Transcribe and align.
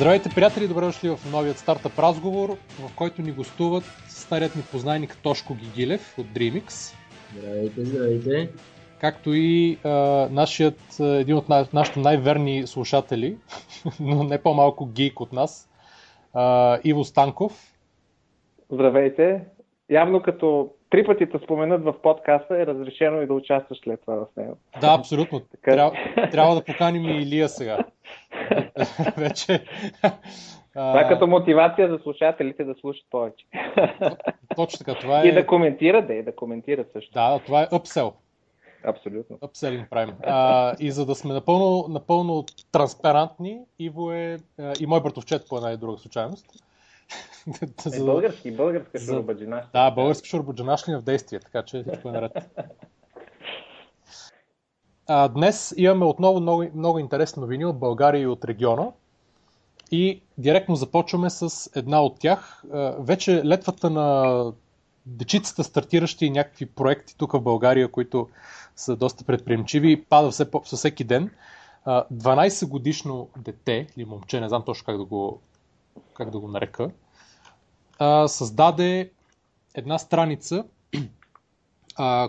Здравейте, 0.00 0.30
приятели! 0.34 0.68
Добре 0.68 0.84
дошли 0.84 1.08
в 1.08 1.32
новият 1.32 1.58
стартъп 1.58 1.98
разговор, 1.98 2.48
в 2.48 2.96
който 2.96 3.22
ни 3.22 3.32
гостуват 3.32 3.84
старият 4.08 4.56
ни 4.56 4.62
познайник 4.70 5.16
Тошко 5.22 5.54
Гигилев 5.54 6.18
от 6.18 6.26
DreamX. 6.26 6.94
Здравейте, 7.38 7.84
здравейте! 7.84 8.50
Както 9.00 9.30
и 9.34 9.78
а, 9.84 9.90
нашият, 10.30 11.00
един 11.00 11.36
от 11.36 11.48
на, 11.48 11.66
нашите 11.72 12.00
най-верни 12.00 12.66
слушатели, 12.66 13.36
но 14.00 14.24
не 14.24 14.42
по-малко 14.42 14.86
гейк 14.86 15.20
от 15.20 15.32
нас, 15.32 15.70
а, 16.34 16.78
Иво 16.84 17.04
Станков. 17.04 17.74
Здравейте! 18.70 19.44
Явно 19.90 20.22
като 20.22 20.70
три 20.90 21.04
пъти 21.04 21.30
те 21.30 21.38
споменат 21.38 21.84
в 21.84 21.94
подкаста 22.02 22.60
е 22.60 22.66
разрешено 22.66 23.22
и 23.22 23.26
да 23.26 23.34
участваш 23.34 23.78
след 23.84 24.00
това 24.00 24.14
в 24.14 24.26
него. 24.36 24.56
Да, 24.80 24.94
абсолютно. 24.98 25.40
Така... 25.50 25.70
Трябва, 25.70 25.92
трябва 26.30 26.54
да 26.54 26.64
поканим 26.64 27.04
и 27.04 27.22
Илия 27.22 27.48
сега. 27.48 27.78
Вече. 29.16 29.64
Това 30.72 31.00
е 31.00 31.08
като 31.08 31.26
мотивация 31.26 31.88
за 31.88 31.98
слушателите 31.98 32.64
да 32.64 32.74
слушат 32.74 33.04
повече. 33.10 33.44
Точно 34.56 34.78
така. 34.78 35.00
Това 35.00 35.22
е... 35.22 35.26
И 35.26 35.32
да 35.32 35.46
коментират, 35.46 36.06
да, 36.06 36.14
и 36.14 36.22
да 36.22 36.36
коментират 36.36 36.92
също. 36.92 37.12
Да, 37.12 37.38
това 37.46 37.62
е 37.62 37.66
upsell. 37.66 38.12
Абсолютно. 38.84 39.36
Upselling 39.36 39.88
правим. 39.88 40.14
А, 40.22 40.74
и 40.80 40.90
за 40.90 41.06
да 41.06 41.14
сме 41.14 41.34
напълно, 41.34 41.86
напълно 41.88 42.44
транспарантни, 42.72 43.60
Иво 43.78 44.12
е 44.12 44.36
и 44.80 44.86
мой 44.86 45.02
братовчет 45.02 45.48
по 45.48 45.56
една 45.56 45.72
и 45.72 45.76
друга 45.76 45.98
случайност. 45.98 46.46
Е, 47.94 47.98
български, 47.98 48.50
българска 48.50 48.98
за... 48.98 49.14
шурбаджинашка. 49.14 49.70
Да, 49.72 49.90
български 49.90 50.28
шурбаджинашки 50.28 50.94
в 50.94 51.02
действие, 51.02 51.40
така 51.40 51.62
че 51.62 51.82
всичко 51.82 52.08
е 52.08 52.12
наред. 52.12 52.32
А, 55.06 55.28
днес 55.28 55.74
имаме 55.76 56.04
отново 56.04 56.40
много, 56.40 56.64
много 56.74 56.98
интересни 56.98 57.40
новини 57.40 57.64
от 57.64 57.78
България 57.78 58.22
и 58.22 58.26
от 58.26 58.44
региона. 58.44 58.92
И 59.90 60.22
директно 60.38 60.76
започваме 60.76 61.30
с 61.30 61.70
една 61.74 62.02
от 62.02 62.18
тях. 62.18 62.64
Вече 62.98 63.44
летвата 63.44 63.90
на 63.90 64.44
дечицата, 65.06 65.64
стартиращи 65.64 66.30
някакви 66.30 66.66
проекти 66.66 67.16
тук 67.16 67.32
в 67.32 67.40
България, 67.40 67.88
които 67.88 68.28
са 68.76 68.96
доста 68.96 69.24
предприемчиви, 69.24 70.04
пада 70.04 70.30
все, 70.30 70.46
все 70.64 70.76
всеки 70.76 71.04
ден. 71.04 71.30
12 71.86 72.68
годишно 72.68 73.28
дете 73.36 73.86
или 73.96 74.04
момче, 74.04 74.40
не 74.40 74.48
знам 74.48 74.62
точно 74.66 74.86
как 74.86 74.96
да 74.96 75.04
го, 75.04 75.40
как 76.14 76.30
да 76.30 76.38
го 76.38 76.48
нарека, 76.48 76.90
създаде 78.26 79.10
една 79.74 79.98
страница, 79.98 80.64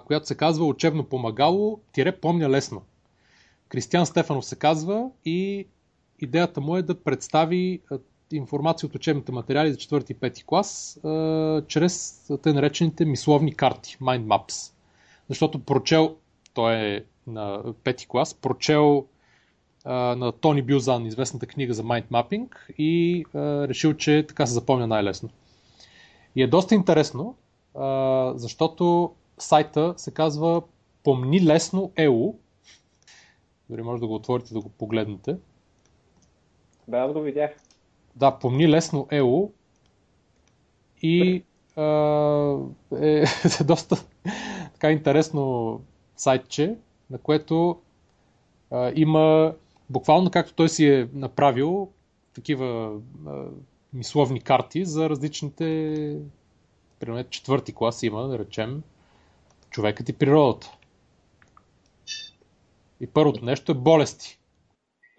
която 0.05 0.27
се 0.27 0.35
казва 0.35 0.65
Учебно 0.65 1.03
помагало, 1.03 1.79
тире 1.91 2.11
помня 2.11 2.49
лесно. 2.49 2.81
Кристиан 3.69 4.05
Стефанов 4.05 4.45
се 4.45 4.55
казва 4.55 5.09
и 5.25 5.67
идеята 6.19 6.61
му 6.61 6.77
е 6.77 6.81
да 6.81 7.03
представи 7.03 7.81
информация 8.31 8.87
от 8.87 8.95
учебните 8.95 9.31
материали 9.31 9.71
за 9.71 9.77
4 9.77 10.11
и 10.11 10.15
5 10.15 10.45
клас 10.45 10.99
а, 11.03 11.67
чрез 11.67 12.21
тъй 12.43 12.53
наречените 12.53 13.05
мисловни 13.05 13.55
карти, 13.55 13.97
mind 14.01 14.25
maps. 14.25 14.73
Защото 15.29 15.59
прочел, 15.59 16.15
той 16.53 16.73
е 16.75 17.03
на 17.27 17.63
5 17.63 18.07
клас, 18.07 18.33
прочел 18.33 19.05
а, 19.85 19.93
на 19.93 20.31
Тони 20.31 20.61
Бюзан 20.61 21.05
известната 21.05 21.45
книга 21.45 21.73
за 21.73 21.83
mind 21.83 22.05
mapping 22.05 22.47
и 22.77 23.25
а, 23.33 23.67
решил, 23.67 23.93
че 23.93 24.25
така 24.27 24.45
се 24.45 24.53
запомня 24.53 24.87
най-лесно. 24.87 25.29
И 26.35 26.43
е 26.43 26.47
доста 26.47 26.75
интересно, 26.75 27.35
а, 27.75 28.33
защото 28.35 29.11
сайта 29.37 29.93
се 29.97 30.11
казва 30.13 30.61
Помни 31.03 31.45
лесно 31.45 31.91
ЕУ. 31.95 32.33
Дори 33.69 33.81
може 33.81 34.01
да 34.01 34.07
го 34.07 34.15
отворите 34.15 34.53
да 34.53 34.61
го 34.61 34.69
погледнете. 34.69 35.37
Да, 36.87 36.97
аз 36.97 37.13
го 37.13 37.21
видях. 37.21 37.51
Да, 38.15 38.39
помни 38.39 38.69
лесно 38.69 39.07
ЕО 39.11 39.51
и 41.01 41.43
а, 41.75 41.83
е, 43.01 43.23
е 43.59 43.63
доста 43.63 43.95
така 44.73 44.91
интересно 44.91 45.81
сайтче, 46.17 46.75
на 47.09 47.17
което 47.17 47.79
а, 48.71 48.91
има 48.95 49.53
буквално 49.89 50.31
както 50.31 50.53
той 50.53 50.69
си 50.69 50.87
е 50.87 51.09
направил 51.13 51.89
такива 52.33 52.99
а, 53.27 53.45
мисловни 53.93 54.41
карти 54.41 54.85
за 54.85 55.09
различните 55.09 56.17
примерно 56.99 57.29
четвърти 57.29 57.73
клас 57.73 58.03
има, 58.03 58.27
да 58.27 58.39
речем, 58.39 58.83
човекът 59.69 60.09
и 60.09 60.13
природата. 60.13 60.71
И 62.99 63.07
първото 63.07 63.45
нещо 63.45 63.71
е 63.71 63.75
болести. 63.75 64.39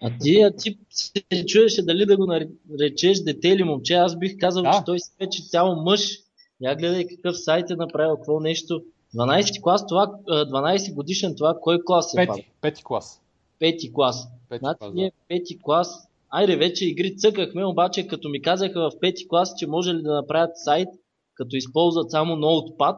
А 0.01 0.11
ти, 0.21 0.41
а 0.41 0.55
ти 0.55 0.77
се 0.89 1.45
чуеше 1.45 1.85
дали 1.85 2.05
да 2.05 2.17
го 2.17 2.25
наречеш 2.69 3.19
дете 3.19 3.47
или 3.47 3.63
момче. 3.63 3.93
Аз 3.93 4.19
бих 4.19 4.37
казал, 4.39 4.63
да. 4.63 4.71
че 4.71 4.85
той 4.85 4.99
се 4.99 5.11
вече 5.19 5.43
цял 5.49 5.75
мъж. 5.75 6.19
Я 6.61 6.75
гледай 6.75 7.07
какъв 7.07 7.39
сайт 7.39 7.69
е 7.69 7.75
направил, 7.75 8.15
какво 8.15 8.39
нещо. 8.39 8.83
12 9.15 9.61
клас, 9.61 9.87
това, 9.87 10.07
12 10.07 10.93
годишен, 10.93 11.35
това 11.35 11.57
кой 11.61 11.79
клас 11.85 12.13
е? 12.13 12.15
Пети, 12.15 12.51
пети 12.61 12.83
клас. 12.83 13.21
Пети 13.59 13.93
клас. 13.93 14.27
Пети 14.49 14.59
значи 14.59 14.77
клас, 14.79 14.93
да. 14.93 15.11
пети 15.27 15.59
клас, 15.61 16.07
айде 16.33 16.55
вече 16.55 16.89
игри 16.89 17.17
цъкахме, 17.17 17.65
обаче 17.65 18.07
като 18.07 18.29
ми 18.29 18.41
казаха 18.41 18.79
в 18.79 18.99
пети 18.99 19.27
клас, 19.27 19.53
че 19.57 19.67
може 19.67 19.93
ли 19.93 20.01
да 20.01 20.13
направят 20.13 20.51
сайт, 20.55 20.87
като 21.35 21.55
използват 21.55 22.11
само 22.11 22.35
ноутпад, 22.35 22.97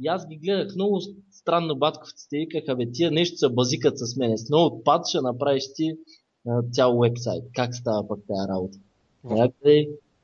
и 0.00 0.06
аз 0.06 0.28
ги 0.28 0.36
гледах 0.36 0.74
много 0.74 1.00
странно 1.30 1.76
батковците 1.76 2.36
и 2.36 2.40
викаха, 2.40 2.76
бе, 2.76 2.92
тия 2.92 3.10
нещо 3.10 3.36
са 3.36 3.50
базикат 3.50 3.98
с 3.98 4.16
мене. 4.16 4.38
С 4.38 4.48
ноутпад 4.50 5.08
ще 5.08 5.20
направиш 5.20 5.64
ти 5.74 5.92
цял 6.72 6.98
вебсайт. 6.98 7.44
Как 7.54 7.74
става 7.74 8.08
пък 8.08 8.18
тази 8.28 8.48
работа? 8.48 8.78
В, 9.24 9.50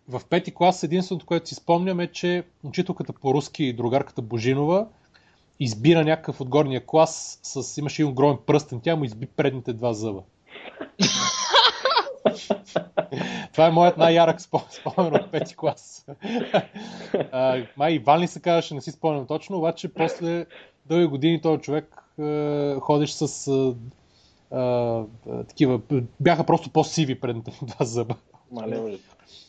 в 0.08 0.20
пети 0.31 0.54
клас 0.54 0.82
единственото, 0.82 1.26
което 1.26 1.48
си 1.48 1.54
спомням 1.54 2.00
е, 2.00 2.12
че 2.12 2.44
учителката 2.64 3.12
по 3.12 3.34
руски 3.34 3.64
и 3.64 3.72
другарката 3.72 4.22
Божинова 4.22 4.86
избира 5.60 6.04
някакъв 6.04 6.41
от 6.41 6.48
горния 6.48 6.86
клас, 6.86 7.41
с, 7.42 7.78
имаше 7.78 8.02
и 8.02 8.04
огромен 8.04 8.38
пръстен, 8.47 8.81
тя 8.81 8.97
му 8.97 9.04
изби 9.04 9.26
предните 9.26 9.72
два 9.72 9.92
зъба. 9.92 10.22
Това 13.53 13.66
е 13.66 13.71
моят 13.71 13.97
най-ярък 13.97 14.41
спомен 14.41 15.15
от 15.15 15.31
пети 15.31 15.56
клас. 15.56 16.06
а, 17.33 17.62
май 17.77 17.93
Иван 17.93 18.21
ли 18.21 18.27
се 18.27 18.41
казваше, 18.41 18.75
не 18.75 18.81
си 18.81 18.91
спомням 18.91 19.27
точно, 19.27 19.59
обаче 19.59 19.88
после 19.88 20.47
дълги 20.87 21.06
години 21.06 21.41
този 21.41 21.62
човек 21.62 22.03
ходиш 22.81 23.11
с 23.11 23.49
а, 23.49 23.75
а, 24.59 25.05
такива, 25.49 25.81
бяха 26.21 26.44
просто 26.44 26.71
по-сиви 26.71 27.21
предните 27.21 27.53
два 27.62 27.84
зъба. 27.84 28.15
Мале, 28.53 28.99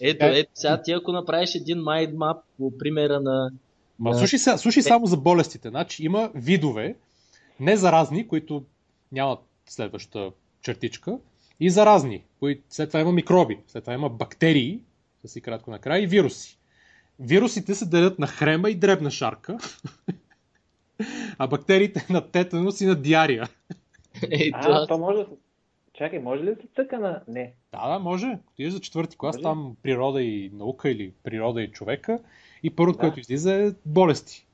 ето, 0.01 0.25
ето, 0.25 0.51
сега 0.53 0.81
ти 0.81 0.91
ако 0.91 1.11
направиш 1.11 1.55
един 1.55 1.77
mind 1.77 2.13
map 2.13 2.37
по 2.57 2.77
примера 2.77 3.19
на... 3.19 3.51
Ма, 3.99 4.15
слушай, 4.15 4.39
слушай 4.39 4.79
е... 4.79 4.83
само 4.83 5.05
за 5.05 5.17
болестите. 5.17 5.69
Значи 5.69 6.05
има 6.05 6.31
видове, 6.35 6.95
не 7.59 7.77
заразни, 7.77 8.27
които 8.27 8.63
нямат 9.11 9.39
следваща 9.65 10.31
чертичка, 10.61 11.17
и 11.65 11.69
заразни, 11.69 12.23
които 12.39 12.63
след 12.69 12.89
това 12.89 12.99
има 12.99 13.11
микроби, 13.11 13.59
след 13.67 13.83
това 13.83 13.93
има 13.93 14.09
бактерии, 14.09 14.81
да 15.21 15.27
си 15.27 15.41
кратко 15.41 15.71
накрая, 15.71 16.03
и 16.03 16.07
вируси. 16.07 16.59
Вирусите 17.19 17.75
се 17.75 17.89
делят 17.89 18.19
на 18.19 18.27
хрема 18.27 18.69
и 18.69 18.75
дребна 18.75 19.11
шарка, 19.11 19.57
а 21.37 21.47
бактериите 21.47 22.05
на 22.09 22.31
тетанус 22.31 22.81
и 22.81 22.85
на 22.85 22.95
диария. 22.95 23.47
Ей, 24.31 24.51
а, 24.53 24.87
то 24.87 24.97
може 24.97 25.17
да 25.17 25.27
Чакай, 25.93 26.19
може 26.19 26.43
ли 26.43 26.55
да 26.55 26.61
се 26.61 26.67
цъка 26.75 26.99
на... 26.99 27.21
Не. 27.27 27.53
Да, 27.71 27.89
да, 27.89 27.99
може. 27.99 28.37
Отидеш 28.53 28.73
за 28.73 28.79
четвърти 28.79 29.17
клас, 29.17 29.35
може? 29.35 29.43
там 29.43 29.75
природа 29.83 30.21
и 30.21 30.51
наука 30.53 30.89
или 30.89 31.13
природа 31.23 31.61
и 31.63 31.71
човека 31.71 32.19
и 32.63 32.75
първото, 32.75 32.97
да. 32.97 33.01
което 33.01 33.19
излиза 33.19 33.53
е 33.53 33.71
болести. 33.85 34.47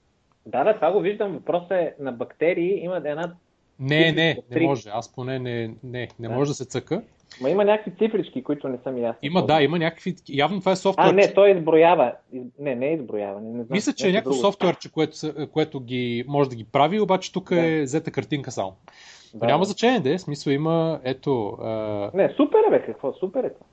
Да, 0.45 0.63
да, 0.63 0.75
това 0.75 0.91
го 0.91 0.99
виждам. 0.99 1.33
Въпросът 1.33 1.71
е 1.71 1.95
на 1.99 2.11
бактерии 2.11 2.79
има 2.83 2.97
една 2.97 3.35
не, 3.79 4.11
не, 4.11 4.41
не 4.51 4.67
може. 4.67 4.89
Аз 4.93 5.13
поне 5.13 5.39
не, 5.39 5.67
не, 5.83 6.07
не 6.19 6.27
да. 6.27 6.29
може 6.29 6.51
да 6.51 6.55
се 6.55 6.65
цъка. 6.65 7.01
Ма 7.41 7.49
има 7.49 7.65
някакви 7.65 7.91
цифрички, 7.91 8.43
които 8.43 8.67
не 8.67 8.77
са 8.83 8.91
ми 8.91 9.01
ясни. 9.01 9.27
Има, 9.27 9.45
да, 9.45 9.61
има 9.61 9.79
някакви. 9.79 10.15
Явно 10.29 10.59
това 10.59 10.71
е 10.71 10.75
софтуер. 10.75 11.05
А, 11.05 11.11
не, 11.11 11.33
той 11.33 11.51
изброява. 11.51 12.13
Не, 12.59 12.75
не 12.75 12.87
е 12.87 12.93
изброява. 12.93 13.41
Не, 13.41 13.47
не 13.47 13.53
знам. 13.53 13.67
Мисля, 13.69 13.93
че 13.93 14.09
е 14.09 14.11
някакво 14.11 14.33
софтуерче, 14.33 14.91
което, 14.91 15.17
което 15.53 15.79
ги, 15.79 16.23
може 16.27 16.49
да 16.49 16.55
ги 16.55 16.63
прави, 16.63 16.99
обаче 16.99 17.33
тук 17.33 17.49
да. 17.49 17.65
е 17.67 17.81
взета 17.81 18.11
картинка 18.11 18.51
само. 18.51 18.75
Да. 19.33 19.45
Няма 19.45 19.65
значение, 19.65 19.99
да 19.99 20.13
е. 20.13 20.19
Смисъл 20.19 20.51
има, 20.51 20.99
ето. 21.03 21.57
А... 21.61 22.11
Не, 22.13 22.33
супер 22.37 22.59
е, 22.67 22.69
бе, 22.69 22.85
какво? 22.85 23.13
Супер 23.13 23.43
е 23.43 23.53
това. 23.53 23.65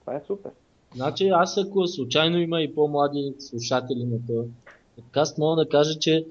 Това 0.00 0.14
е 0.14 0.20
супер. 0.26 0.50
Значи 0.94 1.28
аз 1.28 1.58
ако 1.58 1.86
случайно 1.86 2.38
има 2.38 2.62
и 2.62 2.74
по-млади 2.74 3.34
слушатели 3.38 4.04
на 4.04 4.26
това 4.26 4.42
подкаст, 4.96 5.38
мога 5.38 5.64
да 5.64 5.68
кажа, 5.68 5.98
че 5.98 6.24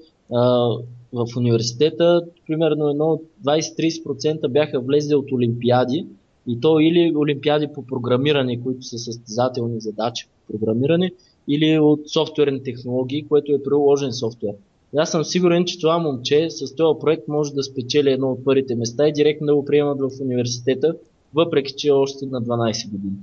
в 1.12 1.26
университета, 1.36 2.22
примерно 2.46 2.88
едно 2.88 3.20
20-30% 3.44 4.48
бяха 4.48 4.80
влезли 4.80 5.14
от 5.14 5.32
олимпиади 5.32 6.06
и 6.46 6.60
то 6.60 6.80
или 6.80 7.16
олимпиади 7.16 7.68
по 7.74 7.86
програмиране, 7.86 8.62
които 8.62 8.82
са 8.82 8.98
състезателни 8.98 9.80
задачи 9.80 10.26
по 10.26 10.58
програмиране, 10.58 11.12
или 11.48 11.78
от 11.78 12.08
софтуерни 12.08 12.62
технологии, 12.62 13.28
което 13.28 13.52
е 13.52 13.62
приложен 13.62 14.12
софтуер. 14.12 14.54
И 14.94 14.98
аз 14.98 15.10
съм 15.10 15.24
сигурен, 15.24 15.64
че 15.64 15.80
това 15.80 15.98
момче 15.98 16.50
с 16.50 16.76
този 16.76 17.00
проект 17.00 17.28
може 17.28 17.52
да 17.52 17.62
спечели 17.62 18.10
едно 18.10 18.30
от 18.30 18.44
първите 18.44 18.74
места 18.74 19.08
и 19.08 19.12
директно 19.12 19.46
да 19.46 19.54
го 19.54 19.64
приемат 19.64 20.00
в 20.00 20.10
университета, 20.20 20.94
въпреки 21.34 21.74
че 21.76 21.88
е 21.88 21.92
още 21.92 22.26
на 22.26 22.42
12 22.42 22.90
години. 22.90 23.16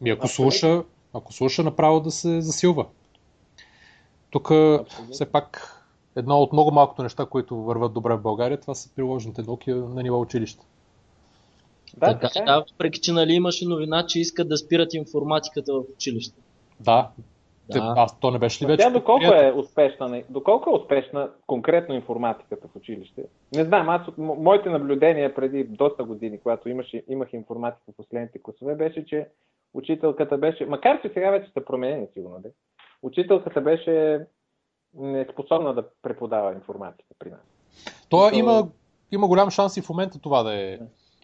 Ми 0.00 0.10
ако 0.10 0.28
слуша, 0.28 0.82
ако 1.14 1.32
слуша 1.32 1.62
направо 1.62 2.00
да 2.00 2.10
се 2.10 2.40
засилва. 2.40 2.86
Тук 4.30 4.52
все 5.10 5.26
пак 5.26 5.77
едно 6.16 6.36
от 6.36 6.52
много 6.52 6.70
малкото 6.70 7.02
неща, 7.02 7.26
които 7.26 7.56
върват 7.56 7.92
добре 7.92 8.16
в 8.16 8.22
България, 8.22 8.60
това 8.60 8.74
са 8.74 8.94
приложените 8.94 9.42
науки 9.42 9.70
на 9.70 10.02
ниво 10.02 10.20
училище. 10.20 10.66
Да, 11.96 12.06
така, 12.06 12.28
така 12.28 12.38
е. 12.38 12.44
да, 12.44 12.64
въпреки 12.72 13.00
че 13.00 13.12
нали, 13.12 13.32
имаше 13.32 13.68
новина, 13.68 14.06
че 14.06 14.20
искат 14.20 14.48
да 14.48 14.56
спират 14.56 14.94
информатиката 14.94 15.72
в 15.74 15.82
училище. 15.94 16.40
Да, 16.80 17.10
да. 17.70 17.94
Аз, 17.96 18.20
то 18.20 18.30
не 18.30 18.38
беше 18.38 18.64
ли 18.64 18.68
вече? 18.68 18.82
Тя 18.82 18.90
доколко 18.90 19.24
е 19.24 19.52
успешна, 19.56 20.22
доколко 20.28 20.70
е 20.70 20.72
успешна 20.72 21.30
конкретно 21.46 21.94
информатиката 21.94 22.68
в 22.68 22.76
училище? 22.76 23.24
Не 23.54 23.64
знам, 23.64 23.88
аз 23.88 24.08
от 24.08 24.18
моите 24.18 24.70
наблюдения 24.70 25.34
преди 25.34 25.64
доста 25.64 26.04
години, 26.04 26.40
когато 26.40 26.68
имаше, 26.68 27.02
имах 27.08 27.32
информатика 27.32 27.92
в 27.92 27.96
последните 27.96 28.42
класове, 28.42 28.74
беше, 28.74 29.06
че 29.06 29.28
учителката 29.74 30.38
беше, 30.38 30.66
макар 30.66 31.02
че 31.02 31.10
сега 31.14 31.30
вече 31.30 31.50
са 31.52 31.64
променени 31.64 32.06
сигурно, 32.14 32.38
да? 32.40 32.48
учителката 33.02 33.60
беше 33.60 34.26
неспособна 34.94 35.74
да 35.74 35.84
преподава 36.02 36.52
информатика 36.52 37.14
при 37.18 37.30
нас. 37.30 37.40
То, 38.08 38.30
То... 38.30 38.36
има, 38.36 38.68
има 39.12 39.28
голям 39.28 39.50
шанс 39.50 39.76
и 39.76 39.82
в 39.82 39.88
момента 39.88 40.18
това 40.18 40.42
да 40.42 40.54
е 40.54 40.78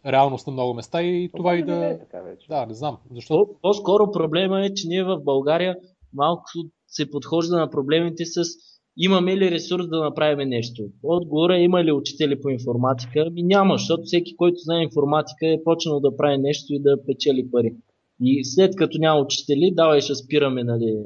реалност 0.07 0.47
на 0.47 0.53
много 0.53 0.75
места 0.75 1.03
и 1.03 1.29
това, 1.29 1.39
това 1.39 1.57
и 1.57 1.63
да... 1.63 1.77
Не 1.77 1.91
е 1.91 1.99
така 1.99 2.21
вече. 2.21 2.49
Да, 2.49 2.67
не 2.67 2.75
знам. 2.75 2.99
Защо? 3.11 3.49
По-скоро 3.63 4.11
проблема 4.13 4.67
е, 4.67 4.75
че 4.75 4.89
ние 4.89 5.05
в 5.05 5.21
България 5.25 5.77
малко 6.15 6.43
се 6.89 7.11
подхожда 7.11 7.57
на 7.57 7.71
проблемите 7.71 8.25
с 8.25 8.43
имаме 8.97 9.37
ли 9.37 9.51
ресурс 9.51 9.89
да 9.89 10.01
направим 10.01 10.49
нещо. 10.49 10.83
Отгоре 11.03 11.59
има 11.59 11.85
ли 11.85 11.93
учители 11.93 12.41
по 12.41 12.49
информатика? 12.49 13.31
Ми 13.33 13.43
няма, 13.43 13.75
защото 13.75 14.03
всеки, 14.05 14.37
който 14.37 14.57
знае 14.59 14.83
информатика 14.83 15.47
е 15.47 15.63
почнал 15.65 16.01
да 16.01 16.17
прави 16.17 16.39
нещо 16.39 16.67
и 16.75 16.83
да 16.83 17.05
печели 17.07 17.51
пари. 17.51 17.75
И 18.21 18.45
след 18.45 18.77
като 18.77 18.99
няма 18.99 19.21
учители, 19.21 19.73
давай 19.75 20.01
ще 20.01 20.15
спираме 20.15 20.65
нали, 20.65 20.97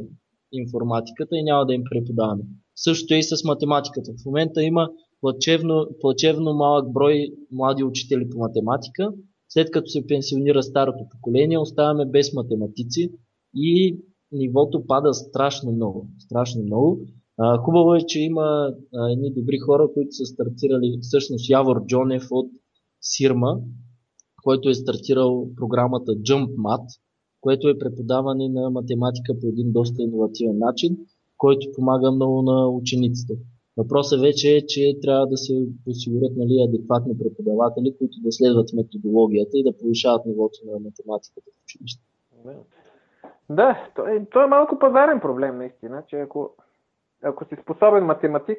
информатиката 0.53 1.37
и 1.37 1.43
няма 1.43 1.67
да 1.67 1.75
им 1.75 1.83
преподаваме. 1.91 2.43
Също 2.77 3.15
е 3.15 3.19
и 3.19 3.23
с 3.23 3.45
математиката. 3.45 4.13
В 4.23 4.27
момента 4.27 4.63
има 4.63 4.89
плачевно, 5.21 5.87
плачевно 6.01 6.55
малък 6.55 6.93
брой 6.93 7.29
млади 7.53 7.85
учители 7.85 8.29
по 8.31 8.39
математика. 8.39 9.13
След 9.49 9.71
като 9.71 9.87
се 9.87 10.07
пенсионира 10.07 10.63
старото 10.63 11.05
поколение, 11.11 11.59
оставаме 11.59 12.07
без 12.07 12.35
математици 12.35 13.13
и 13.55 13.99
нивото 14.33 14.87
пада 14.87 15.15
страшно 15.15 15.73
много. 15.73 16.09
Страшно 16.19 16.63
много. 16.63 17.01
Хубаво 17.65 17.95
е, 17.95 18.01
че 18.07 18.21
има 18.21 18.73
едни 19.11 19.33
добри 19.35 19.59
хора, 19.59 19.89
които 19.95 20.13
са 20.13 20.27
стартирали, 20.27 20.99
всъщност 21.03 21.51
Явор 21.51 21.87
Джонев 21.87 22.23
от 22.31 22.51
Сирма, 23.01 23.61
който 24.45 24.69
е 24.69 24.75
стартирал 24.75 25.49
програмата 25.57 26.13
JumpMat, 26.13 26.85
което 27.41 27.69
е 27.69 27.79
преподаване 27.79 28.49
на 28.49 28.71
математика 28.71 29.33
по 29.41 29.47
един 29.47 29.73
доста 29.73 30.03
иновативен 30.03 30.59
начин, 30.59 30.97
който 31.37 31.73
помага 31.77 32.11
много 32.11 32.43
на 32.43 32.69
учениците. 32.69 33.35
Въпросът 33.77 34.21
вече 34.21 34.57
е, 34.57 34.67
че 34.67 35.01
трябва 35.03 35.27
да 35.27 35.37
се 35.37 35.53
осигурят 35.87 36.33
нали, 36.37 36.67
адекватни 36.69 37.19
преподаватели, 37.19 37.95
които 37.99 38.21
да 38.21 38.33
следват 38.33 38.73
методологията 38.73 39.59
и 39.59 39.65
да 39.65 39.77
повишават 39.79 40.27
нивото 40.27 40.59
на 40.67 40.73
математиката 40.73 41.51
в 41.51 41.63
училище. 41.65 42.03
Да, 43.51 43.91
то 43.97 44.07
е, 44.07 44.27
то 44.33 44.43
е 44.43 44.47
малко 44.47 44.79
пазарен 44.79 45.21
проблем, 45.21 45.59
наистина, 45.59 46.03
че 46.09 46.21
ако, 46.21 46.51
ако 47.23 47.45
си 47.45 47.57
способен 47.63 48.05
математик, 48.05 48.59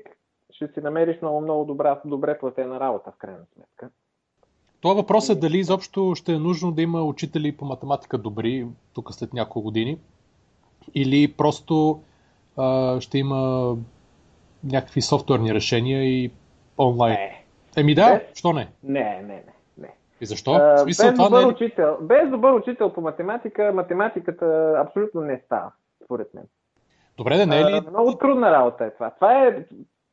ще 0.50 0.68
си 0.68 0.82
намериш 0.82 1.22
много, 1.22 1.42
много 1.42 1.66
добра, 1.66 2.02
добре 2.06 2.40
платена 2.40 2.80
работа, 2.80 3.12
в 3.12 3.18
крайна 3.18 3.46
сметка. 3.54 3.90
Това 4.82 4.94
въпрос 4.94 5.30
е 5.30 5.36
дали 5.36 5.58
изобщо 5.58 6.16
ще 6.16 6.34
е 6.34 6.40
нужно 6.40 6.72
да 6.72 6.82
има 6.82 7.04
учители 7.04 7.52
по 7.52 7.66
математика 7.66 8.18
добри, 8.18 8.68
тук 8.94 9.14
след 9.14 9.34
няколко 9.34 9.62
години, 9.62 9.98
или 10.96 11.34
просто 11.34 12.02
а, 12.58 13.02
ще 13.02 13.18
има 13.18 13.76
някакви 14.64 15.02
софтуерни 15.02 15.54
решения 15.54 16.04
и 16.04 16.32
онлайн. 16.78 17.14
Не. 17.14 17.44
Еми 17.78 17.96
да, 17.96 18.14
без... 18.14 18.40
що 18.40 18.54
не? 18.54 18.68
Не, 18.84 19.04
не, 19.04 19.22
не. 19.22 19.44
не. 19.78 19.94
И 20.22 20.26
защо? 20.26 20.52
А, 20.52 20.78
смисъл, 20.78 21.08
без, 21.08 21.16
това 21.16 21.30
добър 21.30 21.40
не 21.40 21.44
е... 21.44 21.48
учител, 21.48 21.98
без 22.02 22.30
добър 22.30 22.54
учител 22.54 22.94
по 22.94 23.02
математика, 23.02 23.72
математиката 23.76 24.76
абсолютно 24.86 25.22
не 25.22 25.42
става, 25.46 25.72
според 26.04 26.34
мен. 26.34 26.44
Добре, 27.18 27.38
да 27.38 27.46
не 27.46 27.60
е 27.60 27.66
ли... 27.66 27.82
А, 27.88 27.90
много 27.90 28.18
трудна 28.18 28.52
работа 28.52 28.86
е 28.86 28.94
това. 28.94 29.10
Това 29.10 29.46
е 29.46 29.66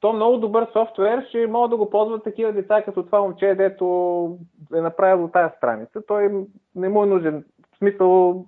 то 0.06 0.12
много 0.12 0.36
добър 0.36 0.68
софтуер, 0.72 1.26
ще 1.28 1.46
могат 1.46 1.70
да 1.70 1.76
го 1.76 1.90
ползват 1.90 2.24
такива 2.24 2.52
деца, 2.52 2.82
като 2.82 3.02
това 3.06 3.20
момче, 3.20 3.54
дето 3.54 4.38
е 4.74 4.80
направило 4.80 5.28
тази 5.28 5.54
страница. 5.56 6.02
Той 6.06 6.46
не 6.74 6.88
му 6.88 7.02
е 7.02 7.06
нужен. 7.06 7.44
В 7.74 7.78
смисъл, 7.78 8.44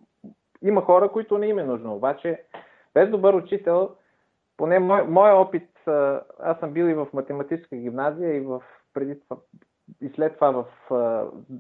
има 0.63 0.83
хора, 0.83 1.09
които 1.09 1.39
не 1.39 1.47
им 1.47 1.59
е 1.59 1.65
нужно. 1.65 1.95
Обаче, 1.95 2.43
без 2.95 3.11
добър 3.11 3.35
учител, 3.35 3.91
поне 4.57 4.79
мой, 4.79 5.03
моя 5.03 5.35
опит, 5.35 5.69
аз 6.43 6.59
съм 6.61 6.71
бил 6.71 6.85
и 6.85 6.95
в 6.95 7.07
математическа 7.13 7.77
гимназия 7.77 8.37
и 8.37 8.41
в 8.41 8.63
преди 8.95 9.21
това, 9.21 9.37
и 10.01 10.09
след 10.09 10.35
това 10.35 10.51
в 10.51 10.65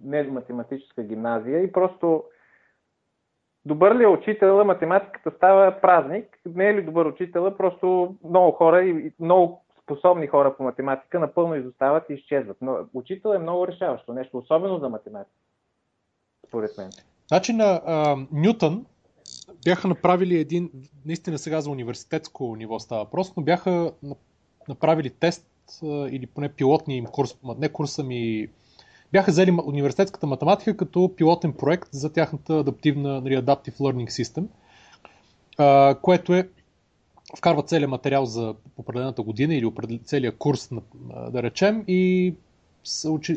не 0.05 0.23
математическа 0.23 1.03
гимназия 1.03 1.62
и 1.62 1.73
просто 1.73 2.25
добър 3.65 3.94
ли 3.94 4.05
е 4.05 4.09
учител, 4.09 4.65
математиката 4.65 5.31
става 5.31 5.81
празник, 5.81 6.39
не 6.47 6.69
е 6.69 6.75
ли 6.75 6.83
добър 6.83 7.06
учител, 7.06 7.56
просто 7.56 8.17
много 8.25 8.53
хора 8.53 8.85
и 8.85 9.12
много 9.21 9.65
способни 9.88 10.26
хора 10.26 10.56
по 10.56 10.62
математика 10.62 11.19
напълно 11.19 11.55
изостават 11.56 12.05
и 12.11 12.14
изчезват. 12.14 12.56
Но 12.61 12.76
учител 12.94 13.29
е 13.29 13.38
много 13.38 13.67
решаващо 13.67 14.12
нещо, 14.12 14.38
особено 14.38 14.79
за 14.79 14.88
математика. 14.88 15.37
Според 16.49 16.79
мен. 16.79 16.90
Значи 17.29 17.52
на 17.52 17.82
а, 17.87 18.17
Нютън 18.32 18.87
бяха 19.64 19.88
направили 19.88 20.38
един, 20.38 20.70
наистина 21.06 21.38
сега 21.38 21.61
за 21.61 21.70
университетско 21.70 22.56
ниво 22.56 22.79
става 22.79 23.05
въпрос, 23.05 23.37
но 23.37 23.43
бяха 23.43 23.93
направили 24.69 25.11
тест 25.11 25.46
или 25.82 26.26
поне 26.26 26.49
пилотния 26.49 26.96
им 26.96 27.06
курс, 27.06 27.37
не 27.58 27.69
курса 27.69 28.02
ми, 28.02 28.49
бяха 29.12 29.31
взели 29.31 29.58
университетската 29.67 30.26
математика 30.26 30.76
като 30.76 31.14
пилотен 31.17 31.52
проект 31.52 31.89
за 31.93 32.13
тяхната 32.13 32.58
адаптивна 32.58 33.20
нали, 33.20 33.36
Adaptive 33.36 33.77
Learning 33.77 34.08
System, 34.08 34.46
което 36.01 36.34
е 36.34 36.48
вкарва 37.37 37.63
целият 37.63 37.91
материал 37.91 38.27
за 38.27 38.55
определената 38.77 39.23
година 39.23 39.55
или 39.55 40.01
целият 40.05 40.37
курс, 40.37 40.69
да 41.31 41.43
речем, 41.43 41.85
и 41.89 42.35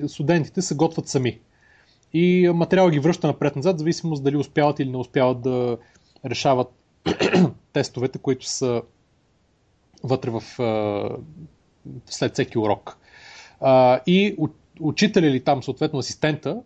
студентите 0.07 0.61
се 0.61 0.75
готвят 0.75 1.07
сами. 1.07 1.39
И 2.13 2.51
материал 2.53 2.89
ги 2.89 2.99
връща 2.99 3.27
напред-назад, 3.27 3.79
зависимост 3.79 4.23
дали 4.23 4.37
успяват 4.37 4.79
или 4.79 4.89
не 4.89 4.97
успяват 4.97 5.41
да 5.41 5.77
решават 6.25 6.67
тестовете, 7.73 8.19
които 8.19 8.45
са 8.45 8.81
вътре 10.03 10.31
в, 10.31 10.43
след 12.05 12.33
всеки 12.33 12.57
урок. 12.57 12.97
И 14.07 14.35
учителя 14.79 15.27
или 15.27 15.43
там 15.43 15.63
съответно 15.63 15.99
асистента 15.99 16.61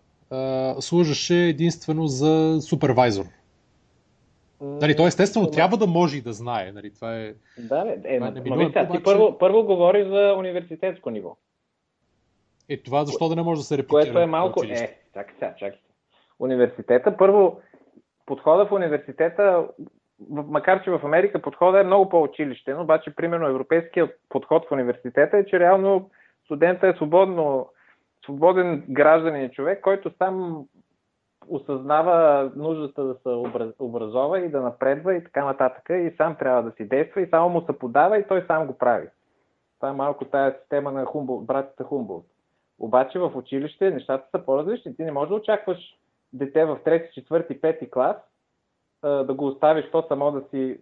служеше 0.79 1.35
единствено 1.35 2.07
за 2.07 2.59
супервайзор. 2.61 3.25
Нали, 4.61 4.95
то 4.95 5.07
естествено 5.07 5.51
трябва 5.51 5.77
да 5.77 5.87
може 5.87 6.17
и 6.17 6.21
да 6.21 6.33
знае. 6.33 6.71
Нали, 6.71 6.93
това 6.93 7.15
е, 7.15 7.33
да, 7.57 7.83
е, 7.87 8.15
е, 8.15 8.17
това 8.17 8.27
е 8.27 8.49
ма, 8.49 8.57
вижте, 8.57 8.87
ти 8.91 9.03
първо, 9.03 9.37
първо 9.37 9.63
говори 9.63 10.03
за 10.03 10.35
университетско 10.37 11.09
ниво. 11.09 11.37
Е, 12.69 12.77
това 12.77 13.05
защо 13.05 13.29
да 13.29 13.35
не 13.35 13.41
може 13.41 13.59
да 13.59 13.65
се 13.65 13.77
репликира? 13.77 14.01
Което 14.01 14.19
е 14.19 14.25
малко... 14.25 14.63
Е, 14.63 14.97
чакай 15.13 15.35
сега, 15.39 15.55
чакай. 15.59 15.79
Университета, 16.39 17.17
първо, 17.17 17.59
подхода 18.25 18.65
в 18.65 18.71
университета, 18.71 19.67
макар 20.29 20.83
че 20.83 20.91
в 20.91 21.01
Америка 21.03 21.41
подхода 21.41 21.79
е 21.79 21.83
много 21.83 22.09
по-училищен, 22.09 22.79
обаче, 22.79 23.15
примерно, 23.15 23.47
европейският 23.47 24.19
подход 24.29 24.67
в 24.67 24.71
университета 24.71 25.37
е, 25.37 25.45
че 25.45 25.59
реално 25.59 26.09
студента 26.45 26.87
е 26.87 26.93
свободно, 26.93 27.69
свободен 28.23 28.83
гражданин 28.89 29.49
човек, 29.49 29.81
който 29.81 30.11
сам 30.17 30.65
осъзнава 31.49 32.51
нуждата 32.55 33.03
да 33.03 33.13
се 33.13 33.29
образова 33.79 34.39
и 34.39 34.49
да 34.49 34.61
напредва 34.61 35.15
и 35.15 35.23
така 35.23 35.45
нататък 35.45 35.89
и 35.89 36.13
сам 36.17 36.35
трябва 36.35 36.63
да 36.63 36.71
си 36.71 36.87
действа 36.87 37.21
и 37.21 37.29
само 37.29 37.49
му 37.49 37.61
се 37.61 37.79
подава 37.79 38.17
и 38.17 38.27
той 38.27 38.43
сам 38.47 38.67
го 38.67 38.77
прави. 38.77 39.07
Това 39.79 39.89
е 39.89 39.93
малко 39.93 40.25
тая 40.25 40.55
система 40.59 40.91
на 40.91 41.05
Хумбол, 41.05 41.41
братята 41.41 41.83
Хумболт. 41.83 42.25
Обаче 42.79 43.19
в 43.19 43.31
училище 43.35 43.91
нещата 43.91 44.27
са 44.31 44.45
по-различни. 44.45 44.95
Ти 44.95 45.03
не 45.03 45.11
можеш 45.11 45.29
да 45.29 45.35
очакваш 45.35 45.97
дете 46.33 46.65
в 46.65 46.79
3, 46.85 47.29
4, 47.29 47.61
5 47.61 47.89
клас 47.89 48.17
да 49.03 49.33
го 49.33 49.47
оставиш 49.47 49.91
то 49.91 50.05
само 50.07 50.31
да 50.31 50.43
си 50.49 50.79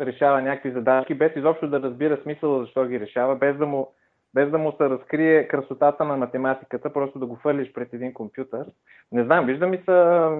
решава 0.00 0.42
някакви 0.42 0.70
задачки, 0.70 1.14
без 1.14 1.36
изобщо 1.36 1.68
да 1.68 1.82
разбира 1.82 2.22
смисъла 2.22 2.60
защо 2.60 2.86
ги 2.86 3.00
решава, 3.00 3.36
без 3.36 3.56
да 3.56 3.66
му 3.66 3.92
без 4.34 4.50
да 4.50 4.58
му 4.58 4.72
се 4.72 4.90
разкрие 4.90 5.48
красотата 5.48 6.04
на 6.04 6.16
математиката, 6.16 6.92
просто 6.92 7.18
да 7.18 7.26
го 7.26 7.36
фърлиш 7.36 7.72
пред 7.72 7.94
един 7.94 8.14
компютър. 8.14 8.66
Не 9.12 9.24
знам, 9.24 9.46
виждам 9.46 9.74
и 9.74 9.82
са... 9.84 10.30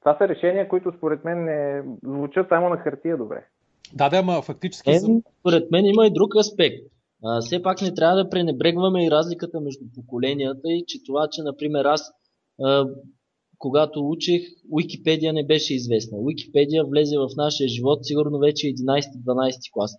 Това 0.00 0.16
са 0.18 0.28
решения, 0.28 0.68
които 0.68 0.92
според 0.96 1.24
мен 1.24 1.44
не 1.44 1.82
звучат 2.02 2.48
само 2.48 2.68
на 2.68 2.76
хартия 2.76 3.16
добре. 3.16 3.44
Да, 3.94 4.08
да, 4.08 4.16
ама 4.16 4.42
фактически... 4.42 4.90
Е, 4.90 5.00
според 5.40 5.70
мен 5.70 5.84
има 5.86 6.06
и 6.06 6.12
друг 6.12 6.36
аспект. 6.36 6.76
А, 7.24 7.40
все 7.40 7.62
пак 7.62 7.82
не 7.82 7.94
трябва 7.94 8.16
да 8.16 8.30
пренебрегваме 8.30 9.06
и 9.06 9.10
разликата 9.10 9.60
между 9.60 9.84
поколенията 9.94 10.68
и 10.68 10.84
че 10.86 11.04
това, 11.04 11.28
че, 11.30 11.42
например, 11.42 11.84
аз 11.84 12.12
а, 12.62 12.86
когато 13.58 14.08
учих, 14.08 14.42
Уикипедия 14.70 15.32
не 15.32 15.46
беше 15.46 15.74
известна. 15.74 16.18
Уикипедия 16.18 16.84
влезе 16.84 17.18
в 17.18 17.28
нашия 17.36 17.68
живот 17.68 17.98
сигурно 18.02 18.38
вече 18.38 18.66
11-12 18.66 19.72
клас. 19.72 19.96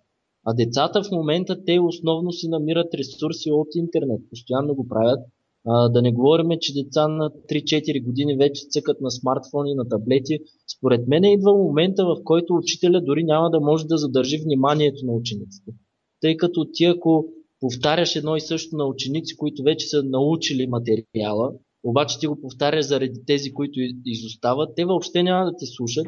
А 0.50 0.54
децата 0.54 1.02
в 1.02 1.10
момента 1.10 1.64
те 1.64 1.80
основно 1.80 2.32
си 2.32 2.48
намират 2.48 2.94
ресурси 2.94 3.50
от 3.52 3.68
интернет. 3.74 4.20
Постоянно 4.30 4.74
го 4.74 4.88
правят. 4.88 5.20
А, 5.66 5.88
да 5.88 6.02
не 6.02 6.12
говорим, 6.12 6.48
че 6.60 6.72
деца 6.72 7.08
на 7.08 7.30
3-4 7.30 8.04
години 8.04 8.36
вече 8.36 8.66
цъкат 8.70 9.00
на 9.00 9.10
смартфони, 9.10 9.74
на 9.74 9.88
таблети. 9.88 10.38
Според 10.76 11.08
мен 11.08 11.24
идва 11.24 11.52
момента, 11.52 12.04
в 12.04 12.16
който 12.24 12.54
учителя 12.54 13.00
дори 13.00 13.24
няма 13.24 13.50
да 13.50 13.60
може 13.60 13.86
да 13.86 13.96
задържи 13.96 14.38
вниманието 14.44 15.06
на 15.06 15.12
учениците. 15.12 15.72
Тъй 16.20 16.36
като 16.36 16.66
ти 16.72 16.84
ако 16.84 17.26
повтаряш 17.60 18.16
едно 18.16 18.36
и 18.36 18.40
също 18.40 18.76
на 18.76 18.84
ученици, 18.84 19.36
които 19.36 19.62
вече 19.62 19.86
са 19.86 20.02
научили 20.02 20.66
материала, 20.66 21.52
обаче 21.84 22.18
ти 22.18 22.26
го 22.26 22.40
повтаряш 22.40 22.86
заради 22.86 23.20
тези, 23.26 23.52
които 23.52 23.80
изостават, 24.04 24.70
те 24.76 24.84
въобще 24.84 25.22
няма 25.22 25.44
да 25.44 25.56
те 25.56 25.66
слушат 25.66 26.06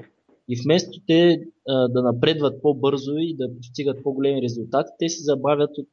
и 0.49 0.56
вместо 0.64 0.99
те 1.06 1.40
а, 1.68 1.88
да 1.88 2.02
напредват 2.02 2.62
по-бързо 2.62 3.12
и 3.16 3.37
да 3.37 3.56
постигат 3.56 4.02
по-големи 4.02 4.42
резултати, 4.42 4.90
те 4.99 5.09
се 5.09 5.23
забавят 5.23 5.70
от, 5.78 5.88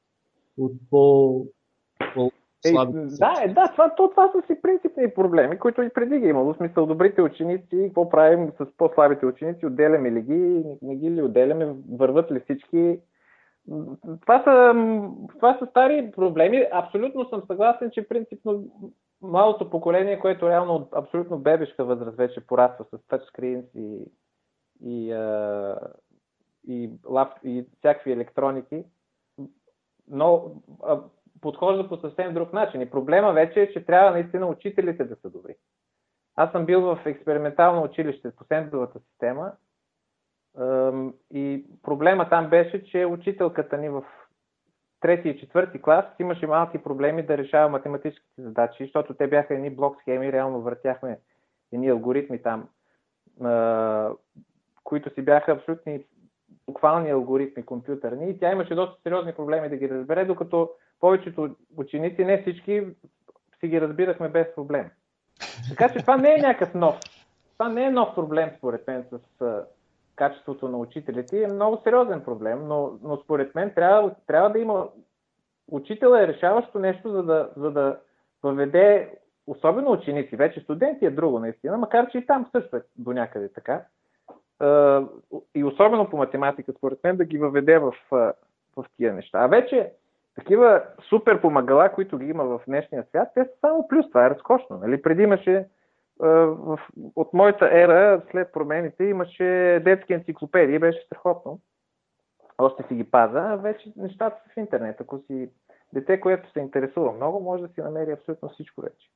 от 0.57 0.73
по, 0.89 1.45
по 2.13 2.31
Е, 2.65 2.71
да, 2.71 3.47
да 3.47 3.71
това, 3.71 3.95
то, 3.97 4.09
това 4.09 4.31
са 4.31 4.41
си 4.47 4.61
принципни 4.61 5.13
проблеми, 5.13 5.59
които 5.59 5.81
и 5.81 5.89
преди 5.89 6.19
ги 6.19 6.25
е 6.25 6.29
имало. 6.29 6.53
В 6.53 6.57
смисъл, 6.57 6.85
добрите 6.85 7.21
ученици, 7.21 7.83
какво 7.85 8.09
правим 8.09 8.51
с 8.57 8.65
по-слабите 8.77 9.25
ученици, 9.25 9.65
отделяме 9.65 10.11
ли 10.11 10.21
ги, 10.21 10.63
не 10.81 10.95
ги 10.95 11.11
ли 11.11 11.21
отделяме, 11.21 11.75
върват 11.91 12.31
ли 12.31 12.39
всички. 12.39 12.99
Това 14.21 14.43
са, 14.43 14.73
това 15.35 15.57
са 15.59 15.67
стари 15.69 16.11
проблеми. 16.15 16.65
Абсолютно 16.71 17.29
съм 17.29 17.43
съгласен, 17.47 17.91
че 17.91 18.07
принципно 18.07 18.63
малото 19.21 19.69
поколение, 19.69 20.19
което 20.19 20.49
реално 20.49 20.73
от 20.73 20.89
абсолютно 20.95 21.37
бебешка 21.37 21.85
възраст 21.85 22.17
вече 22.17 22.47
пораства 22.47 22.85
с 22.85 23.07
тачскринс 23.07 23.65
и, 23.75 24.05
и, 24.83 25.11
а, 25.11 25.79
и, 26.67 26.89
лап, 27.09 27.33
и 27.43 27.65
всякакви 27.79 28.11
електроники, 28.11 28.83
но 30.07 30.51
а, 30.83 30.99
подхожда 31.41 31.89
по 31.89 31.97
съвсем 31.97 32.33
друг 32.33 32.53
начин. 32.53 32.81
И 32.81 32.89
проблема 32.89 33.33
вече 33.33 33.61
е, 33.61 33.73
че 33.73 33.85
трябва 33.85 34.11
наистина 34.11 34.47
учителите 34.47 35.03
да 35.03 35.15
са 35.15 35.29
добри. 35.29 35.55
Аз 36.35 36.51
съм 36.51 36.65
бил 36.65 36.81
в 36.81 36.99
експериментално 37.05 37.83
училище 37.83 38.35
по 38.35 38.43
сендовата 38.43 38.99
система 38.99 39.51
и 41.33 41.65
проблема 41.83 42.29
там 42.29 42.49
беше, 42.49 42.83
че 42.83 43.05
учителката 43.05 43.77
ни 43.77 43.89
в 43.89 44.03
трети 44.99 45.29
и 45.29 45.39
четвърти 45.39 45.81
клас 45.81 46.05
имаше 46.19 46.47
малки 46.47 46.83
проблеми 46.83 47.25
да 47.25 47.37
решава 47.37 47.69
математическите 47.69 48.41
задачи, 48.41 48.83
защото 48.83 49.13
те 49.13 49.27
бяха 49.27 49.53
едни 49.53 49.69
блок 49.69 50.01
схеми, 50.01 50.31
реално 50.31 50.61
въртяхме 50.61 51.19
едни 51.71 51.89
алгоритми 51.89 52.41
там, 52.41 52.69
които 54.87 55.13
си 55.13 55.21
бяха 55.21 55.51
абсолютни 55.51 56.05
буквални 56.65 57.09
алгоритми 57.09 57.65
компютърни 57.65 58.29
и 58.29 58.39
тя 58.39 58.51
имаше 58.51 58.75
доста 58.75 59.01
сериозни 59.03 59.33
проблеми 59.33 59.69
да 59.69 59.77
ги 59.77 59.89
разбере, 59.89 60.25
докато 60.25 60.69
повечето 60.99 61.55
ученици, 61.77 62.25
не 62.25 62.41
всички, 62.41 62.87
си 63.59 63.67
ги 63.67 63.81
разбирахме 63.81 64.29
без 64.29 64.47
проблем. 64.55 64.89
Така 65.69 65.93
че 65.93 65.99
това 65.99 66.17
не 66.17 66.33
е 66.33 66.41
някакъв 66.41 66.73
нов. 66.73 66.99
Това 67.53 67.69
не 67.69 67.85
е 67.85 67.91
нов 67.91 68.15
проблем, 68.15 68.49
според 68.57 68.87
мен, 68.87 69.05
с 69.11 69.63
качеството 70.15 70.69
на 70.69 70.77
учителите. 70.77 71.43
Е 71.43 71.47
много 71.47 71.81
сериозен 71.83 72.23
проблем, 72.23 72.67
но, 72.67 72.99
но 73.03 73.17
според 73.17 73.55
мен 73.55 73.73
трябва, 73.73 74.15
трябва 74.27 74.49
да 74.49 74.59
има. 74.59 74.89
Учителя 75.71 76.23
е 76.23 76.27
решаващо 76.27 76.79
нещо, 76.79 77.11
за 77.11 77.23
да, 77.23 77.49
за 77.57 77.71
да 77.71 77.99
въведе, 78.43 79.17
особено 79.47 79.91
ученици, 79.91 80.35
вече 80.35 80.59
студенти 80.59 81.05
е 81.05 81.11
друго 81.11 81.39
наистина, 81.39 81.77
макар 81.77 82.11
че 82.11 82.17
и 82.17 82.25
там 82.25 82.49
също 82.51 82.75
е 82.75 82.81
до 82.95 83.13
някъде 83.13 83.53
така. 83.53 83.85
И 85.55 85.63
особено 85.63 86.09
по 86.09 86.17
математика, 86.17 86.73
според 86.77 87.03
мен, 87.03 87.17
да 87.17 87.25
ги 87.25 87.37
въведе 87.37 87.77
в, 87.77 87.93
в 88.11 88.85
тия 88.97 89.13
неща. 89.13 89.39
А 89.39 89.47
вече 89.47 89.91
такива 90.35 90.83
супер 91.09 91.41
помагала, 91.41 91.89
които 91.89 92.17
ги 92.17 92.25
има 92.25 92.43
в 92.43 92.61
днешния 92.67 93.03
свят, 93.09 93.27
те 93.33 93.43
са 93.43 93.51
само 93.61 93.87
плюс. 93.87 94.07
Това 94.07 94.25
е 94.25 94.29
разкошно. 94.29 94.77
Нали? 94.77 95.01
Преди 95.01 95.23
имаше, 95.23 95.67
в, 96.19 96.79
от 97.15 97.33
моята 97.33 97.69
ера, 97.71 98.21
след 98.31 98.51
промените, 98.53 99.03
имаше 99.03 99.81
детски 99.85 100.13
енциклопедии, 100.13 100.79
беше 100.79 101.05
страхотно. 101.05 101.59
Още 102.57 102.83
си 102.87 102.95
ги 102.95 103.03
паза, 103.03 103.39
а 103.39 103.55
вече 103.55 103.93
нещата 103.97 104.37
са 104.43 104.53
в 104.53 104.57
интернет. 104.57 105.01
Ако 105.01 105.19
си 105.19 105.49
дете, 105.93 106.19
което 106.19 106.51
се 106.51 106.59
интересува 106.59 107.11
много, 107.11 107.39
може 107.39 107.63
да 107.63 107.73
си 107.73 107.81
намери 107.81 108.11
абсолютно 108.11 108.49
всичко 108.49 108.81
вече. 108.81 109.09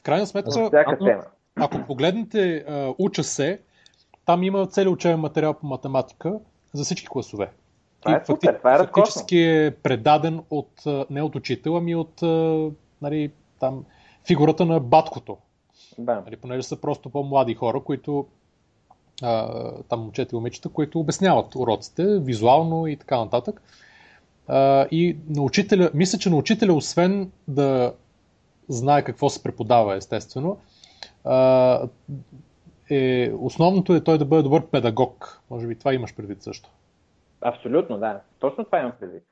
В 0.00 0.02
крайна 0.02 0.26
сметка, 0.26 0.50
ако, 0.72 1.04
тема. 1.04 1.22
ако 1.60 1.86
погледнете 1.86 2.64
Уча 2.98 3.22
се, 3.22 3.62
там 4.30 4.42
има 4.42 4.66
цели 4.66 4.88
учебен 4.88 5.20
материал 5.20 5.54
по 5.54 5.66
математика 5.66 6.34
за 6.72 6.84
всички 6.84 7.08
класове. 7.08 7.50
Това 8.00 8.16
е 8.16 8.22
супер, 8.26 8.54
това 8.54 8.74
е 8.74 8.78
фактически 8.78 9.38
е 9.38 9.74
предаден 9.82 10.42
от, 10.50 10.82
не 11.10 11.22
от 11.22 11.36
учител, 11.36 11.76
ами 11.76 11.94
от 11.94 12.22
нали, 13.02 13.32
там, 13.60 13.84
фигурата 14.26 14.64
на 14.66 14.80
баткото. 14.80 15.36
Да. 15.98 16.22
Нали, 16.26 16.36
понеже 16.36 16.62
са 16.62 16.76
просто 16.76 17.10
по-млади 17.10 17.54
хора, 17.54 17.80
които 17.80 18.26
а, 19.22 19.72
там 19.88 20.00
момчета 20.00 20.36
и 20.36 20.36
момичета, 20.36 20.68
които 20.68 21.00
обясняват 21.00 21.54
уроците 21.54 22.18
визуално 22.18 22.86
и 22.86 22.96
така 22.96 23.18
нататък. 23.18 23.62
А, 24.48 24.86
и 24.90 25.16
на 25.28 25.42
учителя, 25.42 25.90
мисля, 25.94 26.18
че 26.18 26.30
на 26.30 26.36
учителя, 26.36 26.74
освен 26.74 27.30
да 27.48 27.92
знае 28.68 29.04
какво 29.04 29.30
се 29.30 29.42
преподава, 29.42 29.96
естествено, 29.96 30.56
а, 31.24 31.88
е, 32.90 33.32
основното 33.40 33.94
е 33.94 34.04
той 34.04 34.18
да 34.18 34.24
бъде 34.24 34.42
добър 34.42 34.70
педагог. 34.70 35.42
Може 35.50 35.66
би 35.66 35.78
това 35.78 35.94
имаш 35.94 36.16
предвид 36.16 36.42
също. 36.42 36.70
Абсолютно, 37.40 37.98
да. 37.98 38.20
Точно 38.38 38.64
това 38.64 38.78
имам 38.78 38.92
предвид. 39.00 39.22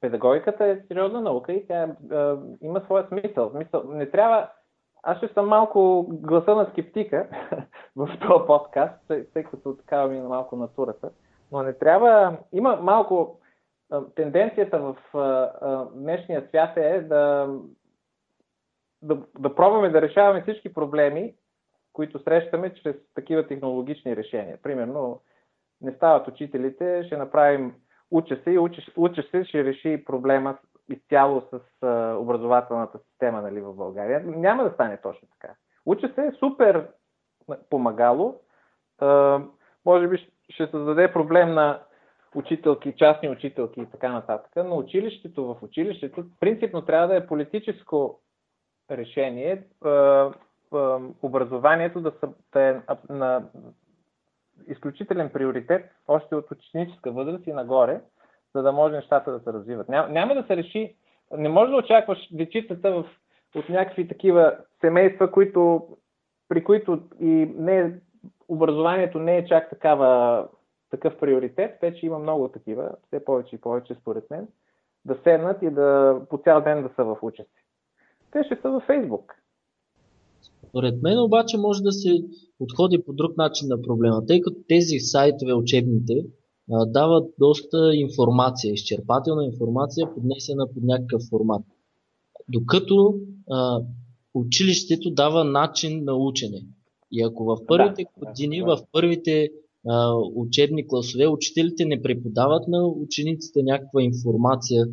Педагогиката 0.00 0.66
е 0.66 0.80
сериозна 0.88 1.20
наука 1.20 1.52
и 1.52 1.66
тя 1.66 1.88
има 2.62 2.80
своя 2.80 3.06
смисъл. 3.08 3.50
смисъл. 3.50 3.82
Не 3.86 4.10
трябва. 4.10 4.48
Аз 5.02 5.18
ще 5.18 5.28
съм 5.28 5.48
малко 5.48 6.06
гласа 6.08 6.54
на 6.54 6.70
скептика 6.70 7.28
в 7.96 8.18
този 8.28 8.46
подкаст, 8.46 8.94
тъй 9.08 9.44
като 9.44 9.76
такава 9.76 10.08
ми 10.08 10.18
е 10.18 10.22
малко 10.22 10.56
натурата. 10.56 11.10
Но 11.52 11.62
не 11.62 11.72
трябва. 11.72 12.36
Има 12.52 12.76
малко. 12.76 13.40
Тенденцията 14.14 14.78
в 14.78 14.96
днешния 15.94 16.44
свят 16.48 16.76
е 16.76 17.00
да, 17.00 17.54
да, 19.02 19.18
да 19.38 19.54
пробваме 19.54 19.90
да 19.90 20.02
решаваме 20.02 20.42
всички 20.42 20.74
проблеми, 20.74 21.34
които 21.98 22.22
срещаме 22.22 22.74
чрез 22.74 22.96
такива 23.14 23.46
технологични 23.46 24.16
решения. 24.16 24.58
Примерно, 24.62 25.20
не 25.80 25.92
стават 25.92 26.28
учителите, 26.28 27.02
ще 27.06 27.16
направим 27.16 27.74
уча 28.10 28.40
се 28.44 28.50
и 28.50 28.58
уча, 28.58 28.82
уча 28.96 29.22
се 29.30 29.44
ще 29.44 29.64
реши 29.64 30.04
проблема 30.04 30.58
изцяло 30.88 31.40
с 31.40 31.60
а, 31.82 32.14
образователната 32.14 32.98
система 32.98 33.42
нали, 33.42 33.60
в 33.60 33.74
България. 33.74 34.22
Няма 34.26 34.64
да 34.64 34.70
стане 34.70 35.00
точно 35.00 35.28
така. 35.28 35.54
Уча 35.86 36.12
се 36.14 36.26
е 36.26 36.32
супер 36.32 36.88
помагало. 37.70 38.40
А, 38.98 39.40
може 39.84 40.08
би 40.08 40.30
ще 40.50 40.66
създаде 40.66 41.12
проблем 41.12 41.54
на 41.54 41.82
учителки, 42.34 42.94
частни 42.96 43.28
учителки 43.28 43.80
и 43.80 43.86
така 43.86 44.12
нататък, 44.12 44.52
но 44.56 44.78
училището 44.78 45.46
в 45.46 45.62
училището 45.62 46.24
принципно 46.40 46.82
трябва 46.82 47.08
да 47.08 47.16
е 47.16 47.26
политическо 47.26 48.20
решение 48.90 49.64
а, 49.84 50.30
образованието 51.22 52.00
да, 52.00 52.12
са, 52.20 52.28
да 52.52 52.62
е 52.62 52.80
на 53.08 53.42
изключителен 54.68 55.30
приоритет 55.30 55.90
още 56.08 56.34
от 56.34 56.50
ученическа 56.50 57.12
възраст 57.12 57.46
и 57.46 57.52
нагоре, 57.52 58.00
за 58.54 58.62
да 58.62 58.72
може 58.72 58.96
нещата 58.96 59.32
да 59.32 59.40
се 59.40 59.52
развиват. 59.52 59.88
Няма, 59.88 60.08
няма 60.08 60.34
да 60.34 60.42
се 60.42 60.56
реши, 60.56 60.96
не 61.36 61.48
може 61.48 61.70
да 61.70 61.76
очакваш 61.76 62.28
дечицата 62.32 62.90
в, 62.90 63.04
от 63.54 63.68
някакви 63.68 64.08
такива 64.08 64.56
семейства, 64.80 65.30
които, 65.30 65.88
при 66.48 66.64
които 66.64 67.02
и 67.20 67.52
не, 67.56 68.00
образованието 68.48 69.18
не 69.18 69.36
е 69.36 69.46
чак 69.46 69.70
такава, 69.70 70.48
такъв 70.90 71.18
приоритет, 71.18 71.78
вече 71.80 72.06
има 72.06 72.18
много 72.18 72.48
такива, 72.48 72.90
все 73.06 73.24
повече 73.24 73.56
и 73.56 73.60
повече 73.60 73.94
според 73.94 74.30
мен, 74.30 74.48
да 75.04 75.18
седнат 75.24 75.62
и 75.62 75.70
да 75.70 76.20
по 76.30 76.38
цял 76.38 76.60
ден 76.60 76.82
да 76.82 76.88
са 76.88 77.04
в 77.04 77.18
участи. 77.22 77.62
Те 78.30 78.44
ще 78.44 78.56
са 78.56 78.70
във 78.70 78.82
Фейсбук. 78.82 79.34
Според 80.68 81.02
мен 81.02 81.18
обаче 81.18 81.56
може 81.58 81.82
да 81.82 81.92
се 81.92 82.22
подходи 82.58 83.02
по 83.02 83.12
друг 83.12 83.36
начин 83.36 83.68
на 83.68 83.82
проблема, 83.82 84.26
тъй 84.26 84.40
като 84.40 84.56
тези 84.68 84.98
сайтове, 84.98 85.54
учебните, 85.54 86.24
дават 86.86 87.34
доста 87.38 87.94
информация, 87.94 88.72
изчерпателна 88.72 89.44
информация, 89.44 90.14
поднесена 90.14 90.66
под 90.66 90.82
някакъв 90.82 91.22
формат. 91.30 91.62
Докато 92.48 93.14
а, 93.50 93.80
училището 94.34 95.10
дава 95.10 95.44
начин 95.44 96.04
на 96.04 96.14
учене. 96.14 96.66
И 97.12 97.22
ако 97.22 97.44
в 97.44 97.56
първите 97.66 98.02
да, 98.02 98.26
години, 98.26 98.58
да, 98.58 98.76
в 98.76 98.82
първите 98.92 99.48
а, 99.88 100.14
учебни 100.34 100.88
класове, 100.88 101.26
учителите 101.26 101.84
не 101.84 102.02
преподават 102.02 102.68
на 102.68 102.86
учениците 102.86 103.62
някаква 103.62 104.02
информация, 104.02 104.86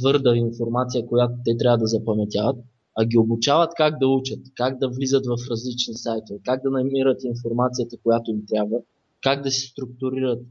твърда 0.00 0.36
информация, 0.36 1.06
която 1.06 1.34
те 1.44 1.56
трябва 1.56 1.78
да 1.78 1.86
запаметяват, 1.86 2.56
а 3.00 3.04
ги 3.04 3.18
обучават 3.18 3.70
как 3.76 3.98
да 3.98 4.08
учат, 4.08 4.38
как 4.54 4.78
да 4.78 4.88
влизат 4.88 5.26
в 5.26 5.50
различни 5.50 5.94
сайтове, 5.94 6.38
как 6.44 6.62
да 6.62 6.70
намират 6.70 7.24
информацията, 7.24 7.96
която 8.02 8.30
им 8.30 8.42
трябва, 8.48 8.78
как 9.22 9.42
да 9.42 9.50
се 9.50 9.66
структурират 9.66 10.42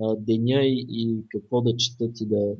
а, 0.00 0.16
деня 0.18 0.62
и, 0.62 0.86
и 0.88 1.16
какво 1.28 1.60
да 1.60 1.76
четат 1.76 2.20
и, 2.20 2.26
да, 2.26 2.52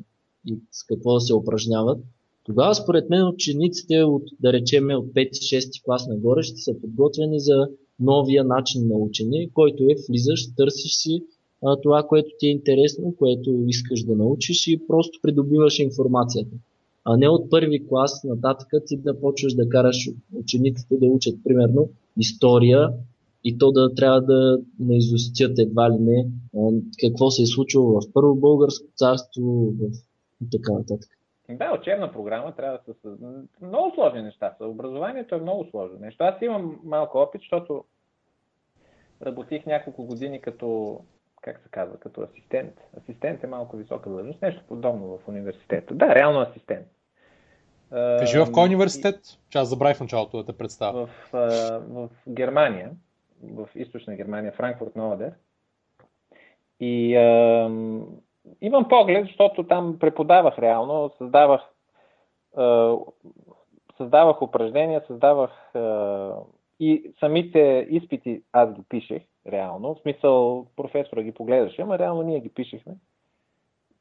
и 0.46 0.58
с 0.70 0.84
какво 0.84 1.14
да 1.14 1.20
се 1.20 1.34
упражняват, 1.34 1.98
тогава 2.44 2.74
според 2.74 3.10
мен 3.10 3.28
учениците 3.28 4.02
от, 4.02 4.22
да 4.40 4.52
речеме, 4.52 4.96
от 4.96 5.06
5-6 5.06 5.84
клас 5.84 6.06
нагоре 6.08 6.42
ще 6.42 6.56
са 6.56 6.80
подготвени 6.80 7.40
за 7.40 7.68
новия 8.00 8.44
начин 8.44 8.88
на 8.88 8.94
учене, 8.94 9.50
който 9.54 9.82
е 9.84 9.94
влизаш, 10.08 10.54
търсиш 10.56 10.92
си 10.92 11.22
а, 11.64 11.80
това, 11.80 12.02
което 12.02 12.28
ти 12.38 12.46
е 12.46 12.50
интересно, 12.50 13.14
което 13.18 13.64
искаш 13.66 14.02
да 14.02 14.16
научиш 14.16 14.66
и 14.66 14.86
просто 14.86 15.18
придобиваш 15.22 15.78
информацията. 15.78 16.56
А 17.08 17.16
не 17.16 17.28
от 17.28 17.50
първи 17.50 17.88
клас 17.88 18.24
нататък 18.24 18.68
ти 18.86 18.96
да 18.96 19.20
почваш 19.20 19.54
да 19.54 19.68
караш 19.68 20.08
учениците 20.34 20.96
да 20.96 21.06
учат, 21.06 21.44
примерно, 21.44 21.88
история 22.18 22.90
и 23.44 23.58
то 23.58 23.72
да 23.72 23.94
трябва 23.94 24.20
да 24.20 24.58
наизустят 24.80 25.58
едва 25.58 25.90
ли 25.90 25.98
не 25.98 26.26
какво 27.00 27.30
се 27.30 27.42
е 27.42 27.46
случило 27.46 28.00
в 28.00 28.12
първо 28.14 28.34
българско 28.34 28.86
царство 28.96 29.72
и 30.44 30.50
така 30.50 30.72
нататък. 30.72 31.10
Да, 31.50 31.78
учебна 31.80 32.12
програма 32.12 32.54
трябва 32.56 32.78
да 32.88 32.94
се... 32.94 33.08
Много 33.62 33.94
сложни 33.94 34.22
неща 34.22 34.54
са. 34.58 34.66
Образованието 34.66 35.34
е 35.34 35.40
много 35.40 35.66
сложно 35.70 35.98
нещо. 36.00 36.24
Аз 36.24 36.42
имам 36.42 36.80
малко 36.84 37.18
опит, 37.18 37.40
защото 37.40 37.84
работих 39.22 39.66
няколко 39.66 40.04
години 40.04 40.40
като, 40.40 41.00
как 41.42 41.60
се 41.62 41.68
казва, 41.70 41.96
като 41.96 42.20
асистент. 42.20 42.74
Асистент 42.96 43.44
е 43.44 43.46
малко 43.46 43.76
висока 43.76 44.10
длъжност, 44.10 44.42
нещо 44.42 44.62
подобно 44.68 45.18
в 45.18 45.28
университета. 45.28 45.94
Да, 45.94 46.14
реално 46.14 46.40
асистент. 46.40 46.86
Кажи 47.90 48.38
в 48.38 48.52
кой 48.52 48.64
университет? 48.64 49.20
Че 49.48 49.58
аз 49.58 49.68
забравих 49.68 49.96
в 49.96 50.00
началото 50.00 50.36
да 50.36 50.44
те 50.44 50.58
представя. 50.58 51.06
В, 51.06 51.10
в 51.88 52.08
Германия, 52.28 52.90
в 53.42 53.68
източна 53.74 54.16
Германия, 54.16 54.52
Франкфурт 54.52 54.96
на 54.96 55.12
Одер. 55.12 55.32
И 56.80 57.16
а, 57.16 57.70
имам 58.60 58.88
поглед, 58.88 59.26
защото 59.26 59.64
там 59.64 59.98
преподавах 59.98 60.58
реално, 60.58 61.10
създавах, 61.18 61.60
а, 62.56 62.96
създавах 63.96 64.42
упражнения, 64.42 65.02
създавах 65.06 65.74
а, 65.74 66.32
и 66.80 67.12
самите 67.20 67.86
изпити 67.90 68.42
аз 68.52 68.72
ги 68.72 68.82
пишех 68.88 69.22
реално. 69.46 69.94
В 69.94 70.00
смисъл 70.02 70.66
професора 70.76 71.22
ги 71.22 71.32
погледаше, 71.32 71.82
ама 71.82 71.98
реално 71.98 72.22
ние 72.22 72.40
ги 72.40 72.48
пишехме 72.48 72.94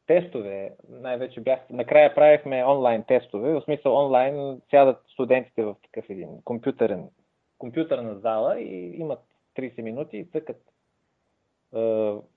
тестове, 0.07 0.71
най-вече 0.89 1.41
бях, 1.41 1.59
накрая 1.69 2.15
правихме 2.15 2.65
онлайн 2.65 3.03
тестове, 3.03 3.53
в 3.53 3.61
смисъл 3.61 3.95
онлайн 3.95 4.61
сядат 4.71 5.03
студентите 5.07 5.63
в 5.63 5.75
такъв 5.83 6.09
един 6.09 6.41
компютърен, 6.43 7.09
компютърна 7.57 8.15
зала 8.15 8.59
и 8.59 8.99
имат 8.99 9.19
30 9.57 9.81
минути 9.81 10.17
и 10.17 10.25
цъкат 10.25 10.61
е, 11.75 11.79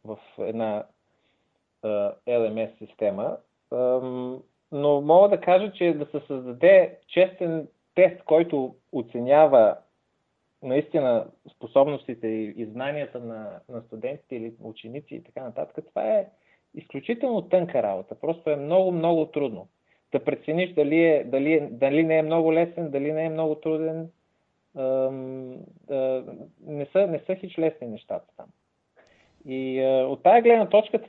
в 0.04 0.18
една 0.38 0.84
е, 1.84 1.88
LMS 2.26 2.78
система. 2.78 3.37
Е, 3.72 3.76
но 4.72 5.00
мога 5.00 5.28
да 5.28 5.40
кажа, 5.40 5.72
че 5.72 5.92
да 5.92 6.06
се 6.06 6.26
създаде 6.26 6.98
честен 7.06 7.68
тест, 7.94 8.22
който 8.25 8.75
оценява 8.92 9.76
наистина 10.62 11.26
способностите 11.56 12.26
и 12.26 12.66
знанията 12.73 13.21
на, 13.21 13.60
на 13.69 13.82
студентите 13.82 14.36
или 14.36 14.54
ученици 14.62 15.14
и 15.14 15.23
така 15.23 15.43
нататък, 15.43 15.84
това 15.88 16.04
е 16.04 16.28
изключително 16.78 17.43
тънка 17.43 17.82
работа. 17.82 18.14
Просто 18.14 18.50
е 18.50 18.56
много, 18.56 18.93
много 18.93 19.26
трудно. 19.26 19.69
Да 20.12 20.25
прецениш 20.25 20.75
дали, 20.75 21.04
е, 21.04 21.25
дали, 21.25 21.52
е, 21.52 21.69
дали 21.71 22.04
не 22.04 22.19
е 22.19 22.23
много 22.23 22.52
лесен, 22.52 22.91
дали 22.91 23.12
не 23.12 23.25
е 23.25 23.30
много 23.30 23.54
труден. 23.54 24.10
не, 26.67 26.86
са, 26.93 27.06
не 27.06 27.19
са 27.26 27.34
хич 27.34 27.58
лесни 27.58 27.86
нещата 27.86 28.26
там. 28.36 28.47
И 29.47 29.84
от 30.08 30.23
тази 30.23 30.43
гледна 30.43 30.69
точка 30.69 31.00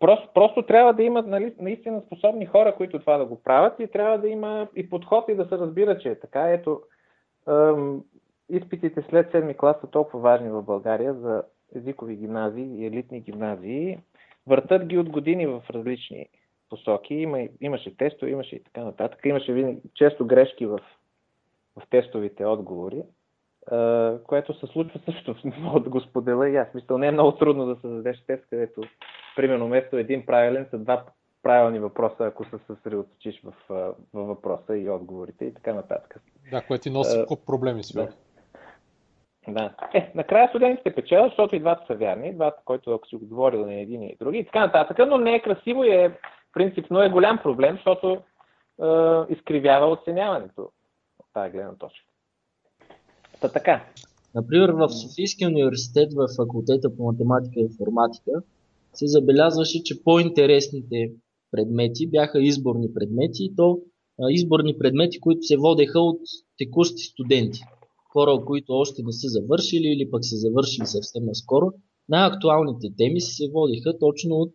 просто, 0.00 0.28
просто 0.34 0.62
трябва 0.62 0.94
да 0.94 1.02
има 1.02 1.22
нали, 1.22 1.54
наистина 1.60 2.02
способни 2.06 2.46
хора, 2.46 2.74
които 2.76 2.98
това 2.98 3.18
да 3.18 3.24
го 3.24 3.42
правят 3.42 3.80
и 3.80 3.86
трябва 3.86 4.18
да 4.18 4.28
има 4.28 4.68
и 4.76 4.90
подход 4.90 5.28
и 5.28 5.34
да 5.34 5.44
се 5.44 5.58
разбира, 5.58 5.98
че 5.98 6.08
е 6.08 6.20
така. 6.20 6.50
Ето, 6.50 6.80
изпитите 8.48 9.02
след 9.10 9.32
7 9.32 9.56
клас 9.56 9.76
са 9.80 9.86
толкова 9.86 10.20
важни 10.20 10.50
в 10.50 10.62
България 10.62 11.14
за 11.14 11.42
езикови 11.74 12.16
гимназии 12.16 12.82
и 12.82 12.86
елитни 12.86 13.20
гимназии. 13.20 13.98
Въртат 14.46 14.86
ги 14.86 14.98
от 14.98 15.10
години 15.10 15.46
в 15.46 15.62
различни 15.70 16.26
посоки. 16.70 17.14
Има, 17.14 17.48
имаше 17.60 17.96
тестове, 17.96 18.30
имаше 18.30 18.56
и 18.56 18.64
така 18.64 18.84
нататък. 18.84 19.20
Имаше 19.24 19.52
винаги, 19.52 19.80
често 19.94 20.26
грешки 20.26 20.66
в, 20.66 20.80
в 21.76 21.82
тестовите 21.90 22.46
отговори, 22.46 23.02
което 24.24 24.54
се 24.60 24.66
случва 24.66 25.00
също, 25.04 25.36
мога 25.60 25.80
да 25.80 25.90
го 25.90 26.00
споделя 26.00 26.48
и 26.48 26.56
аз. 26.56 26.74
Мисля, 26.74 26.98
не 26.98 27.06
е 27.06 27.12
много 27.12 27.32
трудно 27.32 27.66
да 27.66 27.74
се 27.74 27.88
зададеш 27.88 28.24
тест, 28.26 28.44
където 28.50 28.80
примерно 29.36 29.66
вместо 29.66 29.96
един 29.96 30.26
правилен 30.26 30.66
са 30.70 30.78
два 30.78 31.04
правилни 31.42 31.78
въпроса, 31.78 32.24
ако 32.24 32.44
се 32.44 32.58
съсредоточиш 32.66 33.42
в, 33.44 33.54
в 33.68 33.94
въпроса 34.14 34.76
и 34.76 34.90
отговорите 34.90 35.44
и 35.44 35.54
така 35.54 35.74
нататък. 35.74 36.20
Да, 36.50 36.62
което 36.62 36.82
ти 36.82 36.90
носи 36.90 37.16
uh, 37.16 37.46
проблеми 37.46 37.84
си. 37.84 37.94
Да. 37.94 38.08
Да. 39.48 39.74
Е, 39.94 40.12
накрая 40.14 40.48
студентите 40.48 40.94
печелят, 40.94 41.30
защото 41.30 41.56
и 41.56 41.60
двата 41.60 41.84
са 41.86 41.94
вярни, 41.94 42.34
двата, 42.34 42.62
който 42.64 42.90
ако 42.90 43.08
си 43.08 43.16
говорил 43.16 43.66
на 43.66 43.74
един 43.74 44.02
и 44.02 44.16
други, 44.20 44.38
и 44.38 44.44
така 44.44 44.60
нататък, 44.60 44.98
но 45.08 45.18
не 45.18 45.34
е 45.34 45.42
красиво 45.42 45.84
и 45.84 45.90
е 45.90 46.18
принципно 46.52 47.02
е 47.02 47.10
голям 47.10 47.38
проблем, 47.42 47.76
защото 47.76 48.10
е, 48.12 48.18
изкривява 49.32 49.86
оценяването 49.86 50.62
от 51.18 51.26
тази 51.34 51.52
гледна 51.52 51.74
точка. 51.74 52.04
Та 53.40 53.48
така. 53.48 53.84
Например, 54.34 54.70
в 54.70 54.88
Софийския 54.88 55.48
университет, 55.48 56.08
в 56.12 56.28
факултета 56.36 56.96
по 56.96 57.04
математика 57.04 57.60
и 57.60 57.62
информатика, 57.62 58.32
се 58.92 59.06
забелязваше, 59.06 59.82
че 59.82 60.04
по-интересните 60.04 61.12
предмети 61.50 62.10
бяха 62.10 62.42
изборни 62.42 62.94
предмети, 62.94 63.44
и 63.44 63.56
то 63.56 63.78
изборни 64.30 64.78
предмети, 64.78 65.20
които 65.20 65.42
се 65.42 65.56
водеха 65.56 66.00
от 66.00 66.20
текущи 66.58 67.02
студенти 67.02 67.60
хора, 68.16 68.44
които 68.44 68.72
още 68.72 69.02
не 69.02 69.12
са 69.12 69.28
завършили 69.28 69.86
или 69.86 70.10
пък 70.10 70.24
са 70.24 70.36
завършили 70.36 70.86
съвсем 70.86 71.24
наскоро, 71.24 71.72
най-актуалните 72.08 72.88
теми 72.96 73.20
се 73.20 73.50
водиха 73.52 73.98
точно 73.98 74.34
от 74.34 74.52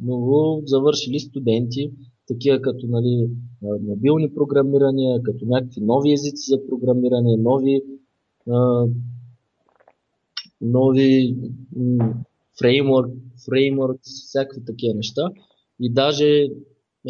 много 0.00 0.62
завършили 0.66 1.20
студенти, 1.20 1.90
такива 2.28 2.60
като 2.60 2.86
нали, 2.86 3.30
мобилни 3.62 4.34
програмирания, 4.34 5.22
като 5.22 5.44
някакви 5.46 5.80
нови 5.80 6.12
езици 6.12 6.50
за 6.50 6.66
програмиране, 6.68 7.36
нови, 7.36 7.82
а, 8.50 8.86
нови 10.60 11.36
фреймворк, 12.58 13.10
фреймворк, 13.46 14.00
всякакви 14.02 14.64
такива 14.64 14.94
неща. 14.94 15.30
И 15.80 15.92
даже 15.92 16.48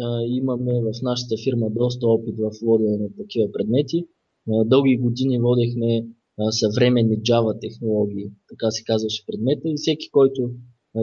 а, 0.01 0.21
имаме 0.27 0.81
в 0.81 0.91
нашата 1.01 1.35
фирма 1.43 1.69
доста 1.69 2.07
опит 2.07 2.35
в 2.37 2.51
водене 2.61 2.97
на 2.97 3.09
такива 3.17 3.51
предмети. 3.51 4.07
Дълги 4.47 4.97
години 4.97 5.39
водехме 5.39 6.05
съвременни 6.49 7.17
Java 7.17 7.59
технологии, 7.61 8.31
така 8.49 8.71
се 8.71 8.83
казваше 8.83 9.25
предмета 9.25 9.69
и 9.69 9.75
всеки, 9.77 10.11
който 10.11 10.51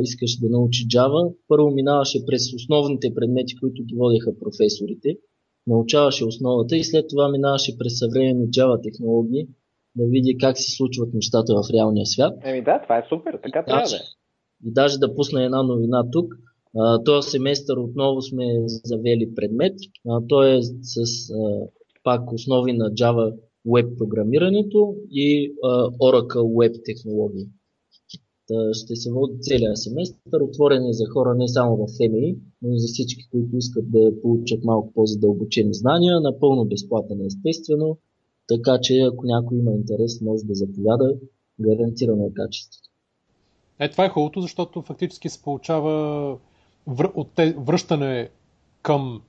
искаше 0.03 0.41
да 0.41 0.51
научи 0.51 0.87
Java, 0.87 1.35
първо 1.49 1.71
минаваше 1.71 2.27
през 2.27 2.55
основните 2.55 3.15
предмети, 3.15 3.57
които 3.61 3.85
ги 3.85 3.95
водеха 3.95 4.39
професорите, 4.39 5.17
научаваше 5.67 6.25
основата 6.25 6.77
и 6.77 6.85
след 6.85 7.09
това 7.09 7.29
минаваше 7.29 7.79
през 7.79 7.99
съвременни 7.99 8.47
Java 8.47 8.83
технологии, 8.83 9.47
да 9.97 10.05
види 10.07 10.39
как 10.39 10.59
се 10.59 10.77
случват 10.77 11.15
нещата 11.15 11.55
в 11.55 11.71
реалния 11.75 12.07
свят. 12.07 12.39
Еми 12.45 12.63
да, 12.65 12.81
това 12.83 12.99
е 12.99 13.07
супер, 13.09 13.39
така 13.43 13.59
и 13.59 13.65
трябва 13.67 13.89
да 13.91 13.97
е. 13.97 14.01
И 14.67 14.73
даже 14.73 14.99
да 14.99 15.15
пусна 15.15 15.45
една 15.45 15.63
новина 15.63 16.05
тук. 16.13 16.35
този 17.05 17.31
семестър 17.31 17.77
отново 17.77 18.23
сме 18.23 18.45
завели 18.67 19.35
предмет. 19.35 19.75
той 20.29 20.57
е 20.57 20.63
с 20.63 21.33
пак 22.05 22.33
основи 22.33 22.73
на 22.73 22.85
Java 22.85 23.35
Web 23.67 23.99
програмирането 23.99 24.95
и 25.11 25.53
uh, 25.55 25.97
Oracle 25.97 26.43
Web 26.43 26.85
технологии. 26.85 27.49
Та 28.49 28.75
ще 28.75 28.97
се 28.97 29.13
води 29.13 29.41
целият 29.41 29.79
семестър, 29.79 30.41
отворен 30.41 30.87
е 30.87 30.93
за 30.93 31.05
хора 31.13 31.35
не 31.35 31.49
само 31.49 31.77
в 31.77 31.81
FMI, 31.81 32.37
но 32.63 32.75
и 32.75 32.81
за 32.81 32.87
всички, 32.87 33.29
които 33.31 33.57
искат 33.57 33.91
да 33.91 34.21
получат 34.23 34.65
малко 34.65 34.93
по-задълбочени 34.93 35.75
знания, 35.75 36.21
напълно 36.21 36.65
безплатен 36.65 37.27
естествено, 37.27 37.99
така 38.49 38.79
че 38.83 38.99
ако 39.01 39.27
някой 39.27 39.59
има 39.59 39.73
интерес, 39.73 40.21
може 40.21 40.45
да 40.45 40.55
заповяда, 40.55 41.15
гарантирано 41.61 42.27
е 42.27 42.33
качеството. 42.35 42.89
Е, 43.79 43.91
това 43.91 44.05
е 44.05 44.09
хубавото, 44.09 44.41
защото 44.41 44.83
фактически 44.83 45.29
се 45.29 45.43
получава 45.43 46.39
връщане 47.57 48.31
към 48.83 49.23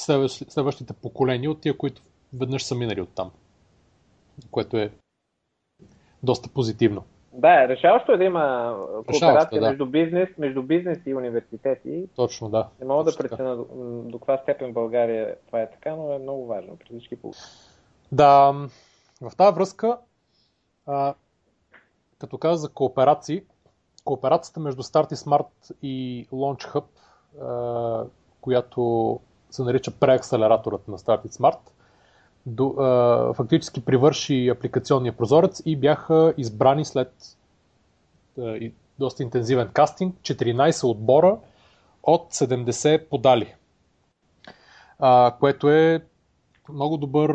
следващите 0.00 0.92
поколения 0.92 1.50
от 1.50 1.60
тия, 1.60 1.76
които 1.76 2.02
веднъж 2.32 2.64
са 2.64 2.74
минали 2.74 3.00
оттам. 3.00 3.30
Което 4.50 4.76
е 4.76 4.90
доста 6.22 6.48
позитивно. 6.48 7.04
Да, 7.32 7.68
решаващо 7.68 8.12
е 8.12 8.16
да 8.16 8.24
има 8.24 8.76
кооперация 9.06 9.60
да. 9.60 9.68
между, 9.68 9.86
бизнес, 9.86 10.28
между 10.38 10.62
бизнес 10.62 10.98
и 11.06 11.14
университети. 11.14 12.08
Точно, 12.16 12.48
да. 12.48 12.68
Не 12.80 12.86
мога 12.86 13.04
да 13.04 13.10
Точно 13.10 13.22
така. 13.22 13.36
преценя 13.36 13.56
до, 13.56 13.64
до 14.04 14.18
каква 14.18 14.38
степен 14.38 14.70
в 14.70 14.74
България 14.74 15.36
това 15.46 15.60
е 15.60 15.70
така, 15.70 15.96
но 15.96 16.12
е 16.12 16.18
много 16.18 16.46
важно 16.46 16.76
при 16.76 16.86
всички 16.88 17.16
положения. 17.16 17.48
Да, 18.12 18.54
в 19.20 19.36
тази 19.36 19.54
връзка, 19.54 19.98
а, 20.86 21.14
като 22.18 22.38
каза 22.38 22.56
за 22.56 22.68
кооперации, 22.68 23.42
кооперацията 24.04 24.60
между 24.60 24.82
Start 24.82 25.12
и 25.12 25.16
Smart 25.16 25.74
и 25.82 26.26
Launch 26.32 26.74
Hub, 26.74 26.84
а, 27.40 28.06
която 28.40 29.20
се 29.50 29.62
нарича 29.62 29.90
преакселераторът 29.90 30.88
на 30.88 30.98
Start 30.98 31.26
и 31.26 31.28
Smart, 31.28 31.58
до, 32.46 32.74
а, 32.78 33.32
фактически 33.34 33.84
привърши 33.84 34.48
апликационния 34.48 35.16
прозорец 35.16 35.62
и 35.66 35.76
бяха 35.76 36.34
избрани 36.36 36.84
след 36.84 37.36
а, 38.38 38.42
и 38.42 38.72
доста 38.98 39.22
интензивен 39.22 39.68
кастинг 39.72 40.14
14 40.14 40.90
отбора 40.90 41.38
от 42.02 42.32
70 42.32 43.08
подали, 43.08 43.54
а, 44.98 45.34
което 45.40 45.70
е 45.70 46.00
много 46.68 46.96
добър, 46.96 47.32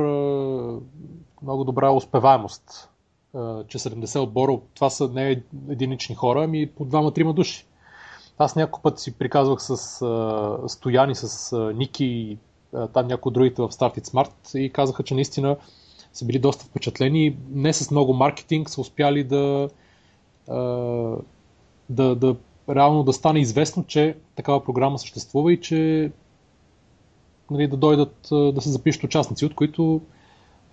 много 1.42 1.64
добра 1.64 1.92
успеваемост, 1.92 2.90
а, 3.34 3.64
че 3.64 3.80
70 3.80 4.20
отбора, 4.20 4.60
това 4.74 4.90
са 4.90 5.08
не 5.08 5.44
единични 5.70 6.16
хора, 6.16 6.44
ами 6.44 6.70
по 6.70 6.86
двама-трима 6.86 7.34
души. 7.34 7.66
Аз 8.38 8.56
няколко 8.56 8.82
пъти 8.82 9.02
си 9.02 9.18
приказвах 9.18 9.62
с 9.62 10.02
а, 10.02 10.70
Стояни, 10.70 11.16
с 11.16 11.54
а, 11.54 11.74
Ники 11.74 12.06
и 12.06 12.38
там 12.94 13.08
някои 13.08 13.32
другите 13.32 13.62
в 13.62 13.70
Start 13.70 14.00
It 14.00 14.08
Smart 14.08 14.58
и 14.58 14.70
казаха, 14.70 15.04
че 15.04 15.16
наистина 15.16 15.58
са 16.14 16.26
били 16.26 16.40
доста 16.40 16.66
впечатлени 16.66 17.38
не 17.50 17.74
с 17.74 17.92
много 17.92 18.14
маркетинг 18.14 18.70
са 18.70 18.82
успяли 18.82 19.24
да, 19.24 19.70
а, 20.48 20.58
да, 21.90 22.16
да 22.16 22.36
реално 22.70 23.04
да 23.04 23.14
стане 23.14 23.40
известно, 23.40 23.84
че 23.84 24.18
такава 24.36 24.64
програма 24.64 25.00
съществува 25.00 25.54
и 25.54 25.62
че 25.62 26.12
нали, 27.52 27.68
да 27.68 27.78
дойдат 27.78 28.28
да 28.32 28.62
се 28.62 28.70
запишат 28.70 29.04
участници, 29.04 29.46
от 29.46 29.56
които 29.56 30.02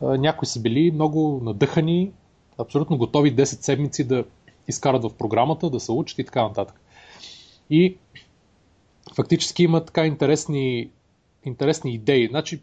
а, 0.00 0.06
някои 0.18 0.46
са 0.46 0.60
били 0.60 0.90
много 0.90 1.40
надъхани, 1.42 2.12
абсолютно 2.58 2.98
готови 2.98 3.36
10 3.36 3.42
седмици 3.44 4.04
да 4.04 4.24
изкарат 4.68 5.02
в 5.02 5.14
програмата, 5.14 5.70
да 5.70 5.80
се 5.80 5.92
учат 5.92 6.18
и 6.18 6.24
така 6.24 6.42
нататък. 6.42 6.80
И 7.72 7.96
фактически 9.14 9.62
има 9.62 9.84
така 9.84 10.06
интересни, 10.06 10.90
интересни 11.44 11.94
идеи. 11.94 12.28
Значи, 12.28 12.62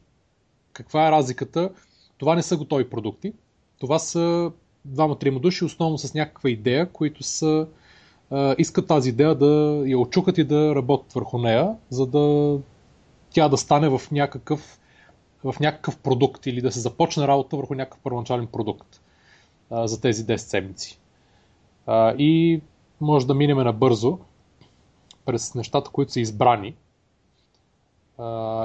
каква 0.74 1.08
е 1.08 1.12
разликата? 1.12 1.70
Това 2.18 2.36
не 2.36 2.42
са 2.42 2.58
готови 2.58 2.90
продукти. 2.90 3.34
Това 3.80 4.00
са 4.00 4.52
двама-трима 4.86 5.40
души, 5.40 5.66
основно 5.66 5.98
с 5.98 6.14
някаква 6.14 6.50
идея, 6.50 6.90
които 6.92 7.24
са, 7.24 7.68
а, 8.32 8.56
искат 8.58 8.88
тази 8.88 9.10
идея 9.10 9.36
да 9.36 9.84
я 9.86 10.00
очукат 10.00 10.38
и 10.38 10.44
да 10.44 10.76
работят 10.76 11.14
върху 11.14 11.38
нея, 11.38 11.76
за 11.90 12.06
да 12.08 12.58
тя 13.30 13.50
да 13.50 13.58
стане 13.58 13.90
в 13.90 14.02
някакъв, 14.12 14.80
в 15.44 15.56
някакъв 15.60 15.98
продукт 15.98 16.46
или 16.46 16.62
да 16.62 16.72
се 16.72 16.80
започне 16.80 17.28
работа 17.28 17.58
върху 17.58 17.76
някакъв 17.76 18.00
първоначален 18.04 18.48
продукт 18.48 19.02
а, 19.70 19.88
за 19.88 20.02
тези 20.02 20.26
10 20.26 20.36
седмици. 20.36 21.00
А, 21.86 22.16
и 22.18 22.62
може 23.02 23.28
да 23.28 23.34
минеме 23.34 23.64
набързо 23.64 24.20
през 25.30 25.56
нещата, 25.56 25.90
които 25.90 26.12
са 26.12 26.20
избрани. 26.20 26.76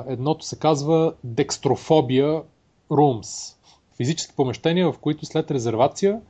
Едното 0.06 0.44
се 0.44 0.58
казва 0.58 1.14
Dextrophobia 1.26 2.42
Rooms. 2.90 3.56
Физически 3.96 4.36
помещения, 4.36 4.92
в 4.92 4.98
които 4.98 5.26
след 5.26 5.50
резервация 5.50 6.20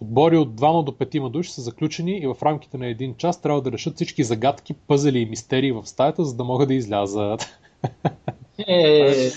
отбори 0.00 0.36
от 0.36 0.54
2 0.54 0.84
до 0.84 0.92
5 0.92 1.28
души 1.30 1.50
са 1.50 1.62
заключени 1.62 2.18
и 2.18 2.26
в 2.26 2.36
рамките 2.42 2.78
на 2.78 2.86
един 2.86 3.14
час 3.14 3.40
трябва 3.40 3.62
да 3.62 3.72
решат 3.72 3.94
всички 3.94 4.24
загадки, 4.24 4.74
пъзели 4.74 5.18
и 5.18 5.26
мистерии 5.26 5.72
в 5.72 5.86
стаята, 5.86 6.24
за 6.24 6.34
да 6.34 6.44
могат 6.44 6.68
да 6.68 6.74
излязат. 6.74 7.58
Е, 8.66 8.80
е 9.00 9.30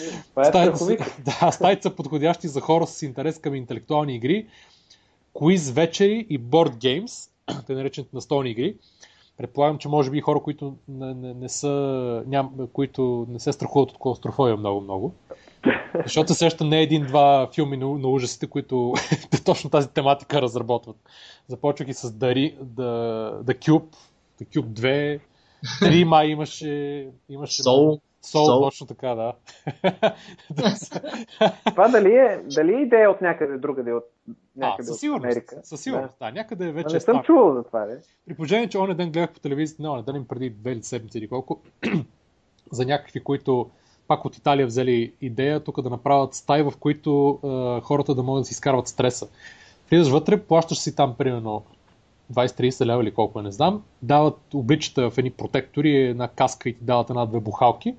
страховито. 0.46 1.04
са, 1.04 1.12
да, 1.42 1.52
стаите 1.52 1.82
са 1.82 1.96
подходящи 1.96 2.48
за 2.48 2.62
хора 2.62 2.88
с 2.88 3.02
интерес 3.02 3.40
към 3.40 3.56
интелектуални 3.56 4.16
игри, 4.16 4.48
квиз 5.40 5.72
вечери 5.72 6.26
и 6.30 6.38
борд 6.38 6.78
геймс, 6.78 7.30
те 7.68 7.74
наречените 7.74 8.16
настолни 8.16 8.50
игри. 8.50 8.76
Предполагам, 9.38 9.78
че 9.78 9.90
може 9.90 10.12
би 10.12 10.22
хора, 10.22 10.40
които 10.40 10.76
не, 10.88 11.14
не, 11.14 11.34
не 11.34 11.50
са, 11.50 12.24
ням, 12.28 12.54
които 12.74 13.26
не 13.30 13.40
се 13.40 13.54
страхуват 13.54 13.92
от 13.92 13.98
клаустрофобия 13.98 14.58
много-много. 14.58 15.14
Защото 16.04 16.34
се 16.34 16.40
сеща 16.40 16.64
не 16.64 16.82
един-два 16.82 17.50
филми 17.56 17.78
на, 17.78 17.86
на 17.86 18.08
ужасите, 18.08 18.48
които 18.48 18.94
точно 19.46 19.70
тази 19.70 19.90
тематика 19.90 20.42
разработват. 20.42 20.96
Започвайки 21.48 21.94
с 21.94 22.12
Дари, 22.12 22.58
The, 22.64 23.42
The 23.42 23.58
Cube, 23.58 23.96
The 24.42 24.48
Cube 24.48 24.68
2, 24.68 25.20
3 25.82 26.04
май 26.04 26.28
имаше, 26.28 27.08
имаше 27.30 27.64
Soul. 27.64 28.00
Сол, 28.22 28.48
Soul. 28.48 28.62
точно 28.62 28.88
така, 28.88 29.16
да. 29.16 29.34
Това 31.66 31.88
дали 31.88 32.16
е, 32.16 32.42
дали 32.56 32.74
е 32.74 32.82
идея 32.82 33.12
от 33.12 33.22
някъде 33.22 33.58
другаде, 33.58 33.94
от 33.94 34.04
а, 34.30 34.34
някъде 34.56 34.88
със 34.88 35.00
сигурност. 35.00 35.26
Америка? 35.26 35.56
Със 35.64 35.82
сигурност, 35.82 36.14
да. 36.20 36.32
Някъде 36.32 36.66
Да. 36.66 36.72
вече 36.72 36.94
Не 36.94 36.98
е 36.98 37.00
съм 37.00 37.02
станало. 37.02 37.24
чувал 37.24 37.54
за 37.54 37.64
това, 37.64 37.86
не? 37.86 37.96
При 38.26 38.34
положение, 38.34 38.70
че 38.70 38.78
оня 38.78 38.96
ден 38.96 39.12
гледах 39.12 39.32
по 39.34 39.40
телевизията, 39.40 39.84
не, 39.84 39.90
оня 39.90 40.04
ден 40.04 40.26
преди 40.26 40.50
две 40.50 40.84
седмици 40.84 41.18
или 41.18 41.28
колко, 41.28 41.62
за 42.72 42.86
някакви, 42.86 43.20
които 43.20 43.70
пак 44.08 44.26
от 44.26 44.38
Италия 44.38 44.68
взели 44.68 45.14
идея 45.22 45.64
тук 45.64 45.82
да 45.82 45.90
направят 45.90 46.34
стаи, 46.34 46.64
в 46.64 46.74
които 46.80 47.40
е, 47.44 47.82
хората 47.86 48.16
да 48.16 48.24
могат 48.24 48.42
да 48.42 48.46
си 48.46 48.52
изкарват 48.52 48.88
стреса. 48.88 49.28
Влизаш 49.90 50.12
вътре, 50.12 50.42
плащаш 50.44 50.78
си 50.78 50.96
там 50.96 51.16
примерно 51.18 51.64
20-30 52.34 52.86
лева 52.86 53.04
или 53.04 53.14
колко 53.14 53.40
е, 53.40 53.44
не 53.44 53.52
знам, 53.52 53.84
дават 54.02 54.54
обличата 54.54 55.10
в 55.10 55.18
едни 55.18 55.32
протектори, 55.32 55.96
една 55.96 56.28
каска 56.28 56.70
и 56.70 56.74
ти 56.74 56.84
дават 56.84 57.10
една-две 57.10 57.40
бухалки. 57.40 57.96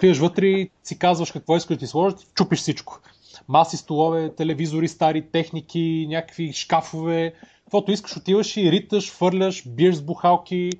Влизаш 0.00 0.18
вътре 0.18 0.46
и 0.46 0.70
си 0.84 0.98
казваш 0.98 1.32
какво 1.32 1.56
искаш 1.56 1.76
да 1.76 1.80
ти 1.80 1.86
сложат, 1.86 2.34
чупиш 2.34 2.58
всичко. 2.58 3.00
Маси, 3.48 3.76
столове, 3.76 4.34
телевизори, 4.34 4.88
стари 4.88 5.30
техники, 5.30 6.06
някакви 6.08 6.52
шкафове, 6.52 7.34
каквото 7.64 7.92
искаш, 7.92 8.16
отиваш 8.16 8.56
и 8.56 8.72
риташ, 8.72 9.12
фърляш, 9.12 9.68
биеш 9.68 9.94
с 9.94 10.02
бухалки, 10.02 10.70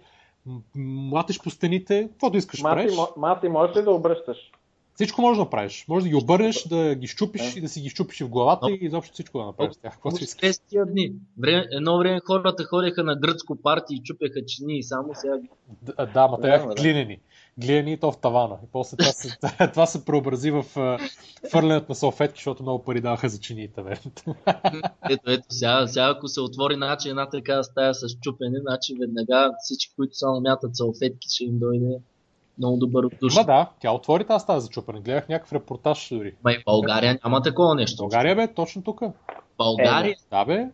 млатиш 0.77 1.41
по 1.41 1.51
стените, 1.51 2.09
каквото 2.13 2.37
искаш 2.37 2.63
Маси, 2.63 2.75
правиш. 2.75 2.95
маси 3.17 3.49
можеш 3.49 3.77
ли 3.77 3.83
да 3.83 3.91
обръщаш? 3.91 4.37
Всичко 4.97 5.21
можеш 5.21 5.37
да 5.37 5.45
направиш. 5.45 5.85
Може 5.89 6.05
да 6.05 6.09
ги 6.09 6.15
обърнеш, 6.15 6.63
да 6.63 6.95
ги 6.95 7.07
щупиш 7.07 7.57
и 7.57 7.61
да 7.61 7.69
си 7.69 7.81
ги 7.81 7.89
щупиш 7.89 8.21
в 8.21 8.29
главата 8.29 8.71
и 8.71 8.79
изобщо 8.81 9.13
всичко 9.13 9.39
да 9.39 9.45
направиш 9.45 9.75
с 9.75 9.79
тях. 9.79 9.99
През 10.41 10.59
тия 10.59 10.87
дни. 10.87 11.13
Време, 11.39 11.67
едно 11.73 11.99
време 11.99 12.21
хората 12.27 12.65
ходеха 12.65 13.05
на 13.05 13.17
гръцко 13.17 13.57
парти 13.57 13.95
и 13.95 14.03
чупеха 14.03 14.45
чини 14.47 14.79
и 14.79 14.83
само 14.83 15.15
сега 15.15 15.35
Да, 15.83 16.07
да, 16.07 16.29
ма 16.29 16.37
те 16.37 16.43
Да, 16.43 16.49
бяха 16.49 16.69
да. 16.69 16.75
глинени. 16.75 17.21
Глинени 17.59 17.93
и 17.93 17.97
то 17.97 18.13
в 18.13 18.21
тавана. 18.21 18.59
И 18.65 18.67
после 18.73 18.97
това 18.97 19.13
се, 19.13 19.39
това 19.73 19.87
се 19.87 20.05
преобрази 20.05 20.51
в 20.51 20.65
фърлянето 21.51 21.87
на 21.89 21.95
салфетки, 21.95 22.39
защото 22.39 22.63
много 22.63 22.85
пари 22.85 23.01
даваха 23.01 23.29
за 23.29 23.41
чиниите. 23.41 23.83
Бе. 23.83 23.91
Ето, 25.11 25.31
ето, 25.31 25.45
сега, 25.49 25.87
сега 25.87 26.13
ако 26.17 26.29
се 26.29 26.41
отвори 26.41 26.75
значи, 26.75 27.09
една 27.09 27.29
такава 27.29 27.65
стая 27.65 27.95
с 27.95 28.07
чупене, 28.21 28.59
значи 28.61 28.95
веднага 29.01 29.51
всички, 29.63 29.95
които 29.97 30.15
само 30.15 30.41
мятат 30.41 30.77
салфетки, 30.77 31.29
ще 31.31 31.45
им 31.45 31.59
дойде 31.59 31.99
много 32.59 32.77
добър 32.77 33.05
от 33.05 33.13
душа. 33.21 33.41
Ма 33.41 33.47
да, 33.47 33.71
тя 33.81 33.93
отвори 33.93 34.25
тази 34.27 34.43
стая 34.43 34.61
за 34.61 34.69
чупане. 34.69 35.01
Гледах 35.01 35.29
някакъв 35.29 35.53
репортаж 35.53 36.09
дори. 36.13 36.35
Ма 36.45 36.53
и 36.53 36.63
България 36.67 37.19
няма 37.25 37.43
такова 37.43 37.75
нещо. 37.75 38.03
България 38.03 38.37
бе, 38.37 38.55
точно 38.55 38.83
тук. 38.83 39.01
България? 39.59 40.17
Да 40.31 40.45
бе, 40.45 40.67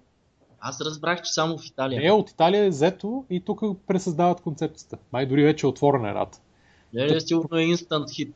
Аз 0.60 0.80
разбрах, 0.80 1.22
че 1.22 1.32
само 1.32 1.58
в 1.58 1.66
Италия. 1.66 2.02
не, 2.02 2.12
от 2.12 2.30
Италия 2.30 2.64
е 2.64 2.68
взето 2.68 3.24
и 3.30 3.44
тук 3.44 3.60
пресъздават 3.86 4.40
концепцията. 4.40 4.98
Май 5.12 5.26
дори 5.26 5.44
вече 5.44 5.66
е 5.66 5.68
отворена 5.68 6.08
едната. 6.08 6.38
Леле, 6.94 7.20
сигурно 7.20 7.58
е 7.58 7.62
инстант 7.62 8.10
хит. 8.10 8.34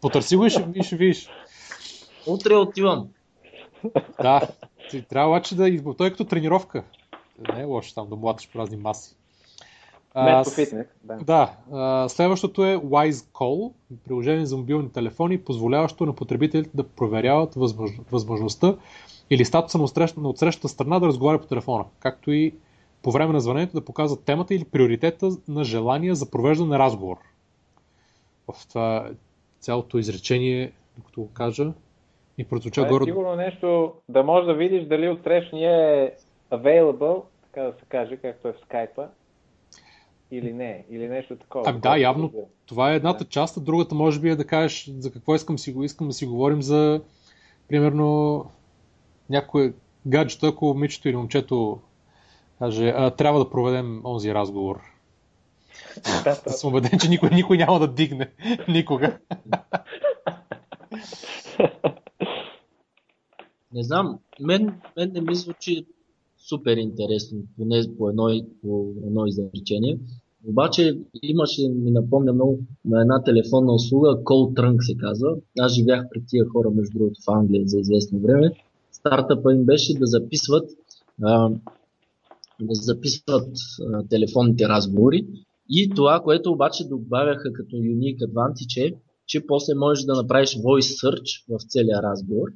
Потърси 0.00 0.36
го 0.36 0.46
и 0.46 0.50
ще, 0.50 0.68
и 0.74 0.82
ще 0.82 0.96
видиш. 0.96 1.28
Утре 2.26 2.54
отивам. 2.54 3.08
Да, 4.22 4.48
ти 4.90 5.02
трябва 5.02 5.30
обаче 5.30 5.54
да... 5.56 5.94
Той 5.98 6.06
е 6.06 6.10
като 6.10 6.24
тренировка. 6.24 6.84
Не 7.54 7.60
е 7.60 7.64
лошо 7.64 7.94
там 7.94 8.08
да 8.08 8.16
млатиш 8.16 8.48
по 8.52 8.58
разни 8.58 8.76
маси. 8.76 9.16
Фитнес. 10.54 10.86
Да. 11.04 11.16
Да, 11.16 11.52
а, 11.72 12.08
следващото 12.08 12.64
е 12.64 12.76
Wise 12.76 13.32
Call, 13.32 13.72
приложение 14.04 14.46
за 14.46 14.56
мобилни 14.56 14.92
телефони, 14.92 15.38
позволяващо 15.38 16.06
на 16.06 16.12
потребителите 16.12 16.70
да 16.74 16.88
проверяват 16.88 17.54
възмож... 17.54 17.90
възможността 18.12 18.76
или 19.30 19.44
статуса 19.44 19.78
на, 19.78 19.84
отсрещ... 19.84 20.16
на 20.16 20.28
отсрещата 20.28 20.68
страна 20.68 20.98
да 20.98 21.06
разговаря 21.06 21.40
по 21.40 21.46
телефона, 21.46 21.84
както 22.00 22.32
и 22.32 22.54
по 23.02 23.10
време 23.10 23.32
на 23.32 23.40
звънението 23.40 23.72
да 23.72 23.84
показват 23.84 24.24
темата 24.24 24.54
или 24.54 24.64
приоритета 24.64 25.30
на 25.48 25.64
желание 25.64 26.14
за 26.14 26.30
провеждане 26.30 26.70
на 26.70 26.78
разговор. 26.78 27.16
В 28.52 28.68
това 28.68 29.10
цялото 29.60 29.98
изречение, 29.98 30.72
докато 30.96 31.20
го 31.20 31.32
кажа, 31.32 31.72
ми 32.38 32.44
прозвуча 32.44 32.80
е 32.80 32.88
горе. 32.88 33.04
сигурно 33.04 33.36
нещо 33.36 33.92
да 34.08 34.22
можеш 34.22 34.46
да 34.46 34.54
видиш 34.54 34.84
дали 34.84 35.08
отсрещния 35.08 36.04
е 36.04 36.12
available, 36.52 37.22
така 37.42 37.62
да 37.62 37.72
се 37.72 37.84
каже, 37.88 38.16
както 38.16 38.48
е 38.48 38.52
в 38.52 38.60
скайпа, 38.64 39.08
или 40.30 40.52
не, 40.52 40.84
или 40.90 41.08
нещо 41.08 41.36
такова. 41.36 41.64
Ами 41.66 41.80
да, 41.80 41.96
явно 41.96 42.24
разбирам. 42.24 42.46
това 42.66 42.92
е 42.92 42.96
едната 42.96 43.24
част, 43.24 43.56
а 43.56 43.60
другата 43.60 43.94
може 43.94 44.20
би 44.20 44.30
е 44.30 44.36
да 44.36 44.46
кажеш 44.46 44.90
за 44.98 45.12
какво 45.12 45.34
искам, 45.34 45.58
си 45.58 45.72
го 45.72 45.84
искам 45.84 46.08
да 46.08 46.14
си 46.14 46.26
говорим 46.26 46.62
за 46.62 47.00
примерно 47.68 48.44
някое, 49.30 49.72
гаджето, 50.06 50.46
ако 50.46 50.66
момичето 50.66 51.08
или 51.08 51.16
момчето 51.16 51.80
каже, 52.58 52.92
а, 52.96 53.10
трябва 53.10 53.38
да 53.38 53.50
проведем 53.50 54.00
онзи 54.04 54.34
разговор. 54.34 54.80
Да, 56.04 56.22
да. 56.22 56.34
Съм 56.52 56.70
убеден, 56.70 56.98
че 56.98 57.08
никой, 57.08 57.30
никой 57.30 57.56
няма 57.56 57.78
да 57.78 57.88
дигне. 57.92 58.30
Никога. 58.68 59.18
Не 63.72 63.82
знам, 63.82 64.18
мен, 64.40 64.80
мен 64.96 65.12
не 65.12 65.20
ми 65.20 65.34
звучи 65.34 65.86
супер 66.48 66.76
интересно, 66.76 67.38
поне 67.56 67.82
по 67.98 68.08
едно, 68.08 68.30
по 68.62 68.92
едно 69.06 69.26
изречение. 69.26 69.98
Обаче 70.48 70.98
имаше, 71.22 71.68
ми 71.68 71.90
напомня 71.90 72.32
много, 72.32 72.58
на 72.84 73.00
една 73.00 73.22
телефонна 73.22 73.74
услуга, 73.74 74.08
Call 74.08 74.60
Trunk 74.60 74.80
се 74.80 74.96
казва. 74.96 75.36
Аз 75.58 75.72
живях 75.72 76.06
при 76.10 76.22
тия 76.26 76.44
хора, 76.48 76.70
между 76.70 76.98
другото, 76.98 77.20
в 77.26 77.30
Англия 77.30 77.62
за 77.66 77.78
известно 77.78 78.18
време. 78.18 78.50
Стартъпа 78.92 79.52
им 79.52 79.64
беше 79.64 79.98
да 79.98 80.06
записват 80.06 80.70
а, 81.22 81.50
да 82.60 82.74
записват 82.74 83.48
а, 83.92 84.06
телефонните 84.08 84.68
разговори 84.68 85.26
и 85.70 85.90
това, 85.96 86.20
което 86.20 86.52
обаче 86.52 86.88
добавяха 86.88 87.52
като 87.52 87.76
unique 87.76 88.18
advantage 88.18 88.88
е, 88.88 88.94
че 89.26 89.46
после 89.46 89.74
можеш 89.74 90.04
да 90.04 90.14
направиш 90.14 90.48
voice 90.48 91.04
search 91.04 91.44
в 91.48 91.58
целия 91.68 92.02
разговор. 92.02 92.48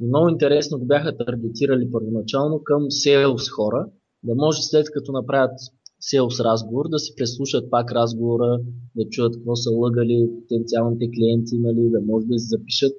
Много 0.00 0.28
интересно 0.28 0.78
го 0.78 0.86
бяха 0.86 1.16
таргетирали 1.16 1.90
първоначално 1.92 2.60
към 2.64 2.82
sales 2.82 3.50
хора, 3.50 3.86
да 4.22 4.34
може 4.34 4.62
след 4.62 4.86
като 4.90 5.12
направят 5.12 5.58
sales 6.02 6.44
разговор, 6.44 6.88
да 6.88 6.98
си 6.98 7.14
преслушат 7.16 7.70
пак 7.70 7.92
разговора, 7.92 8.60
да 8.96 9.08
чуят 9.10 9.36
какво 9.36 9.56
са 9.56 9.70
лъгали 9.70 10.30
потенциалните 10.40 11.10
клиенти, 11.10 11.58
нали, 11.58 11.90
да 11.90 12.00
може 12.00 12.26
да 12.26 12.38
си 12.38 12.46
запишат 12.48 12.92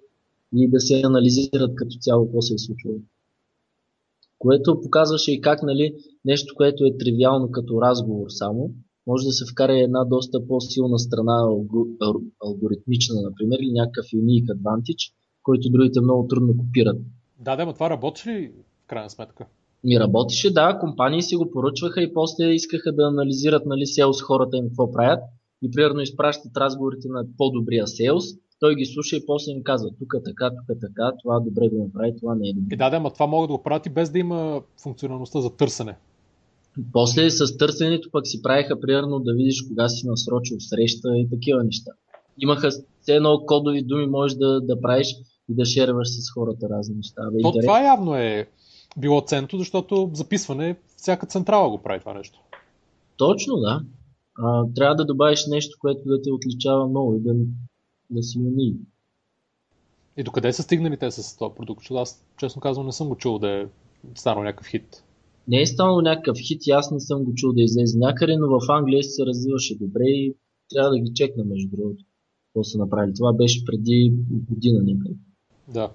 и 0.56 0.70
да 0.70 0.80
се 0.80 1.02
анализират 1.06 1.76
като 1.76 1.96
цяло 2.02 2.26
какво 2.26 2.42
се 2.42 2.54
е 2.54 2.58
случило. 2.58 2.96
Което 4.40 4.82
показваше 4.82 5.32
и 5.32 5.42
как 5.42 5.64
нали, 5.64 5.96
нещо, 6.26 6.54
което 6.58 6.86
е 6.86 6.98
тривиално 6.98 7.52
като 7.52 7.82
разговор 7.82 8.28
само, 8.30 8.72
може 9.08 9.26
да 9.26 9.32
се 9.32 9.46
вкара 9.52 9.80
една 9.80 10.06
доста 10.06 10.48
по-силна 10.48 11.00
страна, 11.00 11.48
алгоритмична, 12.46 13.22
например, 13.22 13.58
или 13.62 13.72
някакъв 13.72 14.06
unique 14.06 14.46
advantage, 14.46 15.12
който 15.48 15.70
другите 15.70 16.02
много 16.02 16.28
трудно 16.28 16.58
копират. 16.58 16.98
Да, 17.40 17.56
да, 17.56 17.66
но 17.66 17.74
това 17.74 17.90
работи 17.90 18.30
ли 18.30 18.52
в 18.84 18.88
крайна 18.88 19.10
сметка? 19.10 19.46
Ми 19.84 20.00
работеше, 20.00 20.54
да, 20.54 20.80
компании 20.80 21.22
си 21.22 21.36
го 21.36 21.52
поръчваха 21.52 22.02
и 22.02 22.14
после 22.14 22.46
искаха 22.46 22.92
да 22.94 23.04
анализират 23.04 23.66
нали, 23.66 23.86
селс 23.86 24.22
хората 24.22 24.58
им 24.58 24.68
какво 24.68 24.92
правят 24.92 25.20
и 25.62 25.72
примерно 25.72 26.02
изпращат 26.02 26.58
разговорите 26.58 27.08
на 27.08 27.26
по-добрия 27.38 27.88
селс, 27.88 28.26
той 28.60 28.76
ги 28.76 28.86
слуша 28.86 29.16
и 29.16 29.26
после 29.26 29.52
им 29.52 29.64
казва 29.64 29.90
тук 30.00 30.14
е 30.20 30.24
така, 30.24 30.50
тук 30.50 30.78
е 30.78 30.80
така, 30.80 31.12
това 31.24 31.40
добре 31.40 31.68
го 31.68 31.84
направи, 31.84 32.14
това 32.20 32.36
не 32.36 32.50
е 32.50 32.54
добре. 32.54 32.74
И 32.74 32.78
да, 32.78 32.90
да, 32.90 33.00
но 33.00 33.10
това 33.10 33.28
могат 33.28 33.50
да 33.50 33.58
го 33.58 33.64
правят 33.64 33.86
и 33.86 33.90
без 33.90 34.10
да 34.10 34.20
има 34.20 34.62
функционалността 34.84 35.42
за 35.42 35.50
търсене. 35.50 35.96
После 36.94 37.30
с 37.30 37.58
търсенето 37.58 38.10
пък 38.12 38.28
си 38.28 38.42
правиха 38.42 38.80
примерно 38.80 39.20
да 39.20 39.34
видиш 39.34 39.62
кога 39.68 39.90
си 39.90 40.08
насрочил 40.08 40.58
среща 40.60 41.10
и 41.18 41.30
такива 41.30 41.64
неща. 41.64 41.92
Имаха 42.40 42.70
все 43.02 43.16
едно 43.16 43.44
кодови 43.46 43.82
думи, 43.84 44.08
можеш 44.08 44.38
да, 44.38 44.62
да 44.62 44.82
правиш 44.82 45.08
и 45.50 45.56
да 45.56 45.66
шерваш 45.66 46.08
с 46.10 46.32
хората 46.32 46.70
разни 46.70 46.96
неща. 46.96 47.22
Бе, 47.32 47.42
То, 47.42 47.52
това 47.52 47.84
явно 47.84 48.16
е 48.16 48.48
било 48.98 49.22
центо, 49.22 49.58
защото 49.58 50.12
записване 50.14 50.76
всяка 50.98 51.28
централа 51.28 51.70
го 51.70 51.78
прави 51.78 52.00
това 52.00 52.14
нещо. 52.14 52.40
Точно, 53.18 53.58
да. 53.58 53.82
А, 54.40 54.66
трябва 54.76 54.96
да 54.96 55.06
добавиш 55.06 55.46
нещо, 55.48 55.78
което 55.82 56.02
да 56.06 56.22
те 56.22 56.32
отличава 56.32 56.88
много 56.88 57.16
и 57.16 57.20
да, 57.20 57.34
да 58.10 58.24
си 58.24 58.40
уни. 58.40 58.76
И 60.18 60.24
докъде 60.24 60.54
са 60.54 60.64
стигнали 60.64 60.98
те 60.98 61.12
с 61.12 61.38
този 61.38 61.56
продукт? 61.56 61.82
Защото 61.82 62.00
аз, 62.00 62.26
честно 62.38 62.62
казвам, 62.62 62.86
не 62.86 62.92
съм 62.92 63.08
го 63.08 63.16
чул 63.16 63.40
да 63.40 63.50
е 63.50 63.66
станал 64.16 64.44
някакъв 64.44 64.68
хит 64.68 65.04
не 65.48 65.62
е 65.62 65.66
станал 65.66 66.02
някакъв 66.02 66.38
хит 66.38 66.68
и 66.68 66.72
аз 66.72 66.92
не 66.92 67.00
съм 67.00 67.24
го 67.24 67.34
чул 67.36 67.54
да 67.54 67.62
излезе 67.62 67.98
някъде, 67.98 68.38
но 68.38 68.48
в 68.48 68.60
Англия 68.70 69.04
се 69.04 69.26
развиваше 69.26 69.78
добре 69.78 70.04
и 70.06 70.36
трябва 70.70 70.90
да 70.90 71.00
ги 71.00 71.14
чекна 71.14 71.44
между 71.44 71.70
другото. 71.70 72.04
Какво 72.48 72.64
са 72.64 72.78
направили. 72.78 73.14
Това 73.14 73.34
беше 73.34 73.66
преди 73.66 74.14
година 74.30 74.84
някъде. 74.84 75.16
Да. 75.68 75.90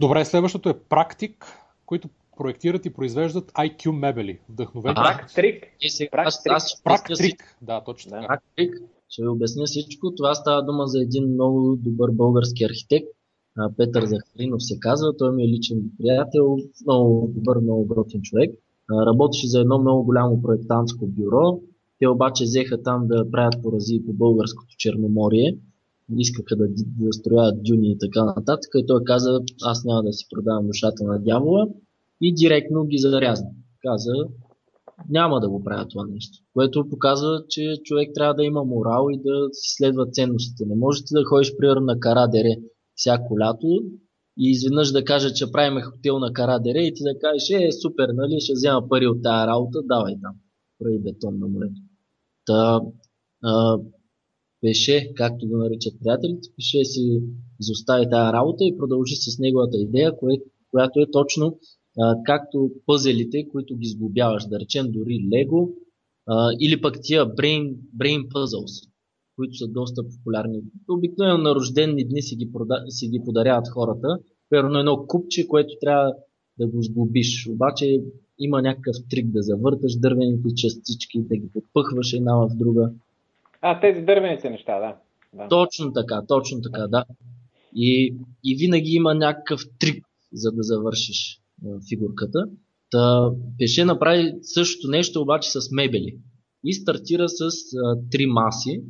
Добре, 0.00 0.24
следващото 0.24 0.68
е 0.68 0.78
практик, 0.78 1.46
които 1.86 2.08
проектират 2.36 2.86
и 2.86 2.92
произвеждат 2.92 3.52
IQ 3.52 3.90
мебели. 3.90 4.38
Вдъхновени. 4.48 4.94
Практик. 4.94 5.34
Практик. 6.10 6.52
Практик. 6.84 7.56
Да, 7.62 7.84
точно 7.84 8.10
така. 8.10 8.26
Практик. 8.26 8.82
Ще 9.08 9.22
ви 9.22 9.28
обясня 9.28 9.64
всичко. 9.66 10.14
Това 10.14 10.34
става 10.34 10.64
дума 10.64 10.86
за 10.86 11.00
един 11.00 11.32
много 11.32 11.76
добър 11.76 12.10
български 12.10 12.64
архитект, 12.64 13.06
Петър 13.76 14.04
Захаринов 14.04 14.64
се 14.64 14.78
казва. 14.80 15.16
Той 15.16 15.32
ми 15.32 15.44
е 15.44 15.48
личен 15.48 15.90
приятел, 15.98 16.56
много 16.86 17.32
добър, 17.34 17.58
много 17.60 17.86
готин 17.86 18.22
човек. 18.22 18.54
Работеше 19.06 19.46
за 19.46 19.60
едно 19.60 19.78
много 19.78 20.04
голямо 20.04 20.42
проектантско 20.42 21.06
бюро. 21.06 21.60
Те 21.98 22.08
обаче 22.08 22.44
взеха 22.44 22.82
там 22.82 23.06
да 23.06 23.30
правят 23.30 23.62
порази 23.62 24.02
по 24.06 24.12
българското 24.12 24.74
Черноморие. 24.78 25.58
Искаха 26.18 26.56
да, 26.56 26.68
да 26.68 27.12
строят 27.12 27.62
дюни 27.62 27.90
и 27.90 27.98
така 27.98 28.24
нататък. 28.24 28.70
И 28.74 28.86
той 28.86 29.04
каза, 29.04 29.40
аз 29.62 29.84
няма 29.84 30.02
да 30.02 30.12
си 30.12 30.26
продавам 30.34 30.66
душата 30.66 31.04
на 31.04 31.18
дявола. 31.18 31.66
И 32.20 32.34
директно 32.34 32.84
ги 32.84 32.98
зарязна. 32.98 33.48
Каза, 33.82 34.12
няма 35.08 35.40
да 35.40 35.48
го 35.48 35.64
правя 35.64 35.88
това 35.88 36.06
нещо. 36.06 36.38
Което 36.54 36.88
показва, 36.88 37.44
че 37.48 37.76
човек 37.84 38.10
трябва 38.14 38.34
да 38.34 38.44
има 38.44 38.64
морал 38.64 39.06
и 39.12 39.16
да 39.16 39.48
си 39.52 39.74
следва 39.76 40.06
ценностите. 40.06 40.64
Не 40.66 40.76
можете 40.76 41.14
да 41.14 41.24
ходиш, 41.24 41.56
примерно, 41.58 41.86
на 41.86 42.00
Карадере 42.00 42.56
всяко 42.94 43.38
лято 43.40 43.66
и 44.38 44.50
изведнъж 44.50 44.92
да 44.92 45.04
кажа, 45.04 45.32
че 45.32 45.52
правиме 45.52 45.82
хотел 45.82 46.18
на 46.18 46.32
Карадере 46.32 46.78
и 46.78 46.94
ти 46.94 47.02
да 47.02 47.18
кажеш, 47.18 47.50
е, 47.50 47.72
супер, 47.82 48.08
нали, 48.14 48.40
ще 48.40 48.52
взема 48.52 48.88
пари 48.88 49.06
от 49.06 49.22
тази 49.22 49.46
работа, 49.46 49.78
давай 49.84 50.14
там, 50.22 50.34
прави 50.78 50.98
бетон 50.98 51.38
на 51.38 51.48
морето. 51.48 51.80
Та, 52.46 52.80
а, 53.42 53.78
пеше, 54.66 55.12
както 55.14 55.48
го 55.48 55.56
наричат 55.56 55.94
приятелите, 56.02 56.48
пеше 56.56 56.84
си 56.84 57.20
изостави 57.60 58.04
тази 58.10 58.32
работа 58.32 58.64
и 58.64 58.76
продължи 58.78 59.16
с 59.16 59.38
неговата 59.38 59.76
идея, 59.78 60.16
кое, 60.16 60.34
която 60.70 61.00
е 61.00 61.10
точно 61.12 61.58
а, 61.98 62.16
както 62.24 62.70
пъзелите, 62.86 63.48
които 63.52 63.76
ги 63.76 63.88
сглобяваш, 63.88 64.44
да 64.46 64.60
речем 64.60 64.86
дори 64.90 65.28
Лего, 65.32 65.74
или 66.60 66.80
пък 66.80 66.98
тия 67.02 67.26
brain, 67.26 67.76
brain 67.98 68.28
puzzles, 68.28 68.88
които 69.36 69.54
са 69.56 69.68
доста 69.68 70.02
популярни. 70.08 70.60
Обикновено 70.88 71.38
на 71.38 71.54
рождени 71.54 72.08
дни 72.08 72.22
си 72.22 72.36
ги, 72.36 72.52
прода... 72.52 72.84
си 72.88 73.08
ги 73.08 73.20
подаряват 73.24 73.68
хората. 73.68 74.18
Примерно 74.50 74.78
едно 74.78 75.04
купче, 75.06 75.48
което 75.48 75.74
трябва 75.80 76.14
да 76.58 76.66
го 76.66 76.82
сглобиш. 76.82 77.48
Обаче 77.50 78.02
има 78.38 78.62
някакъв 78.62 78.96
трик 79.10 79.30
да 79.30 79.42
завърташ 79.42 79.96
дървените 79.96 80.54
частички, 80.54 81.22
да 81.22 81.36
ги 81.36 81.48
подпъхваш 81.52 82.12
една 82.12 82.36
в 82.36 82.48
друга. 82.56 82.90
А, 83.60 83.80
тези 83.80 84.00
дървените 84.00 84.50
неща, 84.50 84.78
да. 84.78 84.96
да. 85.34 85.48
Точно 85.48 85.92
така, 85.92 86.22
точно 86.28 86.60
така, 86.60 86.86
да. 86.88 87.04
И, 87.74 88.16
и 88.44 88.56
винаги 88.56 88.90
има 88.90 89.14
някакъв 89.14 89.60
трик, 89.78 90.06
за 90.32 90.52
да 90.52 90.62
завършиш 90.62 91.40
фигурката. 91.88 92.44
Та, 92.90 93.30
Пеше 93.58 93.84
направи 93.84 94.32
същото 94.42 94.90
нещо, 94.90 95.22
обаче 95.22 95.50
с 95.50 95.70
мебели. 95.72 96.18
И 96.64 96.72
стартира 96.72 97.28
с 97.28 97.40
а, 97.42 97.96
три 98.10 98.26
маси, 98.26 98.82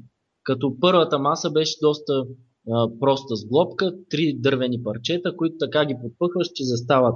като 0.42 0.76
първата 0.81 1.18
маса 1.18 1.50
беше 1.50 1.76
доста 1.83 2.24
а, 2.70 2.88
проста 3.00 3.37
сглобка, 3.37 3.94
три 4.11 4.35
дървени 4.38 4.83
парчета, 4.83 5.37
които 5.37 5.57
така 5.59 5.85
ги 5.85 5.96
подпъхваш, 6.02 6.48
че 6.55 6.64
застават 6.64 7.14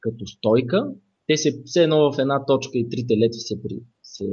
като 0.00 0.26
стойка. 0.26 0.90
Те 1.26 1.36
се 1.36 1.62
все 1.64 1.82
едно 1.82 2.12
в 2.12 2.18
една 2.18 2.46
точка 2.46 2.78
и 2.78 2.88
трите 2.88 3.14
летви 3.14 3.40
се, 3.40 3.62
при, 3.62 3.78
се 4.02 4.24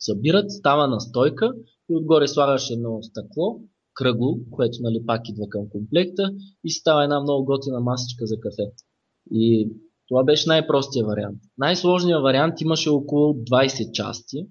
събират, 0.00 0.52
става 0.52 0.88
на 0.88 1.00
стойка 1.00 1.52
и 1.90 1.96
отгоре 1.96 2.28
слагаш 2.28 2.70
едно 2.70 3.02
стъкло, 3.02 3.60
кръгло, 3.94 4.38
което 4.50 4.78
нали, 4.80 5.06
пак 5.06 5.28
идва 5.28 5.48
към 5.48 5.68
комплекта 5.70 6.30
и 6.64 6.70
става 6.70 7.04
една 7.04 7.20
много 7.20 7.44
готина 7.44 7.80
масичка 7.80 8.26
за 8.26 8.40
кафе. 8.40 8.72
И 9.32 9.70
това 10.08 10.24
беше 10.24 10.48
най-простия 10.48 11.06
вариант. 11.06 11.38
Най-сложният 11.58 12.22
вариант 12.22 12.60
имаше 12.60 12.90
около 12.90 13.34
20 13.34 13.92
части, 13.92 14.46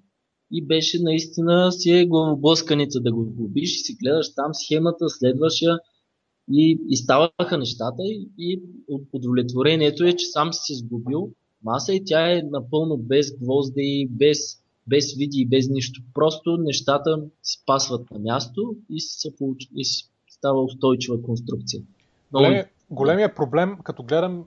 и 0.51 0.65
беше 0.65 1.01
наистина 1.01 1.71
си 1.71 1.91
е 1.91 2.05
главоблъсканица 2.05 2.99
да 2.99 3.11
го 3.11 3.25
глобиш 3.25 3.75
и 3.75 3.79
си 3.79 3.95
гледаш 4.03 4.35
там 4.35 4.53
схемата, 4.53 5.09
следваш 5.09 5.61
я 5.61 5.79
и, 6.51 6.79
и 6.89 6.97
ставаха 6.97 7.57
нещата 7.57 8.03
и, 8.03 8.29
и 8.37 8.61
удовлетворението 9.13 10.03
е, 10.03 10.13
че 10.13 10.25
сам 10.25 10.53
си 10.53 10.59
се 10.63 10.79
сгубил 10.79 11.31
маса 11.63 11.93
и 11.93 12.03
тя 12.05 12.31
е 12.31 12.41
напълно 12.51 12.97
без 12.97 13.37
гвозди, 13.37 14.07
без, 14.11 14.37
без 14.89 15.13
види 15.13 15.41
и 15.41 15.47
без 15.47 15.69
нищо. 15.69 16.01
Просто 16.13 16.57
нещата 16.57 17.21
се 17.43 17.57
пасват 17.65 18.11
на 18.11 18.19
място 18.19 18.75
и, 18.89 18.99
се 18.99 19.35
получ... 19.35 19.63
и 19.75 19.85
става 20.29 20.63
устойчива 20.63 21.21
конструкция. 21.21 21.81
Големия, 22.31 22.69
големия 22.89 23.35
проблем, 23.35 23.77
като 23.83 24.03
гледам, 24.03 24.45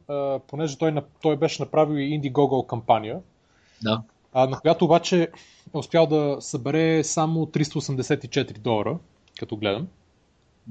понеже 0.48 0.78
той, 0.78 0.94
той 1.22 1.36
беше 1.36 1.62
направил 1.62 1.98
и 1.98 2.20
Indiegogo 2.20 2.66
кампания, 2.66 3.20
да 3.82 4.02
а, 4.32 4.46
на 4.46 4.60
която 4.60 4.84
обаче 4.84 5.22
е 5.74 5.78
успял 5.78 6.06
да 6.06 6.36
събере 6.40 7.04
само 7.04 7.46
384 7.46 8.58
долара, 8.58 8.98
като 9.38 9.56
гледам. 9.56 9.88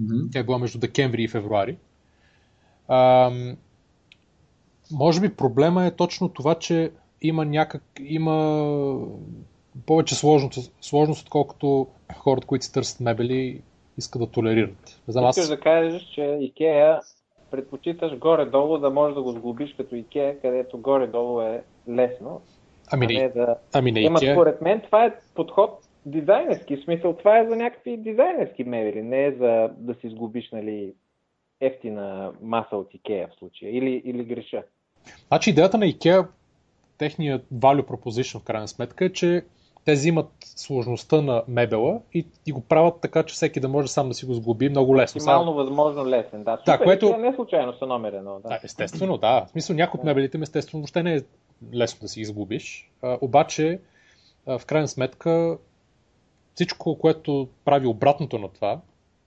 Mm-hmm. 0.02 0.32
Тя 0.32 0.40
е 0.40 0.44
била 0.44 0.58
между 0.58 0.80
декември 0.80 1.24
и 1.24 1.28
февруари. 1.28 1.78
А, 2.88 3.32
Може 4.92 5.22
би 5.22 5.36
проблема 5.36 5.86
е 5.86 5.96
точно 5.96 6.30
това, 6.30 6.56
че 6.56 6.92
има 7.22 7.46
някак, 7.46 7.84
има 8.00 8.98
повече 9.86 10.16
сложност, 10.16 10.76
сложност 10.82 11.22
отколкото 11.22 11.88
хората, 12.18 12.48
които 12.48 12.66
си 12.66 12.74
търсят 12.74 13.00
мебели, 13.00 13.62
искат 13.98 14.22
да 14.22 14.28
толерират. 14.28 15.02
Не 15.08 15.12
знам, 15.12 15.26
аз... 15.26 15.38
Искаш 15.38 15.50
да 15.50 15.60
кажеш, 15.60 16.02
че 16.04 16.38
Икея 16.42 17.00
предпочиташ 17.52 18.18
горе-долу 18.18 18.78
да 18.78 18.90
можеш 18.90 19.16
да 19.16 19.22
го 19.22 19.32
сглобиш 19.32 19.74
като 19.78 19.96
Икея, 19.96 20.40
където 20.42 20.78
горе-долу 20.78 21.42
е 21.42 21.64
лесно. 21.90 22.42
Ами 22.92 23.08
не, 23.08 23.30
да... 23.30 23.56
ами 23.74 23.92
не 23.92 24.00
Има, 24.00 24.20
според 24.20 24.62
мен 24.62 24.82
това 24.82 25.06
е 25.06 25.14
подход 25.36 25.80
дизайнерски. 26.06 26.78
В 26.78 26.84
смисъл, 26.84 27.14
това 27.14 27.40
е 27.40 27.48
за 27.48 27.56
някакви 27.56 27.98
дизайнерски 27.98 28.64
мебели, 28.64 29.02
не 29.02 29.26
е 29.26 29.32
за 29.32 29.70
да 29.78 29.94
си 29.94 30.10
сглобиш, 30.10 30.52
нали, 30.52 30.94
ефтина 31.62 32.32
маса 32.42 32.78
от 32.78 32.94
Икея 32.94 33.30
в 33.34 33.40
случая. 33.40 33.78
Или, 33.78 34.02
или 34.06 34.24
греша. 34.24 34.64
Значи 35.28 35.50
идеята 35.50 35.78
на 35.78 35.86
Икея, 35.86 36.28
техният 36.98 37.46
value 37.54 37.86
proposition 37.86 38.40
в 38.40 38.44
крайна 38.44 38.68
сметка 38.68 39.06
е, 39.06 39.10
че 39.10 39.44
те 39.86 39.94
взимат 39.94 40.30
сложността 40.42 41.22
на 41.22 41.44
мебела 41.48 42.00
и, 42.14 42.26
и 42.46 42.52
го 42.52 42.62
правят 42.62 43.02
така, 43.02 43.24
че 43.24 43.34
всеки 43.34 43.60
да 43.60 43.68
може 43.68 43.88
сам 43.88 44.10
да 44.10 44.14
си 44.14 44.26
го 44.26 44.34
сглоби 44.34 44.70
много 44.70 44.98
лесно. 44.98 45.20
Максимално 45.20 45.54
възможно 45.54 46.06
лесен, 46.06 46.44
да. 46.44 46.58
Супер, 46.58 46.78
да 46.78 46.84
което... 46.84 47.18
Не 47.18 47.34
случайно 47.36 47.74
са 47.74 47.86
номер 47.86 48.14
едно. 48.14 48.40
Да. 48.40 48.50
да, 48.50 48.60
естествено, 48.64 49.18
да. 49.18 49.46
В 49.46 49.50
смисъл 49.50 49.76
някои 49.76 49.98
от 49.98 50.04
мебелите 50.04 50.40
естествено 50.42 50.82
въобще 50.82 51.04
не 51.04 51.16
е 51.16 51.22
лесно 51.74 52.00
да 52.02 52.08
си 52.08 52.22
изглобиш. 52.22 52.92
А, 53.02 53.18
обаче, 53.22 53.80
а, 54.46 54.60
в 54.60 54.66
крайна 54.66 54.88
сметка, 54.88 55.58
всичко, 56.56 56.98
което 57.00 57.48
прави 57.66 57.88
обратното 57.88 58.38
на 58.38 58.50
това, 58.50 58.80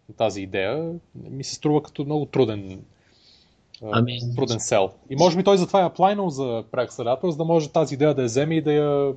на 0.08 0.14
тази 0.16 0.42
идея, 0.42 0.92
ми 1.14 1.44
се 1.44 1.54
струва 1.54 1.82
като 1.82 2.04
много 2.04 2.26
труден 2.26 2.84
ами... 3.92 4.18
труден 4.36 4.60
сел. 4.60 4.90
И 5.10 5.16
може 5.16 5.36
би 5.36 5.44
той 5.44 5.58
затова 5.58 5.82
е 5.82 5.86
аплайнал 5.86 6.30
за 6.30 6.64
преакселератор, 6.70 7.30
за 7.30 7.36
да 7.36 7.44
може 7.44 7.68
тази 7.68 7.94
идея 7.94 8.14
да 8.14 8.22
я 8.22 8.26
вземе 8.26 8.54
и 8.54 8.62
да 8.62 8.72
я 8.72 9.14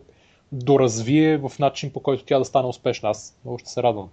доразвие 0.51 1.37
в 1.37 1.51
начин 1.59 1.91
по 1.93 1.99
който 1.99 2.23
тя 2.25 2.39
да 2.39 2.45
стане 2.45 2.67
успешна. 2.67 3.09
Аз 3.09 3.39
много 3.45 3.57
ще 3.57 3.69
се 3.69 3.83
радвам. 3.83 4.09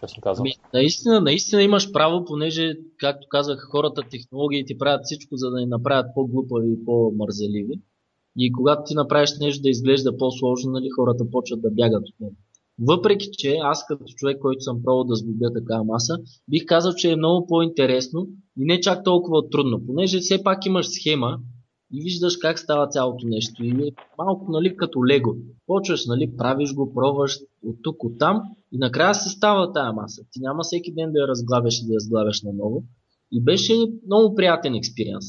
Честно 0.00 0.22
казвам. 0.22 0.46
Ами, 0.46 0.52
наистина, 0.74 1.20
наистина 1.20 1.62
имаш 1.62 1.92
право, 1.92 2.24
понеже, 2.24 2.76
както 2.98 3.26
казах, 3.30 3.68
хората, 3.70 4.02
технологиите 4.10 4.78
правят 4.78 5.00
всичко, 5.04 5.36
за 5.36 5.50
да 5.50 5.60
ни 5.60 5.66
направят 5.66 6.06
по-глупави 6.14 6.72
и 6.72 6.84
по-мързеливи. 6.84 7.80
И 8.38 8.52
когато 8.52 8.82
ти 8.86 8.94
направиш 8.94 9.30
нещо 9.40 9.62
да 9.62 9.70
изглежда 9.70 10.16
по-сложно, 10.16 10.72
нали, 10.72 10.88
хората 10.96 11.30
почват 11.30 11.62
да 11.62 11.70
бягат 11.70 12.08
от 12.08 12.20
него. 12.20 12.36
Въпреки, 12.78 13.28
че 13.38 13.56
аз 13.62 13.86
като 13.86 14.04
човек, 14.16 14.38
който 14.40 14.60
съм 14.60 14.82
пробвал 14.84 15.04
да 15.04 15.14
сглобя 15.14 15.52
такава 15.52 15.84
маса, 15.84 16.18
бих 16.48 16.64
казал, 16.66 16.92
че 16.92 17.10
е 17.10 17.16
много 17.16 17.46
по-интересно 17.46 18.28
и 18.58 18.64
не 18.64 18.80
чак 18.80 19.04
толкова 19.04 19.48
трудно, 19.50 19.86
понеже 19.86 20.18
все 20.18 20.42
пак 20.42 20.66
имаш 20.66 20.86
схема 20.88 21.38
и 21.94 22.02
виждаш 22.02 22.36
как 22.36 22.58
става 22.58 22.88
цялото 22.88 23.26
нещо. 23.26 23.64
И 23.64 23.70
е 23.88 23.92
малко 24.18 24.52
нали, 24.52 24.76
като 24.76 25.06
лего. 25.06 25.36
Почваш, 25.66 26.06
нали, 26.06 26.36
правиш 26.36 26.74
го, 26.74 26.94
пробваш 26.94 27.38
от 27.64 27.76
тук, 27.82 28.04
от 28.04 28.18
там 28.18 28.42
и 28.72 28.78
накрая 28.78 29.14
се 29.14 29.28
става 29.28 29.72
тая 29.72 29.92
маса. 29.92 30.22
Ти 30.30 30.40
няма 30.40 30.62
всеки 30.62 30.94
ден 30.94 31.12
да 31.12 31.20
я 31.20 31.28
разглавяш 31.28 31.82
и 31.82 31.86
да 31.86 31.94
я 31.94 32.00
сглавяш 32.00 32.42
наново. 32.42 32.84
И 33.32 33.44
беше 33.44 33.72
много 34.06 34.34
приятен 34.34 34.74
експириенс. 34.74 35.24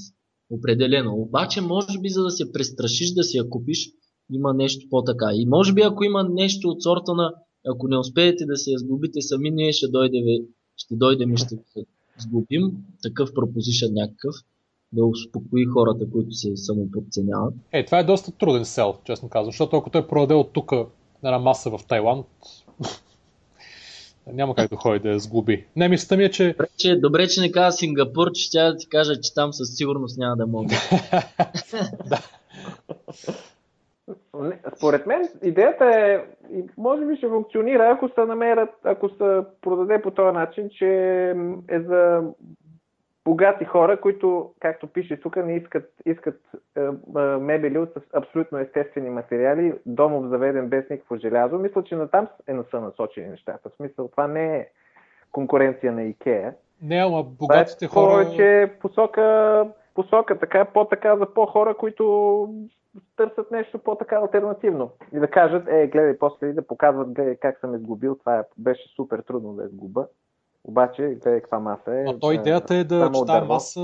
Определено. 0.51 1.13
Обаче, 1.13 1.61
може 1.61 1.99
би, 1.99 2.09
за 2.09 2.23
да 2.23 2.29
се 2.29 2.51
престрашиш 2.51 3.13
да 3.13 3.23
си 3.23 3.37
я 3.37 3.49
купиш, 3.49 3.91
има 4.31 4.53
нещо 4.53 4.87
по-така. 4.89 5.29
И 5.33 5.45
може 5.45 5.73
би, 5.73 5.81
ако 5.81 6.03
има 6.03 6.23
нещо 6.23 6.69
от 6.69 6.83
сорта 6.83 7.13
на 7.13 7.33
ако 7.67 7.87
не 7.87 7.97
успеете 7.97 8.45
да 8.45 8.57
се 8.57 8.71
я 8.71 8.79
сглобите 8.79 9.21
сами, 9.21 9.51
ние 9.51 9.73
ще 9.73 9.87
дойдем, 9.87 10.23
ще 10.77 10.95
дойдем 10.95 11.33
и 11.33 11.37
ще 11.37 11.55
сглобим 12.19 12.71
такъв 13.03 13.33
пропозишън 13.33 13.93
някакъв, 13.93 14.35
да 14.95 15.05
успокои 15.05 15.65
хората, 15.65 16.11
които 16.11 16.31
се 16.31 16.55
самоподценяват. 16.55 17.53
Е, 17.71 17.85
това 17.85 17.99
е 17.99 18.03
доста 18.03 18.31
труден 18.31 18.65
сел, 18.65 18.95
честно 19.03 19.29
казвам, 19.29 19.51
защото 19.51 19.77
ако 19.77 19.89
той 19.89 20.07
продаде 20.07 20.33
от 20.33 20.53
тук 20.53 20.71
една 21.23 21.39
маса 21.39 21.69
в 21.69 21.79
Тайланд, 21.87 22.25
няма 24.33 24.55
как 24.55 24.69
да 24.69 24.75
ходи 24.75 24.99
да 24.99 25.09
я 25.09 25.19
сглоби. 25.19 25.65
Не, 25.75 25.89
мисълта 25.89 26.17
ми 26.17 26.23
е, 26.23 26.31
че... 26.31 26.47
Добре, 26.47 26.67
че, 26.77 26.95
добре, 26.95 27.27
че 27.27 27.41
не 27.41 27.51
каза 27.51 27.77
Сингапур, 27.77 28.31
че 28.33 28.51
тя 28.51 28.71
да 28.71 28.77
ти 28.77 28.89
кажа, 28.89 29.21
че 29.21 29.33
там 29.33 29.53
със 29.53 29.75
сигурност 29.75 30.17
няма 30.17 30.35
да 30.35 30.47
мога. 30.47 30.75
да. 32.05 32.19
Според 34.77 35.05
мен 35.05 35.29
идеята 35.43 35.85
е, 35.85 36.23
може 36.77 37.05
би 37.05 37.17
ще 37.17 37.27
функционира, 37.27 37.91
ако 37.91 38.09
се 38.09 38.25
намерят, 38.25 38.69
ако 38.83 39.09
се 39.09 39.41
продаде 39.61 40.01
по 40.01 40.11
този 40.11 40.33
начин, 40.33 40.69
че 40.69 40.87
е 41.69 41.79
за 41.79 42.21
богати 43.25 43.65
хора, 43.65 44.01
които, 44.01 44.53
както 44.59 44.87
пише 44.87 45.19
тук, 45.19 45.35
не 45.35 45.55
искат, 45.55 45.93
искат 46.05 46.41
е, 46.77 46.81
е, 46.81 47.19
мебели 47.21 47.77
от 47.77 47.89
абсолютно 48.13 48.57
естествени 48.57 49.09
материали, 49.09 49.73
домов 49.85 50.29
заведен 50.29 50.69
без 50.69 50.89
никакво 50.89 51.17
желязо. 51.17 51.57
Мисля, 51.57 51.83
че 51.83 51.95
на 51.95 52.07
там 52.07 52.27
е 52.47 52.53
са 52.71 52.81
насочени 52.81 53.27
нещата. 53.27 53.69
В 53.69 53.75
смисъл, 53.75 54.07
това 54.07 54.27
не 54.27 54.57
е 54.57 54.67
конкуренция 55.31 55.91
на 55.91 56.03
Икея. 56.03 56.53
Не, 56.81 56.97
ама 56.97 57.23
богатите 57.23 57.87
това 57.87 58.01
е 58.01 58.05
хора... 58.05 58.23
Повече 58.23 58.73
посока, 58.81 59.67
посока 59.95 60.39
така, 60.39 60.65
по-така 60.65 61.17
за 61.17 61.33
по-хора, 61.33 61.75
които 61.77 62.49
търсят 63.17 63.51
нещо 63.51 63.79
по-така 63.79 64.15
альтернативно. 64.15 64.91
И 65.13 65.19
да 65.19 65.27
кажат, 65.27 65.67
е, 65.67 65.87
гледай, 65.87 66.17
после 66.19 66.47
и 66.47 66.53
да 66.53 66.67
показват, 66.67 67.13
гледай 67.13 67.35
как 67.35 67.59
съм 67.59 67.75
изгубил, 67.75 68.15
това 68.15 68.39
е, 68.39 68.43
беше 68.57 68.95
супер 68.95 69.19
трудно 69.19 69.53
да 69.53 69.63
изгуба. 69.63 70.07
Обаче, 70.67 71.01
гледай 71.01 71.41
каква 71.41 71.59
маса 71.59 71.91
е. 71.91 72.03
А 72.07 72.19
то 72.19 72.31
идеята 72.31 72.75
е 72.75 72.83
да 72.83 73.11
че 73.15 73.25
тази 73.25 73.47
маса 73.47 73.81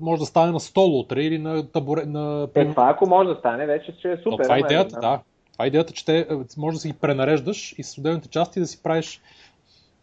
може 0.00 0.20
да 0.20 0.26
стане 0.26 0.52
на 0.52 0.60
стол 0.60 1.00
утре 1.00 1.22
или 1.22 1.38
на 1.38 1.70
табуре. 1.70 2.04
На... 2.06 2.48
Е, 2.54 2.68
това 2.68 2.90
ако 2.90 3.08
може 3.08 3.28
да 3.28 3.34
стане, 3.34 3.66
вече 3.66 3.92
ще 3.98 4.12
е 4.12 4.16
супер. 4.16 4.30
Но 4.30 4.38
това 4.38 4.56
е 4.56 4.60
идеята, 4.60 5.00
да. 5.00 5.20
Това 5.52 5.64
е 5.64 5.68
идеята, 5.68 5.92
че 5.92 6.04
те, 6.04 6.26
може 6.58 6.74
да 6.74 6.80
си 6.80 6.88
ги 6.88 6.98
пренареждаш 6.98 7.74
и 7.78 7.82
с 7.82 7.98
отделните 7.98 8.28
части 8.28 8.60
да 8.60 8.66
си 8.66 8.82
правиш 8.82 9.22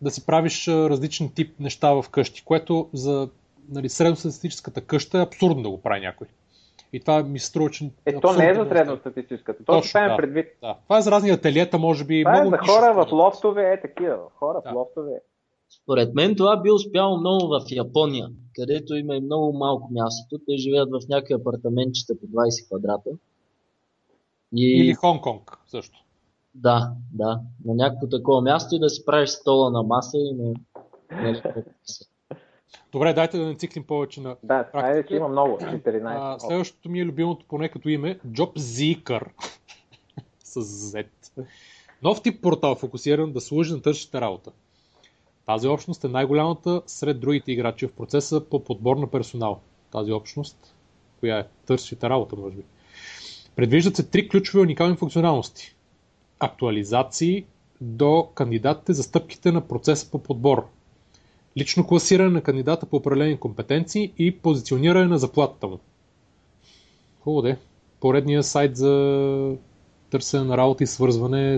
да 0.02 0.12
си 0.12 0.26
правиш 0.26 0.68
различен 0.68 1.30
тип 1.36 1.60
неща 1.60 1.94
в 1.94 2.06
къщи, 2.12 2.46
което 2.46 2.90
за 2.94 3.30
нали, 3.70 3.90
средностатистическата 3.90 4.82
къща 4.82 5.18
е 5.18 5.22
абсурдно 5.22 5.64
да 5.64 5.70
го 5.70 5.82
прави 5.82 6.02
някой. 6.02 6.28
И 6.94 7.00
това 7.00 7.24
ми 7.24 7.40
се 7.40 7.46
струва, 7.46 7.70
че... 7.70 7.90
Е, 8.06 8.20
то 8.20 8.34
не 8.34 8.50
е 8.50 8.54
за 8.54 8.66
средностатистическата. 8.66 9.64
То 9.66 9.74
Точно, 9.74 10.02
да, 10.02 10.18
предвид. 10.18 10.48
Да. 10.62 10.76
Това 10.84 10.98
е 10.98 11.02
за 11.02 11.12
разни 11.12 11.30
ателиета, 11.30 11.78
може 11.78 12.06
би. 12.06 12.24
Това 12.24 12.38
е 12.38 12.42
много 12.42 12.56
е 12.56 12.60
за 12.66 12.72
хора 12.72 12.94
в 12.94 13.12
лофтове, 13.12 13.74
е 13.74 13.82
такива. 13.82 14.18
Хора 14.36 14.62
да. 14.66 14.72
в 14.72 14.76
лофтове. 14.76 15.22
Според 15.70 16.14
мен 16.14 16.36
това 16.36 16.62
би 16.62 16.72
успяло 16.72 17.18
много 17.18 17.48
в 17.48 17.62
Япония, 17.72 18.30
където 18.56 18.96
има 18.96 19.16
и 19.16 19.22
много 19.22 19.54
малко 19.58 19.94
място. 19.94 20.40
Те 20.48 20.58
живеят 20.58 20.90
в 20.92 21.00
някакви 21.10 21.34
апартаментчета 21.34 22.14
по 22.20 22.26
20 22.26 22.68
квадрата. 22.68 23.10
И... 24.56 24.80
Или 24.80 24.96
Хонг-Конг 24.96 25.58
също. 25.68 26.04
Да, 26.56 26.92
да. 27.14 27.40
На 27.66 27.76
някакво 27.76 28.08
такова 28.08 28.42
място 28.42 28.76
и 28.76 28.80
да 28.80 28.90
си 28.90 29.06
правиш 29.06 29.30
стола 29.30 29.72
на 29.72 29.84
маса 29.84 30.18
и 30.18 30.34
на... 30.34 30.54
Добре, 32.92 33.14
дайте 33.14 33.38
да 33.38 33.46
не 33.46 33.56
циклим 33.56 33.84
повече 33.84 34.22
на 34.22 34.36
Да, 34.44 34.70
практика. 34.72 35.16
има 35.16 35.28
много, 35.28 35.58
14. 35.58 36.04
А, 36.06 36.40
следващото 36.40 36.90
ми 36.90 37.00
е 37.00 37.06
любимото 37.06 37.46
поне 37.50 37.70
като 37.70 37.90
име, 37.90 38.20
Job 38.28 38.58
Zeeker. 38.58 39.28
с 40.44 40.62
Z. 40.62 41.08
Нов 42.04 42.22
тип 42.22 42.42
портал, 42.42 42.76
фокусиран 42.76 43.34
да 43.34 43.42
служи 43.42 43.74
на 43.74 43.82
търсещата 43.82 44.22
работа. 44.22 44.52
Тази 45.48 45.68
общност 45.68 46.04
е 46.04 46.08
най-голямата 46.08 46.82
сред 46.86 47.20
другите 47.20 47.52
играчи 47.52 47.88
в 47.88 47.92
процеса 47.92 48.42
по 48.42 48.64
подбор 48.64 48.98
на 48.98 49.08
персонал. 49.08 49.60
Тази 49.92 50.12
общност, 50.12 50.76
коя 51.20 51.40
е 51.40 51.48
търсещата 51.66 52.10
работа, 52.10 52.36
може 52.36 52.56
би. 52.56 52.64
Предвиждат 53.56 53.96
се 53.96 54.10
три 54.10 54.30
ключови 54.30 54.64
уникални 54.64 54.96
функционалности. 54.96 55.76
Актуализации 56.40 57.46
до 57.82 58.30
кандидатите 58.34 58.94
за 58.94 59.04
стъпките 59.04 59.52
на 59.52 59.68
процеса 59.68 60.12
по 60.12 60.20
подбор, 60.20 60.68
лично 61.58 61.88
класиране 61.88 62.30
на 62.30 62.42
кандидата 62.42 62.86
по 62.86 62.96
определени 62.96 63.40
компетенции 63.40 64.14
и 64.18 64.38
позициониране 64.38 65.06
на 65.08 65.18
заплатата 65.18 65.68
му. 65.68 65.80
Хубаво 67.20 67.42
де. 67.42 67.58
Поредния 68.00 68.44
сайт 68.44 68.78
за 68.78 69.56
търсене 70.10 70.44
на 70.44 70.58
работа 70.58 70.84
и 70.84 70.88
свързване. 70.88 71.58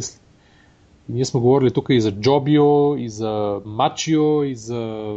Ние 1.10 1.26
сме 1.26 1.40
говорили 1.40 1.72
тук 1.72 1.86
и 1.90 2.02
за 2.02 2.12
Jobio, 2.12 2.98
и 2.98 3.10
за 3.10 3.62
Machio, 3.66 4.44
и 4.44 4.56
за... 4.56 5.14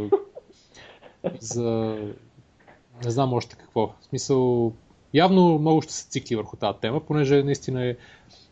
и 1.25 1.37
за... 1.39 1.97
Не 3.05 3.11
знам 3.11 3.33
още 3.33 3.55
какво. 3.55 3.87
В 3.87 4.05
смисъл, 4.09 4.71
явно 5.13 5.59
много 5.59 5.81
ще 5.81 5.93
се 5.93 6.09
цикли 6.09 6.35
върху 6.35 6.57
тази 6.57 6.77
тема, 6.79 6.99
понеже 6.99 7.43
наистина 7.43 7.85
е 7.85 7.95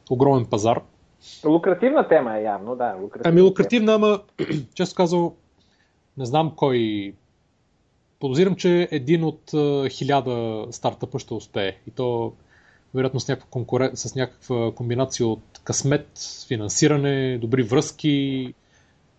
огромен 0.10 0.46
пазар. 0.46 0.82
Лукративна 1.46 2.08
тема 2.08 2.38
е 2.38 2.44
явно, 2.44 2.76
да. 2.76 2.96
Лукративна 3.02 3.30
ами 3.30 3.42
лукративна, 3.42 3.94
ама 3.94 4.20
често 4.74 4.96
казал, 4.96 5.36
не 6.18 6.26
знам 6.26 6.54
кой. 6.56 7.14
Подозирам, 8.20 8.56
че 8.56 8.88
един 8.92 9.24
от 9.24 9.52
хиляда 9.90 10.68
стартъпа 10.72 11.20
ще 11.20 11.34
успее. 11.34 11.78
И 11.88 11.92
то 11.92 12.34
вероятно 12.96 13.20
с 13.20 13.28
някаква, 13.28 13.50
конкурен... 13.50 13.92
с 13.94 14.16
някаква 14.16 14.72
комбинация 14.76 15.28
от 15.28 15.44
късмет, 15.64 16.08
финансиране, 16.48 17.38
добри 17.38 17.64
връзки. 17.64 18.54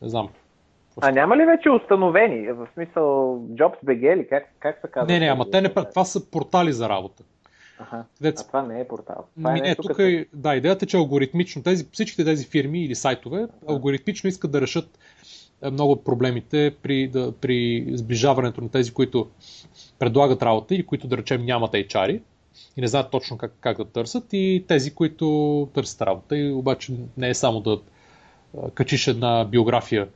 Не 0.02 0.08
знам. 0.08 0.28
А 1.00 1.10
няма 1.10 1.36
ли 1.36 1.44
вече 1.44 1.70
установени? 1.70 2.52
В 2.52 2.68
смисъл 2.74 3.38
JobsBG 3.50 4.14
или 4.14 4.28
как, 4.28 4.44
как 4.58 4.80
се 4.80 4.90
казва? 4.90 5.12
Не, 5.12 5.18
не, 5.18 5.26
ама 5.26 5.50
те 5.50 5.60
не 5.60 5.68
това 5.68 6.04
са 6.04 6.30
портали 6.30 6.72
за 6.72 6.88
работа. 6.88 7.22
Аха. 7.78 8.04
където 8.18 8.42
А 8.42 8.46
това 8.46 8.62
не 8.62 8.80
е 8.80 8.88
портал. 8.88 9.26
Това 9.36 9.52
Ми, 9.52 9.58
е 9.58 9.62
не, 9.62 9.68
нещо 9.68 9.82
тук 9.82 9.90
като... 9.90 10.02
е, 10.02 10.26
да, 10.34 10.54
идеята 10.54 10.84
е, 10.84 10.88
че 10.88 10.96
алгоритмично, 10.96 11.62
тези, 11.62 11.88
всичките 11.92 12.24
тези 12.24 12.46
фирми 12.46 12.84
или 12.84 12.94
сайтове, 12.94 13.46
алгоритмично 13.68 14.28
искат 14.28 14.52
да 14.52 14.60
решат 14.60 14.98
е, 15.62 15.70
много 15.70 16.04
проблемите 16.04 16.74
при, 16.82 17.08
да, 17.08 17.32
при 17.32 17.86
сближаването 17.92 18.60
на 18.60 18.70
тези, 18.70 18.94
които 18.94 19.30
предлагат 19.98 20.42
работа 20.42 20.74
или 20.74 20.86
които 20.86 21.06
да 21.06 21.16
речем 21.16 21.44
нямат 21.44 21.72
HR 21.72 22.20
и 22.76 22.80
не 22.80 22.86
знаят 22.86 23.10
точно 23.10 23.38
как, 23.38 23.52
как 23.60 23.76
да 23.76 23.84
търсят 23.84 24.24
и 24.32 24.64
тези, 24.68 24.94
които 24.94 25.68
търсят 25.74 26.02
работа 26.02 26.36
и 26.36 26.52
обаче 26.52 26.92
не 27.16 27.28
е 27.28 27.34
само 27.34 27.60
да 27.60 27.80
качиш 28.74 29.06
една 29.06 29.44
биография 29.44 30.08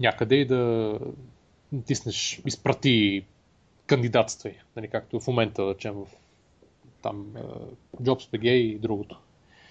някъде 0.00 0.34
и 0.34 0.46
да 0.46 0.92
натиснеш 1.72 2.42
изпрати 2.46 3.24
кандидатствай, 3.86 4.54
нали, 4.76 4.88
както 4.88 5.20
в 5.20 5.26
момента, 5.26 5.64
да 5.64 5.74
речем, 5.74 5.94
в 5.94 6.06
там 7.02 7.26
а, 7.36 7.40
JobsBG 8.02 8.46
и 8.46 8.78
другото. 8.78 9.18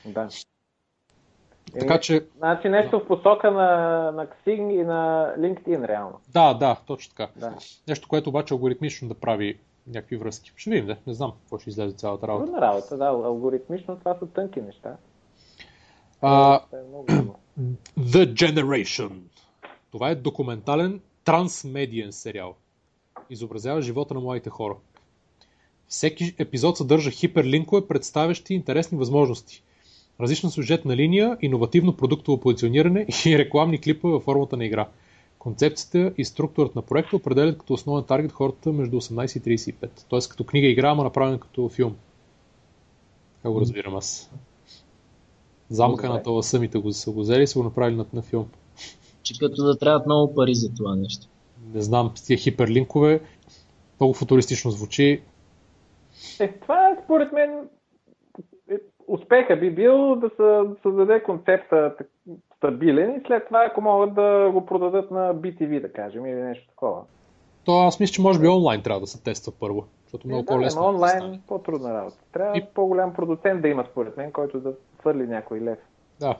Да. 0.06 0.30
Така 1.80 1.94
Еми, 1.94 2.02
че, 2.02 2.26
Значи 2.38 2.70
нещо 2.70 3.00
в 3.00 3.08
посока 3.08 3.52
на, 3.52 3.68
на 4.12 4.28
Xing 4.28 4.82
и 4.82 4.84
на 4.84 5.34
LinkedIn 5.40 5.88
реално. 5.88 6.20
да, 6.34 6.54
да, 6.54 6.76
точно 6.88 7.16
така. 7.16 7.32
Да. 7.36 7.56
Нещо, 7.88 8.08
което 8.08 8.30
обаче 8.30 8.54
алгоритмично 8.54 9.08
да 9.08 9.14
прави 9.14 9.58
някакви 9.88 10.18
връзки. 10.18 10.54
Ще 10.56 10.70
видим, 10.70 10.86
да. 10.86 10.98
Не 11.08 11.14
знам 11.14 11.32
какво 11.42 11.60
ще 11.60 11.70
излезе 11.70 11.96
цялата 11.96 12.28
работа. 12.28 12.46
Трудна 12.46 12.62
работа, 12.62 12.98
да. 12.98 13.06
Алгоритмично 13.06 13.98
това 13.98 14.16
са 14.16 14.28
тънки 14.28 14.62
неща. 14.62 14.98
А, 16.22 16.60
е 16.74 16.88
много. 16.90 17.06
The 18.00 18.34
Generation. 18.34 19.12
Това 19.92 20.10
е 20.10 20.16
документален 20.16 21.02
трансмедиен 21.26 22.12
сериал. 22.12 22.56
Изобразява 23.30 23.82
живота 23.82 24.14
на 24.14 24.20
младите 24.20 24.50
хора. 24.50 24.76
Всеки 25.88 26.36
епизод 26.38 26.78
съдържа 26.78 27.12
хиперлинкове, 27.12 27.88
представящи 27.88 28.54
интересни 28.54 28.98
възможности. 28.98 29.64
Различна 30.20 30.50
сюжетна 30.50 30.96
линия, 30.96 31.38
иновативно 31.42 31.98
продуктово 31.98 32.40
позициониране 32.40 33.08
и 33.26 33.38
рекламни 33.38 33.82
клипове 33.82 34.14
във 34.14 34.24
формата 34.24 34.58
на 34.58 34.66
игра. 34.66 34.88
Концепцията 35.48 36.14
и 36.18 36.26
структурата 36.26 36.74
на 36.76 36.82
проекта 36.82 37.16
определят 37.16 37.58
като 37.58 37.74
основен 37.74 38.04
таргет 38.04 38.32
хората 38.32 38.72
между 38.74 39.02
18 39.02 39.50
и 39.50 39.58
35. 39.58 39.90
Тоест 40.10 40.30
като 40.30 40.44
книга 40.44 40.68
игра, 40.68 40.90
ама 40.90 41.04
направена 41.04 41.40
като 41.40 41.70
филм. 41.70 41.96
Как 43.42 43.52
го 43.52 43.62
разбирам 43.62 43.96
аз? 43.96 44.32
Замъка 45.70 46.08
на 46.08 46.14
Добре. 46.14 46.24
таласъмите 46.24 46.78
го 46.78 46.92
са 46.92 47.12
го 47.12 47.20
взели 47.20 47.44
и 47.44 47.48
са 47.48 47.60
го 47.60 47.64
направили 47.64 47.96
на, 47.96 48.06
на 48.14 48.22
филм. 48.22 48.48
Че 49.24 49.40
като 49.40 49.64
да 49.64 49.80
трябват 49.80 50.06
много 50.06 50.36
пари 50.36 50.56
за 50.56 50.74
това 50.74 50.96
нещо. 50.96 51.28
Не 51.74 51.82
знам, 51.82 52.14
тия 52.26 52.38
хиперлинкове. 52.38 53.22
Много 54.00 54.14
футуристично 54.14 54.72
звучи. 54.72 55.22
Е, 56.40 56.52
това 56.52 56.98
според 57.04 57.32
мен 57.32 57.70
е, 58.72 58.76
успеха 59.08 59.56
би 59.56 59.72
бил 59.72 60.16
да 60.16 60.30
се 60.30 60.76
създаде 60.84 61.24
концепта 61.24 61.96
стабилен 62.58 63.16
и 63.16 63.24
след 63.28 63.46
това, 63.46 63.66
ако 63.66 63.82
могат 63.82 64.14
да 64.14 64.50
го 64.54 64.66
продадат 64.66 65.12
на 65.12 65.36
BTV, 65.36 65.82
да 65.82 65.92
кажем, 65.94 66.26
или 66.26 66.36
нещо 66.42 66.68
такова. 66.68 67.02
То 67.66 67.80
аз 67.80 68.00
мисля, 68.00 68.14
че 68.14 68.22
може 68.22 68.40
би 68.40 68.48
онлайн 68.48 68.82
трябва 68.84 69.00
да 69.02 69.08
се 69.08 69.24
тества 69.24 69.54
първо. 69.60 69.86
Защото 70.04 70.28
много 70.28 70.40
Е, 70.40 70.44
да, 70.44 70.48
по-лесно. 70.48 70.82
да 70.82 70.88
онлайн 70.88 71.18
стане. 71.20 71.42
по-трудна 71.48 71.94
работа. 71.94 72.18
Трябва 72.34 72.58
И- 72.58 72.66
по-голям 72.74 73.14
продуцент 73.14 73.62
да 73.62 73.68
има, 73.68 73.86
според 73.92 74.18
мен, 74.18 74.32
който 74.32 74.60
да 74.60 74.74
хвърли 75.00 75.28
някой 75.28 75.62
лев, 75.62 75.80
Да. 76.20 76.36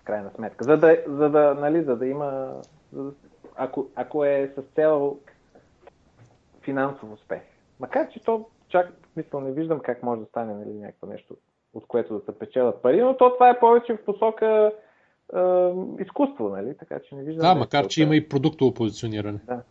в 0.00 0.04
крайна 0.04 0.30
сметка. 0.34 0.64
За 0.64 0.76
да, 0.76 0.96
за 1.06 1.28
да, 1.30 1.54
нали, 1.54 1.82
за 1.82 1.96
да 1.96 2.06
има... 2.06 2.54
За 2.92 3.02
да, 3.04 3.10
ако, 3.56 3.86
ако 3.96 4.24
е 4.24 4.52
с 4.56 4.74
цел 4.74 5.16
финансов 6.62 7.12
успех. 7.12 7.40
Макар, 7.80 8.08
че 8.08 8.24
то 8.24 8.44
чак, 8.68 8.92
мисля, 9.16 9.40
не 9.40 9.52
виждам 9.52 9.80
как 9.80 10.02
може 10.02 10.20
да 10.20 10.26
стане 10.26 10.54
нали, 10.54 10.72
някакво 10.72 11.06
нещо, 11.06 11.34
от 11.74 11.86
което 11.86 12.18
да 12.18 12.24
се 12.24 12.38
печелят 12.38 12.82
пари, 12.82 13.00
но 13.02 13.16
то 13.16 13.32
това 13.34 13.50
е 13.50 13.58
повече 13.60 13.94
в 13.94 14.04
посока 14.04 14.72
е, 15.36 16.02
изкуство, 16.02 16.48
нали? 16.48 16.76
Така 16.78 16.98
че 17.08 17.14
не 17.14 17.22
виждам. 17.22 17.42
Да, 17.42 17.50
е 17.50 17.54
макар 17.54 17.86
че 17.86 17.94
целта. 17.94 18.06
има 18.06 18.16
и 18.16 18.28
продуктово 18.28 18.74
позициониране. 18.74 19.38
Да, 19.46 19.62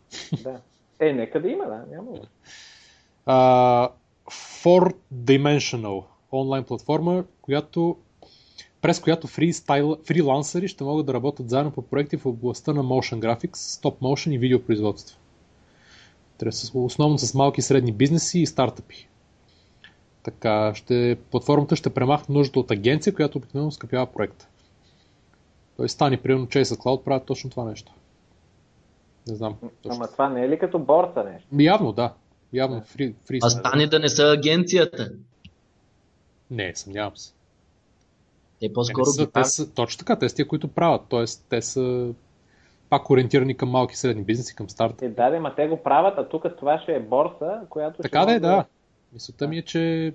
да. 0.42 0.60
Е, 1.00 1.12
нека 1.12 1.42
да 1.42 1.48
има, 1.48 1.64
да, 1.64 1.84
няма. 1.90 2.10
Uh, 3.26 3.90
Four 4.30 4.94
Dimensional 5.14 6.04
онлайн 6.32 6.64
платформа, 6.64 7.24
която, 7.42 7.96
през 8.80 9.00
която 9.00 9.26
фристайл, 9.26 9.96
фрилансъри 10.04 10.68
ще 10.68 10.84
могат 10.84 11.06
да 11.06 11.14
работят 11.14 11.50
заедно 11.50 11.70
по 11.70 11.82
проекти 11.82 12.16
в 12.16 12.26
областта 12.26 12.72
на 12.72 12.82
motion 12.82 13.18
graphics, 13.18 13.56
stop 13.56 13.98
motion 13.98 14.34
и 14.34 14.38
видеопроизводство. 14.38 15.18
Основно 16.74 17.18
с 17.18 17.34
малки 17.34 17.60
и 17.60 17.62
средни 17.62 17.92
бизнеси 17.92 18.40
и 18.40 18.46
стартъпи. 18.46 19.08
Така, 20.22 20.72
ще, 20.74 21.18
платформата 21.30 21.76
ще 21.76 21.90
премахне 21.90 22.34
нуждата 22.34 22.60
от 22.60 22.70
агенция, 22.70 23.14
която 23.14 23.38
обикновено 23.38 23.70
скъпява 23.70 24.06
проекта. 24.06 24.48
Той 25.80 25.88
стане, 25.88 26.22
примерно, 26.22 26.46
Chase 26.46 26.76
Cloud 26.76 27.02
правят 27.04 27.24
точно 27.24 27.50
това 27.50 27.64
нещо. 27.64 27.92
Не 29.28 29.34
знам. 29.34 29.56
Точно. 29.82 29.96
Ама 29.96 30.08
това 30.08 30.28
не 30.28 30.44
е 30.44 30.48
ли 30.48 30.58
като 30.58 30.78
борса 30.78 31.24
нещо? 31.24 31.48
Явно, 31.58 31.92
да. 31.92 32.14
Явно 32.52 32.80
фри, 32.80 33.14
фри 33.26 33.38
А 33.42 33.50
са. 33.50 33.58
стане 33.58 33.86
да 33.86 33.98
не 33.98 34.08
са 34.08 34.22
агенцията. 34.22 35.12
Не, 36.50 36.72
съмнявам 36.74 37.16
се. 37.16 37.32
Те 38.60 38.68
Те, 38.68 38.72
по-скоро 38.72 39.04
не 39.06 39.12
са, 39.12 39.26
ги 39.26 39.32
те 39.32 39.44
са, 39.44 39.74
точно 39.74 39.98
така, 39.98 40.18
те 40.18 40.28
са 40.28 40.36
тия, 40.36 40.48
които 40.48 40.68
правят. 40.68 41.02
Тоест, 41.08 41.46
те 41.48 41.62
са 41.62 42.12
пак 42.90 43.10
ориентирани 43.10 43.56
към 43.56 43.68
малки 43.68 43.92
и 43.92 43.96
средни 43.96 44.22
бизнеси, 44.22 44.56
към 44.56 44.70
старта. 44.70 45.04
Е, 45.04 45.08
да, 45.08 45.30
да, 45.30 45.40
ма 45.40 45.54
те 45.54 45.68
го 45.68 45.82
правят, 45.82 46.14
а 46.18 46.28
тук 46.28 46.44
това 46.58 46.78
ще 46.78 46.92
е 46.92 47.00
борса, 47.00 47.60
която 47.70 48.02
Така 48.02 48.22
ще 48.22 48.26
да 48.26 48.36
е, 48.36 48.40
да. 48.40 48.64
Мисълта 49.12 49.48
ми 49.48 49.58
е, 49.58 49.62
че 49.62 50.14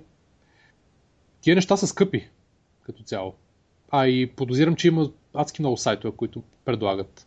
тия 1.40 1.54
неща 1.54 1.76
са 1.76 1.86
скъпи 1.86 2.28
като 2.82 3.02
цяло. 3.02 3.34
А 3.90 4.06
и 4.06 4.26
подозирам, 4.26 4.76
че 4.76 4.88
има 4.88 5.10
адски 5.36 5.62
много 5.62 5.76
сайтове, 5.76 6.16
които 6.16 6.42
предлагат 6.64 7.26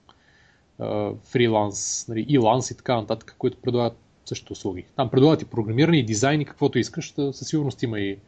фриланс, 1.23 2.07
нали, 2.07 2.25
и 2.29 2.37
ланс 2.37 2.71
и 2.71 2.77
така 2.77 2.95
нататък, 2.95 3.35
които 3.37 3.57
предлагат 3.57 3.97
същите 4.25 4.53
услуги. 4.53 4.85
Там 4.95 5.09
предлагат 5.09 5.41
и 5.41 5.45
програмиране, 5.45 5.97
и 5.97 6.05
дизайн, 6.05 6.41
и 6.41 6.45
каквото 6.45 6.79
искаш. 6.79 7.13
Със 7.31 7.47
сигурност 7.47 7.83
има 7.83 7.99
и 7.99 8.19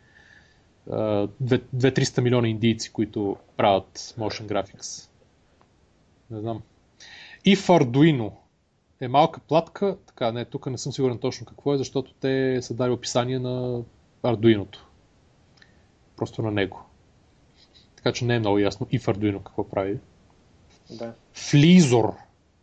а, 0.89 1.27
2-300 1.43 2.21
милиона 2.21 2.47
индийци, 2.47 2.91
които 2.91 3.37
правят 3.57 3.97
motion 3.97 4.45
graphics. 4.47 5.09
Не 6.31 6.39
знам. 6.39 6.61
И 7.45 7.55
в 7.55 7.67
Arduino 7.67 8.31
е 9.01 9.07
малка 9.07 9.39
платка, 9.39 9.97
така, 10.07 10.31
не, 10.31 10.45
тук 10.45 10.67
не 10.67 10.77
съм 10.77 10.91
сигурен 10.91 11.17
точно 11.17 11.45
какво 11.45 11.73
е, 11.73 11.77
защото 11.77 12.13
те 12.13 12.61
са 12.61 12.73
дали 12.73 12.91
описание 12.91 13.39
на 13.39 13.81
Arduino. 14.23 14.77
Просто 16.17 16.41
на 16.41 16.51
него. 16.51 16.85
Така 18.03 18.13
че 18.13 18.25
не 18.25 18.35
е 18.35 18.39
много 18.39 18.59
ясно 18.59 18.87
и 18.91 18.99
в 18.99 19.05
Arduino 19.05 19.43
какво 19.43 19.69
прави. 19.69 19.99
Да. 20.89 21.13
Fleezor. 21.35 22.13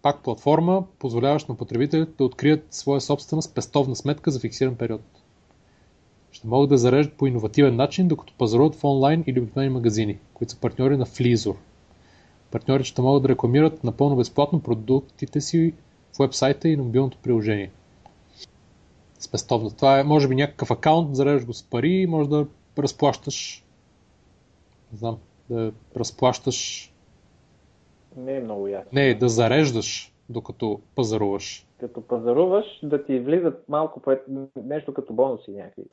Пак 0.03 0.23
платформа, 0.23 0.85
позволяваща 0.99 1.53
на 1.53 1.59
потребителите 1.59 2.13
да 2.19 2.25
открият 2.25 2.75
своя 2.75 3.01
собствена 3.01 3.43
спестовна 3.43 3.97
сметка 3.97 4.31
за 4.31 4.41
фиксиран 4.41 4.75
период. 4.75 5.03
Ще 6.33 6.47
могат 6.47 6.69
да 6.69 6.79
зареждат 6.79 7.17
по 7.17 7.27
иновативен 7.27 7.77
начин, 7.77 8.09
докато 8.09 8.33
пазаруват 8.39 8.75
в 8.75 8.85
онлайн 8.85 9.25
или 9.27 9.41
обикновени 9.41 9.73
магазини, 9.73 10.19
които 10.35 10.53
са 10.53 10.59
партньори 10.59 10.97
на 10.97 11.07
Fleezor. 11.07 11.57
Партньорите 12.51 12.89
ще 12.89 13.03
могат 13.03 13.23
да 13.23 13.29
рекламират 13.29 13.85
напълно 13.85 14.17
безплатно 14.17 14.63
продуктите 14.63 15.41
си 15.41 15.75
в 16.13 16.19
вебсайта 16.19 16.69
и 16.69 16.77
на 16.77 16.83
мобилното 16.83 17.19
приложение. 17.23 17.71
Спестовна. 19.19 19.71
Това 19.71 20.01
е, 20.01 20.05
може 20.05 20.29
би, 20.29 20.35
някакъв 20.35 20.71
акаунт, 20.71 21.17
зареждаш 21.17 21.47
го 21.47 21.53
с 21.53 21.63
пари 21.63 21.91
и 21.91 22.07
може 22.07 22.29
да 22.29 22.47
разплащаш. 22.79 23.65
Не 24.93 24.99
знам, 24.99 25.19
да 25.51 25.73
разплащаш. 25.97 26.93
Не 28.17 28.37
е 28.37 28.41
много 28.41 28.69
ясно. 28.69 28.91
Не, 28.93 29.15
да 29.15 29.29
зареждаш, 29.29 30.13
докато 30.29 30.81
пазаруваш. 30.95 31.67
Като 31.81 32.01
пазаруваш, 32.01 32.81
да 32.83 33.05
ти 33.05 33.21
влизат 33.21 33.69
малко 33.69 34.01
по 34.01 34.17
нещо 34.57 34.95
като 34.95 35.13
бонуси 35.13 35.51
някакви. 35.51 35.85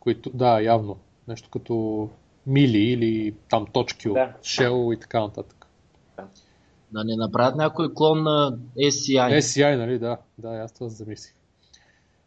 Които, 0.00 0.30
да, 0.30 0.60
явно. 0.60 0.98
Нещо 1.28 1.50
като 1.50 2.08
мили 2.46 2.78
или 2.78 3.34
там 3.50 3.66
точки 3.72 4.08
от 4.08 4.14
Да. 4.14 4.32
Shell 4.42 4.94
и 4.96 5.00
така 5.00 5.20
нататък. 5.20 5.66
Да 6.92 7.04
не 7.04 7.16
направят 7.16 7.56
някой 7.56 7.94
клон 7.94 8.22
на 8.22 8.58
SCI. 8.76 9.38
SCI, 9.38 9.76
нали? 9.76 9.98
Да, 9.98 10.18
да, 10.38 10.48
аз 10.48 10.72
това 10.72 10.88
замислих. 10.88 11.34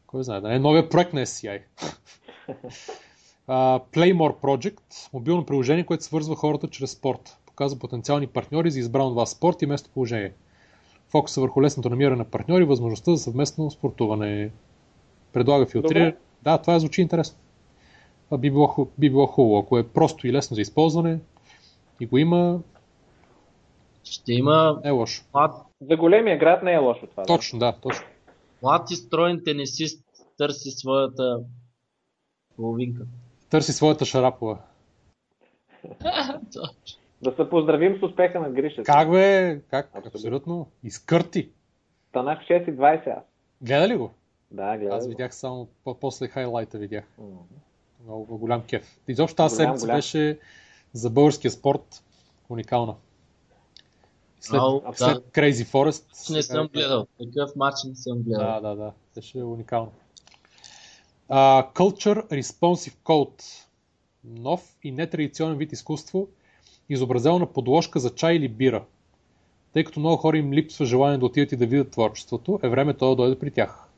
Кой 0.08 0.24
знае, 0.24 0.42
да 0.42 0.48
не 0.48 0.56
е 0.56 0.60
новия 0.60 0.90
проект 0.90 1.14
на 1.14 1.22
SCI. 1.22 1.62
Uh, 3.52 3.82
Playmore 3.94 4.36
Project, 4.42 5.14
мобилно 5.14 5.46
приложение, 5.46 5.86
което 5.86 6.04
свързва 6.04 6.36
хората 6.36 6.68
чрез 6.68 6.92
спорт. 6.92 7.38
Показва 7.46 7.80
потенциални 7.80 8.28
партньори 8.28 8.72
за 8.72 8.80
избран 8.80 9.08
от 9.08 9.16
вас 9.16 9.32
спорт 9.32 9.62
и 9.62 9.66
местоположение. 9.66 10.34
Фокуса 11.10 11.42
върху 11.42 11.62
лесното 11.62 11.90
намиране 11.90 12.16
на 12.16 12.26
партньори, 12.26 12.64
възможността 12.64 13.12
за 13.12 13.18
съвместно 13.18 13.72
спортуване. 13.72 14.52
Предлага 15.34 15.66
филтриране. 15.66 16.16
Да, 16.44 16.58
това 16.58 16.80
звучи 16.80 17.02
интересно. 17.02 17.38
Това 18.26 18.38
би 18.38 18.52
било, 18.52 18.88
би 18.98 19.10
било 19.10 19.28
хубаво, 19.28 19.58
ако 19.58 19.78
е 19.78 19.88
просто 19.88 20.28
и 20.28 20.34
лесно 20.34 20.56
за 20.56 20.62
използване 20.62 21.20
и 22.00 22.06
го 22.06 22.18
има, 22.18 22.60
Ще 24.04 24.34
има 24.34 24.80
не 24.84 24.90
е 24.90 24.92
лошо. 24.92 25.24
млад, 25.34 25.56
За 25.82 25.98
големия 25.98 26.38
град 26.38 26.64
не 26.64 26.74
е 26.74 26.78
лошо 26.78 27.08
това. 27.08 27.24
Точно, 27.24 27.60
да, 27.60 27.74
точно. 27.82 28.06
млад 28.64 28.92
и 28.92 28.96
строен 28.96 29.42
тенисист 29.46 30.06
търси 30.38 30.72
своята 30.72 31.40
Половинка. 32.56 33.06
Търси 33.52 33.74
своята 33.74 34.06
шарапова. 34.06 34.58
Да 37.22 37.36
се 37.36 37.50
поздравим 37.50 38.00
с 38.00 38.04
успеха 38.04 38.40
на 38.40 38.50
Гриша. 38.50 38.84
Как 38.84 39.12
бе? 39.12 39.60
Как? 39.70 39.86
Абсолютно. 39.86 40.12
Абсолютно. 40.16 40.68
Изкърти. 40.84 41.50
Станах 42.10 42.40
6,20 42.40 43.18
аз. 43.18 43.24
Гледа 43.62 43.88
ли 43.88 43.96
го? 43.98 44.12
Да, 44.52 44.78
гледай. 44.78 44.98
Аз 44.98 45.04
го. 45.06 45.10
видях 45.10 45.36
само 45.36 45.68
по- 45.84 46.00
после 46.00 46.28
хайлайта 46.28 46.78
видях. 46.78 47.04
М. 47.18 47.26
Много 48.04 48.38
голям 48.38 48.64
кеф. 48.64 49.00
Изобщо 49.08 49.36
тази 49.36 49.56
седмица 49.56 49.86
голям. 49.86 49.98
беше 49.98 50.40
за 50.94 51.10
българския 51.10 51.52
спорт 51.52 52.04
уникална. 52.50 52.96
След, 54.40 54.60
Ау, 54.62 54.82
след 54.96 55.16
да. 55.16 55.22
Crazy 55.22 55.66
Forest. 55.66 56.34
Не 56.36 56.42
съм 56.44 56.68
гледал. 56.68 57.08
Такъв 57.20 57.56
матч 57.56 57.76
не 57.88 57.96
съм 57.96 58.22
гледал. 58.22 58.48
Да, 58.48 58.60
да, 58.60 58.76
да. 58.76 58.92
Беше 59.16 59.44
уникално. 59.44 59.92
Uh, 61.32 61.74
Culture 61.74 62.28
Responsive 62.28 62.96
Code. 63.04 63.66
Нов 64.24 64.76
и 64.84 64.92
нетрадиционен 64.92 65.58
вид 65.58 65.72
изкуство, 65.72 66.28
изобразено 66.90 67.40
на 67.40 67.46
подложка 67.46 68.00
за 68.00 68.16
чай 68.16 68.36
или 68.36 68.48
бира. 68.48 68.84
Тъй 69.74 69.84
като 69.84 70.00
много 70.00 70.18
хора 70.18 70.38
им 70.38 70.54
липсва 70.54 70.86
желание 70.86 71.18
да 71.18 71.26
отидат 71.26 71.52
и 71.52 71.56
да 71.56 71.66
видят 71.66 71.92
творчеството, 71.92 72.60
е 72.64 72.70
време 72.70 72.94
то 72.94 73.10
да 73.10 73.16
дойде 73.16 73.40
при 73.40 73.52
тях. 73.52 73.90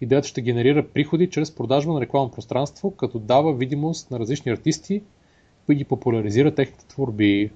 Идеята 0.00 0.28
ще 0.28 0.40
генерира 0.40 0.88
приходи 0.88 1.30
чрез 1.30 1.54
продажба 1.54 1.92
на 1.92 2.00
рекламно 2.00 2.30
пространство, 2.30 2.90
като 2.90 3.18
дава 3.18 3.54
видимост 3.54 4.10
на 4.10 4.18
различни 4.18 4.52
артисти 4.52 5.02
и 5.70 5.74
ги 5.74 5.84
популяризира 5.84 6.54
техните 6.54 6.86
творби. 6.86 7.50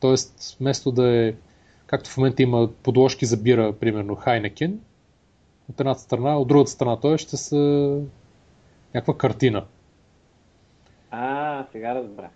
Тоест, 0.00 0.56
вместо 0.60 0.92
да 0.92 1.16
е, 1.16 1.34
както 1.86 2.10
в 2.10 2.16
момента 2.16 2.42
има 2.42 2.70
подложки 2.82 3.26
за 3.26 3.36
бира, 3.36 3.72
примерно 3.72 4.16
Heineken, 4.16 4.76
от 5.70 5.80
едната 5.80 6.00
страна, 6.00 6.38
от 6.38 6.48
другата 6.48 6.70
страна 6.70 7.00
той 7.00 7.18
ще 7.18 7.36
са 7.36 7.56
някаква 8.94 9.16
картина. 9.18 9.64
А, 11.10 11.66
сега 11.72 11.94
разбрах. 11.94 12.30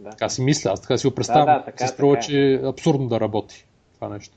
Да. 0.00 0.10
Така 0.10 0.28
си 0.28 0.42
мисля, 0.42 0.70
аз 0.70 0.80
така 0.80 0.98
си 0.98 1.06
го 1.06 1.14
представям. 1.14 1.46
Да, 1.46 1.58
да, 1.58 1.64
така, 1.64 1.86
се 1.86 1.92
струва, 1.94 2.14
така 2.14 2.24
е. 2.24 2.28
че 2.28 2.52
е 2.54 2.66
абсурдно 2.68 3.08
да 3.08 3.20
работи 3.20 3.66
това 3.94 4.08
нещо. 4.08 4.36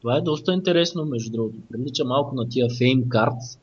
Това 0.00 0.16
е 0.16 0.20
доста 0.20 0.52
интересно, 0.52 1.04
между 1.04 1.32
другото. 1.32 1.58
Прилича 1.72 2.04
малко 2.04 2.34
на 2.34 2.48
тия 2.48 2.66
Fame 2.68 3.04
Cards, 3.04 3.58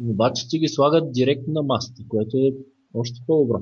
но 0.00 0.10
обаче 0.10 0.48
ти 0.48 0.58
ги 0.58 0.68
слагат 0.68 1.12
директно 1.12 1.52
на 1.52 1.62
масата, 1.62 2.02
което 2.08 2.36
е 2.36 2.52
още 2.94 3.20
по-добро. 3.26 3.60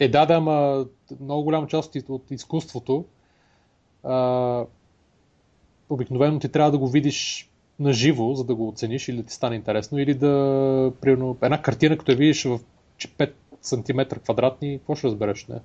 Е, 0.00 0.08
да, 0.08 0.26
да, 0.26 0.34
ама 0.34 0.86
много 1.20 1.44
голяма 1.44 1.66
част 1.66 1.96
от- 1.96 2.08
от 2.08 2.30
изкуството 2.30 3.04
а, 4.02 4.66
обикновено 5.90 6.38
ти 6.38 6.48
трябва 6.48 6.70
да 6.70 6.78
го 6.78 6.88
видиш 6.88 7.50
на 7.80 7.92
живо, 7.92 8.34
за 8.34 8.44
да 8.44 8.54
го 8.54 8.68
оцениш 8.68 9.08
или 9.08 9.16
да 9.16 9.22
ти 9.22 9.34
стане 9.34 9.56
интересно, 9.56 9.98
или 9.98 10.14
да, 10.14 10.92
примерно, 11.00 11.36
една 11.42 11.62
картина, 11.62 11.98
като 11.98 12.12
я 12.12 12.16
видиш 12.18 12.44
в 12.44 12.60
5 12.98 13.32
см 13.62 14.00
квадратни, 14.24 14.78
какво 14.78 14.94
ще 14.94 15.06
разбереш? 15.06 15.46
Не? 15.46 15.60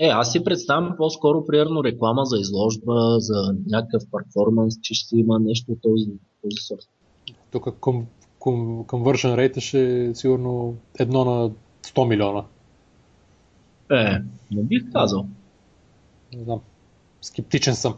Е, 0.00 0.06
аз 0.06 0.32
си 0.32 0.44
представям 0.44 0.94
по-скоро, 0.96 1.46
примерно, 1.46 1.84
реклама 1.84 2.24
за 2.24 2.38
изложба, 2.38 3.16
за 3.18 3.54
някакъв 3.66 4.02
перформанс, 4.10 4.74
че 4.82 4.94
ще 4.94 5.16
има 5.16 5.38
нещо 5.38 5.72
от 5.72 5.82
този, 5.82 6.06
този 6.42 6.56
сорт. 6.66 6.88
Тук 7.50 7.64
com, 7.64 8.04
com, 8.40 8.86
conversion 8.86 9.34
rate 9.36 9.60
ще 9.60 10.04
е 10.04 10.14
сигурно 10.14 10.76
едно 10.98 11.24
на 11.24 11.50
100 11.82 12.08
милиона. 12.08 12.44
Е, 13.90 14.22
не 14.50 14.62
бих 14.62 14.92
казал. 14.92 15.26
Не 16.34 16.44
знам. 16.44 16.60
Скептичен 17.20 17.74
съм. 17.74 17.94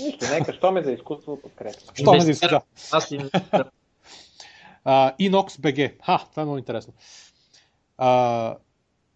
Нищо, 0.00 0.26
нека, 0.30 0.52
що 0.52 0.72
ме 0.72 0.82
за 0.82 0.92
изкуство 0.92 1.40
подкрепя. 1.40 1.78
Що 1.94 2.12
ме 2.12 2.18
Инвестира- 2.18 2.50
да 2.50 2.60
Аз 2.92 3.10
им... 3.10 3.20
Uh, 3.20 3.70
Inox 5.20 5.48
BG. 5.50 5.92
Ха, 6.02 6.24
това 6.30 6.42
е 6.42 6.44
много 6.44 6.58
интересно. 6.58 6.92
Uh, 7.98 8.56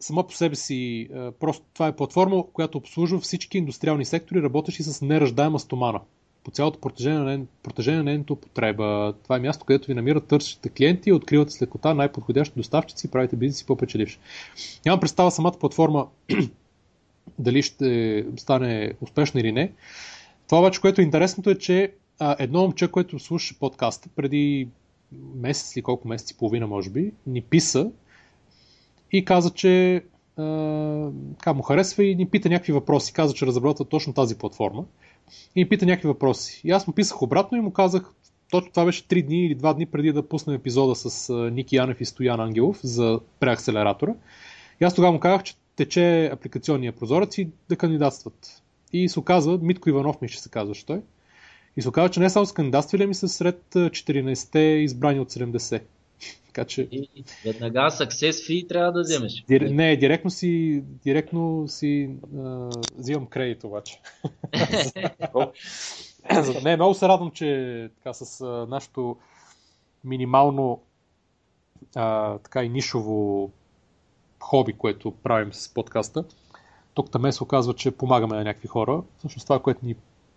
сама 0.01 0.27
по 0.27 0.35
себе 0.35 0.57
си, 0.57 0.74
uh, 1.12 1.31
просто 1.31 1.64
това 1.74 1.87
е 1.87 1.97
платформа, 1.97 2.45
която 2.53 2.79
обслужва 2.79 3.20
всички 3.20 3.59
индустриални 3.59 4.05
сектори, 4.05 4.43
работещи 4.43 4.83
с 4.83 5.03
неръждаема 5.03 5.59
стомана. 5.59 6.01
По 6.45 6.51
цялото 6.51 6.81
протежение 6.81 7.18
на, 7.18 7.39
нейн- 7.39 7.47
протежение 7.62 7.99
на 7.99 8.05
нейната 8.05 8.33
употреба. 8.33 9.14
Това 9.22 9.37
е 9.37 9.41
място, 9.41 9.64
където 9.64 9.87
ви 9.87 9.95
намират 9.95 10.27
търсещите 10.27 10.68
клиенти, 10.68 11.12
откривате 11.12 11.53
с 11.53 11.62
лекота 11.62 11.95
най-подходящи 11.95 12.55
доставчици 12.57 13.07
и 13.07 13.11
правите 13.11 13.37
бизнеси 13.37 13.66
по-печеливш. 13.66 14.18
Нямам 14.85 15.01
представа 15.01 15.31
самата 15.31 15.59
платформа 15.61 16.07
дали 17.39 17.62
ще 17.62 18.24
стане 18.37 18.93
успешна 19.01 19.41
или 19.41 19.53
не. 19.53 19.72
Това 20.47 20.59
обаче, 20.59 20.80
което 20.80 21.01
е 21.01 21.05
интересното 21.05 21.51
е, 21.51 21.59
че 21.59 21.92
а, 22.18 22.36
едно 22.38 22.62
момче, 22.62 22.90
което 22.90 23.18
слуша 23.18 23.55
подкаста 23.61 24.09
преди 24.16 24.68
месец 25.34 25.76
или 25.76 25.82
колко 25.82 26.09
месеци, 26.09 26.36
половина 26.36 26.66
може 26.66 26.90
би, 26.90 27.12
ни 27.26 27.42
писа 27.42 27.90
и 29.12 29.24
каза, 29.24 29.51
че 29.51 30.05
а, 30.36 30.42
така 31.38 31.53
му 31.53 31.62
харесва 31.62 32.05
и 32.05 32.14
ни 32.14 32.28
пита 32.28 32.49
някакви 32.49 32.72
въпроси. 32.72 33.12
Каза, 33.12 33.34
че 33.34 33.47
разработва 33.47 33.84
точно 33.84 34.12
тази 34.12 34.38
платформа 34.38 34.84
и 35.55 35.61
ни 35.61 35.68
пита 35.68 35.86
някакви 35.86 36.09
въпроси. 36.09 36.61
И 36.64 36.70
аз 36.70 36.86
му 36.86 36.92
писах 36.92 37.22
обратно 37.22 37.59
и 37.59 37.61
му 37.61 37.72
казах, 37.72 38.12
точно 38.51 38.70
това 38.70 38.84
беше 38.84 39.03
3 39.03 39.26
дни 39.26 39.47
или 39.47 39.57
2 39.57 39.74
дни 39.74 39.86
преди 39.86 40.12
да 40.12 40.28
пуснем 40.28 40.57
епизода 40.57 40.94
с 40.94 41.32
Ники 41.53 41.76
Янев 41.76 42.01
и 42.01 42.05
Стоян 42.05 42.40
Ангелов 42.40 42.80
за 42.82 43.20
преакселератора. 43.40 44.14
И 44.80 44.84
аз 44.84 44.94
тогава 44.94 45.12
му 45.12 45.20
казах, 45.20 45.42
че 45.42 45.55
тече 45.76 46.30
апликационния 46.32 46.92
прозорец 46.92 47.38
и 47.38 47.49
да 47.68 47.76
кандидатстват. 47.76 48.62
И 48.97 49.09
се 49.09 49.20
оказва, 49.20 49.59
Митко 49.62 49.88
Иванов 49.88 50.20
ми 50.20 50.28
ще 50.28 50.42
се 50.42 50.51
казваше 50.51 50.86
той, 50.86 51.03
и 51.76 51.82
се 51.82 51.88
оказва, 51.88 52.11
че 52.11 52.20
не 52.20 52.30
само 52.30 52.47
с 52.47 52.53
кандидатствали, 52.53 53.03
ами 53.03 53.14
са 53.14 53.28
сред 53.28 53.76
а, 53.76 53.90
14-те 53.90 54.59
избрани 54.59 55.20
от 55.20 55.30
70. 55.30 55.82
така 56.47 56.64
че, 56.64 56.88
И 56.92 57.24
веднага 57.44 57.80
success 57.80 58.30
fee 58.30 58.68
трябва 58.68 58.92
да 58.92 59.01
вземеш. 59.01 59.44
дир... 59.49 59.61
не, 59.61 59.97
директно 59.97 60.30
си, 60.30 60.82
директно 61.05 61.68
си 61.68 62.11
а, 62.38 62.70
взимам 62.97 63.26
кредит 63.26 63.64
обаче. 63.64 64.01
Не, 66.64 66.76
много 66.76 66.94
се 66.94 67.09
радвам, 67.09 67.30
че 67.30 67.90
така 67.97 68.12
с 68.12 68.40
а, 68.40 68.66
нашото 68.68 69.16
минимално 70.05 70.82
а, 71.94 72.38
така 72.38 72.64
и 72.64 72.68
нишово 72.68 73.51
хоби, 74.40 74.72
което 74.72 75.11
правим 75.11 75.53
с 75.53 75.74
подкаста, 75.74 76.24
тук 76.97 77.11
там 77.11 77.32
се 77.32 77.44
оказва, 77.44 77.74
че 77.74 77.90
помагаме 77.90 78.36
на 78.36 78.44
някакви 78.44 78.68
хора. 78.68 79.03
Всъщност 79.18 79.47
това, 79.47 79.59
което 79.59 79.86
ни 79.86 79.94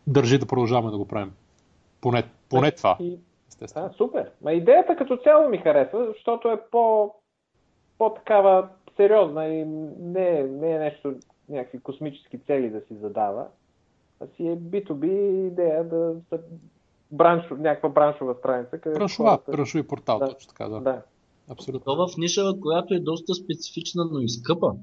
държи 0.08 0.38
да 0.38 0.46
продължаваме 0.46 0.92
да 0.92 0.98
го 0.98 1.08
правим. 1.08 1.34
Поне, 2.02 2.24
поне 2.50 2.72
това, 2.72 2.98
естествено. 3.50 3.86
а, 3.86 3.94
супер. 3.94 4.32
Ма 4.42 4.54
идеята 4.54 4.96
като 4.96 5.18
цяло 5.18 5.50
ми 5.50 5.58
харесва, 5.58 6.06
защото 6.08 6.48
е 6.48 6.62
по, 6.72 7.12
по-такава 7.98 8.70
сериозна 8.98 9.46
и 9.46 9.66
не, 10.00 10.30
е- 10.30 10.44
не 10.44 10.72
е 10.72 10.80
нещо, 10.80 11.14
някакви 11.50 11.80
космически 11.80 12.40
цели 12.40 12.70
да 12.70 12.82
си 12.82 12.96
задава, 12.96 13.48
а 14.20 14.28
си 14.28 14.48
е 14.48 14.58
B2B 14.58 15.06
идея 15.48 15.84
да 15.84 16.14
да 16.32 16.40
бранш, 17.12 17.44
някаква 17.52 17.90
браншова 17.90 18.36
страница. 18.36 18.80
Браншова, 18.86 19.30
хората- 19.30 19.52
браншови 19.52 19.88
портал, 19.88 20.20
Да. 20.20 20.30
точно 20.30 20.48
така, 20.50 20.70
да. 20.70 20.80
Да. 20.80 21.02
Абсолютно. 21.50 21.96
То 21.96 22.08
в 22.08 22.18
ниша, 22.18 22.42
която 22.62 22.94
е 22.94 23.00
доста 23.00 23.34
специфична, 23.34 24.06
но 24.12 24.20
и 24.20 24.30
скъпа. 24.30 24.74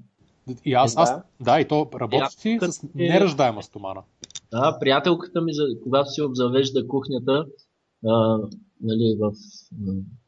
И 0.65 0.75
аз, 0.75 0.93
Е, 0.93 0.95
аз, 0.99 1.11
да. 1.41 1.61
и 1.61 1.69
то 1.69 1.89
работещи 1.95 2.49
Е, 2.51 2.59
с 2.61 2.83
е- 2.83 2.87
неръждаема 2.95 3.63
стомана. 3.63 4.03
Да, 4.51 4.79
приятелката 4.81 5.41
ми, 5.41 5.53
когато 5.83 6.11
си 6.11 6.23
обзавежда 6.23 6.89
кухнята, 6.89 7.47
а, 8.07 8.39
нали, 8.81 9.17
в 9.21 9.33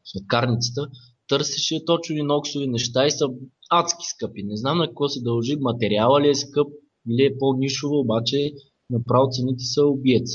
сладкарницата, 0.03 0.89
търсеше 1.27 1.85
точно 1.85 2.15
иноксови 2.15 2.67
неща 2.67 3.05
и 3.05 3.11
са 3.11 3.29
адски 3.69 4.05
скъпи. 4.05 4.43
Не 4.43 4.57
знам 4.57 4.77
на 4.77 4.87
какво 4.87 5.09
се 5.09 5.21
дължи, 5.21 5.55
материала 5.55 6.21
ли 6.21 6.29
е 6.29 6.35
скъп 6.35 6.67
или 7.09 7.25
е 7.25 7.37
по-нишово, 7.37 7.99
обаче 7.99 8.53
направо 8.89 9.27
цените 9.31 9.63
са 9.63 9.85
убиец. 9.85 10.29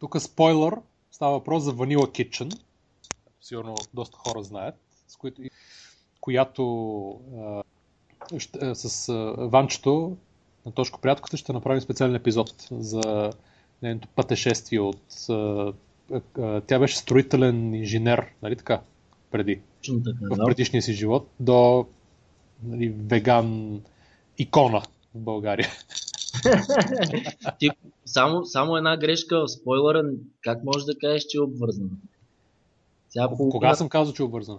Тук 0.00 0.20
спойлер, 0.20 0.74
става 1.10 1.32
въпрос 1.32 1.62
за 1.62 1.72
Vanilla 1.72 1.96
Kitchen. 2.06 2.58
Сигурно 3.40 3.74
доста 3.94 4.16
хора 4.16 4.42
знаят, 4.42 4.74
с 5.08 5.16
които, 5.16 5.42
която 6.20 6.64
а, 7.38 7.62
ще, 8.38 8.58
а, 8.62 8.74
с 8.74 9.08
а, 9.08 9.34
Ванчето 9.38 10.16
на 10.66 10.72
Точко 10.72 11.00
Приятелката 11.00 11.36
ще 11.36 11.52
направим 11.52 11.80
специален 11.80 12.14
епизод 12.14 12.68
за 12.70 13.30
нейното 13.82 14.08
пътешествие 14.08 14.80
от... 14.80 15.02
А, 15.28 15.72
тя 16.66 16.78
беше 16.78 16.96
строителен 16.96 17.74
инженер, 17.74 18.26
нали 18.42 18.56
така, 18.56 18.80
преди, 19.30 19.60
така, 20.04 20.34
в 20.34 20.46
предишния 20.46 20.82
си 20.82 20.92
живот, 20.92 21.28
до 21.40 21.86
нали, 22.62 22.88
веган 22.88 23.80
икона 24.38 24.80
в 25.14 25.18
България. 25.18 25.68
Ти, 27.58 27.70
само, 28.04 28.44
само 28.44 28.76
една 28.76 28.96
грешка 28.96 29.40
в 29.40 29.48
спойлера, 29.48 30.04
как 30.40 30.64
можеш 30.64 30.84
да 30.84 30.98
кажеш, 30.98 31.24
че 31.24 31.38
е 31.38 31.40
обвързана? 31.40 31.90
Сега 33.08 33.28
Кога 33.28 33.36
половината 33.36 33.76
съм 33.76 33.88
казал, 33.88 34.14
че 34.14 34.22
е 34.22 34.26
обвързана? 34.26 34.58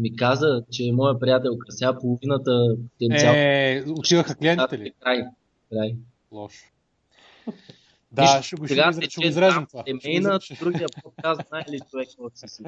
Ми 0.00 0.16
каза, 0.16 0.62
че 0.72 0.92
моя 0.92 1.18
приятелка. 1.18 1.66
Сега 1.68 1.98
половината 1.98 2.76
потенциал. 2.92 3.34
Е, 3.36 3.84
отиваха 3.98 4.34
клиентите 4.34 4.78
ли? 4.78 4.92
Край. 5.00 5.24
Край. 5.72 5.96
Лошо. 6.32 6.64
Да, 8.12 8.22
Нищо, 8.22 8.42
ще 8.42 8.56
го, 8.56 8.68
сега 8.68 8.92
ще 8.92 9.20
го 9.20 9.26
изрежем 9.26 9.66
това. 9.66 9.84
Семейна, 9.86 10.38
другия 10.60 10.86
подкаст, 11.02 11.40
знае 11.48 11.64
ли 11.70 11.80
човек 11.90 12.08
какво 12.08 12.30
си. 12.34 12.62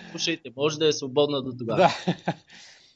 Слушайте, 0.10 0.50
може 0.56 0.78
да 0.78 0.88
е 0.88 0.92
свободна 0.92 1.42
до 1.42 1.52
тогава. 1.58 1.78
Да. 1.78 2.14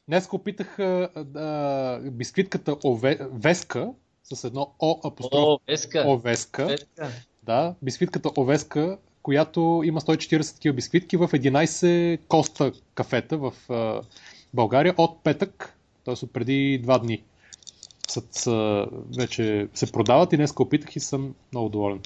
Днес 0.08 0.28
опитах 0.32 0.78
а, 0.78 1.08
а, 1.36 2.10
бисквитката 2.10 2.76
ове, 2.84 3.18
Веска 3.32 3.92
с 4.22 4.44
едно 4.44 4.74
О 4.78 5.00
апостроф 5.04 5.44
О, 5.44 5.58
Веска. 5.68 6.04
Овеска. 6.06 6.66
Веска. 6.66 7.10
Да, 7.42 7.74
бисквитката 7.82 8.30
Овеска, 8.38 8.98
която 9.22 9.82
има 9.84 10.00
140 10.00 10.54
такива 10.54 10.74
бисквитки 10.74 11.16
в 11.16 11.28
11 11.28 12.20
коста 12.28 12.72
кафета 12.94 13.38
в 13.38 13.52
България 14.54 14.94
от 14.98 15.22
петък, 15.24 15.78
т.е. 16.04 16.14
от 16.24 16.32
преди 16.32 16.80
два 16.82 16.98
дни. 16.98 17.22
Са, 18.08 18.22
са, 18.30 18.86
вече 19.18 19.68
се 19.74 19.92
продават 19.92 20.32
и 20.32 20.36
днес 20.36 20.52
опитах 20.60 20.96
и 20.96 21.00
съм 21.00 21.34
много 21.52 21.68
доволен. 21.68 22.00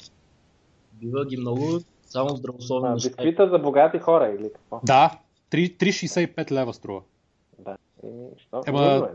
Бива 0.93 1.25
ги 1.25 1.37
много, 1.37 1.79
само 2.05 2.29
здравословни 2.29 2.93
бисквита 2.93 3.49
за 3.49 3.59
богати 3.59 3.99
хора 3.99 4.35
или 4.39 4.51
какво? 4.53 4.79
Да, 4.83 5.19
3 5.51 5.77
3,65 5.77 6.51
лева 6.51 6.73
струва. 6.73 7.01
Да. 7.59 7.77
Ема- 8.53 9.09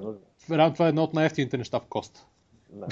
е, 0.51 0.73
това 0.73 0.87
е 0.87 0.89
едно 0.89 1.03
от 1.03 1.15
най-ефтините 1.15 1.59
неща 1.59 1.81
в 1.81 1.87
коста. 1.89 2.27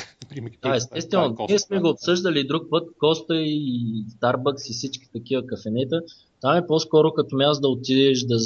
Да. 0.62 0.76
Естествено, 0.76 1.37
ние 1.49 1.59
сме 1.59 1.81
го 1.81 1.89
обсъждали 1.89 2.47
друг 2.47 2.70
път, 2.70 2.89
Коста 2.99 3.37
и 3.37 4.05
Starbucks 4.20 4.70
и 4.70 4.72
всички 4.72 5.09
такива 5.12 5.47
кафенета. 5.47 6.03
Там 6.41 6.57
е 6.57 6.66
по-скоро 6.66 7.12
като 7.12 7.37
място 7.37 7.62
да 7.62 7.68
отидеш, 7.68 8.22
да, 8.22 8.39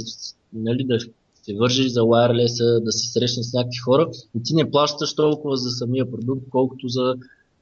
нали, 0.53 0.85
да 0.85 0.99
се 1.43 1.55
вържиш 1.55 1.93
за 1.93 2.01
wireless 2.01 2.85
да 2.85 2.93
се 2.93 3.13
срещнеш 3.13 3.47
с 3.47 3.53
някакви 3.53 3.79
хора 3.79 4.11
и 4.37 4.43
ти 4.43 4.55
не 4.55 4.71
плащаш 4.71 5.15
толкова 5.15 5.57
за 5.57 5.71
самия 5.71 6.11
продукт, 6.11 6.43
колкото 6.51 6.89
за, 6.89 7.15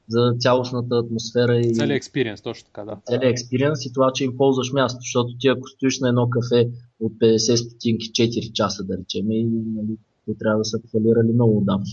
за 0.07 0.35
цялостната 0.39 0.95
атмосфера 0.95 1.59
и 1.59 1.73
Целият 1.73 1.97
експириенс, 1.97 2.41
точно 2.41 2.65
така, 2.65 2.83
да. 2.85 2.97
целият 3.05 3.31
експириенс 3.31 3.85
и 3.85 3.93
това, 3.93 4.11
че 4.13 4.23
им 4.23 4.37
ползваш 4.37 4.71
място, 4.71 4.97
защото 5.01 5.37
ти 5.39 5.47
ако 5.47 5.67
стоиш 5.67 5.99
на 5.99 6.09
едно 6.09 6.29
кафе 6.29 6.69
от 6.99 7.13
50 7.13 7.55
стотинки 7.55 8.05
4 8.05 8.51
часа, 8.51 8.83
да 8.83 8.97
речем, 8.97 9.31
и 9.31 9.43
нали, 9.43 9.97
те 10.25 10.37
трябва 10.39 10.57
да 10.57 10.65
са 10.65 10.79
фалирали 10.91 11.33
много 11.33 11.57
отдавна. 11.57 11.85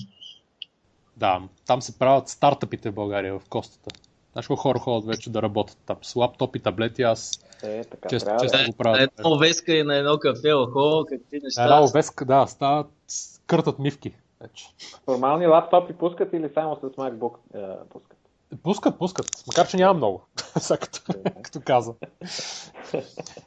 Да, 1.21 1.43
там 1.67 1.83
се 1.83 1.99
правят 1.99 2.29
стартъпите 2.29 2.91
в 2.91 2.95
България, 2.95 3.39
в 3.39 3.49
Костата. 3.49 4.01
Знаеш 4.33 4.47
колко 4.47 4.63
хора 4.63 4.79
ходят 4.79 5.07
вече 5.07 5.31
да 5.31 5.43
работят 5.43 5.79
там 5.87 5.97
с 6.03 6.17
лаптоп 6.17 6.57
и 6.57 6.61
таблети, 6.61 7.03
аз 7.03 7.31
Е, 7.63 7.85
така 7.85 8.09
често, 8.09 8.27
трябва 8.27 8.41
често 8.41 8.59
да. 8.59 8.65
го 8.65 8.69
На 8.71 8.77
правя. 8.77 9.09
едно 9.19 9.39
веска 9.39 9.73
и 9.73 9.83
на 9.83 9.97
едно 9.97 10.19
кафе, 10.19 10.53
охо, 10.53 11.05
какви 11.09 11.41
неща. 11.43 11.63
Една 11.63 11.85
овеска, 11.85 12.25
да, 12.25 12.47
стават, 12.47 12.87
къртат 13.47 13.79
мивки. 13.79 14.13
Вече. 14.41 14.67
Формални 15.05 15.47
лаптопи 15.47 15.93
пускат 15.93 16.33
или 16.33 16.51
само 16.55 16.77
с 16.77 16.81
MacBook 16.81 17.35
е, 17.55 17.89
пускат? 17.89 18.19
Пускат, 18.63 18.99
пускат, 18.99 19.27
макар 19.47 19.69
че 19.69 19.77
няма 19.77 19.95
много, 19.95 20.23
сега 20.59 20.79
като, 20.79 21.01
като 21.43 21.61
каза. 21.65 21.95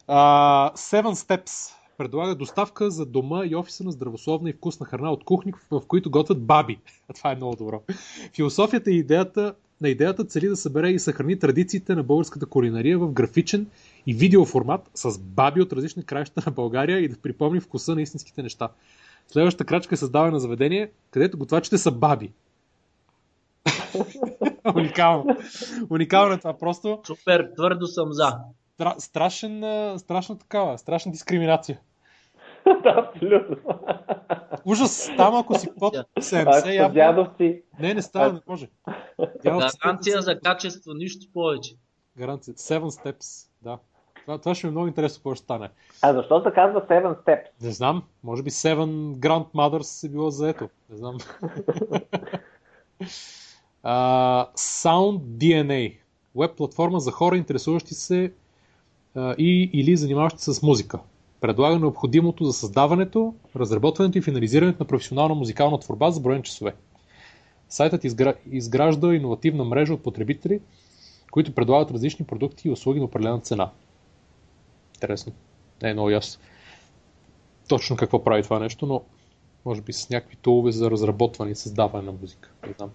Uh, 0.08 0.74
Seven 0.76 1.14
Steps 1.14 1.74
предлага 1.98 2.36
доставка 2.36 2.92
за 2.92 3.06
дома 3.06 3.46
и 3.46 3.56
офиса 3.56 3.84
на 3.84 3.92
здравословна 3.92 4.50
и 4.50 4.54
вкусна 4.54 4.86
храна 4.86 5.12
от 5.12 5.24
кухни, 5.24 5.54
в 5.72 5.82
които 5.88 6.12
готвят 6.12 6.42
баби. 6.42 6.80
Това 7.16 7.32
е 7.32 7.36
много 7.36 7.56
добро. 7.56 7.82
Философията 8.36 8.92
и 8.92 8.98
идеята 8.98 9.54
на 9.82 9.90
идеята 9.90 10.26
цели 10.26 10.48
да 10.48 10.56
събере 10.56 10.90
и 10.90 11.00
съхрани 11.00 11.40
традициите 11.40 11.96
на 11.96 12.04
българската 12.04 12.46
кулинария 12.46 13.00
в 13.00 13.12
графичен 13.12 13.68
и 14.08 14.14
видеоформат 14.14 14.92
с 14.96 15.20
баби 15.20 15.62
от 15.62 15.74
различни 15.74 16.04
краища 16.04 16.42
на 16.46 16.52
България 16.52 17.00
и 17.00 17.08
да 17.08 17.18
припомни 17.18 17.60
вкуса 17.60 17.96
на 17.96 18.02
истинските 18.02 18.44
неща. 18.44 18.70
Следващата 19.28 19.66
крачка 19.66 19.96
е 19.96 19.98
създаване 19.98 20.32
на 20.32 20.40
заведение, 20.40 20.92
където 21.12 21.38
готвачите 21.38 21.78
са 21.78 21.92
баби. 21.92 22.32
Уникално. 24.76 25.38
Уникално 25.90 26.34
е 26.34 26.38
това. 26.38 26.58
Просто 26.58 27.02
Супер, 27.08 27.50
твърдо 27.56 27.88
съм 27.88 28.14
за. 28.14 28.38
Стра, 28.74 28.96
страшен, 28.98 29.64
страшна 30.00 30.38
такава, 30.38 30.78
страшна 30.78 31.12
дискриминация. 31.12 31.80
да, 32.84 33.10
абсолютно. 33.10 33.58
Ужас, 34.66 35.12
там 35.18 35.36
ако 35.36 35.60
си 35.60 35.70
под 35.80 35.96
Ако 35.96 36.08
70, 36.20 36.62
са 36.62 36.74
явно... 36.74 36.94
дядовци, 36.94 37.64
Не, 37.80 37.94
не 37.94 38.02
става, 38.02 38.34
не 38.34 38.40
може. 38.48 38.68
Гаранция 39.44 40.22
за 40.22 40.40
качество, 40.40 40.94
нищо 40.94 41.26
повече. 41.34 41.76
Гаранция. 42.18 42.54
Seven 42.54 42.90
Steps, 42.90 43.48
да. 43.62 43.78
Това, 44.26 44.38
това 44.38 44.56
ще 44.56 44.68
ми 44.68 44.70
е 44.70 44.72
много 44.72 44.88
интересно 44.88 45.20
какво 45.20 45.36
ще 45.36 45.44
стане. 45.44 45.70
а 46.02 46.14
защо 46.14 46.44
се 46.44 46.52
казва 46.52 46.82
Seven 46.82 47.26
Steps? 47.26 47.46
Не 47.62 47.72
знам, 47.72 48.04
може 48.24 48.44
би 48.44 48.50
Seven 48.50 49.16
Grandmothers 49.16 50.08
е 50.08 50.10
било 50.10 50.30
заето. 50.30 50.70
Не 50.90 50.98
знам. 50.98 51.18
uh, 53.84 54.56
Sound 54.56 55.20
DNA. 55.20 55.98
Веб 56.36 56.56
платформа 56.58 57.00
за 57.00 57.12
хора, 57.12 57.38
интересуващи 57.38 57.94
се 57.94 58.34
и 59.18 59.70
или 59.74 59.98
занимаващи 59.98 60.44
се 60.44 60.54
с 60.54 60.64
музика. 60.64 61.00
Предлага 61.42 61.80
необходимото 61.80 62.44
за 62.44 62.54
създаването, 62.54 63.36
разработването 63.56 64.18
и 64.18 64.22
финализирането 64.22 64.84
на 64.84 64.88
професионална 64.88 65.36
музикална 65.36 65.80
творба 65.80 66.12
за 66.12 66.22
броен 66.22 66.42
часове. 66.42 66.74
Сайтът 67.70 68.04
изгра... 68.04 68.34
изгражда 68.52 69.14
иновативна 69.14 69.64
мрежа 69.64 69.94
от 69.94 70.04
потребители, 70.04 70.60
които 71.32 71.56
предлагат 71.56 71.92
различни 71.92 72.26
продукти 72.26 72.68
и 72.68 72.72
услуги 72.72 73.00
на 73.00 73.06
определена 73.06 73.40
цена. 73.40 73.72
Интересно. 74.96 75.34
Не 75.82 75.90
е 75.90 75.94
много 75.94 76.10
ясно 76.10 76.42
точно 77.68 77.98
какво 77.98 78.24
прави 78.24 78.44
това 78.44 78.60
нещо, 78.60 78.86
но 78.86 79.02
може 79.66 79.82
би 79.82 79.94
с 79.94 80.10
някакви 80.10 80.36
тулове 80.36 80.72
за 80.72 80.92
разработване 80.92 81.52
и 81.52 81.56
създаване 81.56 82.06
на 82.06 82.12
музика. 82.12 82.52
Не 82.68 82.74
знам. 82.74 82.92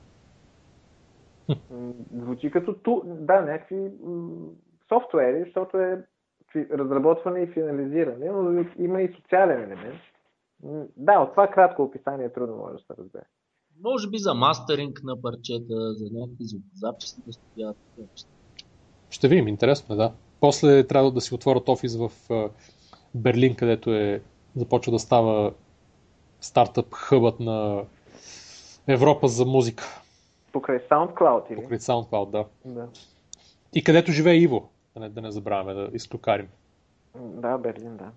Звучи 2.16 2.50
като 2.50 2.74
ту, 2.74 3.02
да, 3.04 3.40
някакви 3.40 3.90
софтуери, 4.89 5.45
защото 5.45 5.76
е 5.76 6.05
разработване 6.57 7.41
и 7.41 7.47
финализиране, 7.47 8.30
но 8.30 8.64
има 8.78 9.03
и 9.03 9.14
социален 9.16 9.62
елемент. 9.62 10.01
Да, 10.97 11.18
от 11.18 11.30
това 11.30 11.49
кратко 11.49 11.82
описание 11.82 12.32
трудно 12.32 12.57
може 12.57 12.72
да 12.72 12.78
се 12.78 13.03
разбере. 13.03 13.24
Може 13.84 14.11
би 14.11 14.18
за 14.18 14.34
мастеринг 14.34 15.01
на 15.05 15.22
парчета, 15.22 15.95
за 15.95 16.05
някакви 16.12 16.45
звукозаписи 16.45 17.22
да 17.26 17.32
стоят. 17.32 17.76
Ще 19.11 19.28
видим, 19.28 19.49
интересно 19.49 19.95
е, 19.95 19.99
да. 19.99 20.12
После 20.41 20.86
трябва 20.86 21.12
да 21.12 21.20
си 21.20 21.34
отворят 21.34 21.68
офис 21.68 21.97
в 21.97 22.11
Берлин, 23.14 23.57
където 23.57 23.95
е 23.95 24.22
започва 24.57 24.93
да 24.93 24.99
става 24.99 25.53
стартъп 26.41 26.95
хъбът 26.95 27.41
на 27.41 27.84
Европа 28.86 29.28
за 29.28 29.45
музика. 29.45 29.84
Покрай 30.53 30.78
SoundCloud 30.78 31.53
или? 31.53 31.62
Покрай 31.62 31.78
SoundCloud, 31.78 32.30
да. 32.30 32.45
Да. 32.64 32.89
И 33.74 33.84
където 33.84 34.12
живее 34.12 34.34
Иво. 34.34 34.70
Да 34.99 35.05
не, 35.05 35.09
да 35.11 35.20
не 35.20 35.30
забравяме 35.30 35.74
да 35.74 35.90
изтокарим. 35.92 36.49
Да, 37.16 37.59
Берлин, 37.59 37.96
да. 37.96 38.11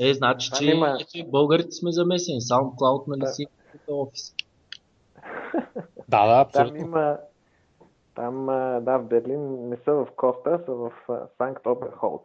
Е, 0.00 0.14
значи, 0.14 0.50
Там 0.50 0.58
че 0.58 0.64
има- 0.64 0.98
българите 1.26 1.70
сме 1.70 1.92
замесени. 1.92 2.40
SoundCloud, 2.40 3.08
нали 3.08 3.20
Да. 3.20 3.26
си 3.26 3.46
офис. 3.88 4.34
Да, 6.08 6.26
да, 6.26 6.44
Там 6.44 6.62
абсолютно. 6.62 6.86
има, 6.86 7.18
там, 8.14 8.46
да, 8.84 8.98
в 8.98 9.04
Берлин 9.04 9.68
не 9.68 9.76
са 9.76 9.92
в 9.92 10.08
Коста, 10.16 10.60
са 10.66 10.72
в 10.72 10.92
Санкт 11.38 11.66
Оберхолц. 11.66 12.22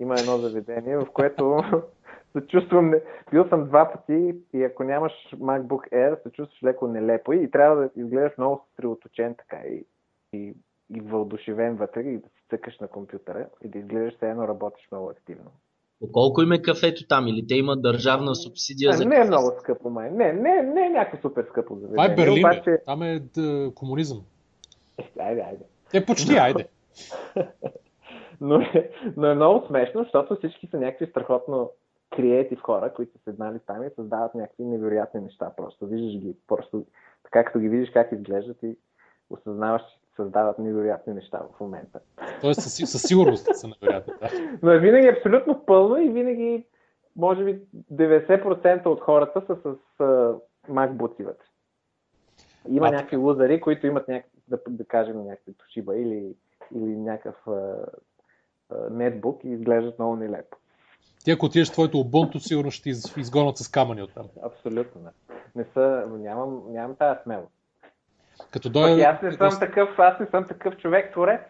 Има 0.00 0.14
едно 0.20 0.38
заведение, 0.38 0.96
в 0.98 1.06
което 1.06 1.60
се 2.32 2.46
чувствам, 2.46 2.90
не... 2.90 3.00
бил 3.30 3.48
съм 3.48 3.64
два 3.64 3.92
пъти 3.92 4.34
и 4.52 4.64
ако 4.64 4.84
нямаш 4.84 5.12
MacBook 5.34 5.92
Air, 5.92 6.22
се 6.22 6.30
чувстваш 6.32 6.62
леко 6.62 6.86
нелепо 6.86 7.32
и 7.32 7.50
трябва 7.50 7.76
да 7.76 7.90
изгледаш 7.96 8.32
много 8.38 8.64
съсредоточен 8.70 9.34
така 9.34 9.56
и, 9.56 9.84
и, 10.32 10.54
и 10.96 11.00
въодушевен 11.00 11.76
вътре 11.76 12.00
и 12.00 12.18
да 12.18 12.28
си 12.28 12.44
цъкаш 12.50 12.78
на 12.78 12.88
компютъра 12.88 13.48
и 13.64 13.68
да 13.68 13.78
изглеждаш 13.78 14.14
все 14.16 14.30
едно 14.30 14.48
работиш 14.48 14.88
много 14.92 15.10
активно. 15.10 15.50
По 16.00 16.12
колко 16.12 16.42
им 16.42 16.52
е 16.52 16.62
кафето 16.62 17.06
там? 17.08 17.26
Или 17.26 17.46
те 17.46 17.54
имат 17.54 17.82
държавна 17.82 18.34
субсидия 18.34 18.90
А, 18.90 18.92
за 18.92 19.04
не 19.04 19.16
е 19.16 19.24
много 19.24 19.52
скъпо, 19.58 19.90
май. 19.90 20.10
Не, 20.10 20.32
не, 20.32 20.62
не 20.62 20.86
е 20.86 20.90
някакво 20.90 21.28
супер 21.28 21.46
скъпо 21.50 21.74
заведение. 21.74 21.94
Това 21.94 22.12
е 22.12 22.14
Берлин, 22.14 22.34
бе. 22.34 22.40
Обаче... 22.40 22.78
Там 22.86 23.02
е 23.02 23.18
да, 23.18 23.70
комунизъм. 23.74 24.22
Айде, 25.18 25.40
айде. 25.40 25.64
Е, 25.94 26.06
почти, 26.06 26.36
айде. 26.36 26.68
но, 28.40 28.60
е, 28.60 28.90
но 29.16 29.26
е 29.26 29.34
много 29.34 29.66
смешно, 29.66 30.02
защото 30.02 30.36
всички 30.36 30.66
са 30.66 30.76
някакви 30.76 31.06
страхотно 31.06 31.70
креатив 32.16 32.60
хора, 32.60 32.92
които 32.94 33.12
са 33.12 33.18
седнали 33.24 33.58
там 33.66 33.82
и 33.82 33.90
създават 33.96 34.34
някакви 34.34 34.64
невероятни 34.64 35.20
неща. 35.20 35.52
Просто 35.56 35.86
виждаш 35.86 36.18
ги, 36.18 36.36
просто 36.46 36.84
така 37.24 37.44
като 37.44 37.58
ги 37.58 37.68
видиш 37.68 37.90
как 37.90 38.12
изглеждат 38.12 38.62
и 38.62 38.76
осъзнаваш, 39.30 39.82
че 39.82 39.98
създават 40.18 40.58
невероятни 40.58 41.14
неща 41.14 41.40
в 41.56 41.60
момента. 41.60 42.00
Тоест 42.40 42.60
със, 42.60 42.90
със 42.90 43.02
сигурност 43.02 43.56
са 43.56 43.68
невероятни. 43.68 44.12
Да. 44.20 44.30
Но 44.62 44.70
е 44.70 44.78
винаги 44.78 45.08
абсолютно 45.08 45.64
пълно 45.66 45.96
и 45.96 46.08
винаги, 46.08 46.66
може 47.16 47.44
би, 47.44 47.60
90% 47.92 48.86
от 48.86 49.00
хората 49.00 49.42
са 49.46 49.56
с 49.56 49.76
а, 50.00 50.34
MacBook 50.70 51.24
вътре. 51.24 51.44
Има 52.68 52.88
А, 52.88 52.90
някакви 52.90 53.16
лузари, 53.16 53.60
които 53.60 53.86
имат 53.86 54.08
някакви, 54.08 54.38
да, 54.48 54.58
да 54.68 54.84
кажем, 54.84 55.24
някакви 55.24 55.52
Toshiba 55.52 55.92
или, 55.94 56.34
или 56.74 56.96
някакъв 56.96 57.48
а, 57.48 57.76
а, 58.70 58.90
нетбук 58.90 59.44
и 59.44 59.48
изглеждат 59.48 59.98
много 59.98 60.16
нелепо. 60.16 60.56
Ти 61.24 61.30
ако 61.30 61.46
отидеш 61.46 61.70
твоето 61.70 61.96
Ubuntu, 61.96 62.38
сигурно 62.38 62.70
ще 62.70 62.90
из- 62.90 63.16
изгонят 63.16 63.56
с 63.58 63.68
камъни 63.68 64.02
оттам. 64.02 64.26
Абсолютно 64.42 65.00
не. 65.00 65.10
Не 65.56 65.64
са, 65.74 66.06
нямам, 66.18 66.62
нямам 66.68 66.96
тази 66.96 67.18
смелост. 67.22 67.52
Като 68.50 68.68
Пък 68.68 68.72
дойда, 68.72 69.02
аз 69.02 69.22
не 69.22 69.32
съм 69.32 69.60
такъв, 69.60 69.98
аз 69.98 70.20
не 70.20 70.26
съм 70.26 70.44
такъв 70.46 70.76
човек, 70.76 71.12
творец. 71.12 71.40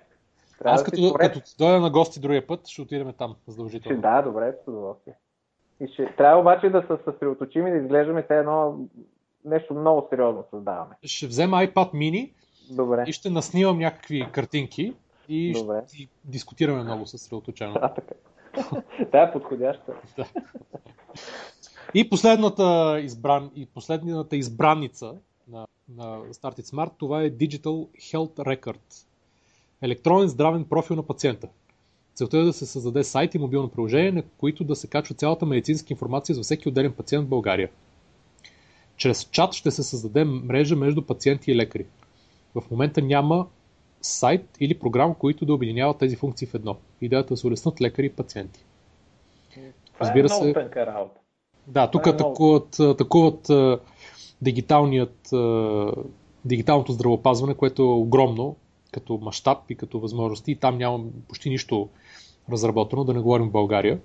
Трябва 0.58 0.74
аз 0.74 0.84
да 0.84 0.90
като, 0.90 1.08
творец. 1.08 1.32
като 1.32 1.50
дойда 1.58 1.80
на 1.80 1.90
гости 1.90 2.20
другия 2.20 2.46
път, 2.46 2.68
ще 2.68 2.82
отидем 2.82 3.12
там, 3.18 3.36
Ще, 3.42 3.50
задължително. 3.50 4.00
да, 4.00 4.22
добре, 4.22 4.54
с 4.64 4.68
удоволствие. 4.68 5.14
И 5.80 5.88
ще, 5.88 6.14
трябва 6.16 6.40
обаче 6.40 6.70
да 6.70 6.82
се 6.82 7.04
съсредоточим 7.04 7.66
и 7.66 7.70
да 7.70 7.76
изглеждаме 7.76 8.22
те 8.22 8.38
едно 8.38 8.78
нещо 9.44 9.74
много 9.74 10.06
сериозно 10.10 10.44
създаваме. 10.50 10.94
Ще 11.02 11.26
взема 11.26 11.56
iPad 11.56 11.92
mini 11.92 12.32
Добре. 12.70 13.04
и 13.06 13.12
ще 13.12 13.30
наснимам 13.30 13.78
някакви 13.78 14.28
картинки 14.32 14.94
и 15.28 15.52
Добре. 15.52 15.82
ще 15.88 16.08
дискутираме 16.24 16.82
много 16.82 17.06
съсредоточено. 17.06 17.74
А, 17.82 17.94
така. 17.94 18.14
Да, 19.12 19.22
е 19.22 19.32
подходяща. 19.32 19.92
И 21.94 22.10
последната, 22.10 22.98
избран, 23.00 23.50
и 23.54 23.66
последната 23.66 24.36
избранница 24.36 25.14
на, 25.88 26.06
на 26.06 26.34
Start 26.34 26.60
It 26.60 26.64
Smart, 26.64 26.90
това 26.98 27.22
е 27.22 27.30
Digital 27.30 27.86
Health 27.86 28.36
Record. 28.36 29.06
Електронен 29.82 30.28
здравен 30.28 30.64
профил 30.64 30.96
на 30.96 31.02
пациента. 31.02 31.48
Целта 32.14 32.38
е 32.38 32.42
да 32.42 32.52
се 32.52 32.66
създаде 32.66 33.04
сайт 33.04 33.34
и 33.34 33.38
мобилно 33.38 33.68
приложение, 33.68 34.12
на 34.12 34.22
които 34.22 34.64
да 34.64 34.76
се 34.76 34.86
качва 34.86 35.14
цялата 35.14 35.46
медицинска 35.46 35.92
информация 35.92 36.34
за 36.34 36.42
всеки 36.42 36.68
отделен 36.68 36.92
пациент 36.92 37.26
в 37.26 37.28
България. 37.28 37.70
Чрез 38.96 39.24
чат 39.24 39.52
ще 39.52 39.70
се 39.70 39.82
създаде 39.82 40.24
мрежа 40.24 40.76
между 40.76 41.02
пациенти 41.02 41.50
и 41.50 41.56
лекари. 41.56 41.86
В 42.54 42.70
момента 42.70 43.02
няма 43.02 43.46
сайт 44.02 44.56
или 44.60 44.78
програма, 44.78 45.18
които 45.18 45.46
да 45.46 45.54
обединяват 45.54 45.98
тези 45.98 46.16
функции 46.16 46.46
в 46.46 46.54
едно. 46.54 46.76
Идеята 47.00 47.26
е 47.26 47.34
да 47.34 47.36
се 47.36 47.46
улеснат 47.46 47.80
лекари 47.80 48.06
и 48.06 48.12
пациенти. 48.12 48.64
Това 49.54 50.06
Разбира 50.06 50.26
е 50.26 50.32
много 50.32 50.44
се. 50.44 50.52
тънка 50.52 50.86
работа. 50.86 51.20
Да, 51.66 51.90
тук 51.90 52.06
е 52.06 52.10
атакуват, 52.10 52.80
атакуват 52.80 53.50
дигиталният, 54.42 55.30
дигиталното 56.44 56.92
здравеопазване, 56.92 57.54
което 57.54 57.82
е 57.82 57.86
огромно 57.86 58.56
като 58.92 59.18
мащаб 59.22 59.58
и 59.70 59.74
като 59.74 60.00
възможности. 60.00 60.52
И 60.52 60.56
там 60.56 60.78
няма 60.78 61.04
почти 61.28 61.50
нищо 61.50 61.88
разработено, 62.52 63.04
да 63.04 63.14
не 63.14 63.20
говорим 63.20 63.48
в 63.48 63.52
България. 63.52 64.00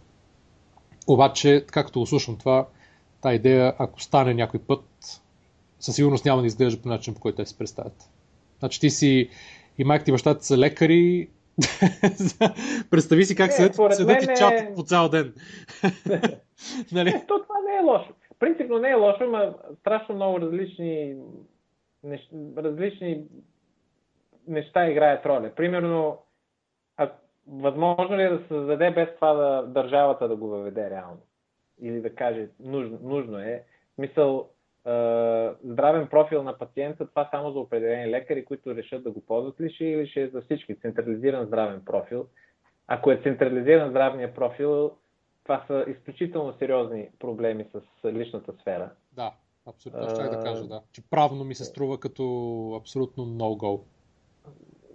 Обаче, 1.08 1.66
както 1.68 2.00
го 2.00 2.06
слушам 2.06 2.38
това, 2.38 2.68
тази 3.22 3.36
идея, 3.36 3.74
ако 3.78 4.02
стане 4.02 4.34
някой 4.34 4.60
път, 4.60 4.84
със 5.80 5.96
сигурност 5.96 6.26
няма 6.26 6.42
да 6.42 6.48
изглежда 6.48 6.82
по 6.82 6.90
начин, 6.90 7.14
по 7.14 7.20
който 7.20 7.36
те 7.36 7.46
си 7.46 7.58
представят. 7.58 8.10
Значи 8.60 8.80
ти 8.80 8.90
си 8.90 9.30
и 9.78 9.84
майка 9.84 10.06
ти 10.06 10.12
и 10.12 10.14
баща 10.14 10.38
ти 10.38 10.46
са 10.46 10.58
лекари, 10.58 11.30
Представи 12.90 13.26
си 13.26 13.36
как 13.36 13.50
Не, 13.50 13.56
седят, 13.56 13.76
седят 13.76 14.00
и 14.00 14.06
мен 14.06 14.30
е- 14.30 14.36
чатат 14.36 14.76
по 14.76 14.84
цял 14.84 15.10
ден. 15.10 15.34
нали? 16.92 17.12
То 17.28 17.42
това 17.44 17.56
не 17.68 17.78
е 17.78 17.84
лошо. 17.84 18.14
Принципно 18.40 18.80
не 18.80 18.90
е 18.90 18.96
лошо, 18.96 19.26
но 19.26 19.56
страшно 19.80 20.16
много 20.16 20.40
различни, 20.40 21.18
нещ... 22.04 22.30
различни 22.58 23.26
неща 24.48 24.88
играят 24.90 25.26
роля. 25.26 25.52
Примерно, 25.56 26.18
а, 26.98 27.12
възможно 27.48 28.18
ли 28.18 28.24
е 28.24 28.30
да 28.30 28.40
се 28.40 28.48
създаде 28.48 28.92
без 28.92 29.16
това 29.16 29.34
да 29.34 29.68
държавата 29.68 30.28
да 30.28 30.36
го 30.36 30.48
въведе 30.48 30.90
реално? 30.90 31.22
Или 31.82 32.02
да 32.02 32.16
каже, 32.16 32.48
нужно, 32.60 33.00
нужно 33.02 33.40
е. 33.40 33.64
Е, 34.86 34.92
здравен 35.64 36.08
профил 36.08 36.44
на 36.44 36.58
пациента, 36.58 37.10
това 37.10 37.30
само 37.32 37.52
за 37.52 37.60
определени 37.60 38.12
лекари, 38.12 38.46
които 38.46 38.76
решат 38.76 39.04
да 39.04 39.12
го 39.12 39.26
ползват 39.26 39.62
ли 39.62 39.70
ще 39.70 39.86
или 39.86 40.08
ще 40.08 40.22
е 40.22 40.28
за 40.28 40.42
всички 40.42 40.80
централизиран 40.80 41.46
здравен 41.46 41.82
профил. 41.86 42.28
Ако 42.88 43.12
е 43.12 43.20
централизиран 43.24 43.90
здравния 43.90 44.34
профил, 44.34 44.92
това 45.44 45.64
са 45.68 45.86
изключително 45.88 46.54
сериозни 46.60 47.10
проблеми 47.20 47.66
с 47.74 48.12
личната 48.12 48.54
сфера. 48.62 48.90
Да, 49.14 49.32
абсолютно. 49.68 50.10
Щях 50.10 50.30
да 50.30 50.40
кажа, 50.40 50.68
да. 50.68 50.82
Че 50.92 51.10
правно 51.10 51.44
ми 51.44 51.56
се 51.56 51.66
струва 51.66 52.00
като 52.00 52.24
абсолютно 52.82 53.24
no-go. 53.26 53.82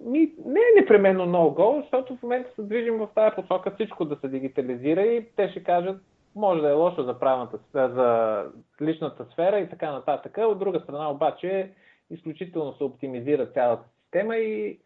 Ми, 0.01 0.33
не 0.45 0.61
е 0.61 0.81
непременно 0.81 1.51
гол, 1.51 1.81
защото 1.81 2.17
в 2.17 2.23
момента 2.23 2.51
се 2.55 2.63
движим 2.63 2.99
в 2.99 3.09
тази 3.15 3.35
посока 3.35 3.71
всичко 3.75 4.05
да 4.05 4.17
се 4.17 4.29
дигитализира 4.29 5.03
и 5.03 5.27
те 5.37 5.49
ще 5.49 5.65
кажат, 5.65 6.03
може 6.35 6.61
да 6.61 6.69
е 6.69 6.73
лошо 6.73 7.03
за, 7.03 7.19
правната, 7.19 7.59
сфера, 7.69 7.93
за 7.95 8.43
личната 8.87 9.27
сфера 9.33 9.59
и 9.59 9.69
така 9.69 9.93
нататък. 9.93 10.39
От 10.39 10.59
друга 10.59 10.81
страна 10.81 11.11
обаче 11.11 11.73
изключително 12.11 12.75
се 12.77 12.85
оптимизира 12.85 13.47
цялата 13.47 13.85
система 14.03 14.37
и, 14.37 14.79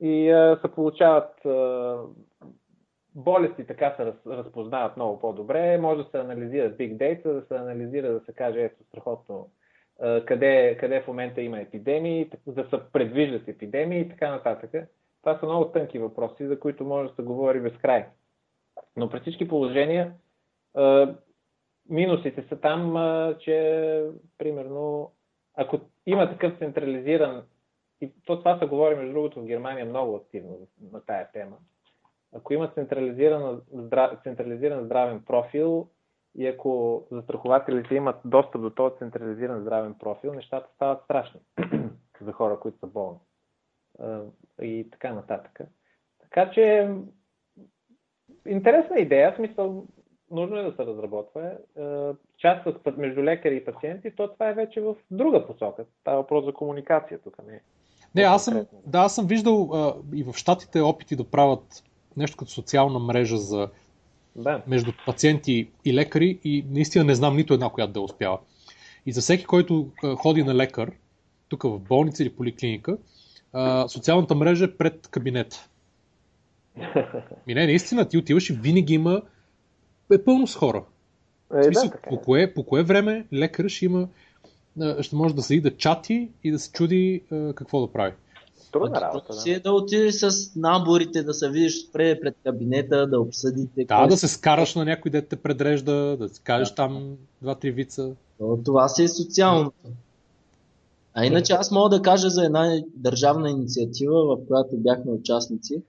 и 0.00 0.30
а, 0.30 0.58
се 0.62 0.72
получават 0.72 1.44
а, 1.46 1.96
болести, 3.14 3.66
така 3.66 3.94
се 3.96 4.06
раз, 4.06 4.14
разпознават 4.26 4.96
много 4.96 5.20
по-добре. 5.20 5.78
Може 5.78 6.02
да 6.02 6.10
се 6.10 6.18
анализира 6.18 6.70
Big 6.70 6.96
Data, 6.96 7.32
да 7.32 7.42
се 7.42 7.56
анализира, 7.56 8.12
да 8.12 8.20
се 8.20 8.32
каже, 8.32 8.62
ето 8.62 8.84
страхотно 8.84 9.50
къде, 10.26 10.76
къде 10.80 11.00
в 11.00 11.06
момента 11.06 11.42
има 11.42 11.60
епидемии, 11.60 12.30
да 12.46 12.64
се 12.64 12.80
предвиждат 12.92 13.48
епидемии 13.48 14.00
и 14.00 14.08
така 14.08 14.30
нататък. 14.30 14.88
Това 15.20 15.38
са 15.38 15.46
много 15.46 15.64
тънки 15.64 15.98
въпроси, 15.98 16.46
за 16.46 16.60
които 16.60 16.84
може 16.84 17.08
да 17.08 17.14
се 17.14 17.22
говори 17.22 17.60
безкрай. 17.60 18.06
Но 18.96 19.10
при 19.10 19.20
всички 19.20 19.48
положения 19.48 20.12
минусите 21.90 22.44
са 22.48 22.60
там, 22.60 22.94
че 23.40 24.04
примерно 24.38 25.12
ако 25.54 25.80
има 26.06 26.30
такъв 26.30 26.58
централизиран 26.58 27.42
и 28.00 28.12
то 28.26 28.38
това 28.38 28.58
се 28.58 28.66
говори 28.66 28.94
между 28.94 29.12
другото 29.12 29.40
в 29.40 29.46
Германия 29.46 29.86
много 29.86 30.16
активно 30.16 30.58
на 30.92 31.04
тая 31.04 31.30
тема. 31.32 31.56
Ако 32.32 32.52
има 32.52 32.68
централизиран, 32.68 33.60
здрав, 33.72 34.18
централизиран 34.22 34.84
здравен 34.84 35.22
профил 35.26 35.88
и 36.34 36.46
ако 36.46 37.02
застрахователите 37.10 37.94
имат 37.94 38.16
достъп 38.24 38.60
до 38.60 38.70
този 38.70 38.96
централизиран 38.98 39.60
здравен 39.60 39.94
профил, 39.94 40.34
нещата 40.34 40.68
стават 40.74 41.04
страшни 41.04 41.40
за 42.20 42.32
хора, 42.32 42.60
които 42.60 42.78
са 42.78 42.86
болни. 42.86 43.18
И 44.62 44.88
така 44.90 45.12
нататък. 45.12 45.60
Така 46.22 46.50
че 46.50 46.94
интересна 48.46 48.98
идея, 48.98 49.32
в 49.32 49.36
смисъл 49.36 49.86
нужно 50.30 50.56
е 50.56 50.62
да 50.62 50.72
се 50.72 50.86
разработва. 50.86 51.52
Част 52.38 52.66
от 52.66 52.96
между 52.96 53.22
лекари 53.22 53.56
и 53.56 53.64
пациенти, 53.64 54.16
то 54.16 54.32
това 54.32 54.48
е 54.48 54.54
вече 54.54 54.80
в 54.80 54.96
друга 55.10 55.46
посока. 55.46 55.84
Става 56.00 56.16
въпрос 56.16 56.44
за 56.44 56.52
комуникация 56.52 57.18
тук. 57.18 57.42
Не, 57.46 57.62
не 58.14 58.22
аз 58.22 58.44
съм, 58.44 58.66
да, 58.86 58.98
аз 58.98 59.14
съм 59.14 59.26
виждал 59.26 59.70
а, 59.74 59.94
и 60.14 60.24
в 60.24 60.32
щатите 60.32 60.80
опити 60.80 61.16
да 61.16 61.30
правят 61.30 61.84
нещо 62.16 62.36
като 62.36 62.50
социална 62.50 62.98
мрежа 62.98 63.38
за 63.38 63.68
да. 64.36 64.62
между 64.66 64.92
пациенти 65.06 65.68
и 65.84 65.94
лекари 65.94 66.38
и 66.44 66.64
наистина 66.70 67.04
не 67.04 67.14
знам 67.14 67.36
нито 67.36 67.54
една, 67.54 67.68
която 67.68 67.92
да 67.92 68.00
успява. 68.00 68.38
И 69.06 69.12
за 69.12 69.20
всеки, 69.20 69.44
който 69.44 69.90
ходи 70.16 70.42
на 70.42 70.54
лекар, 70.54 70.92
тук 71.48 71.62
в 71.62 71.78
болница 71.78 72.22
или 72.22 72.30
поликлиника, 72.30 72.96
социалната 73.88 74.34
мрежа 74.34 74.64
е 74.64 74.76
пред 74.76 75.08
кабинета. 75.08 75.68
И 77.48 77.54
не, 77.54 77.66
наистина, 77.66 78.08
ти 78.08 78.18
отиваш 78.18 78.50
и 78.50 78.52
винаги 78.52 78.94
има 78.94 79.22
е 80.12 80.24
пълно 80.24 80.46
с 80.46 80.56
хора. 80.56 80.84
Е, 81.58 81.62
смисъл, 81.62 81.84
да, 81.84 81.90
така. 81.90 82.08
по, 82.10 82.20
кое, 82.20 82.54
по 82.54 82.64
кое 82.64 82.82
време 82.82 83.26
лекар 83.32 83.68
ще 83.68 83.84
има 83.84 84.08
ще 85.00 85.16
може 85.16 85.34
да 85.34 85.42
седи 85.42 85.60
да 85.60 85.76
чати 85.76 86.28
и 86.44 86.50
да 86.50 86.58
се 86.58 86.72
чуди 86.72 87.22
какво 87.54 87.80
да 87.86 87.92
прави. 87.92 88.12
Трудна 88.72 89.00
работа, 89.00 89.32
си 89.32 89.50
е 89.50 89.60
да 89.60 89.72
отидеш 89.72 90.14
с 90.14 90.56
наборите, 90.56 91.22
да 91.22 91.34
се 91.34 91.50
видиш 91.50 91.90
пред, 91.92 92.20
пред 92.20 92.36
кабинета, 92.44 93.06
да 93.06 93.20
обсъдите. 93.20 93.84
Да, 93.84 94.06
да 94.06 94.16
се 94.16 94.28
скараш 94.28 94.74
на 94.74 94.84
някой, 94.84 95.10
дете 95.10 95.28
те 95.28 95.36
предрежда, 95.36 96.16
да 96.16 96.28
си 96.28 96.40
кажеш 96.44 96.68
да. 96.68 96.74
там 96.74 97.16
два-три 97.42 97.70
вица. 97.70 98.10
То, 98.38 98.58
това 98.64 98.88
си 98.88 99.02
е 99.02 99.08
социално. 99.08 99.72
А 101.14 101.26
иначе 101.26 101.52
аз 101.52 101.70
мога 101.70 101.88
да 101.88 102.02
кажа 102.02 102.30
за 102.30 102.44
една 102.44 102.82
държавна 102.96 103.50
инициатива, 103.50 104.36
в 104.36 104.46
която 104.46 104.76
бяхме 104.76 105.12
участници, 105.12 105.82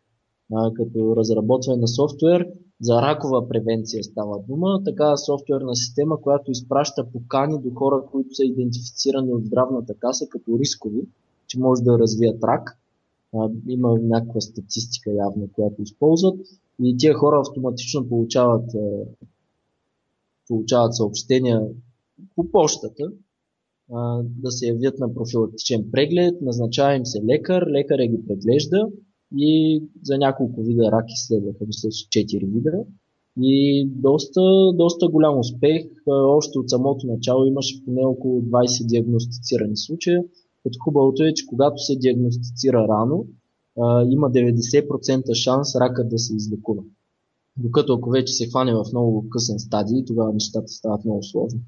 а, 0.53 0.73
като 0.73 1.15
разработване 1.15 1.81
на 1.81 1.87
софтуер, 1.87 2.47
за 2.81 3.01
ракова 3.01 3.49
превенция 3.49 4.03
става 4.03 4.39
дума. 4.47 4.83
Такава 4.85 5.17
софтуерна 5.17 5.75
система, 5.75 6.21
която 6.21 6.51
изпраща 6.51 7.05
покани 7.13 7.61
до 7.61 7.69
хора, 7.75 8.03
които 8.11 8.35
са 8.35 8.45
идентифицирани 8.45 9.33
от 9.33 9.45
здравната 9.45 9.93
каса 9.99 10.25
като 10.29 10.59
рискови, 10.59 11.01
че 11.51 11.59
може 11.59 11.81
да 11.81 11.99
развият 11.99 12.43
рак. 12.43 12.77
Има 13.67 13.99
някаква 14.01 14.41
статистика 14.41 15.11
явно, 15.11 15.49
която 15.53 15.81
използват. 15.81 16.39
И 16.83 16.97
тия 16.97 17.13
хора 17.13 17.41
автоматично 17.47 18.09
получават, 18.09 18.69
получават 20.47 20.95
съобщения 20.95 21.67
по 22.35 22.51
почтата 22.51 23.11
да 24.21 24.51
се 24.51 24.67
явят 24.67 24.99
на 24.99 25.13
профилактичен 25.13 25.85
преглед, 25.91 26.41
назначава 26.41 26.95
им 26.95 27.05
се 27.05 27.21
лекар, 27.23 27.67
лекаря 27.67 28.07
ги 28.07 28.27
преглежда 28.27 28.87
и 29.37 29.83
за 30.03 30.17
няколко 30.17 30.61
вида 30.61 30.91
раки 30.91 31.13
следваха, 31.27 31.65
мисля, 31.67 31.89
4 31.89 32.53
вида. 32.53 32.83
И 33.41 33.85
доста, 33.89 34.41
доста 34.73 35.07
голям 35.07 35.39
успех. 35.39 35.85
Още 36.07 36.59
от 36.59 36.69
самото 36.69 37.07
начало 37.07 37.45
имаше 37.45 37.85
поне 37.85 38.05
около 38.05 38.41
20 38.41 38.85
диагностицирани 38.85 39.77
случая. 39.77 40.23
Като 40.63 40.79
хубавото 40.83 41.23
е, 41.23 41.33
че 41.33 41.45
когато 41.45 41.77
се 41.77 41.95
диагностицира 41.95 42.87
рано, 42.87 43.25
има 44.09 44.31
90% 44.31 45.33
шанс 45.33 45.75
рака 45.75 46.07
да 46.07 46.19
се 46.19 46.35
излекува. 46.35 46.83
Докато 47.57 47.93
ако 47.93 48.09
вече 48.09 48.33
се 48.33 48.47
хване 48.49 48.73
в 48.73 48.85
много 48.91 49.29
късен 49.29 49.59
стадий, 49.59 50.05
тогава 50.05 50.33
нещата 50.33 50.67
стават 50.67 51.05
много 51.05 51.23
сложни. 51.23 51.59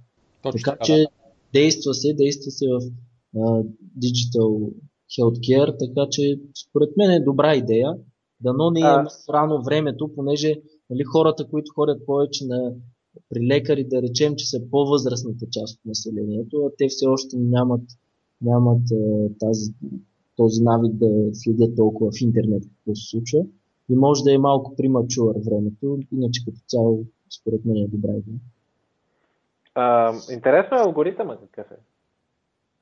Точно 0.43 0.59
така 0.63 0.85
че 0.85 1.05
действа 1.53 1.93
се, 1.93 2.13
действа 2.13 2.51
се 2.51 2.65
в 2.67 2.79
Digital 3.99 4.73
Healthcare, 5.19 5.79
така 5.79 6.09
че 6.11 6.39
според 6.67 6.97
мен 6.97 7.11
е 7.11 7.23
добра 7.23 7.55
идея. 7.55 7.97
Дано 8.39 8.71
не 8.71 8.79
е 8.79 8.93
рано 9.29 9.63
времето, 9.63 10.11
понеже 10.15 10.61
нали, 10.89 11.03
хората, 11.03 11.47
които 11.47 11.71
ходят 11.75 12.05
повече 12.05 12.45
на, 12.45 12.73
при 13.29 13.47
лекари, 13.47 13.87
да 13.87 14.01
речем, 14.01 14.35
че 14.35 14.49
са 14.49 14.59
по-възрастната 14.71 15.45
част 15.51 15.75
от 15.79 15.85
населението, 15.85 16.57
а 16.57 16.69
те 16.77 16.87
все 16.87 17.05
още 17.05 17.37
нямат, 17.37 17.81
нямат 18.41 18.81
тази, 19.39 19.73
този 20.35 20.63
навик 20.63 20.93
да 20.93 21.29
следят 21.33 21.75
толкова 21.75 22.11
в 22.11 22.21
интернет 22.21 22.63
какво 22.63 22.95
се 22.95 23.09
случва. 23.09 23.39
И 23.89 23.95
може 23.95 24.23
да 24.23 24.33
е 24.33 24.37
малко 24.37 24.75
примачуър 24.75 25.35
времето, 25.45 25.99
иначе 26.11 26.45
като 26.45 26.57
цяло 26.67 27.03
според 27.39 27.65
мен 27.65 27.77
е 27.77 27.87
добра 27.87 28.11
идея. 28.11 28.39
А, 29.75 30.13
интересно 30.31 30.77
е 30.77 30.81
алгоритъма 30.81 31.37
какъв 31.37 31.71
е. 31.71 31.75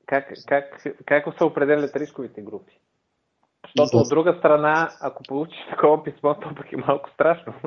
Как, 0.06 0.32
как, 0.46 0.84
как 1.06 1.38
се 1.38 1.44
определят 1.44 1.96
рисковите 1.96 2.42
групи? 2.42 2.80
Защото 3.66 3.96
от 3.96 4.08
друга 4.08 4.36
страна, 4.38 4.90
ако 5.00 5.22
получиш 5.28 5.58
такова 5.70 6.04
писмо, 6.04 6.34
то 6.34 6.54
пък 6.56 6.72
е 6.72 6.76
малко 6.76 7.10
страшно. 7.10 7.54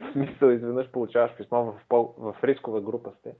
в 0.00 0.12
смисъл, 0.12 0.48
изведнъж 0.48 0.90
получаваш 0.90 1.36
писмо 1.36 1.64
в, 1.64 1.74
в 2.18 2.34
рискова 2.44 2.80
група 2.80 3.12
сте. 3.18 3.30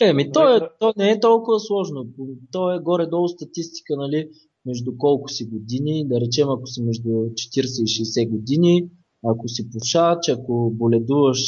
Еми, 0.00 0.32
то, 0.32 0.56
е, 0.56 0.60
то 0.78 0.92
не 0.96 1.10
е 1.10 1.20
толкова 1.20 1.60
сложно. 1.60 2.06
То 2.52 2.74
е 2.74 2.78
горе-долу 2.78 3.28
статистика, 3.28 3.96
нали, 3.96 4.28
между 4.66 4.92
колко 4.98 5.28
си 5.28 5.44
години, 5.44 6.08
да 6.08 6.20
речем, 6.20 6.50
ако 6.50 6.66
си 6.66 6.82
между 6.82 7.08
40 7.08 7.82
и 7.82 7.86
60 7.86 8.30
години, 8.30 8.88
ако 9.26 9.48
си 9.48 9.70
пушач, 9.70 10.28
ако 10.28 10.70
боледуваш, 10.74 11.38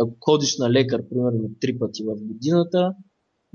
ако 0.00 0.12
ходиш 0.20 0.58
на 0.58 0.70
лекар, 0.70 1.02
примерно, 1.10 1.50
три 1.60 1.78
пъти 1.78 2.04
в 2.04 2.14
годината 2.26 2.94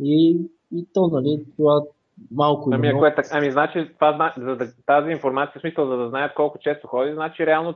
и, 0.04 0.38
и 0.72 0.86
то, 0.94 1.08
нали, 1.08 1.46
това 1.58 1.84
малко 2.32 2.70
ами, 2.74 2.88
ако 2.88 3.06
е, 3.06 3.16
так, 3.16 3.26
ами 3.32 3.52
значи 3.52 3.90
това, 3.96 4.34
за 4.38 4.56
да, 4.56 4.74
тази 4.86 5.12
информация, 5.12 5.60
в 5.60 5.62
смисъл, 5.62 5.88
за 5.88 5.98
да 5.98 6.10
знаят 6.10 6.34
колко 6.36 6.60
често 6.60 6.88
ходи, 6.88 7.14
значи 7.14 7.46
реално 7.46 7.74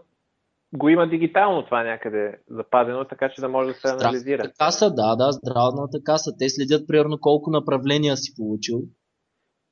го 0.74 0.90
има 0.90 1.10
дигитално 1.10 1.66
това 1.66 1.84
някъде 1.84 2.40
запазено, 2.50 3.06
така 3.06 3.30
че 3.30 3.42
да 3.42 3.50
може 3.50 3.68
да 3.68 3.74
се 3.74 3.88
анализира. 3.88 4.38
Здравната 4.38 4.58
каса, 4.58 4.92
да, 4.92 5.16
да, 5.16 5.32
здравната 5.32 6.04
каса. 6.04 6.32
Те 6.40 6.50
следят 6.50 6.88
примерно 6.88 7.18
колко 7.22 7.50
направления 7.50 8.18
си 8.18 8.36
получил 8.36 8.84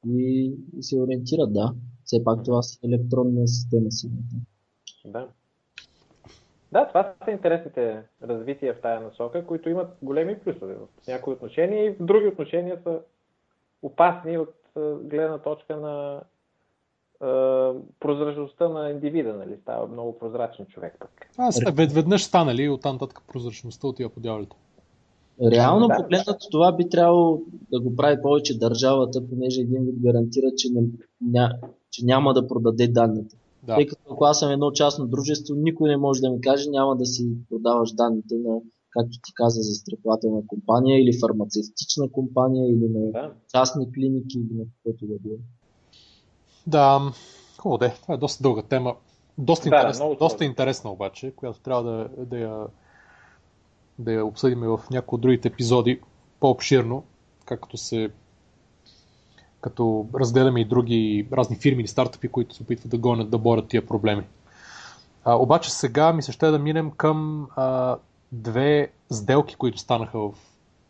и, 0.08 0.54
се 0.80 0.99
ориентират, 0.99 1.54
да. 1.54 1.74
Все 2.04 2.24
пак 2.24 2.43
това 2.45 2.62
са 2.62 2.80
електронна 2.84 3.47
система 3.47 3.91
си. 3.91 4.10
Да. 5.06 5.28
Да, 6.72 6.88
това 6.88 7.14
са 7.26 7.32
интересните 7.32 8.04
развития 8.24 8.74
в 8.74 8.82
тая 8.82 9.02
насока, 9.02 9.45
които 9.45 9.70
имат 9.70 9.97
големи 10.02 10.39
плюсове 10.39 10.74
в 10.74 11.08
някои 11.08 11.34
отношения 11.34 11.86
и 11.86 11.93
в 11.93 12.06
други 12.06 12.28
отношения 12.28 12.80
са 12.84 12.99
опасни 13.82 14.38
от 14.38 14.56
гледна 15.04 15.38
точка 15.38 15.78
на 15.78 16.22
прозрачността 17.99 18.69
на 18.69 18.89
индивида, 18.89 19.34
нали? 19.34 19.57
Става 19.61 19.88
много 19.88 20.19
прозрачен 20.19 20.65
човек 20.65 20.95
пък. 20.99 21.09
Аз 21.38 21.59
вед, 21.74 21.91
веднъж 21.91 22.24
станали 22.24 22.69
от 22.69 22.82
там 22.82 22.99
татък 22.99 23.22
прозрачността 23.28 23.88
отива 23.88 24.09
по 24.09 24.19
дяволите. 24.19 24.55
Реално 25.41 25.88
да, 25.88 25.95
погледнато 25.95 26.49
това 26.51 26.76
би 26.76 26.89
трябвало 26.89 27.41
да 27.72 27.82
го 27.82 27.95
прави 27.95 28.22
повече 28.22 28.59
държавата, 28.59 29.28
понеже 29.30 29.61
един 29.61 29.84
вид 29.84 29.95
гарантира, 29.99 30.45
че, 30.57 30.67
не, 30.74 30.82
ня, 31.22 31.57
че 31.91 32.05
няма 32.05 32.34
да 32.34 32.47
продаде 32.47 32.88
данните. 32.88 33.36
Да. 33.63 33.76
Тъй 33.76 33.86
като 33.86 34.01
ако 34.11 34.26
аз 34.26 34.39
съм 34.39 34.51
едно 34.51 34.72
частно 34.72 35.07
дружество, 35.07 35.55
никой 35.55 35.89
не 35.89 35.97
може 35.97 36.22
да 36.22 36.30
ми 36.30 36.41
каже, 36.41 36.69
няма 36.69 36.95
да 36.95 37.05
си 37.05 37.30
продаваш 37.49 37.91
данните 37.91 38.36
на, 38.36 38.59
както 38.89 39.11
ти 39.11 39.34
каза, 39.36 39.61
за 39.61 39.69
застрахователна 39.69 40.41
компания 40.47 41.01
или 41.03 41.19
фармацевтична 41.19 42.11
компания 42.11 42.69
или 42.69 42.89
на 42.89 43.11
да. 43.11 43.34
частни 43.55 43.91
клиники 43.91 44.38
или 44.38 44.57
на 44.57 44.63
каквото 44.65 45.05
да 45.13 45.19
било. 45.19 45.38
Да, 46.68 47.12
хубаво 47.57 47.78
де. 47.78 47.93
Това 48.01 48.14
е 48.14 48.18
доста 48.18 48.43
дълга 48.43 48.62
тема. 48.62 48.95
Доста, 49.38 49.70
да, 49.70 49.76
интересна, 49.76 50.16
доста 50.20 50.45
интересна 50.45 50.91
обаче, 50.91 51.34
която 51.36 51.59
трябва 51.59 51.84
да, 51.84 52.09
да, 52.26 52.39
я, 52.39 52.68
да 53.99 54.12
я 54.12 54.26
обсъдим 54.26 54.59
в 54.59 54.80
някои 54.91 55.16
от 55.16 55.22
другите 55.22 55.47
епизоди 55.47 56.01
по-обширно, 56.39 57.03
както 57.45 57.78
се 57.78 58.09
като 59.62 60.07
разделяме 60.16 60.62
и 60.62 60.66
други 60.66 61.28
разни 61.34 61.55
фирми 61.55 61.82
или 61.82 61.88
стартъпи, 61.88 62.28
които 62.28 62.55
се 62.55 62.64
опитват 62.64 62.91
да 62.91 62.97
гонят 62.97 63.30
да 63.30 63.38
борят 63.38 63.68
тия 63.68 63.86
проблеми. 63.86 64.24
А, 65.24 65.36
обаче 65.36 65.72
сега 65.72 66.14
ми 66.14 66.22
се 66.22 66.32
ще 66.32 66.47
да 66.47 66.59
минем 66.59 66.91
към 66.91 67.47
а, 67.55 67.97
две 68.32 68.91
сделки, 69.12 69.55
които 69.55 69.80
станаха 69.80 70.20
в 70.20 70.32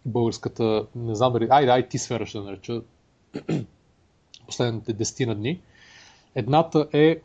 българската, 0.05 0.86
не 0.95 1.15
знам 1.15 1.34
дали, 1.34 1.47
айде 1.49 1.72
IT 1.72 1.97
сфера 1.97 2.26
ще 2.26 2.38
да 2.38 2.43
нареча, 2.43 2.82
последните 4.52 4.93
десетина 4.93 5.36
дни. 5.36 5.62
Едната 6.36 6.88
е, 6.93 7.22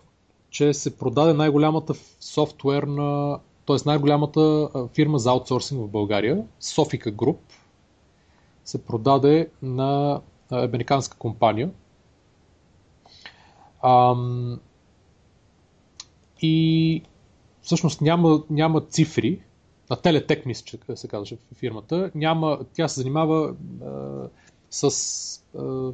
че 0.51 0.75
се 0.75 0.99
продаде 0.99 1.33
най-голямата 1.33 1.95
софтуерна, 2.21 3.39
т.е. 3.67 3.77
най-голямата 3.87 4.69
фирма 4.95 5.19
за 5.19 5.31
аутсорсинг 5.31 5.81
в 5.81 5.91
България, 5.91 6.45
Sofika 6.63 7.13
Group, 7.13 7.37
се 8.65 8.85
продаде 8.85 9.49
на 9.63 10.21
американска 10.51 11.19
компания. 11.19 11.71
Ам, 13.83 14.61
и 16.43 17.03
всъщност 17.63 18.01
няма, 18.01 18.43
няма 18.51 18.81
цифри, 18.81 19.41
на 19.91 19.97
Телетек, 19.97 20.47
мисля, 20.47 20.65
че 20.65 20.79
се 20.97 21.09
казваше 21.09 21.39
фирмата, 21.55 22.11
няма, 22.15 22.59
тя 22.75 22.89
се 22.89 23.01
занимава 23.01 23.55
а, 23.85 24.29
с 24.71 25.45
а, 25.59 25.93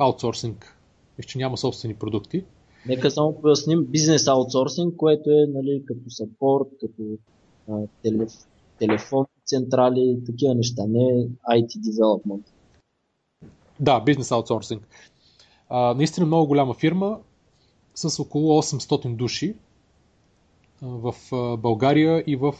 аутсорсинг. 0.00 0.76
Мисля, 1.18 1.28
че 1.28 1.38
няма 1.38 1.56
собствени 1.56 1.94
продукти. 1.94 2.44
Нека 2.86 3.10
само 3.10 3.40
поясним 3.40 3.84
бизнес 3.84 4.26
аутсорсинг, 4.26 4.96
което 4.96 5.30
е 5.30 5.46
нали, 5.48 5.82
като 5.86 6.10
саппорт, 6.10 6.68
като 6.80 7.02
а, 7.70 7.86
телеф, 8.02 8.32
телефон, 8.78 9.26
централи, 9.44 10.18
такива 10.26 10.54
неща, 10.54 10.82
не 10.88 11.28
IT 11.50 11.68
development. 11.76 12.42
Да, 13.80 14.00
бизнес 14.00 14.32
аутсорсинг. 14.32 14.88
А, 15.68 15.94
наистина 15.94 16.26
много 16.26 16.46
голяма 16.46 16.74
фирма 16.74 17.18
с 17.94 18.22
около 18.22 18.62
800 18.62 19.16
души 19.16 19.54
в 20.82 21.14
България 21.58 22.24
и 22.26 22.36
в 22.36 22.54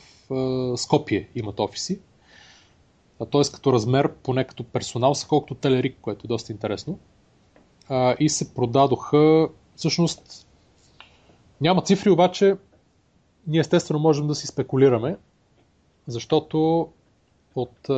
Скопие 0.76 1.28
имат 1.34 1.60
офиси. 1.60 2.00
Т.е. 3.18 3.52
като 3.52 3.72
размер, 3.72 4.12
поне 4.14 4.44
като 4.44 4.64
персонал, 4.64 5.14
са 5.14 5.28
колкото 5.28 5.54
Телерик, 5.54 5.96
което 6.00 6.26
е 6.26 6.28
доста 6.28 6.52
интересно. 6.52 6.98
А, 7.90 8.16
и 8.20 8.28
се 8.28 8.54
продадоха, 8.54 9.48
всъщност, 9.76 10.46
няма 11.60 11.82
цифри, 11.82 12.10
обаче 12.10 12.56
ние 13.46 13.60
естествено 13.60 14.00
можем 14.00 14.26
да 14.26 14.34
си 14.34 14.46
спекулираме, 14.46 15.16
защото 16.06 16.88
от, 17.54 17.88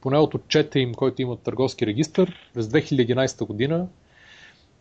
поне 0.00 0.18
от 0.18 0.34
отчета 0.34 0.78
им, 0.78 0.94
който 0.94 1.22
имат 1.22 1.40
търговски 1.40 1.86
регистр, 1.86 2.22
през 2.54 2.66
2011 2.66 3.46
година 3.46 3.86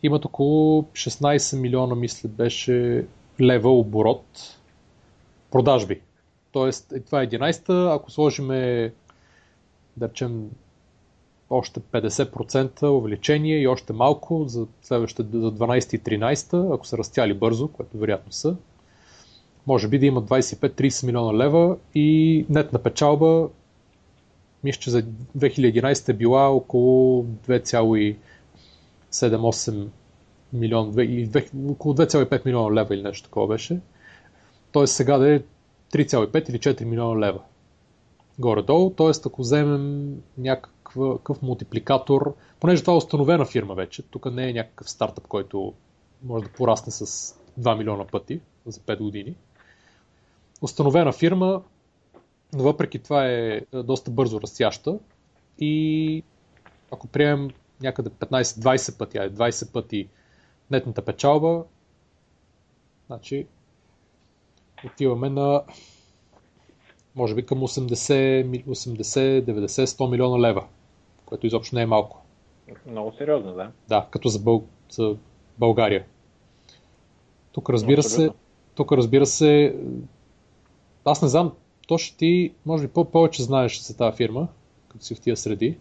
имат 0.03 0.25
около 0.25 0.83
16 0.83 1.59
милиона, 1.59 1.95
мисля, 1.95 2.29
беше 2.29 3.05
лева 3.41 3.71
оборот 3.71 4.57
продажби. 5.51 6.01
Тоест, 6.51 6.93
това 7.05 7.21
е 7.21 7.27
11-та, 7.27 7.93
ако 7.93 8.11
сложиме, 8.11 8.91
да 9.97 10.09
речем, 10.09 10.49
още 11.53 11.79
50% 11.79 12.83
увеличение 12.83 13.59
и 13.59 13.67
още 13.67 13.93
малко 13.93 14.45
за 14.47 14.67
следващите 14.81 15.39
за 15.39 15.51
12 15.51 15.95
и 15.95 15.99
13, 15.99 16.75
ако 16.75 16.87
са 16.87 16.97
растяли 16.97 17.33
бързо, 17.33 17.67
което 17.67 17.97
вероятно 17.97 18.31
са, 18.31 18.55
може 19.67 19.87
би 19.87 19.99
да 19.99 20.05
има 20.05 20.23
25-30 20.23 21.05
милиона 21.05 21.37
лева 21.37 21.77
и 21.95 22.45
нетна 22.49 22.79
печалба, 22.79 23.49
мисля, 24.63 24.79
че 24.79 24.89
за 24.89 25.03
2011 25.37 26.09
е 26.09 26.13
била 26.13 26.49
около 26.49 27.23
2,7-8 27.23 29.87
милион, 30.53 30.87
около 31.69 31.95
2,5 31.95 32.45
милиона 32.45 32.75
лева 32.75 32.95
или 32.95 33.03
нещо 33.03 33.23
такова 33.23 33.47
беше. 33.47 33.79
Тоест 34.71 34.95
сега 34.95 35.17
да 35.17 35.33
е 35.33 35.39
3,5 35.93 36.49
или 36.49 36.59
4 36.59 36.83
милиона 36.83 37.27
лева. 37.27 37.39
Горе-долу, 38.39 38.89
т.е. 38.89 39.11
ако 39.25 39.41
вземем 39.41 40.15
някакъв 40.95 41.41
мултипликатор, 41.41 42.35
понеже 42.59 42.81
това 42.81 42.93
е 42.93 42.97
установена 42.97 43.45
фирма 43.45 43.75
вече, 43.75 44.01
тук 44.01 44.31
не 44.31 44.49
е 44.49 44.53
някакъв 44.53 44.89
стартъп, 44.89 45.27
който 45.27 45.73
може 46.23 46.45
да 46.45 46.51
порасне 46.51 46.91
с 46.91 47.05
2 47.59 47.77
милиона 47.77 48.05
пъти 48.05 48.41
за 48.65 48.79
5 48.79 48.97
години. 48.97 49.35
Установена 50.61 51.11
фирма, 51.11 51.61
но 52.53 52.63
въпреки 52.63 52.99
това 52.99 53.27
е 53.27 53.61
доста 53.73 54.11
бързо 54.11 54.41
растяща 54.41 54.99
и 55.59 56.23
ако 56.91 57.07
приемем 57.07 57.49
някъде 57.81 58.09
15-20 58.09 58.97
пъти, 58.97 59.17
20 59.17 59.71
пъти 59.71 60.09
нетната 60.71 61.01
печалба, 61.01 61.63
значи 63.07 63.47
отиваме 64.85 65.29
на 65.29 65.63
може 67.15 67.35
би 67.35 67.45
към 67.45 67.59
80, 67.59 68.65
80 68.65 69.43
90, 69.43 69.85
100 69.85 70.11
милиона 70.11 70.47
лева, 70.47 70.67
което 71.33 71.47
изобщо 71.47 71.75
не 71.75 71.81
е 71.81 71.85
малко. 71.85 72.21
Много 72.87 73.11
сериозно, 73.17 73.53
да. 73.53 73.71
Да, 73.87 74.07
като 74.11 74.29
за, 74.29 74.39
Бъл... 74.39 74.63
за 74.91 75.15
България. 75.59 76.05
Тук 77.51 77.69
разбира 77.69 78.03
се, 78.03 78.29
тук 78.75 78.91
разбира 78.91 79.25
се, 79.25 79.75
аз 81.05 81.21
не 81.21 81.27
знам, 81.27 81.51
точно 81.87 82.17
ти, 82.17 82.53
може 82.65 82.87
би 82.87 82.93
по-повече 82.93 83.43
знаеш 83.43 83.81
за 83.81 83.97
тази 83.97 84.17
фирма, 84.17 84.47
като 84.87 85.05
си 85.05 85.15
в 85.15 85.21
тия 85.21 85.37
среди. 85.37 85.77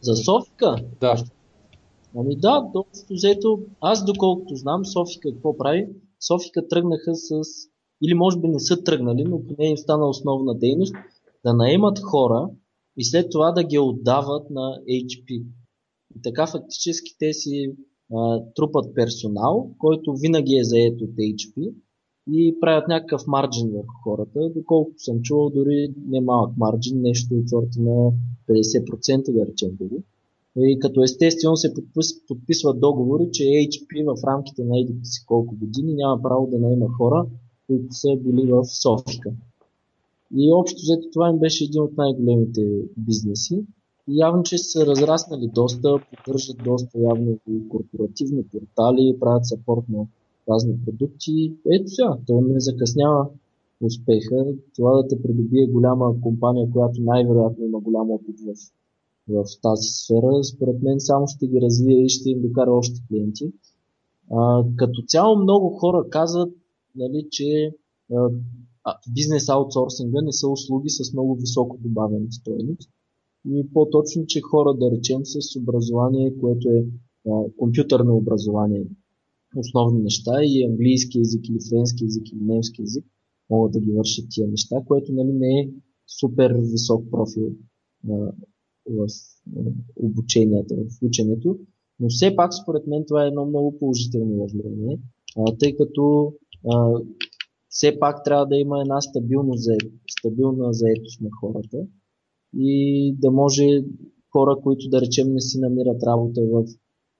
За 0.00 0.16
Софика? 0.16 0.76
Да. 1.00 1.16
Ами 2.16 2.36
да, 2.36 2.70
общо 2.74 3.14
взето, 3.14 3.58
аз 3.80 4.04
доколкото 4.04 4.54
знам, 4.54 4.86
Софика 4.86 5.32
какво 5.32 5.56
прави? 5.56 5.88
Софика 6.20 6.68
тръгнаха 6.68 7.14
с, 7.14 7.40
или 8.02 8.14
може 8.14 8.38
би 8.38 8.48
не 8.48 8.60
са 8.60 8.84
тръгнали, 8.84 9.24
но 9.24 9.40
поне 9.46 9.68
им 9.68 9.76
стана 9.76 10.08
основна 10.08 10.54
дейност, 10.54 10.94
да 11.44 11.54
наемат 11.54 11.98
хора 11.98 12.48
и 12.98 13.04
след 13.04 13.30
това 13.30 13.52
да 13.52 13.64
ги 13.64 13.78
отдават 13.78 14.50
на 14.50 14.78
HP. 14.88 15.44
И 16.16 16.22
така 16.22 16.46
фактически 16.46 17.16
те 17.18 17.32
си 17.32 17.72
а, 18.14 18.42
трупат 18.54 18.94
персонал, 18.94 19.70
който 19.78 20.14
винаги 20.16 20.58
е 20.58 20.64
заед 20.64 21.00
от 21.00 21.10
HP 21.10 21.72
и 22.32 22.60
правят 22.60 22.88
някакъв 22.88 23.26
марджин 23.26 23.70
върху 23.70 23.94
хората. 24.04 24.50
Доколкото 24.56 24.98
съм 24.98 25.22
чувал, 25.22 25.50
дори 25.50 25.94
не 26.08 26.20
малък 26.20 26.56
марджин, 26.56 27.00
нещо 27.00 27.34
от 27.34 27.48
сорта 27.48 27.80
на 27.80 28.12
50% 28.48 29.32
да 29.32 29.46
речем 29.46 29.70
дори. 29.80 30.02
И 30.56 30.78
като 30.78 31.02
естествено 31.02 31.56
се 31.56 31.74
подписват 32.28 32.80
договори, 32.80 33.28
че 33.32 33.42
HP 33.42 34.04
в 34.04 34.24
рамките 34.24 34.64
на 34.64 34.80
едите 34.80 35.04
си 35.04 35.24
колко 35.26 35.54
години 35.56 35.94
няма 35.94 36.22
право 36.22 36.46
да 36.46 36.58
наема 36.58 36.88
хора, 36.88 37.26
които 37.66 37.86
са 37.90 38.16
били 38.16 38.52
в 38.52 38.64
Софика. 38.64 39.30
И 40.36 40.52
общо 40.52 40.82
взето 40.82 41.10
това 41.12 41.28
им 41.28 41.38
беше 41.38 41.64
един 41.64 41.82
от 41.82 41.96
най-големите 41.96 42.82
бизнеси. 42.96 43.64
И 44.08 44.18
явно, 44.18 44.42
че 44.42 44.58
са 44.58 44.86
разраснали 44.86 45.50
доста, 45.54 45.98
поддържат 46.10 46.56
доста 46.64 46.98
явно 46.98 47.38
и 47.50 47.68
корпоративни 47.68 48.42
портали, 48.42 49.16
правят 49.20 49.46
сапорт 49.46 49.88
на 49.88 50.06
разни 50.48 50.74
продукти. 50.84 51.52
Ето 51.72 51.88
сега, 51.88 52.18
то 52.26 52.40
не 52.40 52.60
закъснява 52.60 53.28
успеха. 53.80 54.46
Това 54.76 55.02
да 55.02 55.08
те 55.08 55.22
придобие 55.22 55.66
голяма 55.66 56.20
компания, 56.20 56.70
която 56.70 57.00
най-вероятно 57.02 57.64
има 57.64 57.80
голям 57.80 58.10
опит 58.10 58.40
в, 58.40 58.54
в 59.28 59.44
тази 59.62 59.88
сфера, 59.88 60.44
според 60.44 60.82
мен 60.82 61.00
само 61.00 61.26
ще 61.26 61.46
ги 61.46 61.60
развие 61.60 62.04
и 62.04 62.08
ще 62.08 62.30
им 62.30 62.42
докара 62.42 62.72
още 62.72 63.00
клиенти. 63.08 63.52
А, 64.30 64.64
като 64.76 65.02
цяло 65.06 65.38
много 65.38 65.68
хора 65.68 66.04
казват, 66.10 66.52
нали, 66.96 67.26
че 67.30 67.72
бизнес 69.14 69.48
аутсорсинга 69.48 70.22
не 70.22 70.32
са 70.32 70.48
услуги 70.48 70.90
с 70.90 71.12
много 71.12 71.34
високо 71.34 71.78
добавена 71.80 72.32
стоеност. 72.32 72.90
И 73.46 73.68
по-точно, 73.74 74.26
че 74.26 74.40
хора, 74.40 74.74
да 74.74 74.90
речем, 74.90 75.20
с 75.24 75.56
образование, 75.60 76.36
което 76.40 76.68
е 76.68 76.86
а, 77.30 77.44
компютърно 77.56 78.16
образование, 78.16 78.84
основни 79.56 80.02
неща 80.02 80.32
и 80.42 80.64
английски 80.64 81.18
язик 81.18 81.48
или 81.48 81.58
френски 81.70 82.04
язик 82.04 82.22
или 82.32 82.44
немски 82.44 82.82
язик 82.82 83.04
могат 83.50 83.72
да 83.72 83.80
ги 83.80 83.92
вършат 83.92 84.26
тия 84.30 84.48
неща, 84.48 84.76
което 84.86 85.12
нали, 85.12 85.32
не 85.32 85.60
е 85.60 85.70
супер 86.20 86.54
висок 86.58 87.10
профил 87.10 87.50
а, 88.10 88.14
в 88.90 89.06
а, 89.56 89.60
обученията, 89.96 90.74
в 90.74 91.06
ученето, 91.06 91.58
но 92.00 92.08
все 92.08 92.36
пак 92.36 92.54
според 92.54 92.86
мен 92.86 93.04
това 93.08 93.24
е 93.24 93.28
едно 93.28 93.46
много 93.46 93.78
положително 93.78 94.36
явление, 94.36 94.98
а, 95.38 95.56
тъй 95.58 95.76
като 95.76 96.32
а, 96.72 97.00
все 97.68 97.98
пак 97.98 98.24
трябва 98.24 98.46
да 98.46 98.56
има 98.56 98.80
една 98.80 99.00
стабилна, 99.00 99.54
стабилна 100.18 100.72
заетост 100.72 101.20
на 101.20 101.28
хората 101.40 101.78
и 102.56 103.14
да 103.18 103.30
може 103.30 103.64
хора, 104.32 104.56
които 104.62 104.88
да 104.88 105.00
речем 105.00 105.32
не 105.32 105.40
си 105.40 105.58
намират 105.60 106.02
работа 106.02 106.40
в 106.52 106.64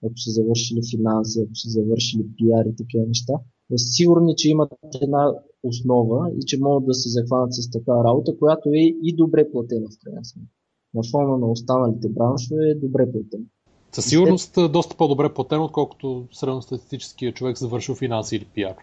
ако 0.07 0.16
са 0.16 0.30
завършили 0.30 0.80
финанси, 0.90 1.40
ако 1.40 1.55
са 1.55 1.70
завършили 1.70 2.26
пиар 2.36 2.64
и 2.64 2.76
такива 2.76 3.07
неща, 3.07 3.32
да 3.70 3.78
са 3.78 3.88
сигурни, 3.88 4.36
че 4.36 4.51
имат 4.51 4.72
една 5.03 5.32
основа 5.62 6.30
и 6.40 6.44
че 6.46 6.59
могат 6.61 6.86
да 6.86 6.94
се 6.94 7.09
захванат 7.09 7.55
с 7.55 7.70
такава 7.70 8.05
работа, 8.05 8.38
която 8.38 8.68
е 8.68 8.94
и 9.03 9.16
добре 9.16 9.51
платена 9.51 9.86
в 9.86 9.99
крайна 10.05 10.24
сметка. 10.24 10.53
На 10.94 11.03
фона 11.11 11.38
на 11.38 11.51
останалите 11.51 12.09
браншове 12.09 12.70
е 12.70 12.74
добре 12.74 13.12
платена. 13.12 13.44
Със 13.92 14.05
сигурност 14.05 14.59
доста 14.72 14.96
по-добре 14.96 15.34
платено, 15.34 15.64
отколкото 15.64 16.26
средностатистическия 16.32 17.32
човек 17.32 17.59
завършил 17.59 17.94
финанси 17.94 18.36
или 18.36 18.44
пиар. 18.55 18.74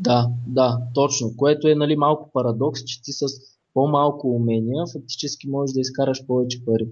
Да, 0.00 0.30
да, 0.46 0.78
точно. 0.94 1.36
Което 1.36 1.68
е 1.68 1.74
нали, 1.74 1.96
малко 1.96 2.30
парадокс, 2.32 2.84
че 2.84 3.02
ти 3.02 3.12
с 3.12 3.26
по-малко 3.74 4.28
умения 4.28 4.84
фактически 4.92 5.48
можеш 5.48 5.74
да 5.74 5.80
изкараш 5.80 6.26
повече 6.26 6.64
пари. 6.64 6.88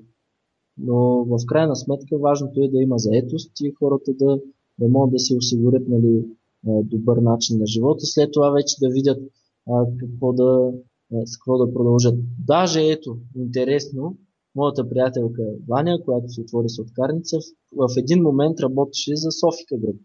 Но 0.78 1.24
в 1.24 1.46
крайна 1.46 1.76
сметка 1.76 2.18
важното 2.18 2.62
е 2.62 2.68
да 2.68 2.82
има 2.82 2.98
заетост 2.98 3.52
и 3.60 3.72
хората 3.78 4.12
да, 4.14 4.38
да 4.78 4.88
могат 4.88 5.12
да 5.12 5.18
си 5.18 5.36
осигурят 5.36 5.88
нали, 5.88 6.24
добър 6.64 7.16
начин 7.16 7.58
на 7.58 7.66
живота. 7.66 8.06
След 8.06 8.32
това 8.32 8.50
вече 8.50 8.76
да 8.80 8.88
видят 8.88 9.22
а, 9.70 9.86
какво 9.98 10.32
да, 10.32 10.72
с 11.24 11.38
какво 11.38 11.58
да 11.58 11.72
продължат. 11.74 12.14
Даже 12.46 12.82
ето, 12.82 13.18
интересно, 13.36 14.16
моята 14.54 14.88
приятелка 14.88 15.42
Ваня, 15.68 16.02
която 16.04 16.28
се 16.28 16.40
отвори 16.40 16.68
сладкарница, 16.68 17.38
в, 17.76 17.88
в 17.88 17.96
един 17.96 18.22
момент 18.22 18.60
работеше 18.60 19.16
за 19.16 19.28
Софика 19.30 19.76
Груп. 19.78 19.96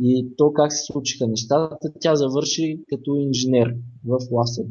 И 0.00 0.34
то 0.36 0.52
как 0.52 0.72
се 0.72 0.84
случиха 0.92 1.26
нещата, 1.26 1.92
тя 2.00 2.14
завърши 2.14 2.80
като 2.88 3.16
инженер 3.16 3.76
в 4.04 4.18
ЛАСАГ. 4.30 4.66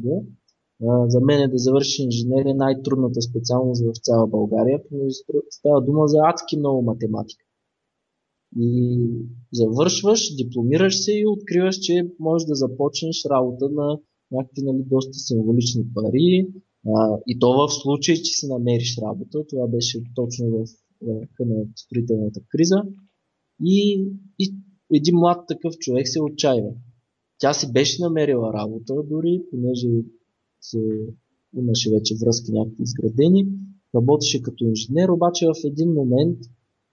За 1.06 1.20
мен 1.20 1.42
е 1.42 1.48
да 1.48 1.58
завърши 1.58 2.02
инженерия 2.02 2.54
най-трудната 2.54 3.22
специалност 3.22 3.82
в 3.82 4.00
цяла 4.02 4.26
България, 4.26 4.82
понеже 4.88 5.14
става 5.50 5.80
дума 5.80 6.06
за 6.06 6.18
адски 6.22 6.58
много 6.58 6.82
математика. 6.82 7.44
И 8.60 8.98
завършваш, 9.52 10.34
дипломираш 10.36 11.04
се 11.04 11.12
и 11.12 11.26
откриваш, 11.26 11.76
че 11.76 12.10
можеш 12.18 12.46
да 12.46 12.54
започнеш 12.54 13.24
работа 13.30 13.68
на 13.68 13.98
някакви 14.32 14.62
нали, 14.62 14.82
доста 14.86 15.12
символични 15.14 15.84
пари. 15.94 16.46
А, 16.86 17.18
и 17.26 17.38
то 17.38 17.52
в 17.52 17.72
случай, 17.82 18.16
че 18.16 18.32
си 18.32 18.46
намериш 18.48 18.98
работа. 18.98 19.46
Това 19.48 19.66
беше 19.66 20.02
точно 20.14 20.46
в 20.50 20.64
върха 21.02 21.44
на 21.46 21.64
строителната 21.76 22.40
криза. 22.48 22.76
И, 23.64 24.04
и 24.38 24.54
един 24.92 25.16
млад 25.16 25.44
такъв 25.48 25.74
човек 25.78 26.08
се 26.08 26.22
отчаива. 26.22 26.70
Тя 27.38 27.52
си 27.52 27.72
беше 27.72 28.02
намерила 28.02 28.52
работа, 28.52 28.94
дори 29.10 29.42
понеже 29.50 29.88
се, 30.60 30.78
имаше 31.56 31.90
вече 31.90 32.14
връзки 32.20 32.52
някакви 32.52 32.82
изградени, 32.82 33.46
работеше 33.94 34.42
като 34.42 34.64
инженер, 34.64 35.08
обаче 35.08 35.46
в 35.46 35.54
един 35.64 35.92
момент 35.92 36.38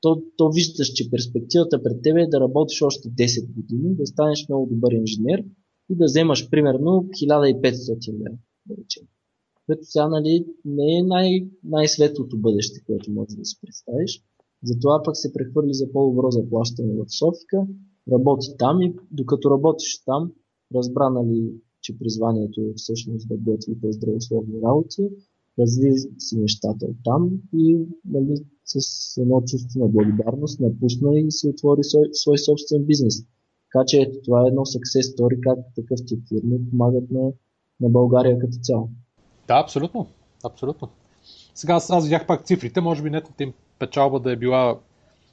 то, 0.01 0.23
то 0.37 0.51
виждаш, 0.51 0.87
че 0.87 1.09
перспективата 1.09 1.83
пред 1.83 2.01
тебе 2.01 2.21
е 2.21 2.27
да 2.27 2.39
работиш 2.39 2.81
още 2.81 3.09
10 3.09 3.53
години, 3.53 3.95
да 3.95 4.05
станеш 4.05 4.45
много 4.49 4.67
добър 4.71 4.91
инженер 4.91 5.43
и 5.89 5.95
да 5.95 6.05
вземаш 6.05 6.49
примерно 6.49 6.89
1500 6.89 8.13
лева, 8.13 8.37
да 8.65 8.75
речем. 8.77 9.03
Което 9.65 9.81
сега 9.83 10.07
нали, 10.07 10.45
не 10.65 10.97
е 10.97 11.03
най- 11.03 11.47
най-светлото 11.63 12.37
бъдеще, 12.37 12.83
което 12.85 13.11
можеш 13.11 13.35
да 13.35 13.45
си 13.45 13.57
представиш. 13.61 14.23
Затова 14.63 15.01
пък 15.05 15.17
се 15.17 15.33
прехвърли 15.33 15.73
за 15.73 15.91
по-добро 15.91 16.31
заплащане 16.31 16.93
в 16.93 17.05
Софика, 17.19 17.67
работи 18.11 18.47
там 18.57 18.81
и 18.81 18.95
докато 19.11 19.51
работиш 19.51 20.03
там, 20.05 20.31
разбра 20.75 21.09
нали, 21.09 21.53
че 21.81 21.99
призванието 21.99 22.61
е 22.61 22.73
всъщност 22.75 23.27
да 23.27 23.37
готви 23.37 23.81
по-здравословни 23.81 24.61
работи, 24.63 25.09
разви 25.59 25.93
си 26.17 26.37
нещата 26.37 26.85
от 26.85 26.95
там 27.03 27.31
и 27.53 27.79
нали, 28.05 28.35
с 28.65 29.17
едно 29.17 29.41
чувство 29.41 29.79
на 29.79 29.87
благодарност 29.87 30.59
напусна 30.59 31.19
и 31.19 31.31
се 31.31 31.47
отвори 31.47 31.83
свой, 31.83 32.09
свой 32.11 32.37
собствен 32.37 32.83
бизнес. 32.83 33.25
Така 33.73 33.85
че 33.87 34.01
ето, 34.01 34.17
това 34.25 34.43
е 34.45 34.47
едно 34.47 34.61
success 34.61 35.17
story, 35.17 35.39
как 35.39 35.59
такъв 35.75 35.99
тип 36.05 36.19
фирми 36.27 36.69
помагат 36.69 37.11
на, 37.11 37.31
на 37.79 37.89
България 37.89 38.39
като 38.39 38.57
цяло. 38.61 38.89
Да, 39.47 39.59
абсолютно. 39.63 40.07
Абсолютно. 40.45 40.89
Сега 41.55 41.73
аз 41.73 42.03
видях 42.03 42.27
пак 42.27 42.45
цифрите, 42.45 42.81
може 42.81 43.03
би 43.03 43.09
нетната 43.09 43.43
им 43.43 43.53
печалба 43.79 44.19
да 44.19 44.31
е 44.31 44.35
била 44.35 44.79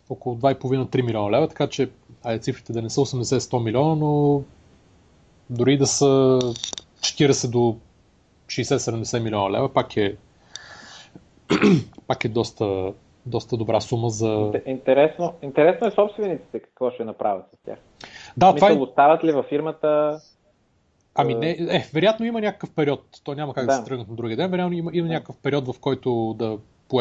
около 0.08 0.36
2,5-3 0.36 1.06
милиона 1.06 1.30
лева, 1.30 1.48
така 1.48 1.66
че 1.66 1.90
айде 2.24 2.42
цифрите 2.42 2.72
да 2.72 2.82
не 2.82 2.90
са 2.90 3.00
80-100 3.00 3.64
милиона, 3.64 3.94
но 3.94 4.42
дори 5.50 5.78
да 5.78 5.86
са 5.86 6.04
40 7.00 7.50
до 7.50 7.76
60-70 8.46 9.22
милиона 9.22 9.50
лева, 9.50 9.72
пак 9.72 9.96
е, 9.96 10.16
пак 12.06 12.24
е 12.24 12.28
доста, 12.28 12.92
доста 13.26 13.56
добра 13.56 13.80
сума 13.80 14.10
за... 14.10 14.52
Интересно, 14.66 15.34
интересно 15.42 15.86
е 15.86 15.90
собствениците 15.90 16.60
какво 16.60 16.90
ще 16.90 17.04
направят 17.04 17.44
с 17.52 17.64
тях. 17.64 17.78
Да, 18.36 18.54
това 18.54 18.70
е... 18.70 18.72
остават 18.72 19.24
ли 19.24 19.32
във 19.32 19.46
фирмата? 19.46 20.20
Ами 21.14 21.34
не, 21.34 21.50
е, 21.50 21.84
вероятно 21.94 22.26
има 22.26 22.40
някакъв 22.40 22.70
период, 22.70 23.04
то 23.24 23.34
няма 23.34 23.54
как 23.54 23.66
да, 23.66 23.72
да 23.72 23.78
се 23.78 23.84
тръгнат 23.84 24.08
на 24.08 24.14
другия 24.14 24.36
ден, 24.36 24.50
вероятно 24.50 24.76
има, 24.76 24.90
има 24.94 25.08
някакъв 25.08 25.36
период, 25.42 25.74
в 25.74 25.80
който 25.80 26.34
да, 26.38 26.58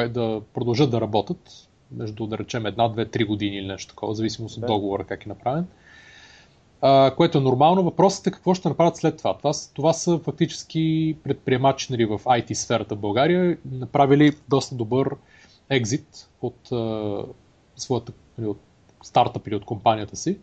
да 0.10 0.42
продължат 0.54 0.92
да 0.92 1.02
работят, 1.02 1.70
между 1.92 2.28
да 2.28 2.38
речем 2.38 2.66
една, 2.66 2.88
две, 2.88 3.06
три 3.06 3.24
години 3.24 3.58
или 3.58 3.68
нещо 3.68 3.90
такова, 3.90 4.14
в 4.14 4.18
зависимост 4.18 4.58
от 4.58 4.62
да. 4.62 4.68
договора 4.68 5.04
как 5.04 5.26
е 5.26 5.30
направен 5.30 5.68
а, 6.88 7.12
което 7.16 7.38
е 7.38 7.42
нормално. 7.42 7.84
Въпросът 7.84 8.28
е 8.28 8.32
какво 8.32 8.54
ще 8.54 8.70
направят 8.70 8.98
след 8.98 9.18
това. 9.18 9.38
Това, 9.38 9.52
това 9.74 9.94
са 9.94 10.20
фактически 10.20 11.16
предприемачи 11.24 11.88
нали, 11.92 12.06
в 12.06 12.20
IT 12.20 12.54
сферата 12.54 12.96
в 12.96 13.00
България, 13.00 13.58
направили 13.72 14.32
доста 14.50 14.76
добър 14.76 15.16
екзит 15.70 16.30
от 16.42 16.72
а, 16.72 17.18
своята, 17.76 18.12
нали, 18.38 18.48
от 18.48 18.60
стартъп 19.04 19.48
или 19.48 19.56
от 19.56 19.66
компанията 19.66 20.16
си, 20.16 20.38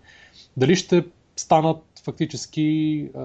дали 0.57 0.76
ще 0.76 1.05
станат 1.36 1.82
фактически 2.05 3.09
а, 3.14 3.20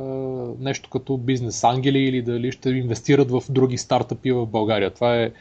нещо 0.60 0.90
като 0.90 1.18
бизнес 1.18 1.64
ангели 1.64 2.00
или 2.00 2.22
дали 2.22 2.52
ще 2.52 2.70
инвестират 2.70 3.32
в 3.32 3.44
други 3.50 3.78
стартъпи 3.78 4.32
в 4.32 4.46
България. 4.46 4.94
Това 4.94 5.16
е, 5.16 5.32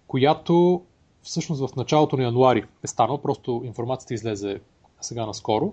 която 0.06 0.82
всъщност 1.22 1.66
в 1.66 1.76
началото 1.76 2.16
на 2.16 2.22
януари 2.22 2.64
е 2.84 2.86
станал, 2.86 3.18
просто 3.18 3.62
информацията 3.64 4.14
излезе 4.14 4.60
сега 5.00 5.26
наскоро. 5.26 5.72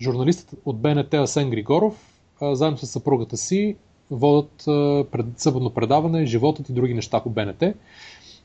Журналистът 0.00 0.60
от 0.64 0.80
БНТ 0.80 1.14
Асен 1.14 1.50
Григоров, 1.50 2.17
заедно 2.42 2.78
с 2.78 2.86
съпругата 2.86 3.36
си, 3.36 3.76
водят 4.10 4.62
пред, 5.10 5.26
събудно 5.36 5.70
предаване 5.70 6.26
Животът 6.26 6.68
и 6.68 6.72
други 6.72 6.94
неща 6.94 7.22
по 7.22 7.30
БНТ 7.30 7.62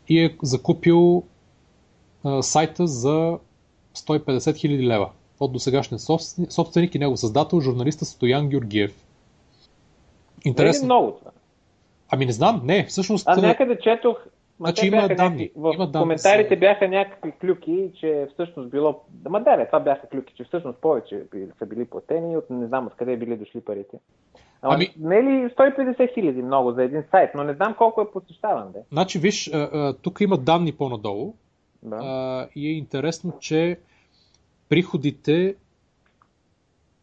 и 0.09 0.19
е 0.19 0.35
закупил 0.43 1.23
сайта 2.41 2.87
за 2.87 3.37
150 3.95 4.37
000 4.37 4.87
лева 4.87 5.09
от 5.39 5.53
досегашния 5.53 5.99
собственик 6.49 6.95
и 6.95 6.99
негов 6.99 7.19
създател, 7.19 7.61
журналиста 7.61 8.05
Стоян 8.05 8.49
Георгиев. 8.49 9.05
Интересно. 10.45 10.81
Не 10.81 10.85
е 10.85 10.95
много 10.95 11.11
това? 11.11 11.31
Ами 12.09 12.25
не 12.25 12.31
знам, 12.31 12.61
не, 12.63 12.85
всъщност... 12.85 13.27
Аз 13.27 13.41
някъде 13.41 13.79
четох, 13.79 14.17
Значи 14.59 14.87
има 14.87 15.07
данни. 15.07 15.15
Някакви, 15.17 15.51
в 15.55 15.73
има 15.73 15.87
данни 15.87 16.03
коментарите 16.03 16.55
бяха 16.55 16.87
някакви 16.87 17.31
клюки, 17.31 17.91
че 17.99 18.27
всъщност 18.33 18.69
било... 18.69 19.01
Ама 19.25 19.43
да, 19.43 19.57
не, 19.57 19.65
това 19.65 19.79
бяха 19.79 20.07
клюки, 20.07 20.33
че 20.33 20.43
всъщност 20.43 20.79
повече 20.79 21.23
са 21.59 21.65
били 21.65 21.85
платени, 21.85 22.37
от 22.37 22.49
не 22.49 22.67
знам 22.67 22.87
откъде 22.87 23.17
били 23.17 23.37
дошли 23.37 23.61
парите. 23.61 23.97
Ама, 24.61 24.73
ами... 24.75 24.89
Не 24.99 25.23
ли 25.23 25.49
150 25.49 26.13
хиляди 26.13 26.41
много 26.41 26.71
за 26.71 26.83
един 26.83 27.03
сайт, 27.11 27.31
но 27.35 27.43
не 27.43 27.53
знам 27.53 27.75
колко 27.77 28.01
е 28.01 28.11
посещаван. 28.11 28.71
Де. 28.71 28.79
Значи, 28.91 29.19
виж, 29.19 29.51
тук 30.01 30.21
има 30.21 30.37
данни 30.37 30.71
по-надолу 30.71 31.33
да. 31.83 32.47
и 32.55 32.67
е 32.67 32.71
интересно, 32.71 33.33
че 33.39 33.79
приходите 34.69 35.55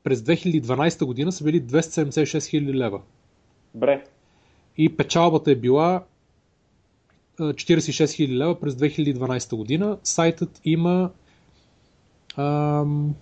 през 0.04 0.20
2012 0.20 1.04
година 1.04 1.32
са 1.32 1.44
били 1.44 1.62
276 1.62 2.50
хиляди 2.50 2.78
лева. 2.78 3.00
Бре. 3.74 4.04
И 4.76 4.96
печалбата 4.96 5.50
е 5.50 5.54
била 5.54 6.04
46 7.40 8.04
000 8.04 8.36
лева 8.36 8.60
през 8.60 8.74
2012 8.74 9.56
година. 9.56 9.98
Сайтът 10.02 10.60
има 10.64 11.10
ам, 12.36 13.14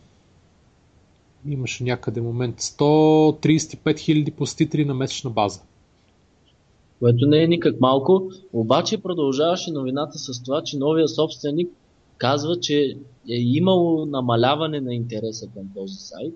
имаше 1.49 1.85
някъде 1.85 2.21
момент 2.21 2.61
135 2.61 3.79
000 3.85 4.31
посетители 4.31 4.85
на 4.85 4.95
месечна 4.95 5.31
база. 5.31 5.61
Което 7.01 7.27
не 7.27 7.43
е 7.43 7.47
никак 7.47 7.81
малко, 7.81 8.31
обаче 8.53 9.03
продължаваше 9.03 9.71
новината 9.71 10.19
с 10.19 10.43
това, 10.43 10.63
че 10.63 10.79
новия 10.79 11.09
собственик 11.09 11.71
казва, 12.19 12.61
че 12.61 12.97
е 13.31 13.37
имало 13.37 14.07
намаляване 14.07 14.81
на 14.81 14.95
интереса 14.95 15.47
към 15.55 15.63
този 15.75 15.95
сайт 15.95 16.35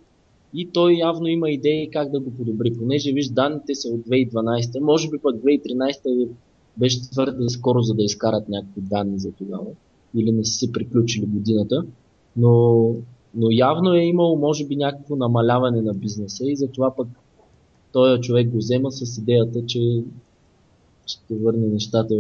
и 0.55 0.71
той 0.73 0.93
явно 0.93 1.27
има 1.27 1.51
идеи 1.51 1.91
как 1.91 2.11
да 2.11 2.21
го 2.21 2.31
подобри, 2.31 2.75
понеже 2.79 3.13
виж 3.13 3.29
данните 3.29 3.75
са 3.75 3.89
от 3.89 4.01
2012, 4.01 4.81
може 4.81 5.11
би 5.11 5.19
пък 5.19 5.37
2013 5.37 6.29
беше 6.77 7.11
твърде 7.11 7.49
скоро, 7.49 7.83
за 7.83 7.95
да 7.95 8.03
изкарат 8.03 8.49
някакви 8.49 8.81
данни 8.81 9.19
за 9.19 9.33
тогава. 9.33 9.67
Или 10.17 10.33
не 10.33 10.45
са 10.45 10.53
си 10.53 10.73
приключили 10.73 11.27
годината. 11.27 11.85
Но, 12.37 12.85
но 13.35 13.51
явно 13.51 13.95
е 13.95 14.05
имало, 14.05 14.39
може 14.39 14.67
би, 14.67 14.77
някакво 14.77 15.17
намаляване 15.17 15.83
на 15.83 15.95
бизнеса 15.95 16.45
и 16.47 16.57
затова 16.57 16.97
пък 16.97 17.09
този 17.93 18.21
човек 18.21 18.51
го 18.51 18.57
взема 18.57 18.93
с 18.93 19.19
идеята, 19.19 19.67
че 19.67 19.81
ще 21.07 21.35
върне 21.35 21.67
нещата 21.67 22.15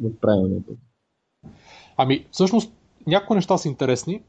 в, 0.00 0.10
правилния 0.20 0.62
път. 0.66 0.76
Ами, 1.96 2.26
всъщност, 2.30 2.72
някои 3.06 3.36
неща 3.36 3.58
са 3.58 3.68
интересни. 3.68 4.22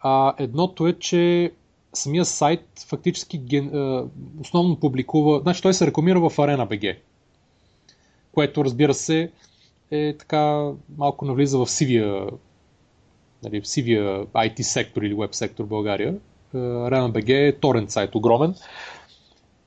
А, 0.00 0.34
едното 0.38 0.86
е, 0.86 0.92
че 0.92 1.52
самия 1.94 2.24
сайт 2.24 2.64
фактически 2.88 3.38
ген, 3.38 3.70
основно 4.40 4.80
публикува, 4.80 5.40
значи 5.40 5.62
той 5.62 5.74
се 5.74 5.86
рекламира 5.86 6.20
в 6.20 6.36
Arena 6.36 6.68
BG 6.68 6.96
което 8.38 8.64
разбира 8.64 8.94
се 8.94 9.30
е 9.90 10.14
така 10.18 10.70
малко 10.98 11.24
навлиза 11.24 11.58
в 11.58 11.70
сивия, 11.70 12.26
нали, 13.42 13.60
в 13.60 13.68
сивия 13.68 14.26
IT 14.26 14.62
сектор 14.62 15.02
или 15.02 15.14
веб 15.14 15.34
сектор 15.34 15.64
в 15.64 15.68
България. 15.68 16.16
RenaBG 16.54 17.48
е 17.48 17.58
торент 17.58 17.90
сайт, 17.90 18.14
огромен. 18.14 18.54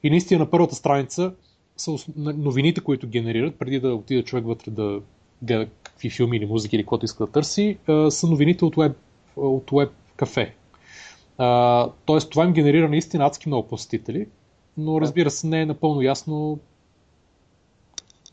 И 0.04 0.10
наистина 0.10 0.40
на 0.40 0.50
първата 0.50 0.76
страница 0.76 1.34
са 1.78 1.96
новините, 2.18 2.82
които 2.82 3.08
генерират, 3.08 3.56
преди 3.56 3.80
да 3.80 3.96
отиде 3.96 4.24
човек 4.24 4.46
вътре 4.46 4.72
да 4.72 5.02
гледа 5.42 5.68
какви 5.84 6.10
филми 6.10 6.38
или 6.38 6.46
музики 6.46 6.76
или 6.76 6.84
каквото 6.84 7.06
иска 7.06 7.26
да 7.26 7.32
търси, 7.32 7.78
са 8.10 8.28
новините 8.28 8.66
от 8.66 8.76
Web, 8.76 8.94
от 9.36 9.72
web 9.72 9.90
кафе. 10.16 10.56
Тоест 12.06 12.30
това 12.30 12.44
им 12.44 12.54
генерира 12.54 12.90
наистина 12.90 13.26
адски 13.26 13.50
много 13.50 13.68
посетители, 13.68 14.28
но 14.78 15.02
разбира 15.02 15.32
се 15.32 15.48
не 15.48 15.62
е 15.62 15.66
напълно 15.66 16.02
ясно 16.02 16.60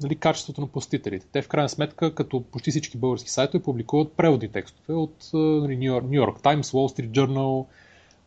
нали, 0.02 0.16
качеството 0.16 0.60
на 0.60 0.66
посетителите. 0.66 1.26
Те 1.32 1.42
в 1.42 1.48
крайна 1.48 1.68
сметка, 1.68 2.14
като 2.14 2.42
почти 2.42 2.70
всички 2.70 2.98
български 2.98 3.30
сайтове, 3.30 3.62
публикуват 3.62 4.12
преводни 4.12 4.48
текстове 4.48 4.94
от 4.94 5.30
нали, 5.32 5.78
New 5.78 6.24
York 6.24 6.40
Times, 6.40 6.62
Wall 6.62 7.00
Street 7.00 7.10
Journal, 7.10 7.66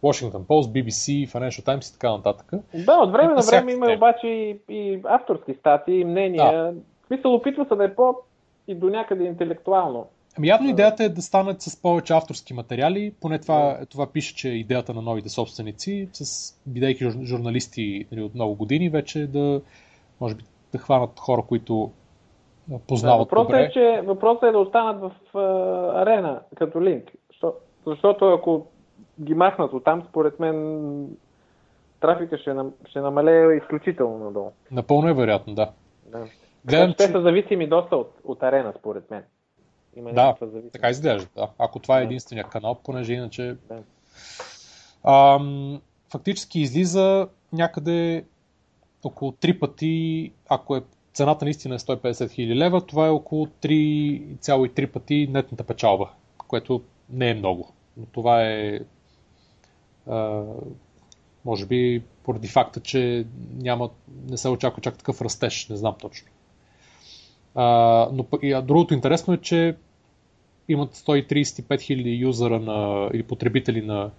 Washington 0.03 0.45
Post, 0.45 0.71
BBC, 0.71 1.27
Financial 1.27 1.63
Times 1.63 1.89
и 1.89 1.93
така 1.93 2.11
нататък. 2.11 2.51
Да, 2.73 2.93
от 2.93 3.11
време 3.11 3.33
на 3.33 3.41
време 3.41 3.71
има 3.71 3.93
обаче 3.93 4.27
и, 4.27 4.57
и 4.69 5.01
авторски 5.03 5.53
статии, 5.59 5.99
и 5.99 6.05
мнения. 6.05 6.51
Да. 6.51 6.73
Смисъл, 7.07 7.33
опитва 7.33 7.65
се 7.69 7.75
да 7.75 7.83
е 7.83 7.95
по 7.95 8.15
и 8.67 8.75
до 8.75 8.89
някъде 8.89 9.23
интелектуално. 9.23 10.07
Ами 10.37 10.47
явно 10.47 10.69
идеята 10.69 11.03
е 11.03 11.09
да 11.09 11.21
станат 11.21 11.61
с 11.61 11.81
повече 11.81 12.13
авторски 12.13 12.53
материали, 12.53 13.13
поне 13.21 13.39
това, 13.39 13.77
това 13.89 14.11
пише, 14.11 14.35
че 14.35 14.49
идеята 14.49 14.93
на 14.93 15.01
новите 15.01 15.29
собственици, 15.29 16.09
с 16.13 16.53
бидейки 16.65 17.09
журналисти 17.23 18.05
нали, 18.11 18.21
от 18.21 18.35
много 18.35 18.55
години, 18.55 18.89
вече 18.89 19.27
да, 19.27 19.61
може 20.21 20.35
би, 20.35 20.43
да 20.71 20.77
хванат 20.77 21.19
хора, 21.19 21.41
които 21.47 21.91
познават 22.87 23.17
да, 23.17 23.23
въпросът 23.23 23.47
добре. 23.47 23.63
Е, 23.63 23.71
че, 23.71 24.01
въпросът 24.05 24.43
е 24.43 24.51
да 24.51 24.59
останат 24.59 25.01
в 25.01 25.37
а, 25.37 26.01
арена 26.01 26.41
като 26.55 26.81
линк. 26.81 27.11
Защо, 27.27 27.53
защото 27.87 28.25
ако 28.25 28.67
ги 29.21 29.33
махнат 29.33 29.73
от 29.73 29.83
там, 29.83 30.03
според 30.09 30.39
мен 30.39 31.07
трафика 31.99 32.37
ще, 32.37 32.53
нам, 32.53 32.73
ще 32.85 33.01
намалее 33.01 33.57
изключително 33.57 34.25
надолу. 34.25 34.51
Напълно 34.71 35.09
е 35.09 35.13
вероятно, 35.13 35.53
да. 35.53 35.71
да. 36.05 36.25
Гледам, 36.65 36.93
Те 36.97 37.05
че... 37.05 37.11
са 37.11 37.21
зависими 37.21 37.67
доста 37.67 37.95
от, 37.95 38.11
от 38.23 38.43
арена, 38.43 38.73
според 38.79 39.11
мен. 39.11 39.23
Има 39.95 40.13
да, 40.13 40.35
така 40.73 40.89
изглежда. 40.89 41.29
Да. 41.35 41.49
Ако 41.59 41.79
това 41.79 41.99
е 41.99 42.03
единствения 42.03 42.45
канал, 42.45 42.77
понеже 42.83 43.13
иначе... 43.13 43.55
Да. 43.67 43.83
Ам, 45.03 45.81
фактически 46.11 46.59
излиза 46.59 47.27
някъде 47.53 48.25
около 49.03 49.31
3 49.31 49.59
пъти, 49.59 50.31
ако 50.49 50.75
е 50.75 50.83
цената 51.13 51.45
наистина 51.45 51.75
е 51.75 51.79
150 51.79 52.11
000 52.11 52.55
лева, 52.55 52.85
това 52.85 53.07
е 53.07 53.09
около 53.09 53.45
3,3 53.45 54.87
пъти 54.87 55.29
нетната 55.31 55.63
печалба, 55.63 56.09
което 56.37 56.81
не 57.09 57.29
е 57.29 57.33
много. 57.33 57.73
Но 57.97 58.05
това 58.05 58.43
е 58.43 58.79
а, 60.07 60.43
може 61.45 61.65
би 61.65 62.03
поради 62.23 62.47
факта, 62.47 62.79
че 62.79 63.25
няма, 63.53 63.89
не 64.29 64.37
се 64.37 64.49
очаква 64.49 64.81
чак 64.81 64.97
такъв 64.97 65.21
растеж, 65.21 65.69
не 65.69 65.75
знам 65.75 65.95
точно. 66.01 66.27
А, 67.55 67.65
но 68.13 68.25
и, 68.41 68.53
а 68.53 68.61
другото 68.61 68.93
интересно 68.93 69.33
е, 69.33 69.37
че 69.37 69.75
имат 70.67 70.95
135 70.95 71.61
000 71.61 72.19
юзера 72.19 72.59
на, 72.59 73.09
или 73.13 73.23
потребители 73.23 73.81
на 73.81 74.11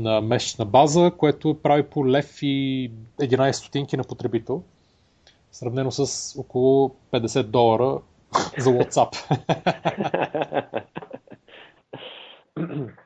на 0.00 0.20
месечна 0.20 0.64
база, 0.64 1.12
което 1.16 1.54
прави 1.62 1.82
по 1.82 2.08
лев 2.08 2.42
и 2.42 2.90
11 3.20 3.52
стотинки 3.52 3.96
на 3.96 4.04
потребител, 4.04 4.62
сравнено 5.52 5.90
с 5.90 6.34
около 6.38 6.96
50 7.12 7.42
долара 7.42 8.00
за 8.58 8.70
WhatsApp. 8.70 9.14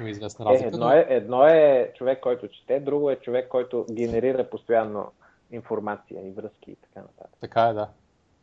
Има 0.00 0.10
известна 0.10 0.44
разлика. 0.44 0.64
Е, 0.64 0.68
едно, 0.68 0.90
е, 0.92 1.06
едно 1.08 1.44
е 1.44 1.92
човек, 1.94 2.20
който 2.20 2.48
чете, 2.48 2.80
друго 2.80 3.10
е 3.10 3.16
човек, 3.16 3.48
който 3.48 3.86
генерира 3.92 4.50
постоянно 4.50 5.12
информация 5.52 6.28
и 6.28 6.30
връзки 6.30 6.70
и 6.70 6.76
така 6.76 7.00
нататък. 7.00 7.36
Така 7.40 7.62
е, 7.62 7.72
да. 7.72 7.88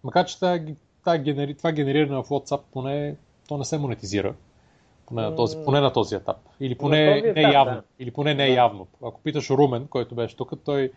Макар, 0.03 0.25
че 0.25 0.35
това, 0.35 0.59
това, 0.99 1.17
генери, 1.17 1.53
това 1.53 1.71
генериране 1.71 2.23
в 2.23 2.29
WhatsApp 2.29 2.61
поне 2.71 3.15
то 3.47 3.57
не 3.57 3.65
се 3.65 3.77
монетизира. 3.77 4.33
Поне 5.09 5.21
на 5.21 5.35
този, 5.35 5.57
поне 5.65 5.79
на 5.79 5.93
този 5.93 6.15
етап. 6.15 6.37
Или 6.59 6.77
поне 6.77 7.17
етап, 7.17 7.35
не 7.35 7.41
явно. 7.41 7.73
Да. 7.73 7.83
Или 7.99 8.11
поне 8.11 8.33
не 8.33 8.47
да. 8.47 8.53
явно. 8.53 8.87
Ако 9.03 9.21
питаш 9.21 9.49
Румен, 9.49 9.87
който 9.87 10.15
беше 10.15 10.35
тук, 10.37 10.51
той 10.65 10.91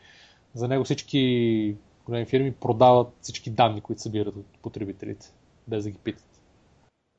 За 0.54 0.68
него 0.68 0.84
всички 0.84 1.76
големи 2.06 2.24
фирми 2.26 2.52
продават 2.52 3.08
всички 3.20 3.50
данни, 3.50 3.80
които 3.80 4.02
събират 4.02 4.36
от 4.36 4.46
потребителите, 4.62 5.26
без 5.68 5.84
да 5.84 5.90
ги 5.90 5.98
питат. 5.98 6.24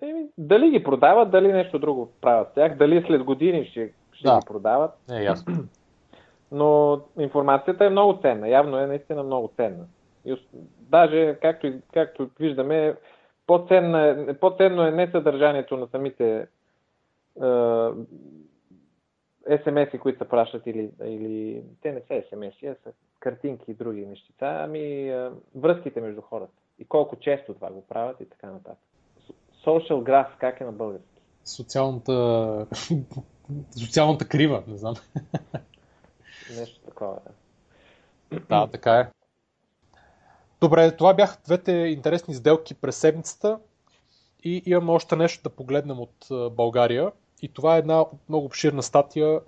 Еми, 0.02 0.26
дали 0.38 0.70
ги 0.70 0.84
продават, 0.84 1.32
дали 1.32 1.54
нещо 1.54 1.80
друго 1.80 2.12
правят 2.22 2.50
с 2.52 2.54
тях, 2.54 2.78
дали 2.78 3.04
след 3.08 3.24
години 3.24 3.66
ще, 3.66 3.92
ще 4.12 4.24
Да. 4.28 4.40
ги 4.40 4.46
продават. 4.46 4.92
Не 5.10 5.20
е 5.20 5.24
ясно. 5.24 5.56
Но 6.52 7.00
информацията 7.20 7.86
е 7.86 7.90
много 7.90 8.20
ценна. 8.22 8.50
Явно 8.50 8.78
е 8.78 8.88
наистина 8.88 9.24
много 9.24 9.52
ценна. 9.56 9.86
И, 10.26 10.36
даже, 10.80 11.38
както, 11.42 11.68
и- 11.68 11.82
както 11.94 12.30
виждаме, 12.40 12.96
по-ценна, 13.48 14.26
е- 14.30 14.34
по-ценно 14.34 14.82
е 14.82 14.92
не 14.92 15.12
съдържанието 15.12 15.78
на 15.78 15.88
самите 15.88 16.48
SMS-и, 19.50 20.00
които 20.00 20.18
се 20.18 20.30
пращат 20.30 20.68
или, 20.68 20.92
или 21.04 21.64
те 21.82 21.92
не 21.92 22.02
са 22.02 22.14
SMS-и, 22.14 22.68
а 22.68 22.76
са 22.84 22.92
картинки 23.20 23.72
и 23.72 23.74
други 23.74 24.06
нещица, 24.06 24.46
ами 24.46 25.10
е, 25.10 25.30
връзките 25.56 26.02
между 26.02 26.22
хората. 26.22 26.54
И 26.80 26.86
колко 26.86 27.16
често 27.16 27.54
това 27.54 27.72
го 27.72 27.88
правят 27.88 28.22
и 28.22 28.30
така 28.30 28.48
нататък. 28.48 28.80
Social 29.66 30.04
graph, 30.04 30.38
как 30.40 30.62
е 30.62 30.64
на 30.64 30.72
български? 30.72 31.22
Социалната... 31.44 32.68
Социалната 33.86 34.28
крива, 34.28 34.64
не 34.68 34.78
знам. 34.78 34.96
Нещо 36.60 36.80
такова. 36.86 37.20
Да. 38.32 38.40
Да, 38.50 38.68
така 38.68 39.00
е. 39.00 39.10
Добре, 40.62 40.96
това 40.96 41.14
бяха 41.14 41.38
двете 41.46 41.72
интересни 41.72 42.34
сделки 42.34 42.74
през 42.74 42.98
седмицата 42.98 43.60
и 44.44 44.64
имаме 44.66 44.92
още 44.92 45.16
нещо 45.16 45.44
да 45.44 45.56
погледнем 45.56 46.00
от 46.00 46.32
а, 46.32 46.50
България. 46.50 47.12
И 47.44 47.50
това 47.54 47.76
е 47.76 47.80
една 47.80 48.06
много 48.30 48.46
обширна 48.46 48.84
статия 48.84 49.40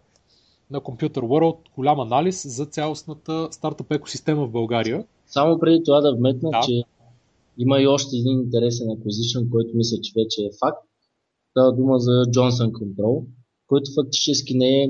на 0.71 0.81
Computer 0.81 1.19
World, 1.19 1.57
голям 1.75 1.99
анализ 1.99 2.55
за 2.55 2.65
цялостната 2.65 3.47
стартъп 3.51 3.91
екосистема 3.91 4.47
в 4.47 4.51
България. 4.51 5.05
Само 5.27 5.59
преди 5.59 5.83
това 5.85 6.01
да 6.01 6.15
вметна, 6.15 6.49
Да. 6.49 6.61
че 6.65 6.83
има 7.57 7.81
и 7.81 7.87
още 7.87 8.17
един 8.17 8.39
интересен 8.39 8.87
acquisition, 8.87 9.49
който 9.49 9.69
мисля, 9.75 9.97
че 10.01 10.13
вече 10.15 10.41
е 10.41 10.57
факт. 10.59 10.87
Става 11.51 11.75
дума 11.75 11.99
за 11.99 12.11
Johnson 12.11 12.71
Control, 12.71 13.25
който 13.67 13.91
фактически 13.95 14.57
не 14.57 14.83
е, 14.83 14.87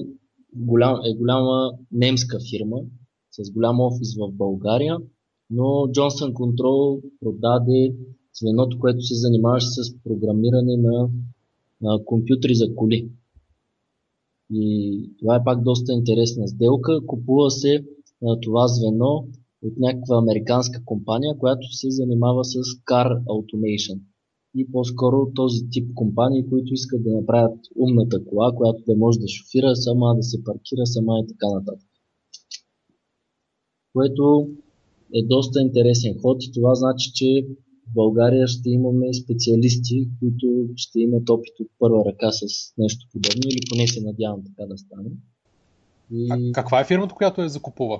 голям, 0.55 0.99
е 1.05 1.13
голяма 1.13 1.71
немска 1.91 2.37
фирма 2.49 2.77
с 3.31 3.51
голям 3.51 3.79
офис 3.79 4.15
в 4.15 4.31
България, 4.31 4.97
но 5.49 5.63
Johnson 5.63 6.33
Control 6.33 7.01
продаде 7.19 7.95
звеното, 8.33 8.79
което 8.79 9.01
се 9.01 9.15
занимаваше 9.15 9.67
с 9.67 10.03
програмиране 10.03 10.77
на, 10.77 11.09
компютри 12.05 12.55
за 12.55 12.75
коли. 12.75 13.09
И 14.53 15.15
това 15.19 15.35
е 15.35 15.43
пак 15.43 15.63
доста 15.63 15.93
интересна 15.93 16.47
сделка. 16.47 17.05
Купува 17.05 17.51
се 17.51 17.85
а, 18.25 18.39
това 18.39 18.67
звено 18.67 19.27
от 19.63 19.73
някаква 19.77 20.17
американска 20.17 20.85
компания, 20.85 21.37
която 21.37 21.67
се 21.71 21.91
занимава 21.91 22.45
с 22.45 22.55
Car 22.89 23.23
Automation. 23.23 23.99
И 24.55 24.71
по-скоро 24.71 25.31
този 25.35 25.69
тип 25.69 25.93
компании, 25.95 26.49
които 26.49 26.73
искат 26.73 27.03
да 27.03 27.15
направят 27.15 27.59
умната 27.79 28.25
кола, 28.25 28.51
която 28.55 28.83
да 28.87 28.95
може 28.95 29.19
да 29.19 29.27
шофира 29.27 29.75
сама, 29.75 30.15
да 30.15 30.23
се 30.23 30.43
паркира 30.43 30.85
сама 30.85 31.19
и 31.23 31.27
така 31.27 31.47
нататък. 31.53 31.89
Което 33.93 34.49
е 35.13 35.23
доста 35.23 35.61
интересен 35.61 36.19
ход 36.21 36.43
и 36.43 36.51
това 36.51 36.75
значи, 36.75 37.11
че 37.13 37.47
в 37.87 37.93
България 37.93 38.47
ще 38.47 38.69
имаме 38.69 39.13
специалисти, 39.13 40.07
които 40.19 40.69
ще 40.75 40.99
имат 40.99 41.29
опит 41.29 41.59
от 41.59 41.67
първа 41.79 42.05
ръка 42.05 42.31
с 42.31 42.73
нещо 42.77 43.07
подобно 43.11 43.41
или 43.51 43.59
поне 43.69 43.87
се 43.87 44.01
надявам 44.01 44.43
така 44.45 44.67
да 44.67 44.77
стане. 44.77 45.09
И... 46.11 46.27
А 46.31 46.51
каква 46.53 46.79
е 46.79 46.85
фирмата, 46.85 47.15
която 47.15 47.41
я 47.41 47.49
закупува? 47.49 47.99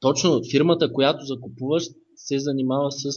Точно 0.00 0.40
фирмата, 0.50 0.92
която 0.92 1.24
закупуваш, 1.24 1.84
се 2.16 2.38
занимава 2.38 2.92
с 2.92 3.10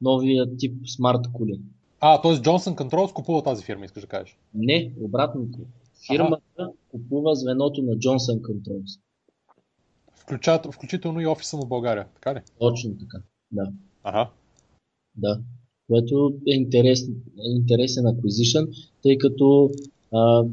новия 0.00 0.56
тип 0.56 0.74
смарт 0.96 1.20
коли. 1.32 1.60
А, 2.00 2.20
т.е. 2.20 2.32
Johnson 2.32 2.74
Controls 2.74 3.12
купува 3.12 3.42
тази 3.42 3.64
фирма, 3.64 3.84
искаш 3.84 4.02
да 4.02 4.06
кажеш. 4.06 4.38
Не, 4.54 4.92
обратното. 5.00 5.58
Фирмата 6.06 6.72
купува 6.88 7.34
звеното 7.34 7.82
на 7.82 7.92
Johnson 7.92 8.40
Controls. 8.40 9.00
Включат, 10.14 10.74
включително 10.74 11.20
и 11.20 11.26
офиса 11.26 11.56
му 11.56 11.62
в 11.62 11.68
България, 11.68 12.06
така 12.14 12.34
ли? 12.34 12.40
Точно 12.58 12.98
така. 12.98 13.18
Да. 13.50 13.72
Ага. 14.04 14.30
Да. 15.16 15.40
Което 15.86 16.34
е 16.46 16.54
интересен, 16.54 17.14
е 17.38 17.50
интересен 17.56 18.04
acquisition, 18.04 18.68
тъй 19.02 19.18
като 19.18 19.70
а, 20.12 20.44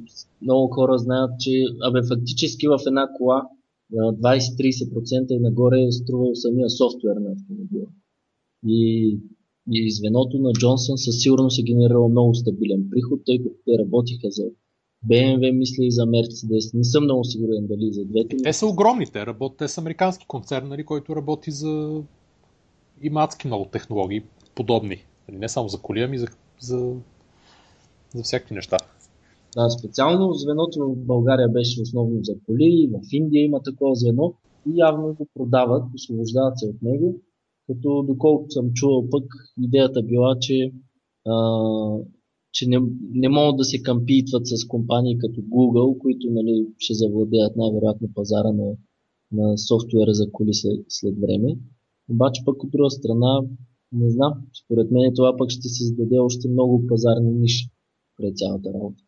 много 0.42 0.74
хора 0.74 0.98
знаят, 0.98 1.32
че 1.40 1.64
абе, 1.84 2.00
фактически 2.08 2.68
в 2.68 2.80
една 2.88 3.08
кола 3.18 3.44
а, 3.94 3.96
20-30% 3.96 5.32
и 5.32 5.40
нагоре 5.40 5.82
е 5.82 5.92
струвал 5.92 6.36
самия 6.36 6.70
софтуер 6.70 7.16
на 7.16 7.32
автомобила. 7.32 7.88
И, 8.68 9.18
и 9.72 9.92
звеното 9.92 10.40
на 10.40 10.54
Джонсън 10.54 10.98
със 10.98 11.22
сигурност 11.22 11.60
е 11.60 11.64
генерирало 11.64 12.10
много 12.10 12.36
стабилен 12.36 12.90
приход, 12.92 13.22
тъй 13.26 13.38
като 13.38 13.56
те 13.66 13.72
работиха 13.80 14.28
за 14.32 14.44
BMW, 15.08 15.52
мисля 15.52 15.86
и 15.86 15.92
за 15.92 16.02
Mercedes. 16.02 16.78
Не 16.78 16.84
съм 16.84 17.04
много 17.04 17.24
сигурен 17.24 17.68
дали 17.68 17.94
за 17.94 18.06
двете. 18.06 18.38
Те 18.44 18.54
са 18.54 18.66
огромни, 18.66 19.06
те 19.06 19.26
работят, 19.26 19.58
те 19.58 19.68
са 19.68 19.82
американски 19.82 20.26
концерн, 20.28 20.68
нали, 20.68 20.84
който 20.84 21.16
работи 21.16 21.52
за 21.52 22.02
има 23.02 23.24
адски 23.24 23.48
много 23.48 23.66
технологии, 23.66 24.24
подобни. 24.60 24.98
Нали, 25.28 25.38
не 25.40 25.50
само 25.50 25.70
за 25.70 25.78
коли, 25.78 26.02
ами 26.02 26.18
за, 26.18 26.28
за, 26.60 26.96
за 28.16 28.24
всякакви 28.24 28.56
неща. 28.56 28.78
Да, 29.56 29.70
специално 29.70 30.34
звеното 30.34 30.80
в 30.80 31.06
България 31.06 31.50
беше 31.50 31.82
основно 31.82 32.24
за 32.24 32.34
коли, 32.46 32.90
в 32.94 33.00
Индия 33.12 33.44
има 33.44 33.60
такова 33.64 33.96
звено 33.96 34.34
и 34.70 34.72
явно 34.80 35.14
го 35.14 35.28
продават, 35.34 35.84
освобождават 35.96 36.60
се 36.60 36.66
от 36.68 36.82
него, 36.82 37.16
като 37.68 38.04
доколкото 38.08 38.52
съм 38.52 38.74
чувал 38.74 39.10
пък, 39.10 39.26
идеята 39.62 40.04
била, 40.04 40.36
че, 40.42 40.72
а, 41.28 41.36
че 42.52 42.70
не, 42.70 42.78
не 43.14 43.30
могат 43.30 43.58
да 43.58 43.64
се 43.64 43.82
кампитват 43.82 44.48
с 44.48 44.68
компании 44.68 45.18
като 45.18 45.42
Google, 45.42 45.98
които 45.98 46.28
нали, 46.32 46.68
ще 46.78 46.94
завладеят 46.94 47.56
най-вероятно 47.56 48.08
пазара 48.16 48.52
на, 48.52 48.68
на 49.32 49.58
софтуера 49.58 50.14
за 50.14 50.32
коли 50.32 50.54
след, 50.54 50.86
след 50.90 51.16
време. 51.20 51.58
Обаче 52.10 52.42
пък 52.46 52.64
от 52.64 52.72
друга 52.72 52.90
страна, 52.90 53.42
не 53.92 54.10
знам, 54.10 54.34
според 54.64 54.92
мен 54.92 55.12
това 55.16 55.38
пък 55.38 55.50
ще 55.50 55.70
създаде 55.70 56.20
още 56.20 56.50
много 56.50 56.88
пазарни 56.88 57.32
ниши 57.32 57.70
пред 58.18 58.38
цялата 58.38 58.74
работа. 58.74 59.04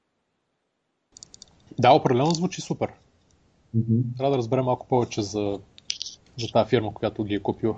Да, 1.80 1.91
определено 1.94 2.32
звучи 2.32 2.62
супер. 2.62 2.90
Мгм. 3.74 4.02
Трябва 4.18 4.32
да 4.32 4.38
разберем 4.38 4.66
малко 4.66 4.88
повече 4.88 5.22
за, 5.22 5.60
за 6.40 6.48
тази 6.53 6.70
фирма, 6.70 6.94
която 6.94 7.24
ги 7.24 7.34
е 7.34 7.40
купила. 7.40 7.76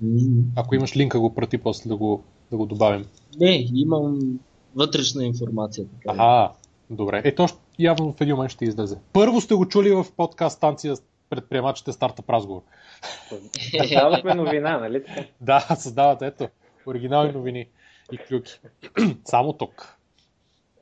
М, 0.00 0.42
Ако 0.56 0.74
имаш 0.74 0.96
линка, 0.96 1.20
го 1.20 1.34
прати 1.34 1.58
после 1.58 1.88
да 1.88 1.96
го, 1.96 2.22
да 2.50 2.56
го 2.56 2.66
добавим. 2.66 3.04
Не, 3.40 3.68
имам 3.74 4.40
вътрешна 4.74 5.24
информация. 5.24 5.86
Така. 5.86 6.12
да. 6.12 6.22
Ага, 6.22 6.52
добре. 6.90 7.22
Е, 7.24 7.34
то 7.34 7.46
явно 7.78 8.12
в 8.12 8.20
един 8.20 8.34
момент 8.34 8.50
ще 8.52 8.64
излезе. 8.64 8.98
Първо 9.12 9.40
сте 9.40 9.54
го 9.54 9.68
чули 9.68 9.92
в 9.92 10.06
подкаст 10.16 10.56
станция 10.56 10.94
предприемачите 11.30 11.92
стартъп 11.92 12.30
разговор. 12.30 12.62
Създадохме 13.80 14.34
новина, 14.34 14.78
нали 14.78 15.04
така? 15.04 15.24
Да, 15.40 15.60
създават, 15.60 16.22
ето, 16.22 16.48
оригинални 16.86 17.32
новини 17.32 17.68
и 18.12 18.18
клюки. 18.18 18.60
Само 19.24 19.52
тук. 19.52 19.96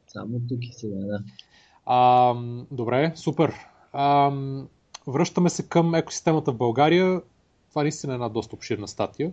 Само 0.09 0.41
тук 0.49 0.65
и 0.65 0.73
сега, 0.73 0.97
да. 0.97 1.19
А, 1.87 2.35
добре, 2.71 3.13
супер. 3.15 3.55
А, 3.93 4.33
връщаме 5.07 5.51
се 5.51 5.69
към 5.69 5.95
екосистемата 5.95 6.53
в 6.53 6.57
България. 6.57 7.23
Това 7.71 7.83
наистина 7.83 8.13
е 8.13 8.15
една 8.15 8.29
доста 8.29 8.57
обширна 8.57 8.89
статия. 8.89 9.33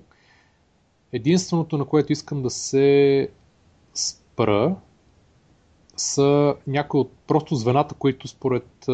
Единственото, 1.11 1.77
на 1.77 1.85
което 1.85 2.11
искам 2.11 2.43
да 2.43 2.49
се 2.49 3.29
спра, 3.93 4.75
са 5.95 6.55
някои 6.67 6.99
от 6.99 7.11
просто 7.27 7.55
звената, 7.55 7.95
които 7.95 8.27
според 8.27 8.85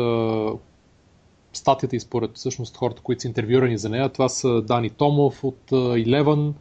статията 1.57 1.95
и 1.95 1.99
според 1.99 2.35
всъщност 2.35 2.77
хората, 2.77 3.01
които 3.01 3.21
са 3.21 3.27
интервюрани 3.27 3.77
за 3.77 3.89
нея, 3.89 4.09
това 4.09 4.29
са 4.29 4.61
Дани 4.61 4.89
Томов 4.89 5.43
от 5.43 5.59
Eleven, 5.71 6.53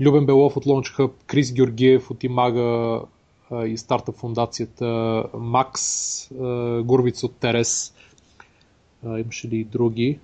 Любен 0.00 0.26
Белов 0.26 0.56
от 0.56 0.64
Launch 0.64 0.98
Hub, 0.98 1.12
Крис 1.26 1.52
Георгиев 1.52 2.10
от 2.10 2.24
Имага 2.24 3.00
и 3.66 3.76
стартъп 3.78 4.16
фундацията, 4.16 4.86
Макс 5.34 5.82
Гурвиц 6.82 7.22
от 7.22 7.36
Терес, 7.36 7.94
имаше 9.04 9.48
ли 9.48 9.56
и 9.56 9.64
други? 9.64 10.18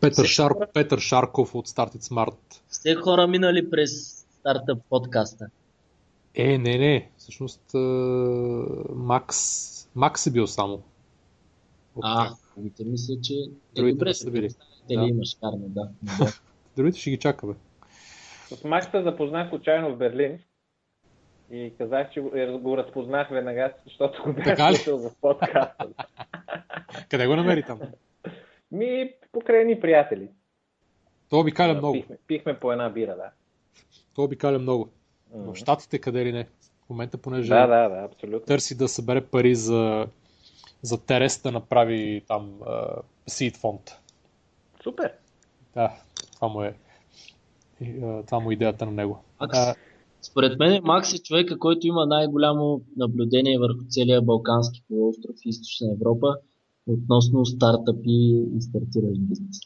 Петър, 0.00 0.24
Шар, 0.24 0.50
хора- 0.50 0.66
Петър 0.74 0.98
Шарков 0.98 1.54
от 1.54 1.68
Start 1.68 1.96
It 1.96 2.02
Smart. 2.02 2.34
Все 2.68 2.94
хора 2.94 3.26
минали 3.26 3.70
през 3.70 3.90
стартъп 4.40 4.78
подкаста. 4.90 5.46
Е, 6.34 6.58
не, 6.58 6.78
не. 6.78 7.10
Всъщност 7.18 7.60
Макс, 8.94 9.38
Макс 9.94 10.26
е 10.26 10.30
бил 10.30 10.46
само. 10.46 10.82
От 11.96 12.04
А. 12.04 12.34
другите 12.56 12.84
мисля, 12.84 13.14
че... 13.22 13.34
Е, 13.34 13.36
Другите 13.74 13.94
добре, 13.94 14.08
не 14.08 14.14
са 14.14 14.30
били. 14.30 14.48
Да. 14.88 14.94
имаш 14.94 15.36
карна, 15.40 15.58
да. 15.68 15.90
Другите 16.76 16.98
ще 16.98 17.10
ги 17.10 17.18
чакаме. 17.18 17.54
С 18.48 18.64
Макс 18.64 18.90
се 18.90 19.02
запознах 19.02 19.48
случайно 19.48 19.94
в 19.94 19.98
Берлин 19.98 20.38
и 21.50 21.72
казах, 21.78 22.10
че 22.10 22.20
го, 22.20 22.30
е, 22.34 22.76
разпознах 22.76 23.28
веднага, 23.30 23.72
защото 23.84 24.22
го 24.22 24.32
бях 24.32 24.58
слушал 24.58 24.98
в 24.98 25.14
подкаста. 25.20 25.88
Къде 27.10 27.26
го 27.26 27.36
намери 27.36 27.62
там? 27.62 27.80
Ми, 28.72 29.12
по 29.20 29.40
покрай 29.40 29.60
едни 29.60 29.80
приятели. 29.80 30.28
То 31.30 31.40
обикаля 31.40 31.74
много. 31.74 31.92
Пихме, 31.92 32.16
пихме 32.26 32.58
по 32.58 32.72
една 32.72 32.90
бира, 32.90 33.16
да. 33.16 33.30
То 34.14 34.24
обикаля 34.24 34.58
много. 34.58 34.88
В 35.30 35.54
Штатите 35.54 35.98
къде 35.98 36.24
ли 36.24 36.32
не. 36.32 36.44
В 36.86 36.90
момента, 36.90 37.18
понеже 37.18 37.48
Да, 37.48 37.66
да, 37.66 37.88
да, 37.88 38.04
абсолютно. 38.04 38.46
търси 38.46 38.76
да 38.76 38.88
събере 38.88 39.20
пари 39.20 39.54
за, 39.54 40.06
за 40.82 41.04
Терес 41.04 41.42
да 41.42 41.52
направи 41.52 42.22
там 42.28 42.50
uh, 42.60 43.02
seed 43.30 43.56
фонд. 43.56 43.80
Супер. 44.82 45.12
Да, 45.74 45.92
това 46.34 46.48
му 46.48 46.62
е, 46.62 46.74
това 48.26 48.40
му 48.40 48.50
е 48.50 48.54
идеята 48.54 48.86
на 48.86 48.92
него. 48.92 49.22
Макс. 49.40 49.58
А, 49.58 49.74
Според 50.22 50.58
мен 50.58 50.80
Макс 50.84 51.12
е 51.12 51.22
човека, 51.22 51.58
който 51.58 51.86
има 51.86 52.06
най-голямо 52.06 52.80
наблюдение 52.96 53.58
върху 53.58 53.80
целия 53.88 54.22
Балкански 54.22 54.82
полуостров 54.88 55.36
и 55.44 55.48
Източна 55.48 55.92
Европа 55.92 56.36
относно 56.86 57.46
стартъпи 57.46 58.46
и 58.56 58.62
стартиращ 58.62 59.20
бизнес. 59.20 59.56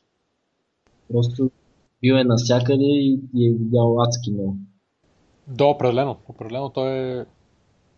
Просто 1.12 1.50
бил 2.02 2.14
е 2.14 2.24
навсякъде 2.24 2.84
и, 2.84 3.20
и 3.34 3.46
е 3.46 3.52
видял 3.52 4.02
адски 4.02 4.30
много. 4.30 4.56
Да, 5.48 5.64
определено. 5.64 6.16
Определено 6.28 6.68
той 6.68 6.90
е 6.90 7.24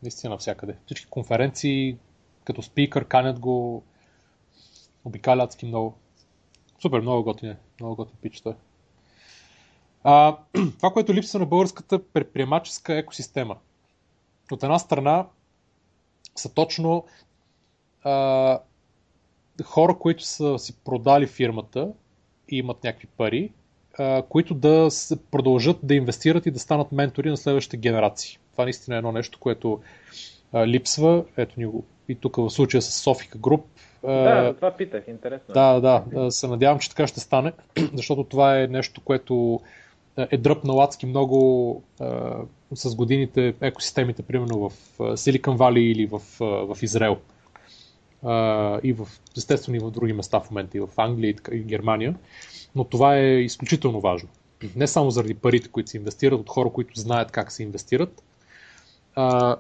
наистина 0.02 0.30
навсякъде. 0.30 0.76
Всички 0.86 1.06
конференции, 1.10 1.98
като 2.44 2.62
спикър, 2.62 3.04
канят 3.04 3.38
го, 3.38 3.84
обикалят 5.04 5.44
адски 5.44 5.66
много. 5.66 5.94
Супер, 6.82 7.00
много 7.00 7.22
готин 7.22 7.50
е. 7.50 7.56
Много 7.80 7.96
готин 7.96 8.16
пич 8.22 8.40
той. 8.40 8.54
А, 10.04 10.36
това, 10.76 10.90
което 10.92 11.14
липсва 11.14 11.38
на 11.38 11.46
българската 11.46 12.04
предприемаческа 12.04 12.94
екосистема. 12.94 13.56
От 14.52 14.62
една 14.62 14.78
страна 14.78 15.26
са 16.36 16.54
точно 16.54 17.04
а, 18.04 18.58
хора, 19.64 19.98
които 19.98 20.24
са 20.24 20.58
си 20.58 20.76
продали 20.76 21.26
фирмата 21.26 21.92
и 22.48 22.56
имат 22.56 22.84
някакви 22.84 23.06
пари, 23.06 23.52
а, 23.98 24.22
които 24.22 24.54
да 24.54 24.90
се 24.90 25.24
продължат 25.24 25.78
да 25.82 25.94
инвестират 25.94 26.46
и 26.46 26.50
да 26.50 26.58
станат 26.58 26.92
ментори 26.92 27.30
на 27.30 27.36
следващите 27.36 27.76
генерации. 27.76 28.38
Това 28.52 28.64
наистина 28.64 28.96
е 28.96 28.98
едно 28.98 29.12
нещо, 29.12 29.38
което 29.40 29.80
а, 30.52 30.66
липсва. 30.66 31.24
Ето 31.36 31.60
ни 31.60 31.66
го 31.66 31.84
и 32.12 32.14
тук 32.14 32.36
в 32.36 32.50
случая 32.50 32.82
с 32.82 32.90
Софика 32.90 33.38
Груп. 33.38 33.66
Да, 34.02 34.44
за 34.48 34.54
това 34.54 34.70
питах, 34.70 35.04
интересно. 35.08 35.54
Да, 35.54 35.80
да, 35.80 36.30
се 36.30 36.46
надявам, 36.46 36.78
че 36.78 36.88
така 36.88 37.06
ще 37.06 37.20
стане, 37.20 37.52
защото 37.94 38.24
това 38.24 38.60
е 38.60 38.66
нещо, 38.66 39.00
което 39.00 39.60
е 40.16 40.36
дръпнал 40.36 40.82
адски 40.82 41.06
много 41.06 41.82
а, 42.00 42.34
с 42.74 42.94
годините 42.94 43.54
екосистемите, 43.60 44.22
примерно 44.22 44.68
в 44.68 44.72
Silicon 44.98 45.56
Valley 45.56 45.78
или 45.78 46.06
в, 46.06 46.20
в 46.40 46.82
Израел. 46.82 47.18
А, 48.22 48.80
и 48.82 48.92
в, 48.92 49.08
естествено 49.36 49.76
и 49.76 49.80
в 49.80 49.90
други 49.90 50.12
места 50.12 50.40
в 50.40 50.50
момента, 50.50 50.76
и 50.76 50.80
в 50.80 50.88
Англия 50.96 51.34
и 51.52 51.58
Германия. 51.58 52.14
Но 52.74 52.84
това 52.84 53.16
е 53.16 53.40
изключително 53.40 54.00
важно. 54.00 54.28
Не 54.76 54.86
само 54.86 55.10
заради 55.10 55.34
парите, 55.34 55.68
които 55.68 55.90
се 55.90 55.96
инвестират 55.96 56.40
от 56.40 56.48
хора, 56.48 56.70
които 56.70 57.00
знаят 57.00 57.30
как 57.30 57.52
се 57.52 57.62
инвестират, 57.62 58.22
а, 59.14 59.56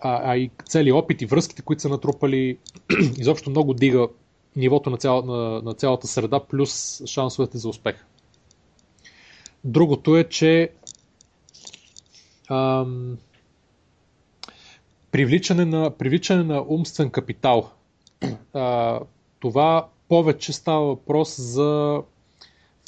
а, 0.00 0.32
а 0.32 0.36
и 0.36 0.50
целият 0.68 0.96
опит 0.96 1.22
и 1.22 1.26
връзките, 1.26 1.62
които 1.62 1.82
са 1.82 1.88
натрупали, 1.88 2.58
изобщо 3.18 3.50
много 3.50 3.74
дига 3.74 4.08
нивото 4.56 4.90
на, 4.90 4.96
цял, 4.96 5.22
на, 5.22 5.62
на 5.62 5.74
цялата 5.74 6.06
среда, 6.06 6.40
плюс 6.40 7.02
шансовете 7.06 7.58
за 7.58 7.68
успех. 7.68 8.04
Другото 9.64 10.16
е, 10.16 10.24
че 10.24 10.70
ам, 12.50 13.18
привличане, 15.10 15.64
на, 15.64 15.90
привличане 15.90 16.42
на 16.42 16.64
умствен 16.68 17.10
капитал. 17.10 17.70
А, 18.52 19.00
това 19.40 19.88
повече 20.08 20.52
става 20.52 20.86
въпрос 20.86 21.40
за 21.40 22.02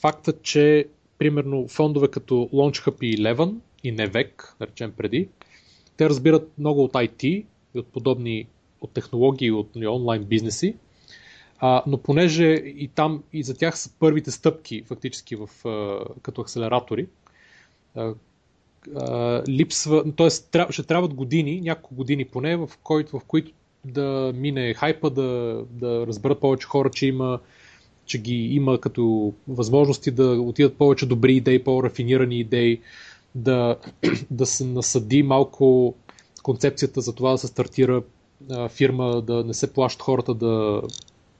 факта, 0.02 0.32
че 0.42 0.88
примерно 1.18 1.68
фондове 1.68 2.08
като 2.08 2.34
LaunchHub 2.34 3.02
и 3.02 3.18
Eleven 3.18 3.54
и 3.84 3.96
Nevec, 3.96 4.58
да 4.58 4.66
речем 4.66 4.92
преди, 4.96 5.28
те 5.98 6.08
разбират 6.08 6.52
много 6.58 6.84
от 6.84 6.92
IT 6.92 7.24
и 7.24 7.46
от 7.78 7.86
подобни 7.86 8.46
от 8.80 8.90
технологии, 8.90 9.50
от 9.50 9.76
онлайн 9.76 10.24
бизнеси, 10.24 10.76
а, 11.58 11.82
но 11.86 11.98
понеже 11.98 12.46
и 12.64 12.88
там 12.94 13.22
и 13.32 13.42
за 13.42 13.54
тях 13.54 13.78
са 13.78 13.90
първите 13.98 14.30
стъпки 14.30 14.82
фактически 14.82 15.36
в, 15.36 15.68
а, 15.68 16.04
като 16.22 16.40
акселератори, 16.40 17.06
а, 17.94 18.14
а, 18.96 19.42
липсва, 19.48 20.12
т.е. 20.16 20.30
Ще 20.70 20.82
трябват 20.82 21.14
години, 21.14 21.60
няколко 21.60 21.94
години 21.94 22.24
поне, 22.24 22.56
в, 22.56 22.70
който, 22.82 23.18
в 23.18 23.24
които 23.24 23.52
да 23.84 24.32
мине 24.34 24.74
хайпа, 24.74 25.10
да, 25.10 25.64
да 25.70 26.06
разберат 26.06 26.40
повече 26.40 26.66
хора, 26.66 26.90
че 26.90 27.06
има 27.06 27.40
че 28.08 28.18
ги 28.18 28.54
има 28.54 28.80
като 28.80 29.32
възможности 29.48 30.10
да 30.10 30.24
отидат 30.24 30.76
повече 30.76 31.06
добри 31.06 31.34
идеи, 31.36 31.64
по-рафинирани 31.64 32.40
идеи, 32.40 32.80
да, 33.38 33.76
да 34.30 34.46
се 34.46 34.64
насъди 34.64 35.22
малко 35.22 35.94
концепцията 36.42 37.00
за 37.00 37.14
това 37.14 37.30
да 37.30 37.38
се 37.38 37.46
стартира 37.46 38.02
а, 38.50 38.68
фирма, 38.68 39.22
да 39.22 39.44
не 39.44 39.54
се 39.54 39.72
плащат 39.72 40.02
хората 40.02 40.34
да, 40.34 40.82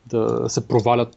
да 0.06 0.48
се 0.48 0.68
провалят, 0.68 1.16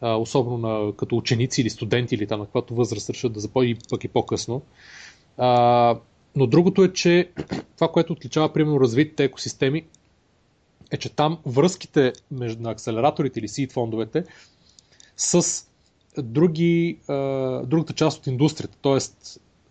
а, 0.00 0.16
особено 0.16 0.58
на, 0.58 0.92
като 0.96 1.16
ученици 1.16 1.60
или 1.60 1.70
студенти 1.70 2.14
или 2.14 2.26
там 2.26 2.40
на 2.40 2.46
каквато 2.46 2.74
възраст 2.74 3.10
решат 3.10 3.32
да 3.32 3.40
започнат 3.40 3.88
пък 3.90 4.04
и 4.04 4.08
по-късно. 4.08 4.62
А, 5.36 5.98
но 6.36 6.46
другото 6.46 6.84
е, 6.84 6.92
че 6.92 7.30
това, 7.76 7.88
което 7.88 8.12
отличава 8.12 8.52
примерно 8.52 8.80
развитите 8.80 9.24
екосистеми, 9.24 9.84
е, 10.90 10.96
че 10.96 11.08
там 11.08 11.38
връзките 11.46 12.12
между 12.30 12.62
на 12.62 12.70
акселераторите 12.70 13.40
или 13.40 13.48
seed 13.48 13.72
фондовете 13.72 14.24
с 15.16 15.64
други, 16.18 16.98
а, 17.08 17.14
другата 17.66 17.92
част 17.92 18.18
от 18.18 18.26
индустрията, 18.26 18.78
т.е. 18.82 18.98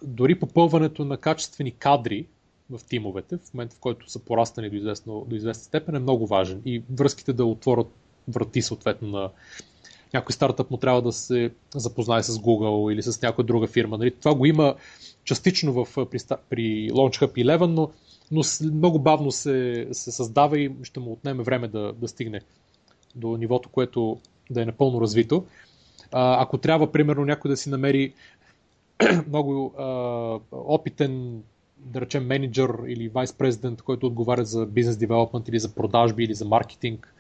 дори 0.04 0.40
попълването 0.40 1.06
на 1.06 1.18
качествени 1.18 1.72
кадри 1.72 2.26
в 2.70 2.80
тимовете, 2.90 3.38
в 3.38 3.54
момента 3.54 3.76
в 3.76 3.80
който 3.80 4.12
са 4.12 4.20
пораснали 4.20 4.70
до, 4.70 4.76
известно, 4.76 5.26
до 5.30 5.36
известна 5.36 5.64
степен 5.64 5.96
е 5.96 6.00
много 6.00 6.28
важен 6.28 6.62
и 6.66 6.84
връзките 6.90 7.34
да 7.34 7.46
отворят 7.46 7.88
врати 8.28 8.62
съответно 8.62 9.08
на 9.08 9.30
някой 10.14 10.34
стартъп 10.34 10.72
му 10.72 10.78
трябва 10.78 11.02
да 11.02 11.12
се 11.12 11.52
запознае 11.76 12.24
с 12.24 12.38
Google 12.38 12.94
или 12.94 13.04
с 13.04 13.22
някоя 13.22 13.46
друга 13.46 13.68
фирма. 13.68 13.98
Нали? 13.98 14.12
Това 14.12 14.36
го 14.36 14.46
има 14.46 14.76
частично 15.24 15.74
в, 15.74 15.88
при, 15.96 16.20
при 16.50 16.90
LaunchHub 16.92 17.46
11, 17.46 17.66
но, 17.66 17.90
но 18.32 18.42
много 18.76 19.00
бавно 19.00 19.32
се, 19.32 19.88
се 19.92 20.12
създава 20.12 20.60
и 20.60 20.72
ще 20.84 21.00
му 21.00 21.12
отнеме 21.12 21.44
време 21.44 21.68
да, 21.68 21.94
да 21.94 22.08
стигне 22.08 22.42
до 23.16 23.38
нивото, 23.38 23.70
което 23.70 24.18
да 24.50 24.62
е 24.62 24.66
напълно 24.66 25.02
развито. 25.02 25.46
Ако 26.12 26.58
трябва, 26.58 26.92
примерно, 26.92 27.26
някой 27.26 27.50
да 27.50 27.58
си 27.58 27.70
намери 27.70 28.14
много 29.28 29.74
а, 29.78 30.40
опитен 30.52 31.44
да 31.78 32.02
речем 32.02 32.28
менеджер 32.28 32.70
или 32.88 33.10
вайс 33.10 33.34
президент, 33.34 33.82
който 33.82 34.08
отговаря 34.08 34.46
за 34.46 34.66
бизнес 34.66 34.98
девелопмент 34.98 35.48
или 35.48 35.60
за 35.60 35.76
продажби 35.76 36.24
или 36.24 36.34
за 36.34 36.46
маркетинг. 36.46 37.14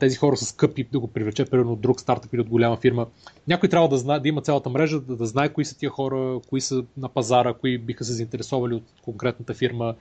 Тези 0.00 0.16
хора 0.16 0.36
са 0.36 0.44
скъпи 0.44 0.84
да 0.84 1.00
го 1.00 1.06
привлече, 1.06 1.44
примерно 1.44 1.72
от 1.72 1.80
друг 1.80 2.00
стартъп 2.00 2.34
или 2.34 2.40
от 2.40 2.48
голяма 2.48 2.76
фирма. 2.76 3.06
Някой 3.48 3.68
трябва 3.68 3.88
да, 3.88 3.98
знае, 3.98 4.20
да 4.20 4.28
има 4.28 4.40
цялата 4.40 4.70
мрежа, 4.70 5.00
да, 5.00 5.16
да 5.16 5.26
знае 5.26 5.52
кои 5.52 5.64
са 5.64 5.78
тия 5.78 5.90
хора, 5.90 6.40
кои 6.48 6.60
са 6.60 6.84
на 6.96 7.08
пазара, 7.08 7.54
кои 7.54 7.78
биха 7.78 8.04
се 8.04 8.12
заинтересовали 8.12 8.74
от 8.74 8.84
конкретната 9.04 9.54
фирма, 9.54 9.94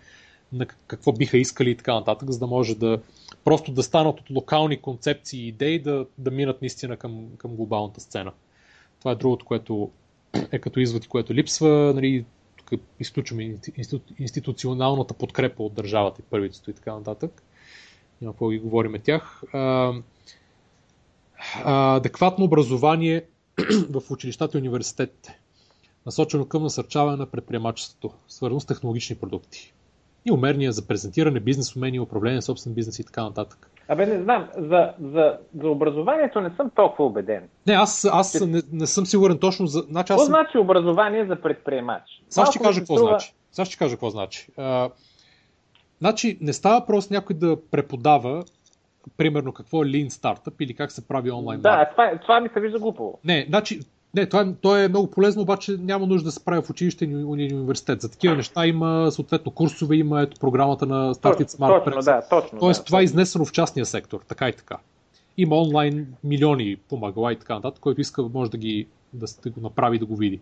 на 0.54 0.66
какво 0.66 1.12
биха 1.12 1.38
искали 1.38 1.70
и 1.70 1.78
така 1.78 1.94
нататък, 1.94 2.32
за 2.32 2.40
да 2.40 2.48
може 2.48 2.76
да 2.76 3.02
просто 3.44 3.72
да 3.72 3.84
станат 3.84 4.20
от 4.20 4.30
локални 4.30 4.82
концепции 4.82 5.44
и 5.44 5.48
идеи 5.48 5.80
да, 5.80 6.06
да 6.18 6.32
минат 6.32 6.62
наистина 6.62 6.98
към, 6.98 7.28
към 7.38 7.56
глобалната 7.56 8.02
сцена. 8.02 8.32
Това 9.00 9.12
е 9.12 9.16
другото, 9.16 9.46
което 9.46 9.92
е 10.52 10.60
като 10.60 10.80
извод, 10.80 11.08
което 11.08 11.34
липсва. 11.34 11.92
Нали, 11.96 12.26
изключваме 13.00 13.56
институционалната 14.20 15.14
подкрепа 15.14 15.64
от 15.64 15.74
държавата 15.74 16.22
и 16.22 16.30
правителство 16.30 16.72
и 16.72 16.74
така 16.74 16.94
нататък. 16.96 17.44
Няма 18.22 18.34
какво 18.34 18.50
ги 18.50 18.60
говорим 18.60 19.02
тях. 19.04 19.44
А, 19.54 19.94
а, 21.64 21.96
адекватно 21.96 22.46
образование 22.46 23.26
в 23.90 24.02
училищата 24.12 24.58
и 24.58 24.62
университетите, 24.62 25.40
насочено 26.06 26.46
към 26.46 26.64
насърчаване 26.64 27.18
на 27.18 27.26
предприемачеството, 27.26 28.14
свързано 28.28 28.60
с 28.60 28.66
технологични 28.66 29.16
продукти. 29.16 29.74
И 30.26 30.32
умерния 30.32 30.72
за 30.72 30.88
презентиране, 30.88 31.40
бизнес 31.40 31.76
умения, 31.76 32.04
управление 32.04 32.42
собствен 32.42 32.74
бизнес 32.74 33.00
и 33.00 33.04
така 33.04 33.24
нататък. 33.24 33.72
Абе, 33.88 34.06
не 34.06 34.24
знам, 34.24 34.48
за, 34.58 34.94
за, 35.02 35.38
за 35.62 35.70
образованието 35.70 36.42
не 36.42 36.50
съм 36.58 36.72
толкова 36.76 37.06
убеден. 37.06 37.44
Не, 37.68 37.74
аз, 37.74 38.08
аз 38.12 38.38
че... 38.38 38.46
не, 38.46 38.62
не 38.72 38.88
съм 38.88 39.06
сигурен 39.06 39.38
точно 39.38 39.68
за... 39.68 39.80
Значи, 39.80 40.08
какво 40.08 40.22
аз 40.22 40.26
съм... 40.26 40.34
значи 40.34 40.58
образование 40.58 41.26
за 41.26 41.36
предприемач? 41.36 42.04
Сега 42.30 42.46
ще 42.46 42.60
кажа 42.60 42.80
какво 42.80 42.96
струва... 42.96 43.10
значи. 43.10 43.34
Сега 43.52 43.66
ще 43.66 43.78
кажа 43.78 43.96
какво 43.96 44.10
значи. 44.10 44.48
А, 44.58 44.90
значи, 46.00 46.38
не 46.42 46.54
става 46.54 46.86
просто 46.86 47.14
някой 47.14 47.36
да 47.36 47.58
преподава 47.72 48.44
примерно 49.18 49.54
какво 49.54 49.84
е 49.84 49.86
Lean 49.86 50.10
Startup 50.10 50.54
или 50.60 50.74
как 50.74 50.92
се 50.92 51.08
прави 51.08 51.32
онлайн 51.32 51.62
Да, 51.62 51.90
това, 51.92 52.18
това 52.22 52.40
ми 52.40 52.50
се 52.54 52.60
вижда 52.60 52.80
глупо. 52.80 53.20
Не, 53.24 53.46
значи, 53.50 53.80
не, 54.16 54.26
това, 54.26 54.42
е, 54.42 54.54
това 54.62 54.84
е 54.84 54.88
много 54.88 55.12
полезно, 55.12 55.42
обаче 55.42 55.78
няма 55.80 56.08
нужда 56.08 56.26
да 56.26 56.32
се 56.32 56.46
прави 56.46 56.62
в 56.62 56.70
училище 56.70 57.06
или 57.06 57.24
университет. 57.24 58.02
За 58.02 58.12
такива 58.12 58.36
неща 58.36 58.68
има 58.68 59.12
съответно 59.12 59.52
курсове, 59.52 59.96
има 59.96 60.22
ето 60.22 60.40
програмата 60.40 60.86
на 60.86 61.16
Start 61.16 61.42
It 61.42 61.58
Smart. 61.58 61.84
Точно, 61.84 62.02
да, 62.02 62.22
точно. 62.30 62.60
Тоест 62.60 62.82
да, 62.82 62.86
това 62.86 63.00
е 63.00 63.04
изнесено 63.04 63.46
в 63.46 63.52
частния 63.52 63.86
сектор, 63.86 64.22
така 64.28 64.50
и 64.50 64.54
така. 64.54 64.78
има 65.38 65.56
онлайн 65.56 66.14
милиони 66.24 66.76
помагала 66.76 67.34
и 67.34 67.40
така 67.40 67.56
нататък, 67.56 67.82
който 67.82 68.02
иска 68.02 68.24
може 68.24 68.52
да, 68.52 68.58
ги, 68.58 68.88
да, 69.14 69.26
да 69.44 69.50
го 69.50 69.62
направи 69.62 70.00
да 70.00 70.06
го 70.06 70.16
види. 70.16 70.40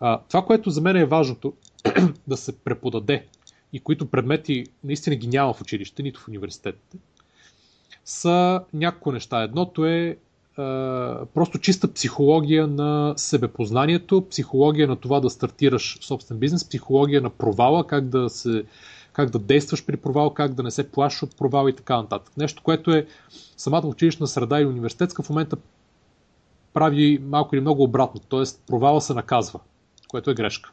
А, 0.00 0.20
това, 0.28 0.44
което 0.44 0.70
за 0.70 0.80
мен 0.80 0.96
е 0.96 1.04
важното 1.04 1.52
да 2.26 2.36
се 2.36 2.58
преподаде 2.58 3.24
и 3.72 3.80
които 3.80 4.06
предмети 4.06 4.66
наистина 4.84 5.16
ги 5.16 5.26
няма 5.26 5.52
в 5.52 5.60
училище, 5.60 6.02
нито 6.02 6.20
в 6.20 6.28
университетите, 6.28 6.98
са 8.04 8.62
няколко 8.74 9.12
неща. 9.12 9.42
Едното 9.42 9.86
е 9.86 10.16
просто 11.34 11.58
чиста 11.60 11.92
психология 11.92 12.66
на 12.66 13.14
себепознанието, 13.16 14.26
психология 14.30 14.88
на 14.88 14.96
това 14.96 15.20
да 15.20 15.30
стартираш 15.30 15.98
собствен 16.00 16.38
бизнес, 16.38 16.68
психология 16.68 17.20
на 17.20 17.30
провала, 17.30 17.86
как 17.86 18.08
да, 18.08 18.30
се, 18.30 18.64
как 19.12 19.30
да 19.30 19.38
действаш 19.38 19.86
при 19.86 19.96
провал, 19.96 20.30
как 20.30 20.54
да 20.54 20.62
не 20.62 20.70
се 20.70 20.90
плашиш 20.90 21.22
от 21.22 21.36
провал 21.36 21.68
и 21.68 21.76
така 21.76 21.96
нататък. 21.96 22.36
Нещо, 22.36 22.62
което 22.62 22.90
е 22.90 23.06
самата 23.56 23.86
училищна 23.86 24.26
среда 24.26 24.60
и 24.60 24.66
университетска 24.66 25.22
в 25.22 25.30
момента 25.30 25.56
прави 26.72 27.22
малко 27.26 27.54
или 27.54 27.60
много 27.60 27.82
обратно, 27.82 28.20
т.е. 28.20 28.42
провала 28.66 29.00
се 29.00 29.14
наказва, 29.14 29.60
което 30.08 30.30
е 30.30 30.34
грешка. 30.34 30.72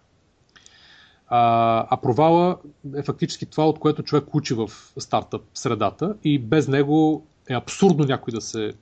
А, 1.28 1.86
а 1.90 1.98
провала 1.98 2.58
е 2.96 3.04
фактически 3.04 3.46
това, 3.46 3.70
от 3.70 3.80
което 3.80 4.04
човек 4.04 4.36
учи 4.36 4.54
в 4.54 4.70
стартъп 4.98 5.42
средата 5.54 6.16
и 6.24 6.40
без 6.40 6.68
него 6.68 7.26
е 7.50 7.54
абсурдно 7.54 8.06
някой 8.06 8.32
да 8.32 8.42
се 8.42 8.74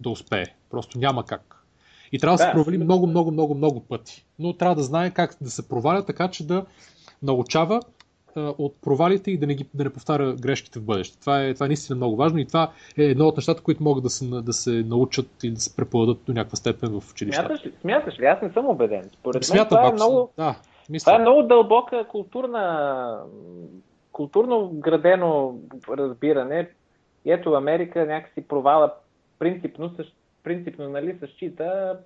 да 0.00 0.10
успее. 0.10 0.44
Просто 0.70 0.98
няма 0.98 1.24
как. 1.24 1.64
И 2.12 2.18
трябва 2.18 2.36
да, 2.36 2.44
да 2.44 2.48
се 2.48 2.52
провали 2.52 2.78
много, 2.78 3.06
много, 3.06 3.30
много, 3.30 3.54
много 3.54 3.80
пъти. 3.80 4.24
Но 4.38 4.52
трябва 4.52 4.74
да 4.74 4.82
знае 4.82 5.10
как 5.10 5.36
да 5.40 5.50
се 5.50 5.68
проваля, 5.68 6.04
така 6.04 6.28
че 6.28 6.46
да 6.46 6.64
научава 7.22 7.80
а, 8.36 8.40
от 8.58 8.74
провалите 8.82 9.30
и 9.30 9.38
да 9.38 9.46
не, 9.46 9.54
ги, 9.54 9.66
да 9.74 9.84
не 9.84 9.92
повтаря 9.92 10.34
грешките 10.34 10.78
в 10.78 10.84
бъдеще. 10.84 11.20
Това 11.20 11.42
е, 11.42 11.54
това 11.54 11.66
е 11.66 11.68
наистина 11.68 11.96
много 11.96 12.16
важно 12.16 12.38
и 12.38 12.46
това 12.46 12.70
е 12.98 13.02
едно 13.02 13.26
от 13.26 13.36
нещата, 13.36 13.62
които 13.62 13.82
могат 13.82 14.02
да 14.02 14.10
се, 14.10 14.26
да 14.26 14.52
се 14.52 14.70
научат 14.70 15.28
и 15.42 15.50
да 15.50 15.60
се 15.60 15.76
преподадат 15.76 16.18
до 16.26 16.32
някаква 16.32 16.56
степен 16.56 17.00
в 17.00 17.10
училищата. 17.10 17.48
Смяташ 17.48 17.66
ли? 17.66 17.72
Смяташ 17.80 18.20
ли? 18.20 18.24
Аз 18.24 18.42
не 18.42 18.50
съм 18.50 18.66
убеден. 18.66 19.10
Според 19.12 19.50
мен 19.54 19.66
това 19.66 19.88
е 19.88 19.92
много... 19.92 20.30
Да, 20.36 20.54
мисля. 20.90 21.04
Това 21.04 21.16
е 21.16 21.22
много 21.22 21.42
дълбока 21.42 22.04
културна, 22.08 23.18
културно 24.12 24.70
градено 24.74 25.54
разбиране. 25.88 26.70
И 27.24 27.32
ето 27.32 27.52
Америка 27.52 28.06
някакси 28.06 28.48
провала 28.48 28.92
принципно, 29.38 29.90
принципно 30.42 30.88
нали, 30.88 31.18
се 31.18 31.26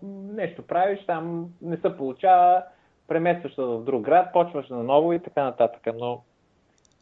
нещо 0.02 0.62
правиш, 0.62 1.06
там 1.06 1.48
не 1.62 1.76
се 1.76 1.96
получава, 1.96 2.62
преместваш 3.09 3.55
се 3.55 3.62
в 3.62 3.84
друг 3.84 4.02
град, 4.02 4.32
почваш 4.32 4.68
на 4.68 4.82
ново 4.82 5.12
и 5.12 5.18
така 5.18 5.44
нататък. 5.44 5.94
Но 5.98 6.22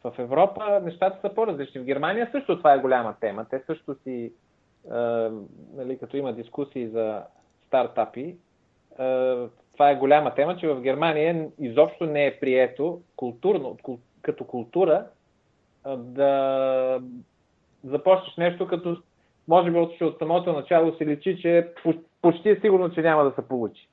в 0.03 0.13
Европа 0.19 0.81
нещата 0.83 1.19
са 1.21 1.35
по-различни. 1.35 1.81
В 1.81 1.85
Германия 1.85 2.29
също 2.31 2.57
това 2.57 2.73
е 2.73 2.79
голяма 2.79 3.15
тема. 3.19 3.45
Те 3.49 3.63
също 3.65 3.95
си, 4.03 4.33
е, 4.85 4.95
нали, 5.73 5.97
като 5.99 6.17
има 6.17 6.33
дискусии 6.33 6.87
за 6.87 7.23
стартапи, 7.67 8.35
е, 8.99 9.35
това 9.73 9.89
е 9.89 9.95
голяма 9.95 10.35
тема, 10.35 10.57
че 10.57 10.67
в 10.67 10.81
Германия 10.81 11.49
изобщо 11.59 12.05
не 12.05 12.25
е 12.25 12.39
прието 12.39 13.01
културно, 13.15 13.77
като 14.21 14.43
култура 14.43 15.05
да 15.97 17.01
започнеш 17.83 18.37
нещо 18.37 18.67
като 18.67 19.01
може 19.47 19.71
би 19.71 19.79
от, 19.79 20.01
от 20.01 20.17
самото 20.19 20.53
начало 20.53 20.95
се 20.95 21.05
личи, 21.05 21.37
че 21.41 21.67
почти 22.21 22.49
е 22.49 22.59
сигурно, 22.61 22.91
че 22.91 23.01
няма 23.01 23.23
да 23.23 23.31
се 23.31 23.47
получи. 23.47 23.89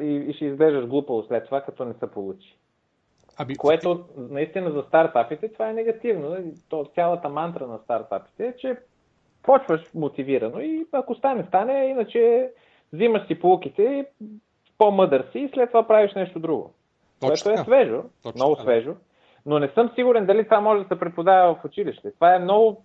И, 0.00 0.24
и 0.28 0.32
ще 0.32 0.44
изглеждаш 0.44 0.86
глупаво 0.86 1.22
след 1.22 1.44
това, 1.44 1.60
като 1.60 1.84
не 1.84 1.94
се 1.94 2.10
получи. 2.10 2.56
Аби... 3.38 3.56
Което 3.56 4.04
наистина 4.16 4.70
за 4.70 4.82
стартапите 4.82 5.52
това 5.52 5.70
е 5.70 5.72
негативно. 5.72 6.36
То, 6.68 6.84
цялата 6.94 7.28
мантра 7.28 7.66
на 7.66 7.78
стартапите 7.78 8.46
е, 8.46 8.56
че 8.56 8.76
почваш 9.42 9.94
мотивирано 9.94 10.60
и 10.60 10.86
ако 10.92 11.14
стане, 11.14 11.44
стане, 11.48 11.84
иначе 11.84 12.50
взимаш 12.92 13.26
си 13.26 13.40
полуките 13.40 13.82
и 13.82 14.04
по-мъдър 14.78 15.28
си 15.32 15.38
и 15.38 15.50
след 15.54 15.68
това 15.70 15.86
правиш 15.86 16.14
нещо 16.14 16.38
друго. 16.38 16.70
Точно 17.20 17.50
което 17.50 17.60
е 17.60 17.64
свежо, 17.64 18.02
Точно 18.22 18.38
много 18.38 18.56
свежо, 18.56 18.94
но 19.46 19.58
не 19.58 19.68
съм 19.68 19.90
сигурен 19.94 20.26
дали 20.26 20.44
това 20.44 20.60
може 20.60 20.82
да 20.82 20.88
се 20.88 21.00
преподава 21.00 21.54
в 21.54 21.64
училище. 21.64 22.12
Това 22.12 22.34
е 22.34 22.38
много 22.38 22.82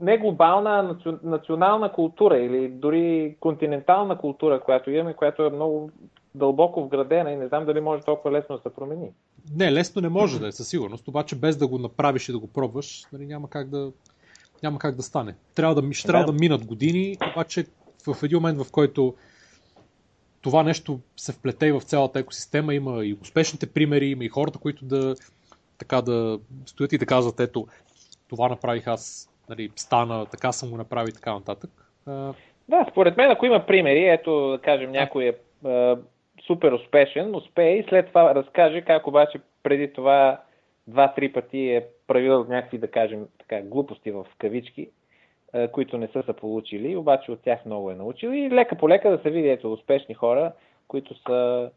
не 0.00 0.18
глобална, 0.18 0.98
национална 1.22 1.92
култура 1.92 2.38
или 2.38 2.68
дори 2.68 3.36
континентална 3.40 4.18
култура, 4.18 4.60
която 4.60 4.90
имаме, 4.90 5.14
която 5.14 5.42
е 5.42 5.50
много 5.50 5.90
дълбоко 6.34 6.84
вградена 6.84 7.30
и 7.30 7.36
не 7.36 7.48
знам 7.48 7.64
дали 7.64 7.80
може 7.80 8.02
толкова 8.02 8.32
лесно 8.32 8.56
да 8.56 8.62
се 8.62 8.74
промени. 8.74 9.10
Не, 9.56 9.72
лесно 9.72 10.02
не 10.02 10.08
може 10.08 10.40
да 10.40 10.48
е, 10.48 10.52
със 10.52 10.68
сигурност, 10.68 11.08
обаче 11.08 11.36
без 11.36 11.56
да 11.56 11.66
го 11.66 11.78
направиш 11.78 12.28
и 12.28 12.32
да 12.32 12.38
го 12.38 12.46
пробваш, 12.46 13.06
нали, 13.12 13.26
няма 13.26 13.50
как 13.50 13.68
да, 13.68 13.92
няма 14.62 14.78
как 14.78 14.96
да 14.96 15.02
стане. 15.02 15.34
Трябва 15.54 15.82
да, 15.82 15.92
ще 15.92 16.06
трябва 16.06 16.26
да. 16.26 16.32
да 16.32 16.38
минат 16.38 16.66
години, 16.66 17.16
обаче 17.32 17.66
в 18.06 18.22
един 18.22 18.38
момент, 18.38 18.62
в 18.62 18.70
който 18.70 19.14
това 20.40 20.62
нещо 20.62 21.00
се 21.16 21.32
вплете 21.32 21.66
и 21.66 21.72
в 21.72 21.80
цялата 21.80 22.18
екосистема, 22.18 22.74
има 22.74 23.04
и 23.04 23.18
успешните 23.22 23.66
примери, 23.66 24.06
има 24.06 24.24
и 24.24 24.28
хората, 24.28 24.58
които 24.58 24.84
да, 24.84 25.14
така 25.78 26.02
да 26.02 26.38
стоят 26.66 26.92
и 26.92 26.98
да 26.98 27.06
казват, 27.06 27.40
ето, 27.40 27.66
това 28.34 28.48
направих 28.48 28.86
аз, 28.86 29.30
нали, 29.48 29.70
стана, 29.76 30.26
така 30.26 30.52
съм 30.52 30.70
го 30.70 30.76
направил 30.76 31.08
и 31.08 31.14
така 31.14 31.34
нататък. 31.34 31.70
Да, 32.68 32.86
според 32.90 33.16
мен, 33.16 33.30
ако 33.30 33.46
има 33.46 33.66
примери, 33.66 34.08
ето 34.08 34.48
да 34.48 34.58
кажем 34.58 34.90
някой 34.90 35.24
е 35.24 35.34
супер 36.46 36.72
успешен, 36.72 37.34
успее 37.34 37.78
и 37.78 37.86
след 37.88 38.08
това 38.08 38.34
разкаже 38.34 38.82
как 38.82 39.06
обаче 39.06 39.40
преди 39.62 39.92
това 39.92 40.40
два-три 40.86 41.32
пъти 41.32 41.68
е 41.68 41.86
правил 42.06 42.44
някакви, 42.48 42.78
да 42.78 42.90
кажем, 42.90 43.26
така, 43.38 43.62
глупости 43.62 44.10
в 44.10 44.26
кавички, 44.38 44.88
които 45.72 45.98
не 45.98 46.08
са 46.08 46.22
се 46.22 46.32
получили, 46.32 46.96
обаче 46.96 47.32
от 47.32 47.42
тях 47.42 47.64
много 47.66 47.90
е 47.90 47.94
научил 47.94 48.28
и 48.28 48.50
лека 48.50 48.76
по 48.76 48.88
лека 48.88 49.10
да 49.10 49.18
се 49.22 49.30
види 49.30 49.48
ето 49.48 49.72
успешни 49.72 50.14
хора, 50.14 50.52
които 50.88 51.14
са 51.22 51.70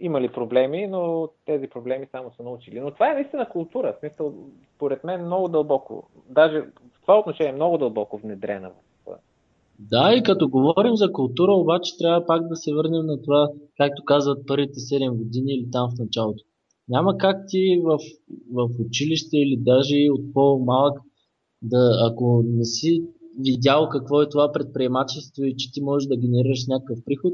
имали 0.00 0.28
проблеми, 0.28 0.86
но 0.86 1.28
тези 1.46 1.66
проблеми 1.66 2.06
само 2.10 2.32
са 2.36 2.42
научили. 2.42 2.80
Но 2.80 2.90
това 2.90 3.10
е 3.10 3.14
наистина 3.14 3.48
култура. 3.48 3.92
В 3.92 4.00
смисъл, 4.00 4.34
според 4.74 5.04
мен, 5.04 5.26
много 5.26 5.48
дълбоко. 5.48 6.08
Даже 6.28 6.60
в 6.60 7.00
това 7.00 7.18
отношение 7.18 7.52
много 7.52 7.78
дълбоко 7.78 8.18
внедрена. 8.18 8.70
Да, 9.78 10.14
и 10.14 10.22
като 10.22 10.48
говорим 10.48 10.96
за 10.96 11.12
култура, 11.12 11.52
обаче 11.52 11.98
трябва 11.98 12.26
пак 12.26 12.48
да 12.48 12.56
се 12.56 12.74
върнем 12.74 13.06
на 13.06 13.22
това, 13.22 13.48
както 13.76 14.04
казват 14.04 14.46
първите 14.46 14.72
7 14.72 15.16
години 15.16 15.52
или 15.52 15.70
там 15.70 15.90
в 15.90 15.98
началото. 15.98 16.44
Няма 16.88 17.18
как 17.18 17.36
ти 17.48 17.80
в, 17.84 17.98
в 18.52 18.68
училище 18.86 19.36
или 19.36 19.56
даже 19.56 19.96
от 20.10 20.34
по-малък 20.34 21.00
да, 21.62 22.10
ако 22.10 22.42
не 22.46 22.64
си 22.64 23.02
видял 23.38 23.88
какво 23.88 24.22
е 24.22 24.28
това 24.28 24.52
предприемачество 24.52 25.44
и 25.44 25.56
че 25.56 25.72
ти 25.72 25.80
можеш 25.82 26.06
да 26.06 26.16
генерираш 26.16 26.66
някакъв 26.68 26.98
приход, 27.04 27.32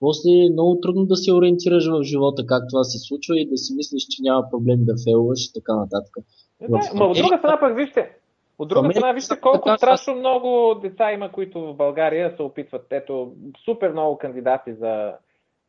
после 0.00 0.30
е 0.30 0.52
много 0.52 0.80
трудно 0.80 1.06
да 1.06 1.16
се 1.16 1.32
ориентираш 1.32 1.86
в 1.86 2.02
живота 2.02 2.46
как 2.46 2.62
това 2.70 2.84
се 2.84 2.98
случва 2.98 3.40
и 3.40 3.48
да 3.48 3.56
си 3.56 3.74
мислиш, 3.74 4.02
че 4.02 4.22
няма 4.22 4.50
проблем 4.50 4.84
да 4.84 4.94
фейлваш 5.04 5.40
и 5.44 5.52
така 5.52 5.76
нататък. 5.76 6.16
Не, 6.60 6.68
в... 6.68 6.94
но 6.94 7.04
от 7.04 7.16
друга 7.16 7.38
страна 7.38 7.60
пък 7.60 7.76
вижте, 7.76 8.10
от 8.58 8.68
друга 8.68 8.90
страна, 8.92 9.12
вижте 9.12 9.40
колко 9.40 9.76
страшно 9.76 10.14
много 10.14 10.74
деца 10.82 11.12
има, 11.12 11.32
които 11.32 11.60
в 11.60 11.74
България 11.74 12.36
се 12.36 12.42
опитват. 12.42 12.86
Ето, 12.90 13.32
супер 13.64 13.92
много 13.92 14.18
кандидати 14.18 14.74
за, 14.74 15.12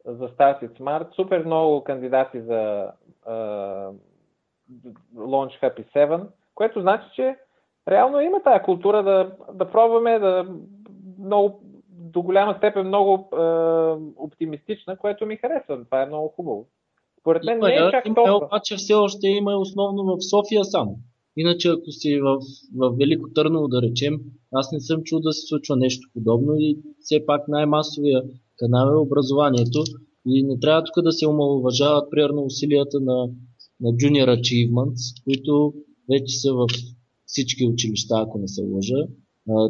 за 0.05 0.27
Started 0.27 0.79
Smart, 0.79 1.15
супер 1.15 1.45
много 1.45 1.83
кандидати 1.83 2.41
за 2.41 2.87
uh, 3.29 3.93
Launch 5.15 5.61
Happy 5.61 5.93
7, 5.95 6.21
което 6.55 6.81
значи, 6.81 7.05
че 7.15 7.35
реално 7.87 8.21
има 8.21 8.39
тази 8.43 8.63
култура 8.63 9.03
да, 9.03 9.31
да 9.53 9.71
пробваме 9.71 10.19
да 10.19 10.45
много 11.19 11.61
до 12.13 12.21
голяма 12.21 12.55
степен 12.57 12.87
много 12.87 13.13
е, 13.13 13.37
оптимистична, 14.17 14.97
което 14.97 15.25
ми 15.25 15.37
харесва. 15.37 15.85
Това 15.85 16.01
е 16.01 16.05
много 16.05 16.27
хубаво. 16.27 16.67
Според 17.19 17.43
мен 17.43 17.57
има, 17.57 17.67
не 17.67 17.75
е 17.75 17.91
чак 17.91 18.05
толкова. 18.15 18.45
Обаче 18.45 18.75
все 18.75 18.93
още 18.93 19.27
има 19.27 19.55
основно 19.55 20.03
в 20.03 20.17
София 20.29 20.65
само. 20.65 20.99
Иначе 21.37 21.69
ако 21.69 21.91
си 21.91 22.19
в, 22.19 22.39
в 22.75 22.95
Велико 22.97 23.29
Търново, 23.35 23.67
да 23.67 23.81
речем, 23.81 24.19
аз 24.51 24.71
не 24.71 24.79
съм 24.79 25.03
чул 25.03 25.19
да 25.19 25.33
се 25.33 25.47
случва 25.47 25.75
нещо 25.75 26.09
подобно 26.13 26.53
и 26.57 26.77
все 26.99 27.25
пак 27.25 27.47
най-масовия 27.47 28.23
канал 28.59 28.93
е 28.93 28.99
образованието 28.99 29.83
и 30.25 30.43
не 30.43 30.59
трябва 30.59 30.83
тук 30.83 31.03
да 31.03 31.11
се 31.11 31.27
омалуважават 31.27 32.11
примерно 32.11 32.43
усилията 32.43 32.99
на, 32.99 33.29
на 33.81 33.89
Junior 33.89 34.39
Achievements, 34.39 35.23
които 35.23 35.73
вече 36.11 36.39
са 36.39 36.53
в 36.53 36.67
всички 37.25 37.65
училища, 37.65 38.15
ако 38.17 38.37
не 38.37 38.47
се 38.47 38.61
лъжа. 38.63 39.07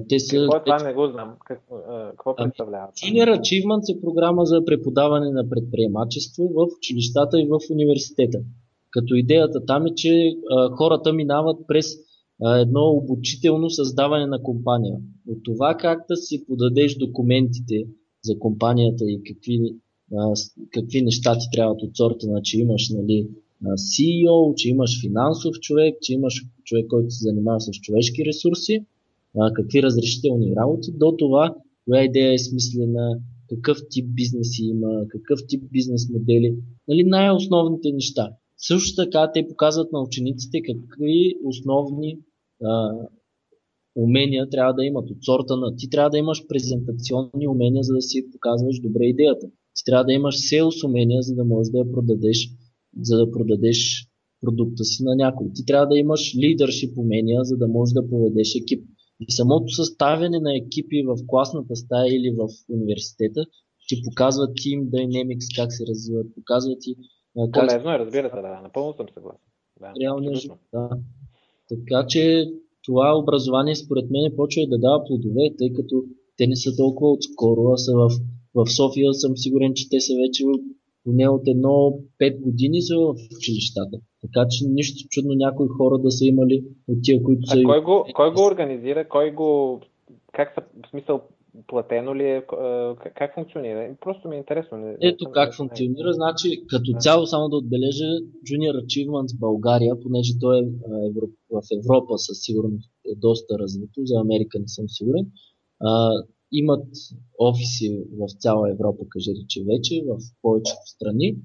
Те 0.09 0.19
са, 0.19 0.35
Какво 0.35 0.57
е 0.57 0.63
това? 0.63 0.83
Не 0.83 0.93
го 0.93 1.07
знам. 1.07 1.35
Какво, 1.45 1.75
какво 2.09 2.35
представлява? 2.35 2.87
Senior 2.87 3.39
Achievements 3.39 3.97
е 3.97 4.01
програма 4.01 4.45
за 4.45 4.65
преподаване 4.65 5.31
на 5.31 5.49
предприемачество 5.49 6.43
в 6.47 6.67
училищата 6.77 7.41
и 7.41 7.47
в 7.47 7.59
университета. 7.71 8.39
Като 8.91 9.15
идеята 9.15 9.65
там 9.65 9.85
е, 9.85 9.95
че 9.95 10.35
а, 10.51 10.69
хората 10.69 11.13
минават 11.13 11.57
през 11.67 11.85
а, 12.43 12.57
едно 12.59 12.89
обучително 12.89 13.69
създаване 13.69 14.25
на 14.25 14.43
компания. 14.43 14.97
От 15.27 15.37
това 15.43 15.75
как 15.79 16.05
да 16.09 16.15
си 16.15 16.45
подадеш 16.47 16.95
документите 16.95 17.83
за 18.23 18.39
компанията 18.39 19.03
и 19.07 19.21
какви, 19.23 19.59
а, 20.17 20.33
какви 20.71 21.01
неща 21.01 21.37
ти 21.37 21.45
трябват 21.53 21.81
от 21.81 21.97
сорта, 21.97 22.25
значи 22.25 22.59
имаш 22.59 22.89
нали, 22.89 23.27
CEO, 23.63 24.55
че 24.55 24.69
имаш 24.69 25.01
финансов 25.01 25.51
човек, 25.61 25.95
че 26.01 26.13
имаш 26.13 26.45
човек, 26.63 26.85
който 26.89 27.11
се 27.11 27.23
занимава 27.23 27.59
с 27.59 27.71
човешки 27.71 28.25
ресурси, 28.25 28.85
какви 29.55 29.83
разрешителни 29.83 30.55
работи, 30.55 30.91
до 30.95 31.15
това 31.17 31.55
коя 31.85 32.03
идея 32.03 32.33
е 32.33 32.37
смислена, 32.37 33.19
какъв 33.49 33.77
тип 33.89 34.05
бизнеси 34.13 34.63
има, 34.63 35.05
какъв 35.09 35.39
тип 35.47 35.63
бизнес 35.71 36.09
модели, 36.13 36.55
нали, 36.87 37.03
най-основните 37.03 37.91
неща. 37.93 38.29
Също 38.57 39.03
така 39.03 39.31
те 39.33 39.47
показват 39.47 39.91
на 39.91 40.01
учениците 40.01 40.61
какви 40.61 41.35
основни 41.43 42.19
а, 42.63 42.91
умения 43.95 44.49
трябва 44.49 44.73
да 44.73 44.85
имат 44.85 45.09
от 45.09 45.17
сорта 45.25 45.57
на 45.57 45.75
ти 45.75 45.89
трябва 45.89 46.09
да 46.09 46.17
имаш 46.17 46.47
презентационни 46.47 47.47
умения, 47.47 47.83
за 47.83 47.93
да 47.93 48.01
си 48.01 48.31
показваш 48.31 48.79
добре 48.79 49.05
идеята. 49.05 49.47
Ти 49.47 49.81
трябва 49.85 50.05
да 50.05 50.13
имаш 50.13 50.35
селс 50.49 50.83
умения, 50.83 51.21
за 51.21 51.35
да 51.35 51.45
можеш 51.45 51.71
да 51.71 51.77
я 51.77 51.91
продадеш, 51.91 52.49
за 53.01 53.17
да 53.17 53.31
продадеш 53.31 54.07
продукта 54.41 54.83
си 54.83 55.03
на 55.03 55.15
някой. 55.15 55.47
Ти 55.55 55.65
трябва 55.65 55.87
да 55.87 55.97
имаш 55.97 56.35
лидършип 56.35 56.97
умения, 56.97 57.43
за 57.43 57.57
да 57.57 57.67
можеш 57.67 57.93
да 57.93 58.09
поведеш 58.09 58.55
екип. 58.55 58.83
И 59.19 59.31
самото 59.31 59.69
съставяне 59.69 60.39
на 60.39 60.57
екипи 60.57 61.03
в 61.07 61.17
класната 61.27 61.75
стая 61.75 62.15
или 62.15 62.35
в 62.37 62.47
университета 62.69 63.45
ти 63.87 64.01
показва 64.05 64.43
Team 64.47 64.89
Dynamics 64.89 65.55
как 65.55 65.73
се 65.73 65.83
развиват, 65.89 66.27
показва 66.35 66.75
ти 66.79 66.95
как... 67.53 67.67
Полезно 67.67 67.91
е, 67.91 67.99
разбира 67.99 68.29
се, 68.29 68.35
да, 68.35 68.61
напълно 68.63 68.93
съм 68.93 69.05
съгласен. 69.13 69.41
Да, 69.79 69.93
Реално 70.01 70.31
да. 70.73 70.89
Така 71.69 72.07
че 72.07 72.51
това 72.85 73.17
образование 73.17 73.75
според 73.75 74.11
мен 74.11 74.33
почва 74.35 74.67
да 74.67 74.77
дава 74.77 75.03
плодове, 75.05 75.55
тъй 75.57 75.73
като 75.73 76.03
те 76.37 76.47
не 76.47 76.55
са 76.55 76.75
толкова 76.77 77.11
отскоро, 77.11 77.71
а 77.73 77.77
са 77.77 77.93
в, 77.95 78.09
в 78.55 78.65
София 78.75 79.13
съм 79.13 79.37
сигурен, 79.37 79.73
че 79.73 79.89
те 79.89 79.99
са 79.99 80.13
вече 80.13 80.43
поне 81.03 81.29
от 81.29 81.47
едно 81.47 81.99
5 82.21 82.41
години 82.41 82.81
са 82.81 82.95
в 82.97 83.15
училищата. 83.37 83.97
Така 84.21 84.47
че 84.49 84.65
нищо 84.67 85.07
чудно 85.09 85.33
някои 85.33 85.67
хора 85.67 85.97
да 85.97 86.11
са 86.11 86.25
имали 86.25 86.65
от 86.87 86.97
тия, 87.03 87.23
които 87.23 87.41
а 87.47 87.55
са... 87.55 87.63
Кой 87.63 87.81
го, 87.81 88.05
кой 88.15 88.33
го 88.33 88.45
организира? 88.45 89.09
Кой 89.09 89.31
го... 89.31 89.81
Как 90.33 90.53
са, 90.55 90.61
в 90.85 90.89
смисъл, 90.89 91.21
платено 91.67 92.15
ли 92.15 92.23
е? 92.23 92.43
Как 93.15 93.35
функционира? 93.35 93.95
Просто 94.01 94.29
ми 94.29 94.35
е 94.35 94.39
интересно. 94.39 94.77
Не, 94.77 94.97
Ето 95.01 95.25
не 95.25 95.31
как 95.31 95.55
функционира. 95.55 96.13
Значи, 96.13 96.63
като 96.67 96.91
цяло, 96.99 97.25
само 97.25 97.49
да 97.49 97.57
отбележа 97.57 98.05
Junior 98.47 98.85
Achievements 98.85 99.39
България, 99.39 99.99
понеже 99.99 100.33
той 100.39 100.59
е 100.59 100.63
в 101.51 101.61
Европа 101.77 102.17
със 102.17 102.37
сигурност 102.41 102.91
е 103.05 103.15
доста 103.15 103.59
развито, 103.59 104.01
за 104.05 104.19
Америка 104.19 104.59
не 104.59 104.67
съм 104.67 104.85
сигурен. 104.87 105.25
А, 105.79 106.11
имат 106.51 106.85
офиси 107.39 108.03
в 108.19 108.27
цяла 108.39 108.71
Европа, 108.71 109.03
кажи 109.09 109.31
речи 109.43 109.63
вече, 109.63 110.03
в 110.07 110.17
повечето 110.41 110.85
страни. 110.85 111.37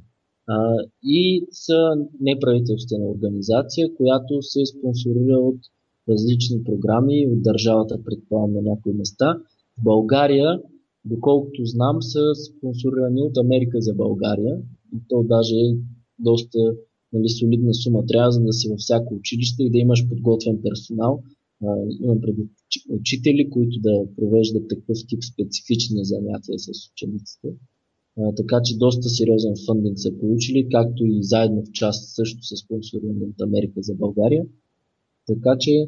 И 1.02 1.47
са 1.51 1.78
неправителствена 2.20 3.06
организация, 3.06 3.94
която 3.94 4.43
се 4.43 4.66
спонсорира 4.66 5.39
от 5.39 5.59
различни 6.09 6.64
програми 6.64 7.27
от 7.27 7.43
държавата, 7.43 8.05
предполагам 8.05 8.52
на 8.52 8.62
някои 8.62 8.93
места. 8.93 9.39
В 9.78 9.82
България, 9.85 10.60
доколкото 11.05 11.64
знам, 11.64 12.02
са 12.02 12.20
спонсорирани 12.35 13.23
от 13.23 13.39
Америка 13.39 13.81
за 13.81 13.94
България. 13.94 14.59
И 14.97 14.98
то 15.09 15.23
даже 15.23 15.55
е 15.55 15.77
доста 16.19 16.59
нали, 17.12 17.28
солидна 17.28 17.74
сума. 17.74 18.06
Трябва 18.06 18.32
за 18.32 18.40
да 18.40 18.52
си 18.52 18.69
във 18.69 18.78
всяко 18.78 19.14
училище 19.14 19.62
и 19.62 19.70
да 19.70 19.78
имаш 19.78 20.09
подготвен 20.09 20.59
персонал. 20.62 21.23
А, 21.64 21.77
имам 22.01 22.20
преди 22.20 22.43
учители, 22.89 23.51
които 23.51 23.81
да 23.81 24.05
провеждат 24.16 24.69
такъв 24.69 24.97
тип 25.09 25.24
специфични 25.32 26.05
занятия 26.05 26.59
с 26.59 26.69
учениците. 26.93 27.48
А, 28.19 28.35
така 28.35 28.61
че 28.65 28.79
доста 28.79 29.09
сериозен 29.09 29.55
фандинг 29.67 29.99
са 29.99 30.19
получили, 30.19 30.69
както 30.71 31.05
и 31.05 31.23
заедно 31.23 31.63
в 31.65 31.73
част 31.73 32.15
също 32.15 32.43
са 32.43 32.57
спонсорирани 32.57 33.25
от 33.25 33.41
Америка 33.41 33.83
за 33.83 33.95
България. 33.95 34.47
Така 35.27 35.57
че 35.59 35.87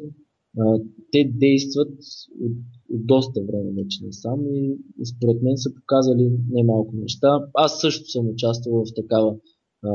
а, 0.59 0.79
те 1.11 1.31
действат 1.33 1.93
от, 2.41 2.57
от 2.89 3.05
доста 3.05 3.41
време 3.43 3.71
вече 3.71 4.05
не 4.05 4.13
сам 4.13 4.39
и, 4.53 4.77
и 5.01 5.05
според 5.05 5.41
мен 5.41 5.57
са 5.57 5.73
показали 5.73 6.31
немалко 6.49 6.95
неща. 6.95 7.47
Аз 7.53 7.81
също 7.81 8.09
съм 8.09 8.29
участвал 8.29 8.85
в 8.85 8.93
такава, 8.95 9.35
а, 9.83 9.89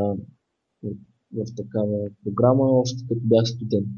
в, 0.82 0.94
в 1.32 1.54
такава 1.56 2.08
програма, 2.24 2.64
още 2.64 3.04
като 3.08 3.20
бях 3.24 3.48
студент. 3.48 3.88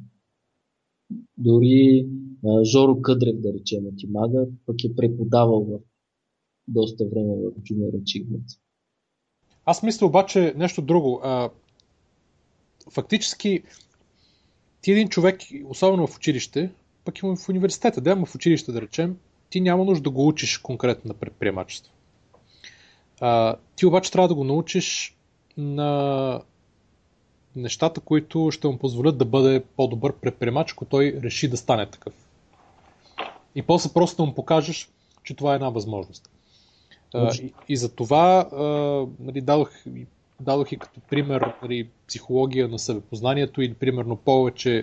Дори 1.39 2.09
а, 2.47 2.65
Жоро 2.65 3.01
Къдрев, 3.01 3.41
да 3.41 3.53
речем, 3.53 3.85
ти 3.97 4.07
мага, 4.07 4.47
пък 4.67 4.85
е 4.85 4.95
преподавал 4.95 5.65
в 5.65 5.79
доста 6.69 7.05
време 7.05 7.35
в 7.35 7.61
Junior 7.61 7.93
Achievements. 7.93 8.59
Аз 9.65 9.83
мисля 9.83 10.07
обаче 10.07 10.55
нещо 10.57 10.83
друго. 10.83 11.23
Фактически, 12.91 13.63
ти 14.81 14.93
един 14.93 15.09
човек, 15.09 15.41
особено 15.65 16.07
в 16.07 16.17
училище, 16.17 16.71
пък 17.05 17.19
и 17.19 17.23
в 17.23 17.49
университета, 17.49 18.01
да, 18.01 18.27
в 18.27 18.35
училище 18.35 18.73
да 18.73 18.83
речем, 18.83 19.17
ти 19.51 19.61
няма 19.61 19.85
нужда 19.85 20.03
да 20.03 20.11
го 20.11 20.29
учиш 20.29 20.59
конкретно 20.59 21.09
на 21.09 21.15
предприемачество. 21.15 21.93
Ти 23.77 23.87
обаче 23.87 24.13
трябва 24.13 24.29
да 24.29 24.35
го 24.35 24.45
научиш 24.45 25.17
на 25.57 26.43
нещата, 27.57 28.01
които 28.01 28.51
ще 28.51 28.69
му 28.69 28.79
позволят 28.79 29.19
да 29.19 29.25
бъде 29.25 29.65
по-добър 29.77 30.13
предприемач, 30.13 30.73
ако 30.73 30.85
той 30.85 31.21
реши 31.23 31.49
да 31.49 31.57
стане 31.57 31.91
такъв. 31.91 32.15
И 33.55 33.63
после 33.63 33.91
просто 33.93 34.27
му 34.27 34.35
покажеш, 34.35 34.91
че 35.25 35.37
това 35.37 35.53
е 35.53 35.55
една 35.55 35.69
възможност. 35.69 36.31
А, 37.15 37.35
и, 37.35 37.53
и 37.69 37.77
за 37.77 37.95
това 37.95 38.49
а, 38.53 38.63
нали, 39.21 39.41
дадох, 39.41 39.71
дадох 40.41 40.73
и 40.73 40.77
като 40.77 41.01
пример 41.01 41.53
нали, 41.63 41.89
психология 42.09 42.69
на 42.69 42.79
събепознанието 42.79 43.63
или 43.63 43.75
примерно 43.75 44.17
повече 44.17 44.83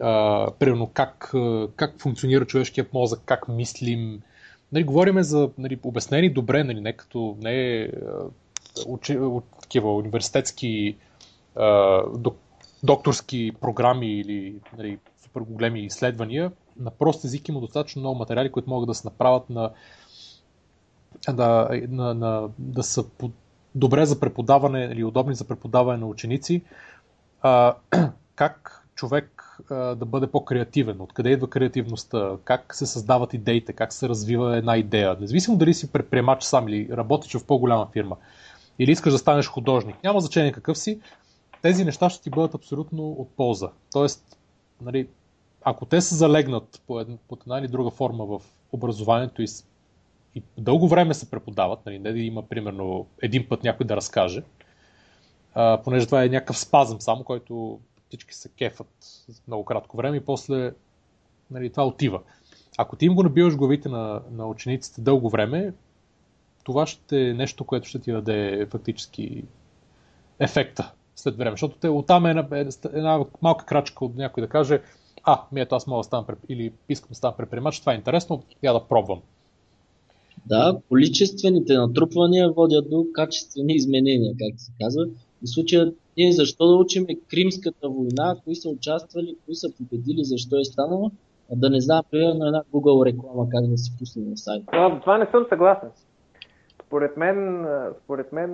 а, 0.00 0.46
примерно 0.58 0.90
как, 0.94 1.34
как 1.76 2.00
функционира 2.00 2.44
човешкият 2.44 2.92
мозък, 2.92 3.22
как 3.24 3.48
мислим. 3.48 4.22
Нали, 4.72 4.84
говориме 4.84 5.22
за 5.22 5.50
нали, 5.58 5.78
обяснени 5.82 6.30
добре, 6.30 6.64
нали, 6.64 6.80
не 6.80 6.92
като 6.92 7.36
не 7.40 7.90
учи, 8.86 9.18
от 9.18 9.44
такива 9.60 9.94
университетски 9.96 10.96
а, 11.56 12.02
док, 12.18 12.38
докторски 12.82 13.52
програми 13.60 14.12
или 14.12 14.54
нали, 14.78 14.98
супер 15.22 15.40
големи 15.40 15.80
изследвания. 15.80 16.52
На 16.80 16.90
прост 16.90 17.24
език 17.24 17.48
има 17.48 17.60
достатъчно 17.60 18.00
много 18.00 18.18
материали, 18.18 18.52
които 18.52 18.70
могат 18.70 18.86
да 18.86 18.94
се 18.94 19.06
направят 19.06 19.50
на 19.50 19.70
да, 21.32 21.68
на, 21.88 22.14
на, 22.14 22.48
да 22.58 22.82
са 22.82 23.08
по, 23.08 23.30
добре 23.74 24.06
за 24.06 24.20
преподаване 24.20 24.84
или 24.92 25.04
удобни 25.04 25.34
за 25.34 25.44
преподаване 25.44 25.98
на 25.98 26.06
ученици. 26.06 26.62
А, 27.42 27.74
как 28.34 28.82
човек 28.94 29.58
а, 29.70 29.74
да 29.74 30.04
бъде 30.04 30.26
по-креативен, 30.26 31.00
откъде 31.00 31.30
идва 31.30 31.50
креативността, 31.50 32.36
как 32.44 32.74
се 32.74 32.86
създават 32.86 33.34
идеите, 33.34 33.72
как 33.72 33.92
се 33.92 34.08
развива 34.08 34.56
една 34.56 34.76
идея. 34.76 35.16
Независимо 35.20 35.56
дали 35.56 35.74
си 35.74 35.92
предприемач 35.92 36.42
сам 36.42 36.68
или 36.68 36.88
работиш 36.92 37.34
в 37.34 37.46
по-голяма 37.46 37.88
фирма, 37.92 38.16
или 38.78 38.90
искаш 38.90 39.12
да 39.12 39.18
станеш 39.18 39.48
художник, 39.48 39.96
няма 40.04 40.20
значение 40.20 40.52
какъв 40.52 40.78
си, 40.78 41.00
тези 41.62 41.84
неща 41.84 42.10
ще 42.10 42.22
ти 42.22 42.30
бъдат 42.30 42.54
абсолютно 42.54 43.10
от 43.10 43.30
полза. 43.36 43.70
Тоест, 43.92 44.38
нали, 44.82 45.08
ако 45.64 45.86
те 45.86 46.00
се 46.00 46.14
залегнат 46.14 46.82
по 46.86 47.00
една, 47.00 47.16
по 47.28 47.38
една 47.40 47.58
или 47.58 47.68
друга 47.68 47.90
форма 47.90 48.26
в 48.26 48.42
образованието 48.72 49.42
и, 49.42 49.46
и 50.36 50.42
дълго 50.58 50.88
време 50.88 51.14
се 51.14 51.30
преподават, 51.30 51.86
нали, 51.86 51.98
не 51.98 52.12
да 52.12 52.18
има 52.18 52.48
примерно 52.48 53.06
един 53.22 53.48
път 53.48 53.62
някой 53.62 53.86
да 53.86 53.96
разкаже, 53.96 54.42
а, 55.54 55.82
понеже 55.82 56.06
това 56.06 56.24
е 56.24 56.28
някакъв 56.28 56.58
спазъм 56.58 57.00
само, 57.00 57.24
който 57.24 57.80
всички 58.08 58.34
се 58.34 58.48
кефат 58.48 58.88
много 59.48 59.64
кратко 59.64 59.96
време 59.96 60.16
и 60.16 60.24
после 60.24 60.72
нали, 61.50 61.70
това 61.70 61.86
отива. 61.86 62.20
Ако 62.78 62.96
ти 62.96 63.06
им 63.06 63.14
го 63.14 63.22
набиваш 63.22 63.56
главите 63.56 63.88
на, 63.88 64.22
на 64.30 64.46
учениците 64.46 65.00
дълго 65.00 65.30
време, 65.30 65.72
това 66.64 66.86
ще 66.86 67.28
е 67.28 67.34
нещо, 67.34 67.64
което 67.64 67.88
ще 67.88 67.98
ти 67.98 68.12
даде 68.12 68.66
фактически 68.70 69.44
ефекта 70.38 70.92
след 71.16 71.36
време. 71.36 71.50
Защото 71.50 71.76
те, 71.76 71.88
оттам 71.88 72.26
е 72.26 72.30
една, 72.30 72.46
е 72.52 72.68
една 72.84 73.24
малка 73.42 73.64
крачка 73.66 74.04
от 74.04 74.16
някой 74.16 74.40
да 74.40 74.48
каже, 74.48 74.82
а, 75.24 75.42
ми 75.52 75.60
ето 75.60 75.74
аз 75.74 75.86
мога 75.86 76.00
да 76.00 76.04
стана 76.04 76.26
или 76.48 76.72
искам 76.88 77.08
да 77.08 77.14
стана 77.14 77.36
предприемач, 77.36 77.80
това 77.80 77.92
е 77.92 77.96
интересно, 77.96 78.42
я 78.62 78.72
да 78.72 78.84
пробвам. 78.84 79.22
Да, 80.48 80.78
количествените 80.88 81.74
натрупвания 81.74 82.52
водят 82.52 82.90
до 82.90 83.06
качествени 83.12 83.74
изменения, 83.74 84.32
както 84.32 84.62
се 84.62 84.72
казва. 84.80 85.06
В 85.42 85.48
случая 85.48 85.92
ние 86.16 86.32
защо 86.32 86.66
да 86.66 86.74
учим 86.74 87.06
Кримската 87.30 87.88
война, 87.88 88.36
кои 88.44 88.54
са 88.54 88.68
участвали, 88.68 89.36
кои 89.44 89.54
са 89.54 89.68
победили, 89.76 90.24
защо 90.24 90.56
е 90.60 90.64
станало, 90.64 91.10
а 91.52 91.56
да 91.56 91.70
не 91.70 91.80
знам, 91.80 92.02
примерно 92.10 92.46
една 92.46 92.62
Google 92.72 93.06
реклама 93.06 93.48
как 93.50 93.66
да 93.66 93.78
си 93.78 93.92
пусне 93.98 94.22
на 94.22 94.36
сайта. 94.36 94.66
Това, 94.66 95.00
това 95.00 95.18
не 95.18 95.26
съм 95.30 95.46
съгласен. 95.48 95.88
Според 96.86 97.16
мен, 97.16 97.66
според 98.04 98.32
мен 98.32 98.50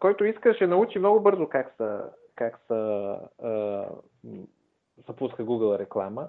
който 0.00 0.24
иска, 0.24 0.54
ще 0.54 0.66
научи 0.66 0.98
много 0.98 1.20
бързо 1.20 1.46
как 1.48 1.74
са, 1.76 2.00
как 2.34 2.58
са, 2.68 3.14
запуска 5.08 5.44
Google 5.44 5.78
реклама. 5.78 6.26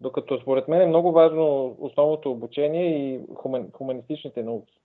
Докато 0.00 0.40
според 0.40 0.68
мен 0.68 0.82
е 0.82 0.86
много 0.86 1.12
важно 1.12 1.76
основното 1.80 2.30
обучение 2.30 2.86
и 2.86 3.20
хуманистичните 3.72 4.42
науки. 4.42 4.80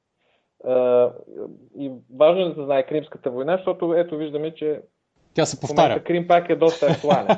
И 1.79 1.91
важно 2.15 2.41
е 2.41 2.49
да 2.49 2.55
се 2.55 2.63
знае 2.63 2.85
Кримската 2.85 3.31
война, 3.31 3.57
защото 3.57 3.93
ето 3.93 4.17
виждаме, 4.17 4.53
че 4.53 4.81
Тя 5.33 5.45
се 5.45 5.59
повтаря. 5.59 6.03
Крим 6.03 6.27
пак 6.27 6.49
е 6.49 6.55
доста 6.55 6.85
актуален. 6.85 7.27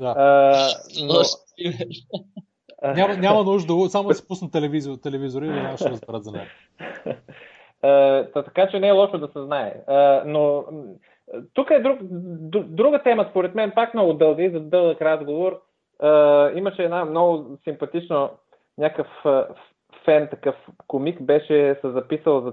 да. 0.00 0.14
а, 0.16 0.68
но, 1.04 1.22
няма, 2.94 3.16
няма 3.16 3.42
нужда, 3.42 3.88
само 3.88 4.08
да 4.08 4.14
си 4.14 4.28
пусна 4.28 4.50
телевизор, 4.50 4.96
телевизори 4.96 5.46
и 5.46 5.50
нямаше 5.50 5.84
да 5.84 5.90
разберат 5.90 6.24
за 6.24 6.32
нея. 6.32 6.48
Uh, 7.84 8.44
така 8.44 8.68
че 8.70 8.80
не 8.80 8.88
е 8.88 8.92
лошо 8.92 9.18
да 9.18 9.28
се 9.28 9.44
знае. 9.44 9.74
Uh, 9.88 10.22
но 10.24 10.64
тук 11.54 11.70
е 11.70 11.78
друг, 11.78 11.98
друга 12.66 13.02
тема, 13.02 13.26
според 13.30 13.54
мен, 13.54 13.72
пак 13.74 13.94
много 13.94 14.12
дълга 14.12 14.42
и 14.42 14.50
за 14.50 14.60
дълъг 14.60 15.02
разговор. 15.02 15.60
Имаше 16.54 16.84
една 16.84 17.04
много 17.04 17.58
симпатично 17.64 18.30
някакъв 18.78 19.08
фен, 20.04 20.28
такъв 20.28 20.54
комик, 20.86 21.22
беше 21.22 21.78
се 21.80 21.90
записал 21.90 22.40
за 22.40 22.52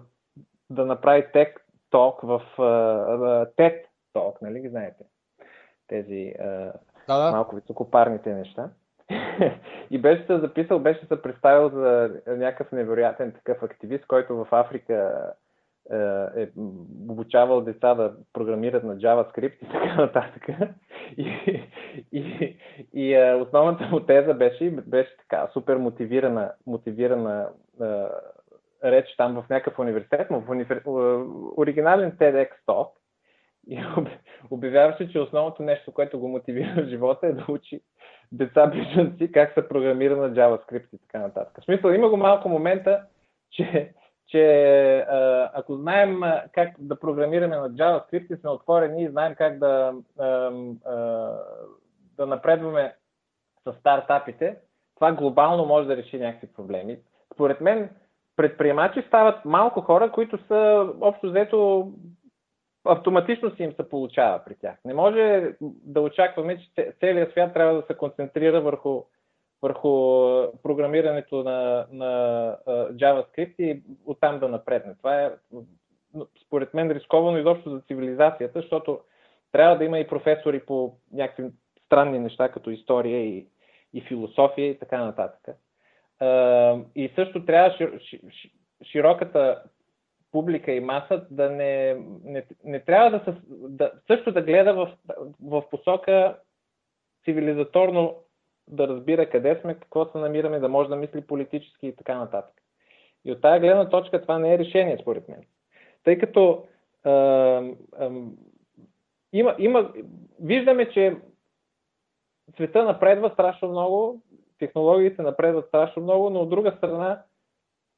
да 0.70 0.86
направи 0.86 1.26
тек 1.34 1.66
ток 1.90 2.22
в 2.22 2.42
TED 3.58 3.82
Talk, 4.16 4.42
нали 4.42 4.60
ги 4.60 4.70
знаете? 4.70 5.04
Тези 5.88 6.34
да, 7.08 7.18
да. 7.18 7.32
малко 7.32 7.56
високопарните 7.56 8.34
неща. 8.34 8.70
и 9.92 9.98
беше 9.98 10.26
се 10.26 10.40
записал, 10.40 10.80
беше 10.80 11.06
се 11.06 11.22
представил 11.22 11.70
за 11.70 12.12
някакъв 12.28 12.72
невероятен 12.72 13.32
такъв 13.32 13.64
активист, 13.64 14.06
който 14.08 14.36
в 14.36 14.48
Африка 14.52 15.34
е, 15.92 15.98
е 16.42 16.50
обучавал 17.10 17.62
деца 17.62 17.96
да 17.96 18.14
програмират 18.34 18.84
на 18.84 18.98
JavaScript 18.98 19.56
и 19.62 19.66
така 19.72 19.96
нататък. 19.96 20.48
И, 21.18 21.28
и, 22.12 22.58
и 22.94 23.14
е, 23.14 23.34
основната 23.34 23.86
му 23.86 24.00
теза 24.00 24.34
беше, 24.34 24.72
беше 24.72 25.18
така 25.18 25.50
супер 25.54 25.78
мотивирана, 25.78 26.52
мотивирана 26.68 27.50
е, 27.82 27.86
реч 28.92 29.16
там 29.18 29.34
в 29.34 29.50
някакъв 29.50 29.80
университет, 29.80 30.28
но 30.32 30.42
в 30.42 30.50
универ... 30.50 30.82
оригинален 31.58 32.12
TEDx 32.12 32.50
Talk 32.68 32.90
и 33.68 33.84
обявяваше, 34.52 35.12
че 35.12 35.20
основното 35.20 35.64
нещо, 35.64 35.92
което 35.92 36.20
го 36.20 36.28
мотивира 36.28 36.84
в 36.84 36.90
живота 36.90 37.28
е 37.28 37.34
да 37.34 37.46
учи 37.50 37.82
деца 38.32 38.68
бежанци 38.68 39.32
как 39.32 39.54
се 39.54 39.68
програмира 39.68 40.18
на 40.18 40.34
JavaScript 40.34 40.88
и 40.94 40.98
така 40.98 41.20
нататък. 41.20 41.62
В 41.62 41.66
смисъл, 41.66 41.90
има 41.90 42.10
го 42.10 42.18
малко 42.18 42.50
момента, 42.50 43.02
че, 43.52 43.94
че 44.34 45.06
ако 45.54 45.76
знаем 45.76 46.22
как 46.52 46.70
да 46.80 47.00
програмираме 47.00 47.56
на 47.56 47.70
JavaScript 47.70 48.36
и 48.36 48.40
сме 48.40 48.50
отворени 48.50 49.04
и 49.04 49.10
знаем 49.10 49.36
как 49.36 49.60
да, 49.60 49.94
а, 50.20 50.52
да 52.18 52.26
напредваме 52.26 52.96
с 53.64 53.74
стартапите, 53.80 54.58
това 54.96 55.12
глобално 55.12 55.66
може 55.66 55.88
да 55.88 55.98
реши 55.98 56.20
някакви 56.20 56.48
проблеми. 56.48 57.00
Според 57.34 57.62
мен, 57.62 57.90
предприемачи 58.36 59.04
стават 59.08 59.46
малко 59.46 59.82
хора, 59.82 60.12
които 60.12 60.38
са 60.48 60.90
общо 61.02 61.30
взето 61.30 61.92
автоматично 62.86 63.56
си 63.56 63.64
им 63.64 63.74
се 63.74 63.90
получава 63.90 64.42
при 64.46 64.56
тях. 64.56 64.76
Не 64.86 64.94
може 64.94 65.54
да 65.62 66.02
очакваме, 66.02 66.58
че 66.58 66.94
целият 67.00 67.32
свят 67.32 67.54
трябва 67.54 67.74
да 67.74 67.88
се 67.88 67.98
концентрира 67.98 68.62
върху, 68.62 69.04
върху 69.64 69.90
програмирането 70.64 71.44
на, 71.44 71.88
на 71.92 72.12
JavaScript 72.92 73.56
и 73.60 73.84
оттам 74.06 74.40
да 74.40 74.50
напредне. 74.50 74.96
Това 74.98 75.22
е, 75.22 75.32
според 76.46 76.74
мен, 76.74 76.92
рисковано 76.92 77.38
изобщо 77.38 77.70
за 77.70 77.82
цивилизацията, 77.82 78.62
защото 78.62 79.00
трябва 79.52 79.78
да 79.78 79.86
има 79.86 80.00
и 80.00 80.08
професори 80.08 80.60
по 80.66 80.94
някакви 81.14 81.52
странни 81.86 82.20
неща, 82.20 82.50
като 82.50 82.70
история 82.70 83.26
и, 83.26 83.48
и 83.94 84.02
философия 84.02 84.70
и 84.70 84.80
така 84.80 85.06
нататък. 85.06 85.58
И 86.96 87.12
също 87.16 87.46
трябва 87.46 88.00
широката 88.84 89.64
публика 90.32 90.72
и 90.72 90.80
маса 90.80 91.26
да 91.32 91.50
не, 91.50 91.94
не, 92.24 92.46
не 92.64 92.80
трябва 92.80 93.20
да, 93.20 93.24
се, 93.26 93.40
да 93.50 93.92
също 94.08 94.32
да 94.32 94.42
гледа 94.42 94.74
в, 94.74 94.98
в 95.42 95.64
посока 95.70 96.38
цивилизаторно 97.26 98.16
да 98.68 98.88
разбира 98.88 99.30
къде 99.30 99.60
сме, 99.62 99.76
какво 99.76 100.06
се 100.06 100.18
намираме, 100.18 100.60
да 100.60 100.70
може 100.70 100.90
да 100.90 100.96
мисли 100.96 101.22
политически 101.22 101.88
и 101.88 101.96
така 101.96 102.18
нататък. 102.18 102.54
И 103.26 103.32
от 103.32 103.42
тази 103.42 103.60
гледна 103.60 103.90
точка 103.90 104.22
това 104.22 104.40
не 104.40 104.54
е 104.54 104.60
решение, 104.60 104.98
според 105.02 105.30
мен. 105.30 105.44
Тъй 106.04 106.18
като 106.18 106.66
а, 107.04 107.12
а, 107.12 108.12
има, 109.34 109.56
има, 109.60 109.94
виждаме, 110.42 110.90
че 110.90 111.18
света 112.56 112.84
напредва 112.84 113.30
страшно 113.30 113.70
много, 113.70 114.22
технологиите 114.60 115.22
напредват 115.22 115.68
страшно 115.68 116.04
много, 116.04 116.30
но 116.30 116.40
от 116.40 116.50
друга 116.50 116.74
страна 116.78 117.24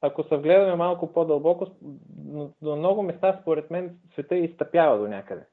ако 0.00 0.22
се 0.22 0.36
вгледаме 0.36 0.74
малко 0.74 1.12
по-дълбоко, 1.12 1.66
на 2.62 2.76
много 2.76 3.02
места, 3.02 3.38
според 3.42 3.70
мен, 3.70 3.98
света 4.12 4.36
изтъпява 4.36 4.98
до 4.98 5.08
някъде. 5.08 5.46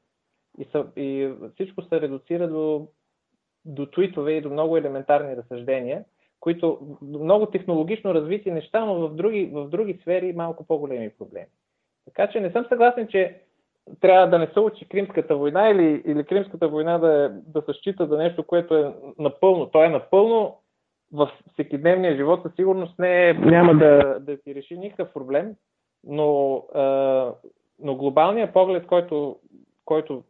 И, 0.57 0.65
са, 0.65 0.87
и 0.95 1.33
всичко 1.53 1.81
се 1.81 2.01
редуцира 2.01 2.47
до, 2.47 2.87
до 3.65 3.85
твитове 3.85 4.31
и 4.31 4.41
до 4.41 4.49
много 4.49 4.77
елементарни 4.77 5.37
разсъждения, 5.37 6.03
които 6.39 6.79
много 7.01 7.45
технологично 7.45 8.13
развити 8.13 8.51
неща, 8.51 8.85
но 8.85 9.07
в 9.07 9.15
други, 9.15 9.49
в 9.53 9.69
други 9.69 9.99
сфери 10.01 10.33
малко 10.33 10.67
по-големи 10.67 11.09
проблеми. 11.09 11.47
Така 12.05 12.27
че 12.27 12.39
не 12.39 12.51
съм 12.51 12.65
съгласен, 12.69 13.07
че 13.07 13.41
трябва 14.01 14.27
да 14.27 14.39
не 14.39 14.47
се 14.47 14.59
учи 14.59 14.85
Кримската 14.85 15.35
война 15.35 15.69
или, 15.69 16.03
или 16.05 16.23
Кримската 16.23 16.67
война 16.67 16.97
да, 16.97 17.25
е, 17.25 17.29
да 17.29 17.61
се 17.61 17.73
счита 17.73 18.07
за 18.07 18.17
нещо, 18.17 18.43
което 18.43 18.75
е 18.75 18.93
напълно. 19.19 19.65
То 19.65 19.83
е 19.83 19.89
напълно 19.89 20.57
в 21.13 21.31
всекидневния 21.53 22.15
живот 22.15 22.39
със 22.43 22.55
сигурност 22.55 22.99
не 22.99 23.29
е, 23.29 23.33
няма 23.33 23.73
да, 23.73 24.19
да 24.19 24.37
ти 24.37 24.55
реши 24.55 24.77
никакъв 24.77 25.13
проблем, 25.13 25.55
но, 26.03 26.55
а, 26.73 27.33
но 27.79 27.95
глобалният 27.95 28.53
поглед, 28.53 28.87
който, 28.87 29.39
който 29.85 30.23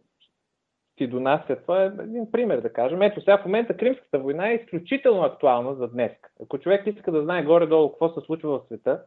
ти 0.95 1.07
донася, 1.07 1.55
това 1.55 1.83
е 1.83 1.85
един 1.85 2.31
пример 2.31 2.61
да 2.61 2.73
кажем. 2.73 3.01
Ето 3.01 3.21
сега 3.21 3.37
в 3.37 3.45
момента 3.45 3.77
Кримската 3.77 4.19
война 4.19 4.49
е 4.49 4.55
изключително 4.55 5.23
актуална 5.23 5.75
за 5.75 5.87
днес. 5.87 6.11
Ако 6.43 6.59
човек 6.59 6.87
иска 6.87 7.11
да 7.11 7.23
знае 7.23 7.43
горе-долу 7.43 7.91
какво 7.91 8.09
се 8.09 8.25
случва 8.25 8.59
в 8.59 8.65
света 8.65 9.03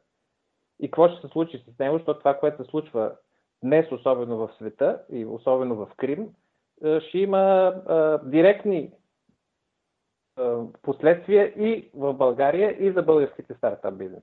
и 0.81 0.87
какво 0.87 1.09
ще 1.09 1.21
се 1.21 1.29
случи 1.33 1.59
с 1.59 1.79
него, 1.79 1.97
защото 1.97 2.19
това, 2.19 2.35
което 2.35 2.65
се 2.65 2.71
случва 2.71 3.13
днес, 3.65 3.93
особено 3.93 4.37
в 4.37 4.51
света 4.57 5.03
и 5.13 5.27
особено 5.27 5.77
в 5.77 5.89
Крим, 5.97 6.29
ще 7.01 7.19
има 7.19 7.39
а, 7.39 8.19
директни 8.19 8.93
последствия 10.83 11.47
и 11.47 11.91
в 11.95 12.15
България, 12.15 12.77
и 12.79 12.93
за 12.93 13.03
българските 13.03 13.55
стартап 13.55 13.95
бизнес. 13.95 14.23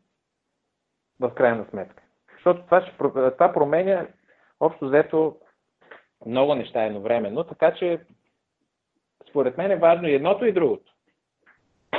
В 1.20 1.32
крайна 1.36 1.66
сметка. 1.70 2.04
Защото 2.34 2.66
това, 2.66 2.82
ще, 2.82 2.98
това 3.32 3.54
променя 3.54 4.08
общо 4.60 4.86
взето 4.86 5.38
много 6.26 6.56
неща 6.56 6.86
едновременно, 6.86 7.44
така 7.44 7.76
че 7.80 8.00
според 9.30 9.58
мен 9.58 9.72
е 9.72 9.80
важно 9.80 10.08
и 10.08 10.14
едното 10.14 10.46
и 10.46 10.54
другото. 10.54 10.94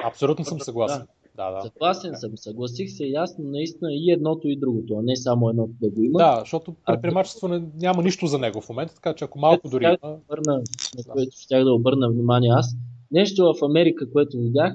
Абсолютно 0.05 0.45
съм 0.45 0.61
съгласен. 0.61 1.07
Да, 1.37 1.51
да. 1.51 1.61
Съгласен 1.63 2.15
съм, 2.15 2.37
съгласих 2.37 2.91
се 2.91 3.07
ясно, 3.07 3.45
наистина 3.45 3.89
и 3.93 4.11
едното 4.11 4.49
и 4.49 4.57
другото, 4.57 4.97
а 4.99 5.03
не 5.03 5.17
само 5.17 5.51
едното 5.51 5.73
да 5.81 5.91
го 5.91 6.03
има. 6.03 6.19
Да, 6.19 6.37
защото 6.41 6.75
предприемачество 6.87 7.49
не, 7.49 7.63
няма 7.77 8.03
нищо 8.03 8.27
за 8.27 8.39
него 8.39 8.61
в 8.61 8.69
момента, 8.69 8.95
така 8.95 9.15
че 9.15 9.25
ако 9.25 9.39
малко 9.39 9.69
дори 9.69 9.85
има... 9.85 9.99
Да 10.03 10.09
обърна, 10.09 10.63
на 10.99 11.13
което 11.13 11.37
щях 11.37 11.65
да 11.65 11.73
обърна 11.73 12.11
внимание 12.11 12.51
аз, 12.53 12.77
нещо 13.11 13.55
в 13.55 13.65
Америка, 13.65 14.13
което 14.13 14.39
видях, 14.39 14.75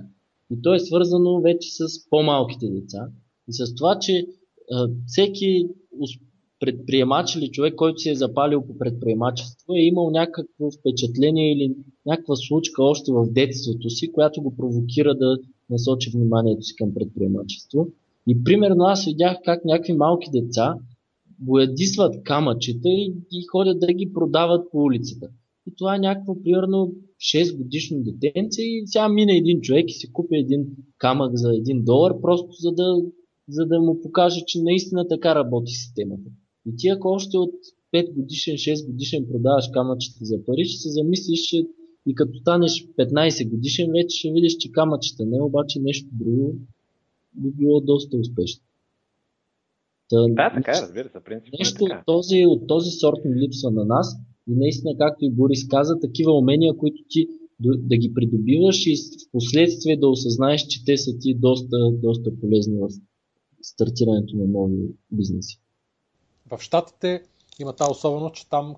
и 0.52 0.62
то 0.62 0.74
е 0.74 0.80
свързано 0.80 1.42
вече 1.42 1.70
с 1.72 2.10
по-малките 2.10 2.68
деца 2.70 3.08
и 3.48 3.54
с 3.54 3.76
това, 3.76 4.00
че 4.00 4.26
а, 4.72 4.88
всеки 5.08 5.68
предприемач 6.60 7.36
или 7.36 7.52
човек, 7.52 7.76
който 7.76 7.99
се 7.99 8.11
е 8.11 8.15
запалил 8.15 8.61
по 8.61 8.77
предприемачество, 8.77 9.73
е 9.73 9.81
имал 9.81 10.10
някакво 10.10 10.72
впечатление 10.80 11.53
или 11.53 11.76
някаква 12.06 12.36
случка 12.36 12.84
още 12.84 13.11
в 13.11 13.26
детството 13.31 13.90
си, 13.90 14.11
която 14.11 14.41
го 14.41 14.56
провокира 14.56 15.15
да 15.15 15.38
насочи 15.69 16.11
вниманието 16.14 16.61
си 16.64 16.76
към 16.76 16.94
предприемачество. 16.94 17.88
И 18.27 18.44
примерно 18.44 18.84
аз 18.84 19.06
видях 19.06 19.38
как 19.45 19.65
някакви 19.65 19.94
малки 19.94 20.30
деца 20.34 20.76
боядисват 21.40 22.23
камъчета 22.23 22.90
и, 22.90 23.14
и 23.31 23.45
ходят 23.52 23.80
да 23.80 23.94
ги 23.94 24.14
продават 24.14 24.72
по 24.72 24.77
улицата. 24.77 25.27
И 25.68 25.76
това 25.77 25.95
е 25.95 25.99
някакво, 25.99 26.41
примерно, 26.44 26.91
6 27.19 27.57
годишно 27.57 27.98
детенце 27.99 28.61
и 28.61 28.84
сега 28.86 29.10
мине 29.10 29.38
един 29.38 29.61
човек 29.61 29.86
и 29.88 29.94
си 29.94 30.14
купи 30.14 30.36
един 30.36 30.65
камък 30.98 31.31
за 31.36 31.48
1 31.48 31.84
долар, 31.84 32.22
просто 32.22 32.52
за 32.52 32.72
да, 32.72 33.02
за 33.49 33.65
да 33.65 33.80
му 33.80 34.02
покаже, 34.02 34.41
че 34.48 34.61
наистина 34.61 35.07
така 35.07 35.36
работи 35.36 35.72
системата. 35.72 36.30
И 36.70 36.76
ти 36.78 36.88
ако 36.88 37.08
още 37.08 37.38
от 37.38 37.54
5 37.94 38.14
годишен, 38.14 38.56
6 38.56 38.86
годишен 38.86 39.26
продаваш 39.32 39.66
камъчета 39.74 40.26
за 40.26 40.46
пари, 40.46 40.66
ще 40.66 40.82
се 40.82 40.90
замислиш, 40.90 41.41
че 41.41 41.66
и 42.08 42.16
като 42.16 42.40
станеш 42.40 42.88
15 43.00 43.50
годишен, 43.50 43.91
вече 43.91 44.18
ще 44.18 44.32
видиш, 44.32 44.56
че 44.58 44.72
камъчета 44.72 45.26
не, 45.26 45.41
обаче 45.41 45.80
нещо 45.80 46.10
друго 46.12 46.56
би 47.34 47.50
било 47.52 47.82
доста 47.82 48.18
успешно. 48.18 48.64
Та, 50.10 50.28
да, 50.28 50.52
така 50.56 50.72
е, 50.72 50.82
разбира 50.82 51.10
се, 51.10 51.20
принцип. 51.26 51.54
Нещо 51.60 51.84
от 51.84 52.06
този, 52.06 52.46
от 52.46 52.68
този 52.68 52.91
сорт 52.91 53.26
ми 53.26 53.41
липсва 53.41 53.72
на 53.72 53.86
нас 53.86 54.16
и 54.50 54.56
наистина, 54.56 54.98
както 54.98 55.26
и 55.26 55.32
Борис 55.32 55.68
каза, 55.68 56.00
такива 56.00 56.38
умения, 56.38 56.78
които 56.78 57.04
ти 57.10 57.28
да 57.60 57.98
ги 57.98 58.14
придобиваш 58.14 58.86
и 58.86 58.96
в 58.96 59.32
последствие 59.32 59.98
да 59.98 60.08
осъзнаеш, 60.08 60.62
че 60.68 60.86
те 60.86 60.98
са 60.98 61.12
ти 61.20 61.36
доста, 61.36 61.91
доста 61.91 62.40
полезни 62.40 62.78
в 62.78 62.90
стартирането 63.62 64.38
на 64.38 64.48
нови 64.48 64.78
бизнеси. 65.12 65.60
В 66.52 66.62
Штатите 66.62 67.24
има 67.60 67.74
тази 67.74 67.92
особеност, 67.92 68.36
че 68.36 68.50
там 68.50 68.76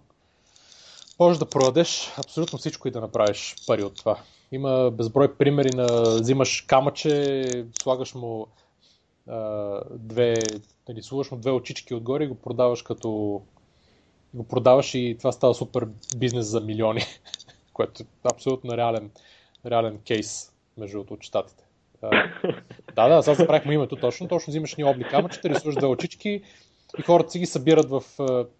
Можеш 1.22 1.40
да 1.40 1.50
продадеш 1.50 2.12
абсолютно 2.18 2.60
всичко 2.60 2.88
и 2.88 2.92
да 2.92 3.02
направиш 3.02 3.56
пари 3.68 3.84
от 3.84 3.96
това. 3.96 4.20
Има 4.52 4.92
безброй 4.92 5.36
примери 5.36 5.70
на 5.76 6.02
взимаш 6.02 6.62
камъче, 6.62 7.46
слагаш 7.82 8.16
му 8.16 8.48
а, 9.28 9.80
две, 9.92 10.34
нали, 10.90 11.04
слагаш 11.04 11.32
му 11.32 11.38
две 11.38 11.52
очички 11.52 11.94
отгоре 11.94 12.24
и 12.24 12.28
го 12.28 12.36
продаваш 12.36 12.82
като 12.82 13.42
го 14.34 14.44
продаваш 14.48 14.94
и 14.94 15.16
това 15.18 15.32
става 15.32 15.54
супер 15.54 15.88
бизнес 16.18 16.46
за 16.46 16.62
милиони, 16.62 17.02
което 17.74 18.04
е 18.04 18.06
абсолютно 18.34 18.78
реален, 18.78 19.12
реален 19.66 20.00
кейс 20.08 20.52
между 20.78 21.00
от 21.00 21.24
щатите. 21.24 21.64
да, 22.96 23.08
да, 23.08 23.24
сега 23.24 23.36
забравихме 23.36 23.74
името 23.74 23.96
точно. 23.96 24.28
Точно 24.28 24.52
взимаш 24.52 24.76
ни 24.76 24.84
обли 24.84 25.04
камъчета, 25.04 25.50
рисуваш 25.50 25.76
две 25.76 25.88
очички 25.88 26.42
и 27.00 27.02
хората 27.02 27.32
си 27.32 27.40
ги 27.40 27.46
събират 27.46 27.90
в, 27.90 28.04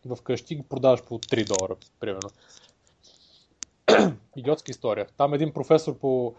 в 0.06 0.18
къщи 0.24 0.54
и 0.54 0.58
ги 0.58 0.64
продаваш 0.64 1.04
по 1.04 1.20
3 1.20 1.48
долара, 1.48 1.76
примерно. 2.00 2.30
Идиотска 4.36 4.72
история. 4.72 5.08
Там 5.18 5.34
един 5.34 5.54
професор 5.54 5.98
по 5.98 6.34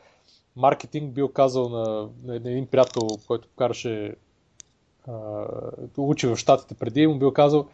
маркетинг 0.56 1.12
бил 1.12 1.28
казал 1.28 1.68
на, 1.68 2.08
на 2.24 2.36
един 2.36 2.66
приятел, 2.66 3.08
който 3.26 3.48
караше 3.58 4.14
учи 5.96 6.26
в 6.26 6.36
Штатите 6.36 6.74
преди, 6.74 7.06
му 7.06 7.18
бил 7.18 7.32
казал, 7.32 7.68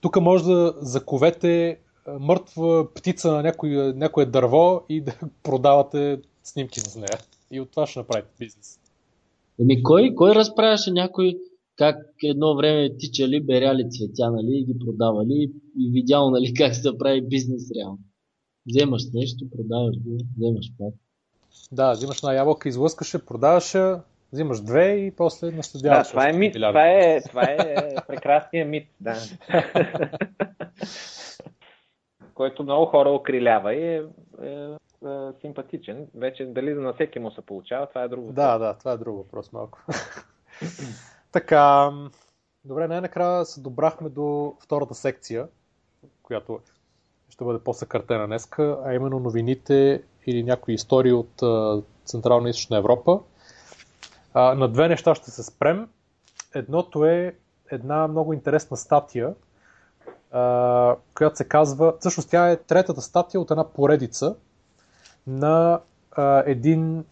тук 0.00 0.20
може 0.20 0.44
да 0.44 0.74
заковете 0.80 1.78
мъртва 2.20 2.94
птица 2.94 3.32
на 3.32 3.42
някое, 3.42 3.92
някое 3.96 4.26
дърво 4.26 4.82
и 4.88 5.00
да 5.00 5.12
продавате 5.42 6.20
снимки 6.42 6.80
с 6.80 6.96
нея. 6.96 7.18
И 7.50 7.60
от 7.60 7.70
това 7.70 7.86
ще 7.86 7.98
направите 7.98 8.30
бизнес. 8.38 8.78
Еми 9.60 9.82
кой, 9.82 10.14
кой 10.16 10.34
разправяше 10.34 10.90
някой 10.90 11.38
как 11.78 11.96
едно 12.24 12.56
време 12.56 12.96
тичали, 12.98 13.40
беряли 13.40 13.90
цветя, 13.90 14.30
нали, 14.30 14.58
и 14.58 14.64
ги 14.64 14.78
продавали 14.78 15.52
и 15.78 15.90
видял, 15.90 16.30
нали, 16.30 16.54
как 16.58 16.74
се 16.74 16.98
прави 16.98 17.22
бизнес 17.22 17.70
реално. 17.76 17.98
Вземаш 18.66 19.02
нещо, 19.14 19.44
продаваш 19.56 19.96
го, 19.98 20.18
вземаш 20.38 20.66
пак. 20.78 20.94
Да, 21.72 21.92
взимаш 21.92 22.18
една 22.18 22.34
ябълка, 22.34 22.68
излъскаше, 22.68 23.26
продаваш 23.26 23.74
я, 23.74 24.02
взимаш 24.32 24.60
две 24.60 24.96
и 24.96 25.10
после 25.10 25.50
наследяваш. 25.50 26.06
Да, 26.06 26.10
това 26.10 26.28
е 26.28 26.32
мит. 26.32 26.52
Това 26.52 26.88
е, 26.88 27.20
това 27.28 27.42
е 27.42 27.94
прекрасният 28.06 28.68
мит, 28.68 28.88
да. 29.00 29.14
Който 32.34 32.62
много 32.62 32.86
хора 32.86 33.10
окрилява 33.10 33.74
и 33.74 33.84
е, 33.84 34.02
е, 34.42 34.48
е, 34.48 35.32
симпатичен. 35.40 36.06
Вече 36.14 36.44
дали 36.44 36.74
на 36.74 36.92
всеки 36.92 37.18
му 37.18 37.30
се 37.30 37.40
получава, 37.40 37.86
това 37.86 38.02
е 38.02 38.08
друго. 38.08 38.32
Да, 38.32 38.58
да, 38.58 38.78
това 38.78 38.92
е 38.92 38.96
друг 38.96 39.16
въпрос 39.16 39.52
малко. 39.52 39.78
така, 41.32 41.90
добре, 42.64 42.88
най-накрая 42.88 43.44
се 43.44 43.60
добрахме 43.60 44.08
до 44.08 44.54
втората 44.60 44.94
секция, 44.94 45.48
която 46.22 46.60
ще 47.28 47.44
бъде 47.44 47.58
по-съкратена 47.64 48.26
днеска, 48.26 48.78
а 48.84 48.94
именно 48.94 49.20
новините 49.20 50.02
или 50.26 50.42
някои 50.42 50.74
истории 50.74 51.12
от 51.12 51.42
Централна 52.04 52.48
и 52.48 52.50
Източна 52.50 52.76
Европа. 52.76 53.20
На 54.34 54.68
две 54.68 54.88
неща 54.88 55.14
ще 55.14 55.30
се 55.30 55.42
спрем. 55.42 55.88
Едното 56.54 57.04
е 57.04 57.36
една 57.70 58.08
много 58.08 58.32
интересна 58.32 58.76
статия, 58.76 59.34
която 61.14 61.36
се 61.36 61.48
казва, 61.48 61.94
всъщност 62.00 62.30
тя 62.30 62.50
е 62.50 62.56
третата 62.56 63.00
статия 63.00 63.40
от 63.40 63.50
една 63.50 63.68
поредица 63.68 64.36
на 65.26 65.80
един, 66.46 67.04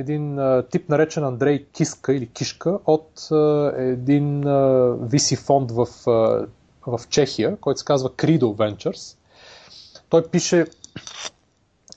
един 0.00 0.38
а, 0.38 0.62
тип 0.70 0.88
наречен 0.88 1.24
Андрей 1.24 1.64
Киска 1.64 2.14
или 2.14 2.26
Кишка 2.26 2.78
от 2.86 3.28
а, 3.32 3.72
един 3.76 4.46
а, 4.46 4.50
VC 4.96 5.36
фонд 5.36 5.70
в, 5.70 5.86
а, 6.06 6.46
в 6.86 7.00
Чехия, 7.08 7.56
който 7.56 7.78
се 7.78 7.84
казва 7.84 8.10
Credo 8.10 8.42
Ventures. 8.42 9.16
Той 10.08 10.26
пише 10.28 10.66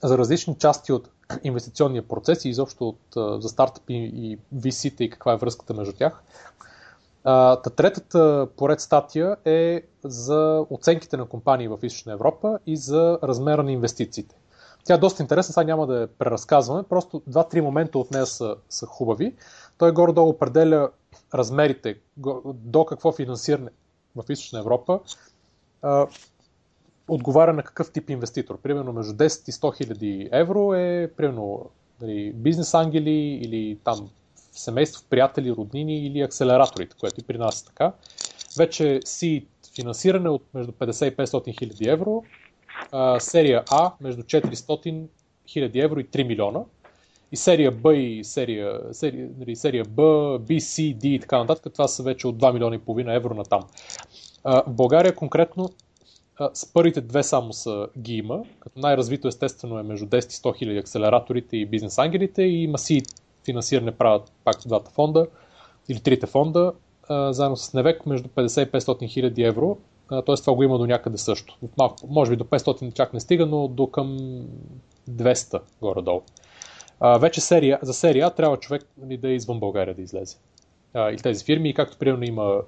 за 0.03 0.17
различни 0.17 0.55
части 0.57 0.91
от 0.93 1.09
инвестиционния 1.43 2.07
процес 2.07 2.45
и 2.45 2.49
изобщо 2.49 2.88
от, 2.88 3.41
за 3.41 3.49
стартъпи 3.49 3.93
и 3.93 4.38
VC-те 4.55 5.03
и 5.03 5.09
каква 5.09 5.34
е 5.34 5.38
връзката 5.38 5.73
между 5.73 5.93
тях. 5.93 6.23
Та 7.23 7.55
третата 7.75 8.47
поред 8.57 8.81
статия 8.81 9.38
е 9.45 9.81
за 10.03 10.65
оценките 10.69 11.17
на 11.17 11.25
компании 11.25 11.67
в 11.67 11.77
Източна 11.84 12.13
Европа 12.13 12.59
и 12.65 12.77
за 12.77 13.19
размера 13.23 13.63
на 13.63 13.71
инвестициите. 13.71 14.35
Тя 14.84 14.93
е 14.93 14.97
доста 14.97 15.23
интересна, 15.23 15.53
сега 15.53 15.64
няма 15.64 15.88
да 15.88 16.01
я 16.01 16.07
преразказваме, 16.07 16.84
просто 16.84 17.22
два-три 17.27 17.61
момента 17.61 17.99
от 17.99 18.11
нея 18.11 18.26
са, 18.26 18.55
са 18.69 18.85
хубави. 18.85 19.35
Той 19.77 19.91
горе-долу 19.91 20.30
определя 20.30 20.89
размерите, 21.34 21.97
до 22.45 22.85
какво 22.85 23.11
финансиране 23.11 23.69
в 24.15 24.23
Източна 24.30 24.60
Европа 24.60 24.99
отговаря 27.07 27.53
на 27.53 27.64
какъв 27.64 27.91
тип 27.91 28.10
инвеститор. 28.10 28.57
Примерно 28.57 28.93
между 28.93 29.14
10 29.14 29.49
и 29.49 29.51
100 29.51 29.77
хиляди 29.77 30.30
евро 30.31 30.73
е 30.73 31.11
примерно 31.18 31.69
нали, 32.01 32.34
бизнес 32.34 32.73
ангели 32.73 33.39
или 33.41 33.80
там 33.84 34.10
семейство, 34.51 35.03
приятели, 35.10 35.51
роднини 35.51 36.05
или 36.05 36.22
акселераторите, 36.22 36.95
което 36.99 37.19
и 37.19 37.23
при 37.23 37.38
нас 37.38 37.61
е 37.61 37.65
така. 37.65 37.93
Вече 38.57 38.99
си 39.05 39.45
финансиране 39.76 40.30
от 40.30 40.43
между 40.53 40.72
50 40.72 41.14
и 41.14 41.15
500 41.15 41.60
хиляди 41.60 41.89
евро, 41.89 42.23
серия 43.20 43.64
А 43.72 43.91
между 44.02 44.24
400 44.24 45.06
хиляди 45.48 45.80
евро 45.80 46.00
и 46.00 46.06
3 46.06 46.24
милиона, 46.24 46.64
и 47.32 47.36
серия 47.36 47.72
Б 47.72 47.95
и 47.95 48.24
серия, 48.24 48.80
серия, 48.91 49.30
нали, 49.40 49.56
серия 49.56 49.84
Б, 49.86 50.02
B, 50.40 50.58
C, 50.58 50.98
D 50.98 51.06
и 51.06 51.20
така 51.20 51.38
нататък, 51.38 51.74
това 51.74 51.88
са 51.88 52.04
вече 52.04 52.28
от 52.28 52.38
2 52.38 52.54
милиона 52.54 52.76
и 52.76 52.80
половина 52.80 53.14
евро 53.14 53.34
на 53.34 53.44
там. 53.44 53.64
в 54.45 54.64
България 54.68 55.16
конкретно 55.16 55.70
с 56.54 56.74
първите 56.74 57.02
две 57.02 57.24
само 57.24 57.54
са, 57.54 57.88
ги 57.98 58.16
има, 58.16 58.44
като 58.60 58.80
най-развито 58.80 59.28
естествено 59.28 59.80
е 59.80 59.84
между 59.84 60.06
10 60.06 60.18
и 60.18 60.22
100 60.22 60.58
хиляди 60.58 60.80
акселераторите 60.80 61.58
и 61.58 61.66
бизнес 61.66 61.98
ангелите 61.98 62.44
и 62.44 62.64
има 62.64 62.78
си 62.78 63.02
финансиране 63.45 63.91
правят 63.91 64.32
пак 64.44 64.56
двата 64.66 64.91
фонда 64.91 65.28
или 65.90 66.00
трите 66.00 66.28
фонда, 66.28 66.74
заедно 67.10 67.58
с 67.58 67.74
Невек 67.74 68.06
между 68.06 68.30
50 68.30 68.68
и 68.68 68.72
500 68.72 69.10
хиляди 69.10 69.44
евро, 69.44 69.78
т.е. 70.09 70.35
това 70.35 70.53
го 70.53 70.63
има 70.63 70.77
до 70.77 70.85
някъде 70.85 71.17
също. 71.17 71.57
Малко, 71.77 72.07
може 72.07 72.31
би 72.31 72.38
до 72.38 72.43
500 72.43 72.93
чак 72.93 73.13
не 73.13 73.19
стига, 73.19 73.45
но 73.45 73.67
до 73.67 73.88
към 73.88 74.17
200 75.09 75.61
горе-долу. 75.81 76.21
Вече 77.19 77.41
серия, 77.41 77.80
за 77.81 77.93
серия 77.93 78.30
трябва 78.30 78.57
човек 78.57 78.84
нали, 78.97 79.17
да 79.17 79.30
е 79.30 79.34
извън 79.34 79.59
България 79.59 79.95
да 79.95 80.01
излезе. 80.01 80.38
И 80.97 81.17
тези 81.23 81.45
фирми, 81.45 81.69
и 81.69 81.73
както 81.73 81.97
примерно 81.97 82.23
има 82.23 82.61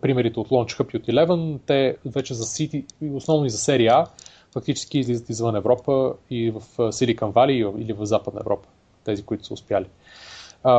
примерите 0.00 0.40
от 0.40 0.48
Launch 0.48 0.80
Hub 0.80 0.94
и 0.94 0.96
от 0.96 1.06
Eleven, 1.06 1.58
те 1.66 1.96
вече 2.04 2.34
за 2.34 2.44
City, 2.44 2.84
основно 3.14 3.46
и 3.46 3.50
за 3.50 3.58
серия 3.58 3.92
А, 3.94 4.06
фактически 4.52 4.98
излизат 4.98 5.28
извън 5.28 5.56
Европа 5.56 6.14
и 6.30 6.50
в 6.50 6.60
Silicon 6.76 7.32
Valley 7.32 7.80
или 7.80 7.92
в 7.92 8.06
Западна 8.06 8.40
Европа, 8.40 8.68
тези, 9.04 9.22
които 9.22 9.46
са 9.46 9.54
успяли. 9.54 9.86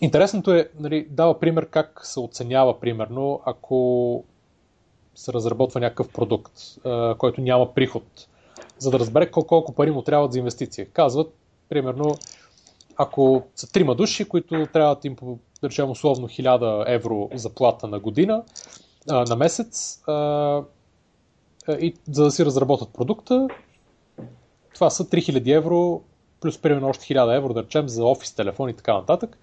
Интересното 0.00 0.52
е, 0.54 0.68
нали, 0.80 1.06
дава 1.10 1.40
пример 1.40 1.66
как 1.66 2.00
се 2.02 2.20
оценява, 2.20 2.80
примерно, 2.80 3.40
ако 3.44 4.24
се 5.20 5.32
разработва 5.32 5.80
някакъв 5.80 6.08
продукт, 6.08 6.52
който 7.18 7.40
няма 7.40 7.74
приход, 7.74 8.02
за 8.78 8.90
да 8.90 8.98
разбере 8.98 9.30
колко, 9.30 9.72
пари 9.72 9.90
му 9.90 10.02
трябват 10.02 10.32
за 10.32 10.38
инвестиция. 10.38 10.86
Казват, 10.86 11.34
примерно, 11.68 12.14
ако 12.96 13.42
са 13.56 13.72
трима 13.72 13.94
души, 13.94 14.28
които 14.28 14.66
трябва 14.72 14.94
да 14.94 15.08
им 15.08 15.16
да 15.62 15.68
речем 15.68 15.90
условно 15.90 16.28
1000 16.28 16.84
евро 16.86 17.30
заплата 17.34 17.86
на 17.86 17.98
година, 17.98 18.44
на 19.06 19.36
месец, 19.36 20.02
и 21.80 21.94
за 22.10 22.24
да 22.24 22.30
си 22.30 22.44
разработят 22.44 22.92
продукта, 22.92 23.48
това 24.74 24.90
са 24.90 25.04
3000 25.04 25.56
евро, 25.56 26.02
плюс 26.40 26.58
примерно 26.58 26.88
още 26.88 27.14
1000 27.14 27.36
евро, 27.36 27.54
да 27.54 27.62
речем, 27.62 27.88
за 27.88 28.04
офис, 28.04 28.32
телефон 28.32 28.70
и 28.70 28.76
така 28.76 28.94
нататък. 28.94 29.38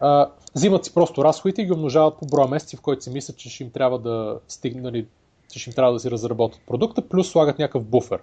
А, 0.00 0.30
взимат 0.54 0.84
си 0.84 0.94
просто 0.94 1.24
разходите 1.24 1.62
и 1.62 1.64
ги 1.64 1.72
умножават 1.72 2.18
по 2.18 2.26
броя 2.26 2.48
месеци, 2.48 2.76
в 2.76 2.80
който 2.80 3.04
си 3.04 3.10
мислят, 3.10 3.36
че 3.36 3.50
ще 3.50 3.64
им 3.64 3.70
трябва 3.70 3.98
да 3.98 4.38
стигнали, 4.48 4.82
нали, 4.82 5.06
че 5.52 5.58
ще 5.58 5.70
им 5.70 5.74
трябва 5.74 5.92
да 5.92 6.00
си 6.00 6.10
разработят 6.10 6.60
продукта, 6.66 7.08
плюс 7.08 7.30
слагат 7.30 7.58
някакъв 7.58 7.84
буфер. 7.84 8.20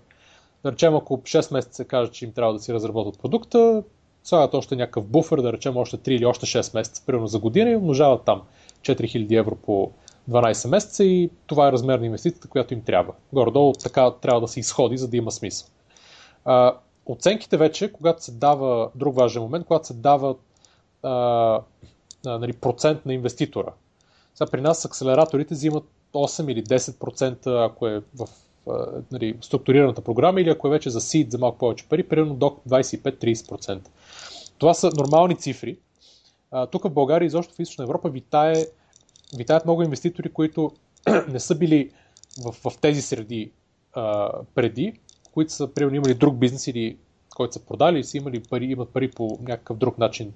Да 0.64 0.72
речем, 0.72 0.96
ако 0.96 1.18
6 1.18 1.54
месеца 1.54 1.76
се 1.76 1.86
каже, 1.86 2.12
че 2.12 2.26
им 2.26 2.32
трябва 2.32 2.54
да 2.54 2.60
си 2.60 2.74
разработят 2.74 3.20
продукта, 3.20 3.84
слагат 4.24 4.54
още 4.54 4.76
някакъв 4.76 5.06
буфер, 5.06 5.38
да 5.38 5.54
речем 5.54 5.78
още 5.78 5.98
3 5.98 6.10
или 6.10 6.26
още 6.26 6.46
6 6.46 6.76
месеца, 6.76 7.04
примерно 7.06 7.28
за 7.28 7.40
година 7.40 7.70
и 7.70 7.76
умножават 7.76 8.24
там 8.26 8.42
4000 8.82 9.40
евро 9.40 9.56
по 9.56 9.92
12 10.30 10.70
месеца 10.70 11.04
и 11.04 11.30
това 11.48 11.68
е 11.68 11.72
размер 11.72 12.00
на 12.00 12.06
инвестицията, 12.06 12.48
която 12.48 12.74
им 12.74 12.82
трябва. 12.82 13.14
Горе-долу 13.34 13.74
така 13.74 14.12
трябва 14.12 14.42
да 14.42 14.48
се 14.48 14.60
изходи, 14.60 14.98
за 14.98 15.08
да 15.08 15.18
има 15.18 15.32
смисъл. 15.32 15.68
А, 16.46 16.76
оценките 17.06 17.58
вече, 17.58 17.92
когато 17.94 18.24
се 18.24 18.32
дава, 18.32 18.90
друг 18.96 19.16
важен 19.16 19.42
момент, 19.42 19.66
когато 19.66 19.88
се 19.88 19.94
дава 19.94 20.36
а, 21.04 21.12
а, 22.26 22.40
нали, 22.40 22.54
процент 22.54 23.06
на 23.06 23.14
инвеститора. 23.14 23.74
Сега 24.36 24.52
при 24.52 24.62
нас 24.62 24.86
акселераторите 24.86 25.54
взимат 25.54 25.84
8 26.14 26.52
или 26.52 26.64
10%, 26.64 27.66
ако 27.66 27.88
е 27.88 28.02
в 28.16 28.28
нали, 29.12 29.38
структурираната 29.42 30.02
програма 30.02 30.42
или 30.42 30.50
ако 30.50 30.68
е 30.68 30.72
вече 30.72 30.90
за 30.90 31.02
seed 31.02 31.30
за 31.30 31.38
малко 31.38 31.58
повече 31.58 31.90
пари, 31.90 32.08
примерно 32.08 32.34
до 32.34 32.58
25-30%. 32.70 33.88
Това 34.58 34.74
са 34.74 34.90
нормални 34.98 35.36
цифри. 35.36 35.78
А, 36.52 36.68
тук 36.68 36.84
в 36.84 36.90
България, 36.90 37.26
изобщо 37.26 37.56
в 37.56 37.60
Източна 37.60 37.84
Европа, 37.84 38.10
витае, 38.10 38.66
витаят 39.38 39.66
много 39.66 39.84
инвеститори, 39.84 40.30
които 40.30 40.72
не 41.28 41.40
са 41.40 41.56
били 41.56 41.92
в, 42.44 42.70
в 42.70 42.78
тези 42.82 43.02
среди 43.02 43.52
а, 43.94 44.32
преди, 44.56 45.00
които 45.32 45.54
са 45.54 45.68
примерно 45.68 45.96
имали 45.98 46.14
друг 46.14 46.38
бизнес 46.38 46.68
или 46.68 46.98
който 47.36 47.54
са 47.54 47.66
продали 47.66 48.00
и 48.00 48.04
са 48.04 48.18
имали 48.18 48.44
пари, 48.44 48.66
имат 48.66 48.90
пари 48.90 49.12
по 49.12 49.40
някакъв 49.42 49.78
друг 49.78 49.98
начин, 49.98 50.34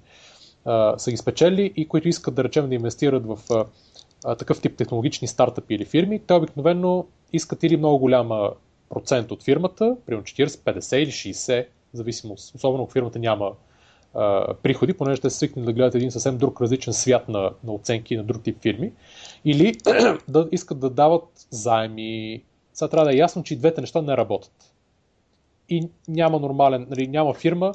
са 0.98 1.10
ги 1.10 1.16
спечели 1.16 1.72
и 1.76 1.88
които 1.88 2.08
искат 2.08 2.34
да 2.34 2.44
речем 2.44 2.68
да 2.68 2.74
инвестират 2.74 3.26
в 3.26 3.38
а, 4.24 4.34
такъв 4.34 4.60
тип 4.60 4.76
технологични 4.76 5.28
стартъпи 5.28 5.74
или 5.74 5.84
фирми, 5.84 6.18
те 6.26 6.34
обикновено 6.34 7.06
искат 7.32 7.62
или 7.62 7.76
много 7.76 7.98
голяма 7.98 8.50
процент 8.88 9.30
от 9.30 9.42
фирмата, 9.42 9.96
примерно 10.06 10.24
40, 10.24 10.46
50 10.46 10.96
или 10.96 11.10
60, 11.10 11.66
зависимост, 11.92 12.54
особено 12.54 12.82
ако 12.82 12.92
фирмата 12.92 13.18
няма 13.18 13.52
а, 14.14 14.54
приходи, 14.54 14.92
понеже 14.92 15.20
те 15.20 15.30
са 15.30 15.36
свикнали 15.36 15.66
да 15.66 15.72
гледат 15.72 15.94
един 15.94 16.10
съвсем 16.10 16.38
друг 16.38 16.60
различен 16.60 16.92
свят 16.92 17.28
на, 17.28 17.50
на 17.64 17.72
оценки 17.72 18.16
на 18.16 18.24
друг 18.24 18.42
тип 18.42 18.62
фирми, 18.62 18.92
или 19.44 19.76
да 20.28 20.48
искат 20.52 20.78
да 20.78 20.90
дават 20.90 21.46
заеми. 21.50 22.42
Сега 22.72 22.88
трябва 22.88 23.06
да 23.06 23.14
е 23.14 23.18
ясно, 23.18 23.42
че 23.42 23.54
и 23.54 23.56
двете 23.56 23.80
неща 23.80 24.02
не 24.02 24.16
работят. 24.16 24.72
И 25.68 25.88
няма 26.08 26.40
нормален, 26.40 26.86
нали, 26.90 27.08
няма 27.08 27.34
фирма, 27.34 27.72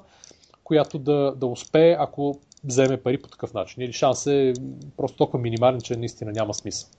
която 0.63 0.99
да, 0.99 1.33
да 1.35 1.45
успее, 1.45 1.95
ако 1.99 2.39
вземе 2.63 2.97
пари 2.97 3.21
по 3.21 3.29
такъв 3.29 3.53
начин. 3.53 3.83
Или 3.83 3.93
шанс 3.93 4.27
е 4.27 4.53
просто 4.97 5.17
толкова 5.17 5.39
минимален, 5.39 5.81
че 5.81 5.95
наистина 5.95 6.31
няма 6.31 6.53
смисъл. 6.53 6.89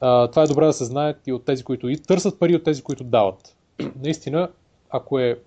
А, 0.00 0.28
това 0.28 0.42
е 0.42 0.46
добре 0.46 0.66
да 0.66 0.72
се 0.72 0.84
знаят 0.84 1.26
и 1.26 1.32
от 1.32 1.44
тези, 1.44 1.64
които 1.64 1.88
и 1.88 1.96
търсят 1.96 2.38
пари, 2.38 2.56
от 2.56 2.64
тези, 2.64 2.82
които 2.82 3.04
дават. 3.04 3.56
наистина, 4.02 4.48
ако 4.90 5.18
е 5.18 5.38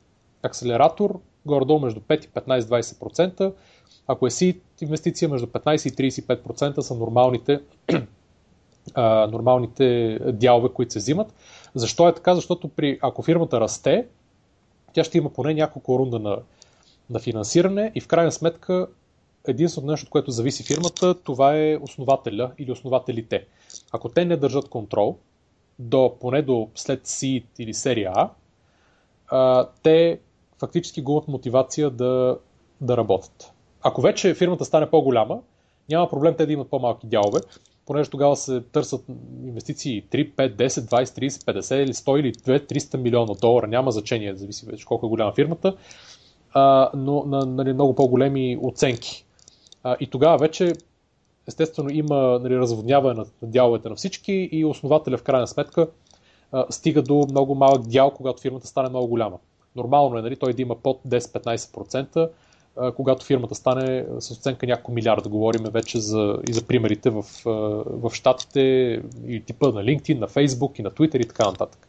акселератор, 0.43 1.19
горе-долу 1.45 1.79
между 1.79 1.99
5 1.99 2.25
и 2.25 2.29
15-20%, 2.29 3.53
ако 4.07 4.27
е 4.27 4.31
си 4.31 4.59
инвестиция 4.81 5.29
между 5.29 5.47
15 5.47 6.03
и 6.03 6.11
35% 6.11 6.79
са 6.79 6.95
нормалните, 6.95 7.59
а, 8.93 9.27
нормалните 9.27 10.19
дялове, 10.33 10.69
които 10.69 10.93
се 10.93 10.99
взимат. 10.99 11.33
Защо 11.75 12.07
е 12.07 12.13
така? 12.13 12.35
Защото 12.35 12.67
при, 12.67 12.99
ако 13.01 13.23
фирмата 13.23 13.59
расте, 13.59 14.07
тя 14.93 15.03
ще 15.03 15.17
има 15.17 15.29
поне 15.29 15.53
няколко 15.53 15.99
рунда 15.99 16.19
на, 16.19 16.37
на 17.09 17.19
финансиране 17.19 17.91
и 17.95 18.01
в 18.01 18.07
крайна 18.07 18.31
сметка 18.31 18.87
единственото 19.47 19.91
нещо, 19.91 20.05
от 20.05 20.09
което 20.09 20.31
зависи 20.31 20.63
фирмата, 20.63 21.15
това 21.23 21.57
е 21.57 21.77
основателя 21.81 22.51
или 22.57 22.71
основателите. 22.71 23.45
Ако 23.91 24.09
те 24.09 24.25
не 24.25 24.37
държат 24.37 24.69
контрол, 24.69 25.17
до, 25.79 26.13
поне 26.21 26.41
до 26.41 26.69
след 26.75 27.07
Seed 27.07 27.43
или 27.59 27.73
серия 27.73 28.11
А, 28.15 28.29
а 29.27 29.69
те 29.83 30.19
фактически 30.59 31.01
губят 31.01 31.27
мотивация 31.27 31.89
да, 31.89 32.37
да 32.81 32.97
работят. 32.97 33.53
Ако 33.81 34.01
вече 34.01 34.33
фирмата 34.33 34.65
стане 34.65 34.89
по-голяма, 34.89 35.39
няма 35.89 36.09
проблем 36.09 36.35
те 36.37 36.45
да 36.45 36.53
имат 36.53 36.69
по-малки 36.69 37.07
дялове, 37.07 37.39
понеже 37.85 38.09
тогава 38.09 38.35
се 38.35 38.61
търсят 38.61 39.05
инвестиции 39.45 40.03
3, 40.03 40.31
5, 40.35 40.55
10, 40.55 40.67
20, 40.67 41.03
30, 41.03 41.29
50 41.29 41.75
или 41.75 41.93
100 41.93 42.19
или 42.19 42.33
2, 42.33 42.73
300 42.73 42.97
милиона 42.97 43.33
долара, 43.41 43.67
няма 43.67 43.91
значение, 43.91 44.35
зависи 44.35 44.65
вече 44.65 44.85
колко 44.85 45.05
е 45.05 45.09
голяма 45.09 45.33
фирмата, 45.33 45.77
а, 46.53 46.91
но 46.93 47.23
на 47.25 47.45
нали, 47.45 47.73
много 47.73 47.95
по-големи 47.95 48.57
оценки. 48.61 49.24
А, 49.85 49.97
и 49.99 50.07
тогава 50.07 50.37
вече 50.37 50.73
естествено 51.47 51.89
има 51.89 52.39
нали, 52.43 52.57
разводняване 52.57 53.19
на 53.19 53.25
дяловете 53.41 53.89
на 53.89 53.95
всички 53.95 54.49
и 54.51 54.65
основателя 54.65 55.17
в 55.17 55.23
крайна 55.23 55.47
сметка 55.47 55.87
а, 56.51 56.65
стига 56.69 57.01
до 57.01 57.27
много 57.29 57.55
малък 57.55 57.87
дял, 57.87 58.11
когато 58.11 58.41
фирмата 58.41 58.67
стане 58.67 58.89
много 58.89 59.07
голяма. 59.07 59.37
Нормално 59.75 60.17
е 60.17 60.21
нали, 60.21 60.35
той 60.35 60.53
да 60.53 60.61
има 60.61 60.75
под 60.75 61.01
10-15%, 61.07 62.29
когато 62.95 63.25
фирмата 63.25 63.55
стане 63.55 64.05
с 64.19 64.31
оценка 64.31 64.67
няколко 64.67 64.91
милиарда. 64.91 65.29
Говорим 65.29 65.63
вече 65.63 65.99
за, 65.99 66.37
и 66.49 66.53
за 66.53 66.63
примерите 66.67 67.09
в, 67.09 67.23
в 67.85 68.11
Штатите 68.13 68.61
и 69.27 69.43
типа 69.45 69.67
на 69.67 69.83
LinkedIn, 69.83 70.19
на 70.19 70.27
Facebook 70.27 70.79
и 70.79 70.83
на 70.83 70.91
Twitter 70.91 71.15
и 71.15 71.27
така 71.27 71.45
нататък. 71.45 71.87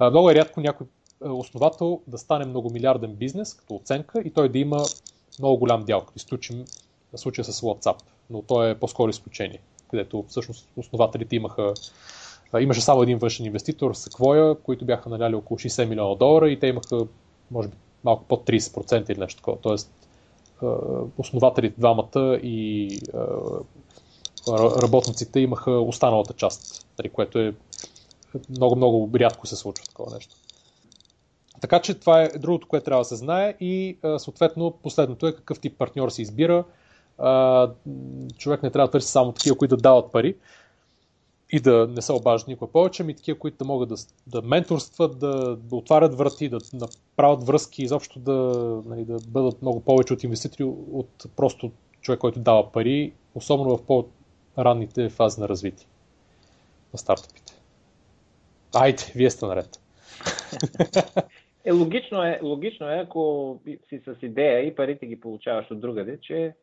Много 0.00 0.30
е 0.30 0.34
рядко 0.34 0.60
някой 0.60 0.86
основател 1.20 2.00
да 2.06 2.18
стане 2.18 2.44
многомилиарден 2.44 3.14
бизнес 3.14 3.54
като 3.54 3.74
оценка 3.74 4.20
и 4.20 4.30
той 4.30 4.48
да 4.48 4.58
има 4.58 4.84
много 5.38 5.58
голям 5.58 5.84
дял, 5.84 6.00
като 6.00 6.12
изключим 6.16 6.64
случая 7.16 7.44
с 7.44 7.60
WhatsApp, 7.60 7.96
но 8.30 8.42
то 8.42 8.68
е 8.68 8.78
по-скоро 8.78 9.10
изключение, 9.10 9.58
където 9.90 10.24
всъщност 10.28 10.68
основателите 10.76 11.36
имаха 11.36 11.74
Имаше 12.60 12.80
само 12.80 13.02
един 13.02 13.18
външен 13.18 13.46
инвеститор, 13.46 13.94
Sequoia, 13.94 14.62
които 14.62 14.84
бяха 14.84 15.08
наляли 15.08 15.34
около 15.34 15.58
60 15.58 15.84
милиона 15.84 16.14
долара 16.14 16.50
и 16.50 16.60
те 16.60 16.66
имаха, 16.66 17.06
може 17.50 17.68
би, 17.68 17.76
малко 18.04 18.24
под 18.24 18.46
30% 18.48 19.10
или 19.10 19.18
нещо 19.18 19.36
такова. 19.36 19.58
Тоест, 19.60 19.92
основателите 21.18 21.80
двамата 21.80 22.38
и 22.42 22.98
работниците 24.82 25.40
имаха 25.40 25.70
останалата 25.70 26.32
част, 26.32 26.86
нали, 26.98 27.08
което 27.08 27.38
е 27.38 27.54
много-много 28.50 29.10
рядко 29.18 29.46
се 29.46 29.56
случва 29.56 29.86
такова 29.86 30.14
нещо. 30.14 30.36
Така 31.60 31.80
че 31.80 31.94
това 31.94 32.22
е 32.22 32.28
другото, 32.28 32.68
което 32.68 32.84
трябва 32.84 33.00
да 33.00 33.04
се 33.04 33.16
знае 33.16 33.54
и 33.60 33.98
съответно 34.18 34.70
последното 34.82 35.26
е 35.26 35.34
какъв 35.34 35.60
тип 35.60 35.78
партньор 35.78 36.10
се 36.10 36.22
избира. 36.22 36.64
Човек 38.38 38.62
не 38.62 38.70
трябва 38.70 38.88
да 38.88 38.90
търси 38.90 39.08
само 39.08 39.32
такива, 39.32 39.56
които 39.56 39.76
да 39.76 39.82
дават 39.82 40.12
пари, 40.12 40.34
и 41.52 41.60
да 41.60 41.86
не 41.90 42.02
са 42.02 42.14
обаждани 42.14 42.52
никога 42.52 42.72
повече, 42.72 43.02
ами 43.02 43.16
такива, 43.16 43.38
които 43.38 43.56
да 43.56 43.64
могат 43.64 43.88
да, 43.88 43.94
да 44.26 44.42
менторстват, 44.42 45.18
да, 45.18 45.56
да 45.56 45.76
отварят 45.76 46.14
врати, 46.14 46.48
да 46.48 46.58
направят 46.74 47.46
връзки, 47.46 47.82
изобщо 47.82 48.18
да, 48.18 48.32
нали, 48.86 49.04
да 49.04 49.16
бъдат 49.28 49.62
много 49.62 49.80
повече 49.80 50.12
от 50.12 50.24
инвеститори, 50.24 50.64
от 50.92 51.26
просто 51.36 51.72
човек, 52.00 52.20
който 52.20 52.40
дава 52.40 52.72
пари, 52.72 53.12
особено 53.34 53.76
в 53.76 53.86
по-ранните 53.86 55.08
фази 55.08 55.40
на 55.40 55.48
развитие 55.48 55.86
на 56.92 56.98
стартъпите. 56.98 57.52
Айде, 58.74 59.02
вие 59.14 59.30
сте 59.30 59.46
наред. 59.46 59.80
Е, 61.66 61.72
логично 61.72 62.22
е, 62.22 62.40
логично 62.42 62.90
е, 62.90 62.94
ако 62.94 63.56
си 63.88 64.00
с 64.04 64.16
идея 64.22 64.60
и 64.60 64.74
парите 64.74 65.06
ги 65.06 65.20
получаваш 65.20 65.70
от 65.70 65.80
другаде, 65.80 66.18
че 66.20 66.54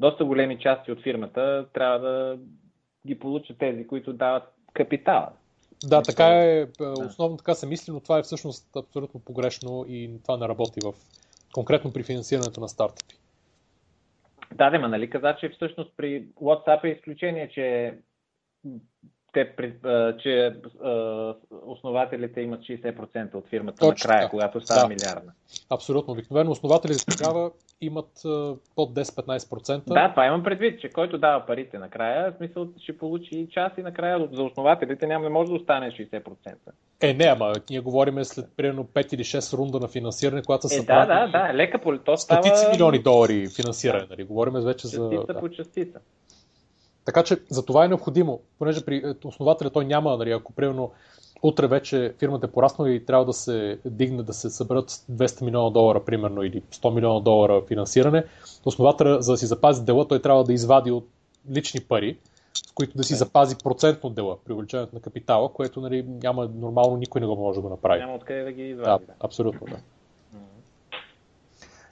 доста 0.00 0.24
големи 0.24 0.58
части 0.58 0.92
от 0.92 1.02
фирмата 1.02 1.66
трябва 1.72 1.98
да 1.98 2.38
ги 3.06 3.18
получат 3.18 3.58
тези, 3.58 3.86
които 3.86 4.12
дават 4.12 4.42
капитала. 4.72 5.28
Да, 5.84 6.02
така 6.02 6.26
е. 6.26 6.66
Основно 7.06 7.36
така 7.36 7.54
се 7.54 7.66
мисли, 7.66 7.92
но 7.92 8.00
това 8.00 8.18
е 8.18 8.22
всъщност 8.22 8.76
абсолютно 8.76 9.20
погрешно 9.20 9.84
и 9.88 10.10
това 10.22 10.36
не 10.36 10.48
работи 10.48 10.80
в 10.84 10.92
конкретно 11.52 11.92
при 11.92 12.02
финансирането 12.02 12.60
на 12.60 12.68
стартъпи. 12.68 13.14
Да, 14.54 14.70
да, 14.70 14.88
нали 14.88 15.10
каза, 15.10 15.36
че 15.40 15.48
всъщност 15.48 15.92
при 15.96 16.26
WhatsApp 16.28 16.84
е 16.84 16.88
изключение, 16.88 17.50
че 17.54 17.94
те, 19.32 19.54
че 20.22 20.54
основателите 21.66 22.40
имат 22.40 22.60
60% 22.60 23.34
от 23.34 23.48
фирмата 23.48 23.78
Точно, 23.78 24.08
накрая, 24.08 24.26
да. 24.26 24.30
когато 24.30 24.60
става 24.60 24.80
да. 24.80 24.88
милиарда. 24.88 25.32
Абсолютно. 25.70 26.12
Обикновено 26.12 26.50
основателите 26.50 27.04
тогава 27.18 27.50
имат 27.80 28.10
под 28.76 28.94
10-15%. 28.94 29.82
Да, 29.86 30.10
това 30.10 30.26
имам 30.26 30.42
предвид, 30.42 30.80
че 30.80 30.88
който 30.88 31.18
дава 31.18 31.46
парите 31.46 31.78
накрая, 31.78 32.32
в 32.32 32.36
смисъл 32.36 32.68
ще 32.82 32.98
получи 32.98 33.38
и 33.38 33.48
част 33.48 33.78
и 33.78 33.82
накрая 33.82 34.28
за 34.32 34.42
основателите 34.42 35.06
няма 35.06 35.24
не 35.24 35.30
може 35.30 35.48
да 35.48 35.56
остане 35.56 35.90
60%. 35.90 36.54
Е, 37.02 37.14
не, 37.14 37.24
ама 37.24 37.52
ние 37.70 37.80
говорим 37.80 38.24
след 38.24 38.46
примерно 38.56 38.84
5 38.84 39.14
или 39.14 39.24
6 39.24 39.58
рунда 39.58 39.80
на 39.80 39.88
финансиране, 39.88 40.42
когато 40.42 40.68
са 40.68 40.82
е, 40.82 40.84
да, 40.84 41.06
да, 41.06 41.26
да, 41.26 41.54
лека 41.54 41.78
по 41.78 41.98
то 41.98 42.16
става... 42.16 42.42
Стотици 42.42 42.66
милиони 42.72 43.02
долари 43.02 43.48
финансиране, 43.56 44.06
нали? 44.10 44.24
Говорим 44.24 44.52
вече 44.52 44.82
частица 44.82 45.02
за... 45.02 45.10
Частица 45.10 45.40
по 45.40 45.48
частица. 45.48 46.00
Така 47.04 47.22
че 47.22 47.38
за 47.48 47.64
това 47.64 47.84
е 47.84 47.88
необходимо, 47.88 48.40
понеже 48.58 48.84
при 48.84 48.96
е, 48.96 49.26
основателя 49.26 49.70
той 49.70 49.84
няма, 49.84 50.16
нали, 50.16 50.30
ако 50.30 50.52
примерно 50.52 50.90
утре 51.42 51.66
вече 51.66 52.14
фирмата 52.18 52.46
е 52.46 52.50
пораснала 52.50 52.90
и 52.90 53.04
трябва 53.04 53.24
да 53.24 53.32
се 53.32 53.78
дигне, 53.84 54.22
да 54.22 54.32
се 54.32 54.50
съберат 54.50 54.90
200 54.90 55.42
милиона 55.42 55.70
долара, 55.70 56.04
примерно, 56.04 56.42
или 56.42 56.62
100 56.62 56.94
милиона 56.94 57.20
долара 57.20 57.62
финансиране, 57.68 58.24
основателя, 58.64 59.22
за 59.22 59.32
да 59.32 59.38
си 59.38 59.46
запази 59.46 59.84
дела, 59.84 60.08
той 60.08 60.22
трябва 60.22 60.44
да 60.44 60.52
извади 60.52 60.90
от 60.90 61.08
лични 61.50 61.80
пари, 61.80 62.18
с 62.54 62.72
които 62.72 62.96
да 62.96 63.04
си 63.04 63.14
запази 63.14 63.56
процент 63.64 64.04
от 64.04 64.14
дела 64.14 64.36
при 64.44 64.52
увеличението 64.52 64.94
на 64.94 65.00
капитала, 65.00 65.52
което 65.52 65.80
нали, 65.80 66.02
няма 66.02 66.50
нормално, 66.54 66.96
никой 66.96 67.20
не 67.20 67.26
го 67.26 67.36
може 67.36 67.56
да 67.56 67.62
го 67.62 67.68
направи. 67.68 68.00
Няма 68.00 68.14
откъде 68.14 68.42
да 68.42 68.52
ги 68.52 68.62
извади. 68.62 69.06
Да, 69.06 69.12
абсолютно, 69.20 69.66
да. 69.66 69.76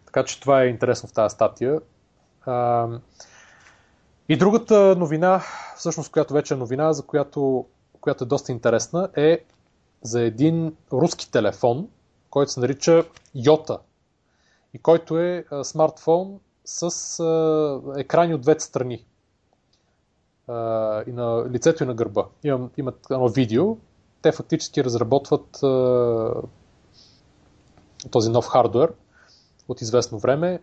Така 0.07 0.25
че 0.25 0.41
това 0.41 0.63
е 0.63 0.67
интересно 0.67 1.09
в 1.09 1.13
тази 1.13 1.35
статия. 1.35 1.81
И 4.29 4.37
другата 4.37 4.97
новина, 4.97 5.43
всъщност, 5.77 6.13
която 6.13 6.35
вече 6.35 6.55
е 6.55 6.57
новина, 6.57 6.93
за 6.93 7.03
която, 7.03 7.67
която 8.01 8.25
е 8.25 8.27
доста 8.27 8.53
интересна, 8.53 9.09
е 9.17 9.45
за 10.03 10.23
един 10.23 10.77
руски 10.93 11.31
телефон, 11.31 11.89
който 12.31 12.53
се 12.53 12.61
нарича 12.61 13.05
Йота 13.35 13.79
и 14.75 14.79
който 14.79 15.19
е 15.19 15.45
смартфон 15.63 16.41
с 16.65 16.91
екрани 17.97 18.35
от 18.35 18.41
двете 18.41 18.65
страни. 18.65 19.05
И 21.07 21.13
на 21.13 21.45
лицето 21.51 21.85
и 21.85 21.87
на 21.87 21.95
гърба. 21.95 22.27
Имам, 22.45 22.71
имат 22.77 23.07
едно 23.11 23.29
видео. 23.29 23.77
Те 24.23 24.33
фактически 24.33 24.85
разработват 24.85 25.51
този 28.11 28.31
нов 28.31 28.47
хардвер 28.47 28.93
от 29.69 29.81
известно 29.81 30.19
време 30.19 30.61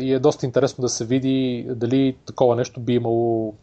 и 0.00 0.12
е 0.12 0.18
доста 0.18 0.46
интересно 0.46 0.82
да 0.82 0.88
се 0.88 1.06
види 1.06 1.66
дали 1.68 2.16
такова 2.26 2.56
нещо 2.56 2.80
би 2.80 2.94
имало 2.94 3.54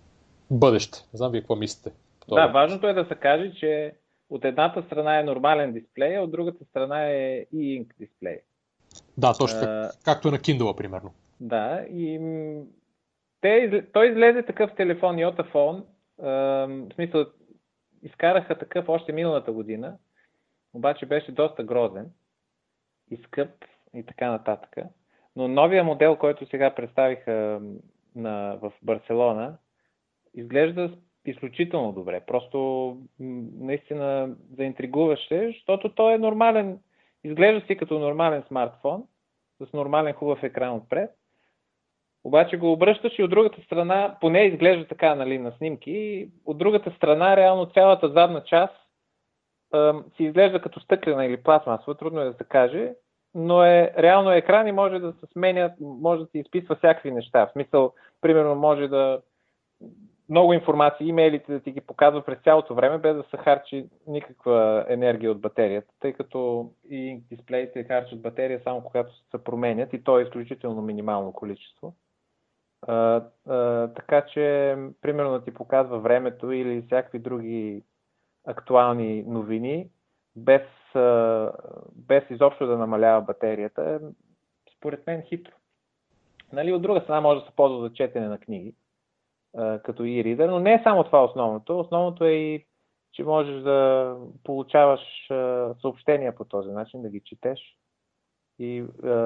бъдеще. 0.52 1.00
Не 1.14 1.18
знам 1.18 1.32
вие 1.32 1.42
какво 1.42 1.56
мислите. 1.56 1.92
Да, 2.30 2.48
важното 2.48 2.88
е 2.88 2.94
да 2.94 3.06
се 3.06 3.16
каже, 3.16 3.54
че 3.54 3.94
от 4.30 4.46
едната 4.46 4.84
страна 4.84 5.20
е 5.20 5.24
нормален 5.24 5.74
дисплей, 5.74 6.18
а 6.18 6.22
от 6.22 6.32
другата 6.32 6.66
страна 6.66 7.10
е 7.10 7.46
e-ink 7.54 7.88
дисплей. 8.00 8.40
Да, 9.18 9.34
точно 9.34 9.60
uh, 9.60 10.06
както 10.06 10.28
е 10.28 10.32
на 10.32 10.38
Kindle, 10.38 10.78
примерно. 10.78 11.14
Да, 11.40 11.86
и 11.92 12.20
те, 13.42 13.84
той 13.94 14.12
излезе 14.12 14.44
такъв 14.44 14.72
телефон 14.78 15.16
Yotafone, 15.16 15.84
в 16.20 16.94
смисъл, 16.96 17.26
изкараха 18.04 18.60
такъв 18.60 18.90
още 18.90 19.12
миналата 19.12 19.52
година, 19.52 19.98
обаче 20.74 21.06
беше 21.06 21.32
доста 21.32 21.64
грозен 21.64 22.12
и 23.12 23.18
скъп 23.18 23.50
и 23.94 24.06
така 24.06 24.32
нататък. 24.32 24.76
Но 25.36 25.48
новия 25.48 25.84
модел, 25.84 26.16
който 26.16 26.46
сега 26.46 26.76
представиха 26.76 27.62
на, 28.16 28.58
в 28.62 28.72
Барселона, 28.82 29.58
изглежда 30.34 30.92
изключително 31.26 31.92
добре. 31.92 32.22
Просто 32.28 32.98
наистина 33.60 34.36
заинтригуваше, 34.58 35.48
защото 35.48 35.96
той 35.96 36.14
е 36.14 36.18
нормален, 36.18 36.80
изглежда 37.24 37.68
си 37.68 37.78
като 37.78 38.00
нормален 38.00 38.44
смартфон, 38.48 39.04
с 39.60 39.74
нормален 39.74 40.14
хубав 40.14 40.44
екран 40.44 40.76
отпред. 40.76 41.12
Обаче 42.24 42.58
го 42.58 42.72
обръщаш 42.72 43.20
и 43.20 43.24
от 43.24 43.30
другата 43.30 43.62
страна, 43.62 44.18
поне 44.22 44.42
изглежда 44.42 44.88
така 44.88 45.16
нали, 45.16 45.38
на 45.38 45.52
снимки, 45.52 46.30
от 46.46 46.58
другата 46.58 46.92
страна 46.92 47.38
реално 47.38 47.66
цялата 47.66 48.10
задна 48.10 48.44
част 48.44 48.76
си 50.18 50.24
изглежда 50.24 50.62
като 50.62 50.80
стъклена 50.80 51.26
или 51.26 51.44
пластмасова, 51.44 51.98
трудно 51.98 52.22
е 52.22 52.26
да 52.26 52.34
се 52.34 52.44
каже, 52.44 52.94
но 53.36 53.64
е 53.64 53.94
реално 53.98 54.32
екран 54.32 54.68
и 54.68 54.72
може 54.72 55.00
да 55.00 55.14
се 55.14 55.26
сменя, 55.32 55.74
може 55.80 56.22
да 56.22 56.28
се 56.28 56.40
изписва 56.40 56.76
всякакви 56.76 57.12
неща. 57.12 57.46
В 57.46 57.52
смисъл, 57.52 57.94
примерно, 58.22 58.56
може 58.56 58.88
да 58.88 59.22
много 60.30 60.54
информация, 60.54 61.08
имейлите 61.08 61.54
да 61.54 61.60
ти 61.60 61.72
ги 61.72 61.82
показва 61.82 62.22
през 62.26 62.40
цялото 62.44 62.76
време, 62.76 62.98
без 62.98 63.16
да 63.16 63.24
се 63.24 63.38
харчи 63.38 63.86
никаква 64.08 64.86
енергия 64.90 65.32
от 65.32 65.42
батерията, 65.42 65.94
тъй 66.00 66.14
като 66.14 66.70
и 66.90 67.22
дисплеите 67.30 67.84
харчат 67.84 68.22
батерия 68.22 68.62
само 68.64 68.82
когато 68.82 69.16
се 69.32 69.44
променят 69.44 69.94
и 69.94 70.04
то 70.04 70.20
е 70.20 70.24
изключително 70.24 70.82
минимално 70.82 71.34
количество. 71.34 71.94
А, 72.88 73.24
а, 73.48 73.88
така 73.88 74.26
че, 74.26 74.76
примерно, 75.02 75.42
ти 75.42 75.54
показва 75.54 76.00
времето 76.00 76.52
или 76.52 76.82
всякакви 76.82 77.20
други 77.20 77.84
актуални 78.48 79.24
новини, 79.24 79.88
без, 80.36 80.62
без 81.96 82.24
изобщо 82.30 82.68
да 82.68 82.78
намалява 82.78 83.22
батерията, 83.22 83.84
е 83.84 84.00
според 84.78 85.08
мен 85.08 85.22
хитро. 85.22 85.52
Нали, 86.54 86.74
от 86.74 86.82
друга 86.82 87.02
страна 87.02 87.22
може 87.22 87.40
да 87.40 87.46
се 87.46 87.56
ползва 87.56 87.88
за 87.88 87.94
четене 87.94 88.28
на 88.28 88.38
книги, 88.38 88.76
като 89.58 90.04
e-reader, 90.04 90.48
но 90.48 90.60
не 90.60 90.74
е 90.74 90.82
само 90.84 91.04
това 91.04 91.24
основното. 91.24 91.80
Основното 91.80 92.26
е 92.26 92.32
и, 92.32 92.66
че 93.14 93.24
можеш 93.24 93.62
да 93.62 94.16
получаваш 94.44 95.02
съобщения 95.82 96.36
по 96.36 96.46
този 96.46 96.70
начин, 96.70 97.02
да 97.02 97.10
ги 97.10 97.22
четеш 97.26 97.78
и 98.60 98.84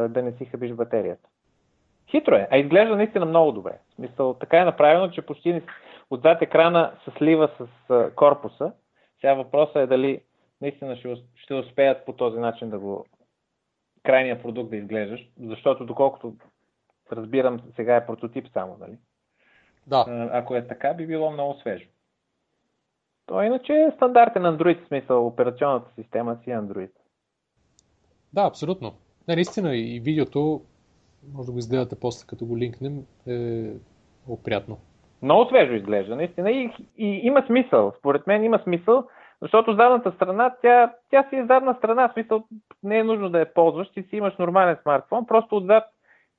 да 0.10 0.22
не 0.24 0.32
си 0.32 0.46
хабиш 0.46 0.72
батерията. 0.72 1.30
Хитро 2.12 2.36
е, 2.36 2.48
а 2.52 2.58
изглежда 2.58 2.96
наистина 2.96 3.26
много 3.26 3.52
добре. 3.52 3.80
В 3.92 3.96
смисъл, 3.96 4.34
така 4.34 4.58
е 4.58 4.66
направено, 4.66 5.12
че 5.12 5.22
почти 5.22 5.62
отзад 6.10 6.42
екрана 6.42 6.92
се 7.04 7.12
слива 7.18 7.50
с 7.58 7.68
корпуса. 8.16 8.72
Сега 9.22 9.34
въпросът 9.34 9.76
е 9.76 9.88
дали 9.88 10.22
наистина 10.62 10.96
ще, 10.96 11.16
ще 11.36 11.54
успеят 11.54 12.06
по 12.06 12.14
този 12.14 12.40
начин 12.40 12.70
да 12.70 12.80
го 12.80 13.06
крайния 14.04 14.42
продукт 14.42 14.70
да 14.70 14.78
изглеждаш, 14.78 15.30
защото 15.40 15.86
доколкото 15.86 16.36
разбирам, 17.12 17.62
сега 17.76 17.96
е 17.96 18.06
прототип 18.06 18.48
само, 18.54 18.78
нали? 18.80 18.98
Да. 19.88 20.30
Ако 20.32 20.56
е 20.56 20.68
така, 20.68 20.94
би 20.94 21.08
било 21.08 21.32
много 21.32 21.54
свежо. 21.54 21.86
То 23.26 23.42
иначе 23.42 23.74
е 23.74 23.92
стандартен 23.96 24.44
Android, 24.44 24.84
в 24.84 24.88
смисъл 24.88 25.28
операционната 25.28 25.92
система 25.96 26.38
си 26.44 26.52
е 26.52 26.58
Android. 26.58 26.92
Да, 28.34 28.42
абсолютно. 28.42 28.94
Не, 29.28 29.36
наистина 29.36 29.76
и 29.76 30.00
видеото, 30.00 30.62
може 31.34 31.46
да 31.46 31.52
го 31.52 31.58
изгледате 31.58 32.00
после 32.00 32.28
като 32.28 32.46
го 32.46 32.58
линкнем, 32.58 33.06
е 33.28 33.72
оприятно. 34.28 34.78
Много 35.22 35.46
свежо 35.46 35.74
изглежда, 35.74 36.16
наистина. 36.16 36.52
И, 36.52 36.72
и 36.98 37.06
има 37.06 37.44
смисъл. 37.48 37.94
Според 38.00 38.28
мен 38.28 38.44
има 38.44 38.60
смисъл, 38.64 39.08
защото 39.42 39.76
задната 39.76 40.12
страна, 40.12 40.56
тя, 40.62 40.94
тя 41.10 41.26
си 41.30 41.36
е 41.36 41.46
задна 41.46 41.76
страна, 41.76 42.08
в 42.10 42.14
смисъл 42.14 42.44
не 42.84 42.98
е 42.98 43.04
нужно 43.04 43.30
да 43.30 43.40
я 43.40 43.54
ползваш, 43.54 43.90
ти 43.90 44.04
си 44.04 44.16
имаш 44.16 44.38
нормален 44.38 44.78
смартфон, 44.82 45.26
просто 45.26 45.56
отзад 45.58 45.84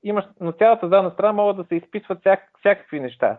имаш, 0.02 0.24
на 0.40 0.52
цялата 0.52 0.88
задна 0.88 1.10
страна 1.10 1.32
могат 1.32 1.56
да 1.56 1.64
се 1.64 1.74
изписват 1.74 2.20
всяк, 2.20 2.40
всякакви 2.58 3.00
неща, 3.00 3.38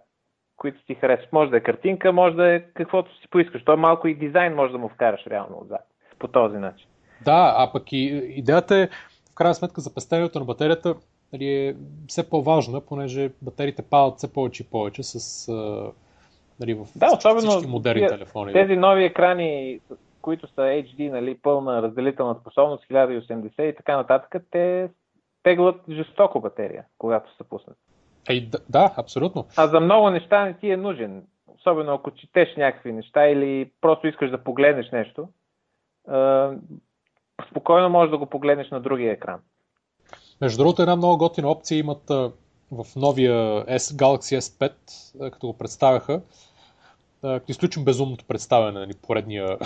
които 0.57 0.85
ти 0.85 0.95
харесват. 0.95 1.33
Може 1.33 1.51
да 1.51 1.57
е 1.57 1.63
картинка, 1.63 2.13
може 2.13 2.35
да 2.35 2.53
е 2.53 2.59
каквото 2.59 3.17
си 3.17 3.27
поискаш. 3.29 3.63
Той 3.63 3.75
малко 3.75 4.07
и 4.07 4.15
дизайн 4.15 4.55
може 4.55 4.71
да 4.71 4.77
му 4.77 4.89
вкараш 4.89 5.27
реално 5.27 5.59
отзад. 5.61 5.85
По 6.19 6.27
този 6.27 6.57
начин. 6.57 6.87
Да, 7.25 7.55
а 7.57 7.71
пък 7.71 7.91
и 7.91 8.31
идеята 8.35 8.77
е, 8.77 8.87
в 9.31 9.35
крайна 9.35 9.55
сметка, 9.55 9.81
за 9.81 9.93
пестенето 9.93 10.39
на 10.39 10.45
батерията 10.45 10.95
нали, 11.33 11.45
е 11.45 11.75
все 12.07 12.29
по-важна, 12.29 12.81
понеже 12.81 13.31
батериите 13.41 13.81
падат 13.81 14.17
все 14.17 14.33
повече 14.33 14.63
и 14.63 14.69
повече 14.71 15.03
с 15.03 15.47
нали, 16.59 16.73
в 16.73 16.87
да, 16.95 17.07
особено 17.17 17.51
всички 17.51 17.71
модерни 17.71 18.07
телефони. 18.07 18.53
Тези 18.53 18.75
нови 18.75 19.03
екрани, 19.03 19.79
които 20.21 20.47
са 20.47 20.61
HD, 20.61 21.11
нали, 21.11 21.37
пълна 21.37 21.81
разделителна 21.81 22.35
способност, 22.41 22.83
1080 22.89 23.61
и 23.61 23.75
така 23.75 23.97
нататък, 23.97 24.43
те 24.51 24.89
теглят 25.43 25.75
жестоко 25.89 26.41
батерия, 26.41 26.85
когато 26.97 27.35
се 27.35 27.43
пуснат. 27.43 27.77
Ей, 28.29 28.49
да, 28.49 28.59
да, 28.69 28.93
абсолютно. 28.97 29.45
А 29.57 29.67
за 29.67 29.79
много 29.79 30.09
неща 30.09 30.45
не 30.45 30.53
ти 30.53 30.71
е 30.71 30.77
нужен. 30.77 31.23
Особено 31.47 31.93
ако 31.93 32.11
четеш 32.11 32.55
някакви 32.57 32.91
неща 32.91 33.27
или 33.27 33.71
просто 33.81 34.07
искаш 34.07 34.31
да 34.31 34.43
погледнеш 34.43 34.91
нещо. 34.91 35.27
спокойно 37.51 37.89
можеш 37.89 38.11
да 38.11 38.17
го 38.17 38.25
погледнеш 38.25 38.69
на 38.69 38.79
другия 38.79 39.11
екран. 39.11 39.39
Между 40.41 40.57
другото, 40.57 40.81
една 40.81 40.95
много 40.95 41.17
готина 41.17 41.49
опция 41.49 41.77
имат 41.77 42.09
в 42.71 42.85
новия 42.95 43.65
S, 43.65 43.77
Galaxy 43.77 44.39
S5, 44.39 44.71
като 45.31 45.47
го 45.47 45.57
представяха. 45.57 46.21
Като 47.21 47.51
изключим 47.51 47.85
безумното 47.85 48.25
представяне, 48.25 48.79
нали, 48.79 48.93
поредния 48.93 49.57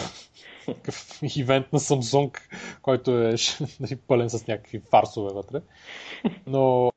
ивент 1.35 1.73
на 1.73 1.79
Samsung, 1.79 2.37
който 2.81 3.11
е 3.11 3.35
нали, 3.79 3.95
пълен 3.95 4.29
с 4.29 4.47
някакви 4.47 4.81
фарсове 4.89 5.33
вътре. 5.33 5.61
Но 6.47 6.91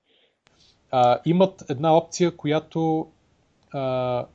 а, 0.91 1.19
имат 1.25 1.65
една 1.69 1.97
опция, 1.97 2.37
която 2.37 3.11
а, 3.73 4.27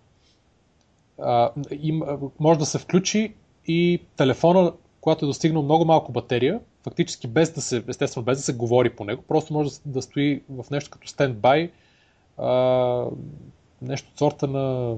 а, 1.21 1.51
им, 1.71 2.01
може 2.39 2.59
да 2.59 2.65
се 2.65 2.79
включи 2.79 3.33
и 3.67 4.01
телефона, 4.15 4.73
когато 5.01 5.25
е 5.25 5.27
достигнал 5.27 5.63
много 5.63 5.85
малко 5.85 6.11
батерия, 6.11 6.59
фактически 6.83 7.27
без 7.27 7.53
да 7.53 7.61
се, 7.61 7.83
естествено, 7.87 8.25
без 8.25 8.37
да 8.37 8.43
се 8.43 8.53
говори 8.53 8.89
по 8.89 9.05
него, 9.05 9.21
просто 9.27 9.53
може 9.53 9.69
да 9.85 10.01
стои 10.01 10.43
в 10.49 10.65
нещо 10.71 10.89
като 10.89 11.07
стендбай, 11.07 11.71
нещо 13.81 14.09
от 14.11 14.17
сорта 14.17 14.47
на 14.47 14.95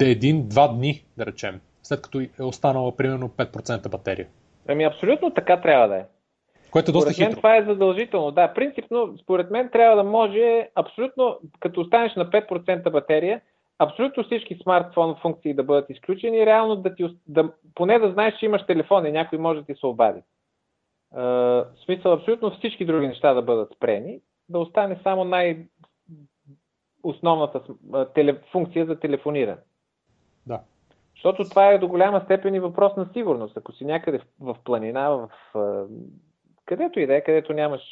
един-два 0.00 0.68
дни, 0.68 1.04
да 1.16 1.26
речем, 1.26 1.60
след 1.82 2.02
като 2.02 2.20
е 2.20 2.28
останала 2.42 2.96
примерно 2.96 3.28
5% 3.28 3.90
батерия. 3.90 4.26
Ами 4.68 4.84
абсолютно 4.84 5.30
така 5.30 5.60
трябва 5.60 5.88
да 5.88 5.96
е. 5.96 6.04
Което 6.70 6.90
е 6.90 6.92
доста 6.92 7.12
според 7.12 7.28
мен 7.28 7.36
това 7.36 7.56
е 7.56 7.64
задължително. 7.64 8.30
Да, 8.30 8.54
принципно, 8.54 9.14
според 9.22 9.50
мен 9.50 9.68
трябва 9.72 9.96
да 9.96 10.10
може 10.10 10.68
абсолютно, 10.74 11.38
като 11.60 11.80
останеш 11.80 12.14
на 12.14 12.30
5% 12.30 12.90
батерия, 12.90 13.40
абсолютно 13.78 14.24
всички 14.24 14.58
смартфон 14.62 15.16
функции 15.22 15.54
да 15.54 15.62
бъдат 15.62 15.90
изключени, 15.90 16.46
реално 16.46 16.76
да 16.76 16.94
ти, 16.94 17.16
да, 17.26 17.52
поне 17.74 17.98
да 17.98 18.12
знаеш, 18.12 18.34
че 18.38 18.46
имаш 18.46 18.66
телефон 18.66 19.06
и 19.06 19.12
някой 19.12 19.38
може 19.38 19.60
да 19.60 19.66
ти 19.66 19.74
се 19.74 19.86
обади. 19.86 20.20
Uh, 21.14 21.20
в 21.20 21.84
смисъл 21.84 22.12
абсолютно 22.12 22.50
всички 22.50 22.84
други 22.84 23.06
неща 23.06 23.34
да 23.34 23.42
бъдат 23.42 23.72
спрени, 23.76 24.20
да 24.48 24.58
остане 24.58 25.00
само 25.02 25.24
най- 25.24 25.66
основната 27.02 27.60
теле, 28.14 28.40
функция 28.52 28.86
за 28.86 29.00
телефониране. 29.00 29.60
Защото 31.22 31.48
това 31.48 31.68
е 31.68 31.78
до 31.78 31.88
голяма 31.88 32.20
степен 32.24 32.54
и 32.54 32.60
въпрос 32.60 32.96
на 32.96 33.08
сигурност. 33.12 33.56
Ако 33.56 33.72
си 33.72 33.84
някъде 33.84 34.18
в, 34.18 34.24
в 34.40 34.56
планина, 34.64 35.08
в, 35.08 35.28
в 35.54 35.88
където 36.64 37.00
и 37.00 37.06
да 37.06 37.16
е, 37.16 37.20
където 37.20 37.52
нямаш 37.52 37.82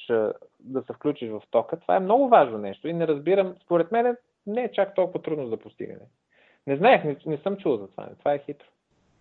да 0.60 0.82
се 0.82 0.92
включиш 0.92 1.30
в 1.30 1.42
тока, 1.50 1.80
това 1.80 1.96
е 1.96 2.00
много 2.00 2.28
важно 2.28 2.58
нещо 2.58 2.88
и 2.88 2.92
не 2.92 3.06
разбирам, 3.06 3.54
според 3.64 3.92
мен 3.92 4.16
не 4.46 4.64
е 4.64 4.72
чак 4.72 4.94
толкова 4.94 5.22
трудно 5.22 5.48
за 5.48 5.56
постигане. 5.56 6.00
Не 6.66 6.76
знаех, 6.76 7.04
не, 7.04 7.16
не 7.26 7.36
съм 7.36 7.56
чул 7.56 7.76
за 7.76 7.88
това. 7.88 8.08
Това 8.18 8.34
е 8.34 8.38
хитро. 8.38 8.66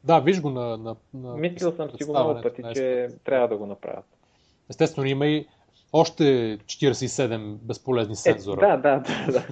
Да, 0.03 0.19
виж 0.19 0.41
го 0.41 0.49
на. 0.49 0.77
на, 0.77 0.95
на 1.13 1.35
Мислил 1.35 1.71
съм 1.71 1.89
си 1.91 2.03
го 2.03 2.11
много 2.11 2.41
пъти, 2.41 2.63
че 2.73 3.07
трябва 3.23 3.47
да 3.47 3.57
го 3.57 3.65
направят. 3.65 4.05
Естествено, 4.69 5.07
има 5.07 5.27
и 5.27 5.47
още 5.93 6.23
47 6.57 7.55
безполезни 7.55 8.15
сензора. 8.15 8.65
Е, 8.65 8.77
да, 8.77 8.77
да, 8.77 9.03
да. 9.31 9.31
да. 9.31 9.43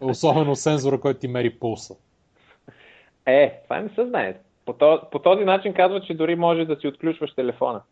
Особено 0.06 0.56
сензора, 0.56 1.00
който 1.00 1.20
ти 1.20 1.28
мери 1.28 1.58
пулса. 1.58 1.94
Е, 3.26 3.60
това 3.64 3.80
не 3.80 3.88
се 3.88 4.06
знае. 4.06 4.36
По, 4.66 4.72
то, 4.72 5.02
по 5.10 5.18
този 5.18 5.44
начин 5.44 5.74
казва, 5.74 6.00
че 6.00 6.14
дори 6.14 6.36
може 6.36 6.64
да 6.64 6.76
си 6.76 6.88
отключваш 6.88 7.34
телефона. 7.34 7.82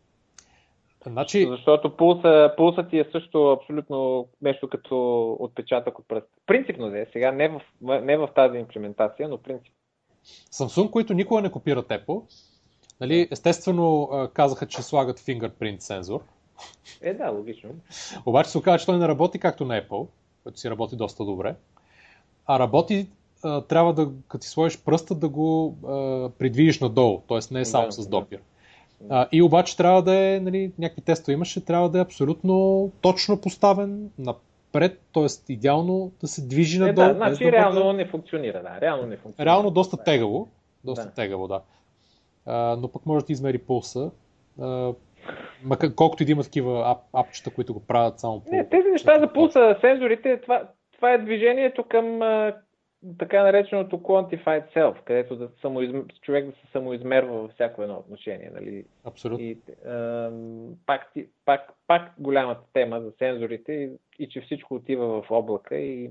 Значи... 1.05 1.47
Защото 1.49 1.97
пулса, 1.97 2.53
пулса 2.57 2.87
ти 2.87 2.99
е 2.99 3.05
също 3.11 3.51
абсолютно 3.51 4.27
нещо 4.41 4.69
като 4.69 5.31
отпечатък 5.39 5.99
от 5.99 6.07
пръст. 6.07 6.27
Принципно 6.45 6.89
да 6.89 6.99
е, 6.99 7.05
сега 7.13 7.31
не 7.31 7.49
в, 7.49 7.61
не 7.81 8.17
в 8.17 8.29
тази 8.35 8.57
имплементация, 8.57 9.27
но 9.27 9.37
принцип. 9.37 9.73
Samsung, 10.51 10.89
които 10.89 11.13
никога 11.13 11.41
не 11.41 11.51
копират 11.51 11.87
Apple, 11.87 12.23
нали, 13.01 13.27
естествено 13.31 14.09
казаха, 14.33 14.67
че 14.67 14.81
слагат 14.81 15.19
fingerprint 15.19 15.79
сензор. 15.79 16.21
Е, 17.01 17.13
да, 17.13 17.29
логично. 17.29 17.69
Обаче 18.25 18.49
се 18.49 18.57
оказа, 18.57 18.79
че 18.79 18.85
той 18.85 18.97
не 18.97 19.07
работи 19.07 19.39
както 19.39 19.65
на 19.65 19.81
Apple, 19.81 20.07
който 20.43 20.59
си 20.59 20.69
работи 20.69 20.95
доста 20.95 21.25
добре, 21.25 21.55
а 22.45 22.59
работи 22.59 23.07
трябва 23.67 23.93
да, 23.93 24.09
като 24.27 24.43
си 24.43 24.49
сложиш 24.49 24.83
пръста, 24.83 25.15
да 25.15 25.29
го 25.29 25.77
а, 25.87 26.29
придвижиш 26.29 26.79
надолу, 26.79 27.21
т.е. 27.27 27.53
не 27.53 27.59
е 27.59 27.65
само 27.65 27.85
да, 27.85 27.91
с 27.91 28.07
допир. 28.07 28.39
Да. 29.01 29.15
А, 29.15 29.27
и 29.31 29.41
обаче 29.41 29.77
трябва 29.77 30.01
да 30.03 30.15
е, 30.15 30.39
нали, 30.39 30.71
някакви 30.79 31.01
тестове 31.01 31.33
имаше, 31.33 31.65
трябва 31.65 31.89
да 31.89 31.97
е 31.97 32.01
абсолютно 32.01 32.91
точно 33.01 33.41
поставен, 33.41 34.09
напред, 34.19 35.01
т.е. 35.13 35.53
идеално 35.53 36.11
да 36.21 36.27
се 36.27 36.47
движи 36.47 36.77
е, 36.77 36.79
надолу. 36.79 37.07
Да, 37.07 37.13
значи 37.13 37.43
да 37.43 37.51
реално 37.51 37.83
бъде... 37.83 37.97
не 37.97 38.05
функционира, 38.05 38.61
да, 38.61 38.81
реално 38.81 39.05
не 39.05 39.17
функционира. 39.17 39.51
Реално 39.51 39.71
доста 39.71 39.97
да. 39.97 40.03
тегаво, 40.03 40.47
доста 40.83 41.05
да. 41.05 41.11
тегаво, 41.11 41.47
да. 41.47 41.61
А, 42.45 42.75
но 42.75 42.87
пък 42.87 43.05
може 43.05 43.25
да 43.25 43.33
измери 43.33 43.57
пулса. 43.57 44.11
А, 44.61 44.93
Макар, 45.63 45.95
колкото 45.95 46.23
и 46.23 46.25
да 46.25 46.31
има 46.31 46.43
такива 46.43 46.91
ап, 46.91 46.97
апчета, 47.13 47.53
които 47.53 47.73
го 47.73 47.79
правят 47.79 48.19
само 48.19 48.39
по... 48.39 48.51
Не, 48.51 48.69
тези 48.69 48.89
неща 48.91 49.19
за 49.19 49.33
пулса, 49.33 49.77
сензорите, 49.81 50.41
това, 50.41 50.63
това 50.95 51.13
е 51.13 51.17
движението 51.17 51.83
към 51.83 52.19
така 53.17 53.43
нареченото 53.43 53.97
quantified 53.97 54.75
self, 54.75 55.03
където 55.03 55.35
да 55.35 55.49
самоизм... 55.61 55.99
човек 56.21 56.45
да 56.45 56.51
се 56.51 56.71
самоизмерва 56.71 57.41
във 57.41 57.51
всяко 57.51 57.83
едно 57.83 57.95
отношение. 57.95 58.51
Нали? 58.53 58.85
Абсолютно. 59.03 59.45
И, 59.45 59.51
е, 59.51 59.57
пак, 60.85 61.13
пак, 61.45 61.73
пак 61.87 62.13
голямата 62.17 62.61
тема 62.73 63.01
за 63.01 63.11
сензорите 63.17 63.73
и, 63.73 63.89
и 64.19 64.29
че 64.29 64.41
всичко 64.41 64.75
отива 64.75 65.21
в 65.21 65.31
облака 65.31 65.75
и 65.75 66.09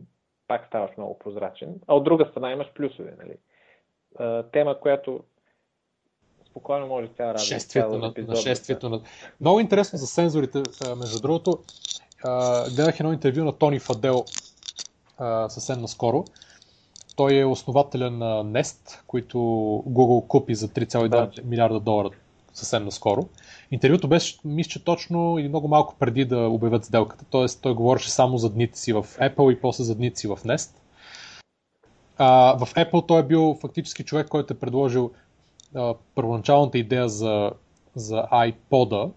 пак 0.48 0.66
ставаш 0.66 0.90
много 0.96 1.18
прозрачен. 1.18 1.80
А 1.86 1.94
от 1.94 2.04
друга 2.04 2.26
страна 2.30 2.52
имаш 2.52 2.72
плюсове. 2.74 3.14
Нали? 3.18 3.36
Е, 4.20 4.42
тема, 4.42 4.80
която 4.80 5.20
спокойно 6.46 6.86
може 6.86 7.08
цяла 7.08 7.34
радио. 7.34 7.44
Шествието 7.44 7.98
на, 7.98 8.14
нашествието 8.18 8.88
на... 8.88 9.00
Много 9.40 9.60
интересно 9.60 9.98
за 9.98 10.06
сензорите, 10.06 10.62
между 10.98 11.20
другото. 11.22 11.58
Гледах 12.76 13.00
едно 13.00 13.12
интервю 13.12 13.44
на 13.44 13.52
Тони 13.58 13.78
Фадел 13.78 14.24
съвсем 15.48 15.80
наскоро 15.80 16.24
той 17.20 17.38
е 17.38 17.44
основателя 17.44 18.10
на 18.10 18.44
Nest, 18.44 19.00
които 19.06 19.38
Google 19.88 20.26
купи 20.26 20.54
за 20.54 20.68
3,2 20.68 21.08
да. 21.08 21.30
милиарда 21.44 21.80
долара 21.80 22.10
съвсем 22.54 22.84
наскоро. 22.84 23.28
Интервюто 23.70 24.08
беше, 24.08 24.38
мисля, 24.44 24.70
че 24.70 24.84
точно 24.84 25.38
или 25.38 25.48
много 25.48 25.68
малко 25.68 25.94
преди 25.98 26.24
да 26.24 26.38
обявят 26.38 26.84
сделката, 26.84 27.24
т.е. 27.24 27.46
той 27.62 27.74
говореше 27.74 28.10
само 28.10 28.38
за 28.38 28.50
дните 28.50 28.78
си 28.78 28.92
в 28.92 29.02
Apple 29.02 29.52
и 29.52 29.60
после 29.60 29.84
за 29.84 29.94
дните 29.94 30.20
си 30.20 30.28
в 30.28 30.36
Nest. 30.36 30.70
А, 32.18 32.56
в 32.64 32.74
Apple 32.74 33.06
той 33.08 33.20
е 33.20 33.26
бил 33.26 33.58
фактически 33.60 34.04
човек, 34.04 34.28
който 34.28 34.52
е 34.52 34.58
предложил 34.58 35.10
а, 35.74 35.94
първоначалната 36.14 36.78
идея 36.78 37.08
за, 37.08 37.50
за 37.94 38.26
iPod-а 38.32 39.10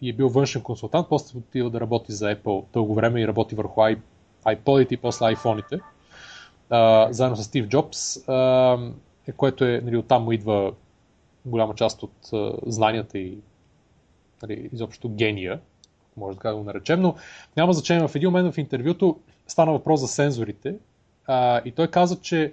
и 0.00 0.10
е 0.10 0.12
бил 0.12 0.28
външен 0.28 0.62
консултант, 0.62 1.08
после 1.08 1.38
отива 1.38 1.70
да 1.70 1.80
работи 1.80 2.12
за 2.12 2.34
Apple 2.34 2.64
дълго 2.72 2.94
време 2.94 3.20
и 3.20 3.28
работи 3.28 3.54
върху 3.54 3.80
iPod-ите 4.46 4.92
и 4.92 4.96
после 4.96 5.24
iPhone-ите 5.24 5.80
а, 6.70 7.12
заедно 7.12 7.36
с 7.36 7.44
Стив 7.44 7.66
Джобс, 7.68 8.28
а, 8.28 8.78
което 9.36 9.64
е, 9.64 9.80
нали, 9.84 9.96
оттам 9.96 10.24
му 10.24 10.32
идва 10.32 10.72
голяма 11.46 11.74
част 11.74 12.02
от 12.02 12.32
а, 12.32 12.52
знанията 12.66 13.18
и 13.18 13.38
нали, 14.42 14.68
изобщо 14.72 15.08
гения, 15.08 15.60
може 16.16 16.36
така 16.36 16.48
да 16.48 16.56
го 16.56 16.64
наречем, 16.64 17.00
но 17.00 17.14
няма 17.56 17.72
значение. 17.72 18.08
В 18.08 18.14
един 18.14 18.28
момент 18.30 18.54
в 18.54 18.58
интервюто 18.58 19.18
стана 19.46 19.72
въпрос 19.72 20.00
за 20.00 20.08
сензорите 20.08 20.74
а, 21.26 21.60
и 21.64 21.72
той 21.72 21.88
каза, 21.88 22.20
че 22.20 22.52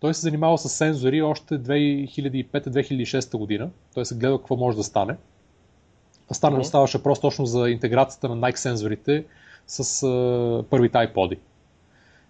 той 0.00 0.14
се 0.14 0.20
занимава 0.20 0.58
с 0.58 0.68
сензори 0.68 1.22
още 1.22 1.58
2005-2006 1.58 3.38
година. 3.38 3.70
Той 3.94 4.04
се 4.06 4.16
гледа 4.16 4.38
какво 4.38 4.56
може 4.56 4.76
да 4.76 4.84
стане. 4.84 5.16
Стана, 6.32 6.58
mm-hmm. 6.58 6.62
ставаше 6.62 7.02
просто 7.02 7.26
точно 7.26 7.46
за 7.46 7.70
интеграцията 7.70 8.28
на 8.28 8.36
Nike 8.36 8.56
сензорите 8.56 9.24
с 9.66 10.02
а, 10.02 10.64
първите 10.70 10.98
iPod 10.98 11.38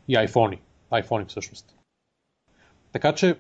и 0.09 0.15
iPhone 0.15 0.59
iPhone 0.93 1.29
всъщност. 1.29 1.77
Така 2.93 3.15
че, 3.15 3.37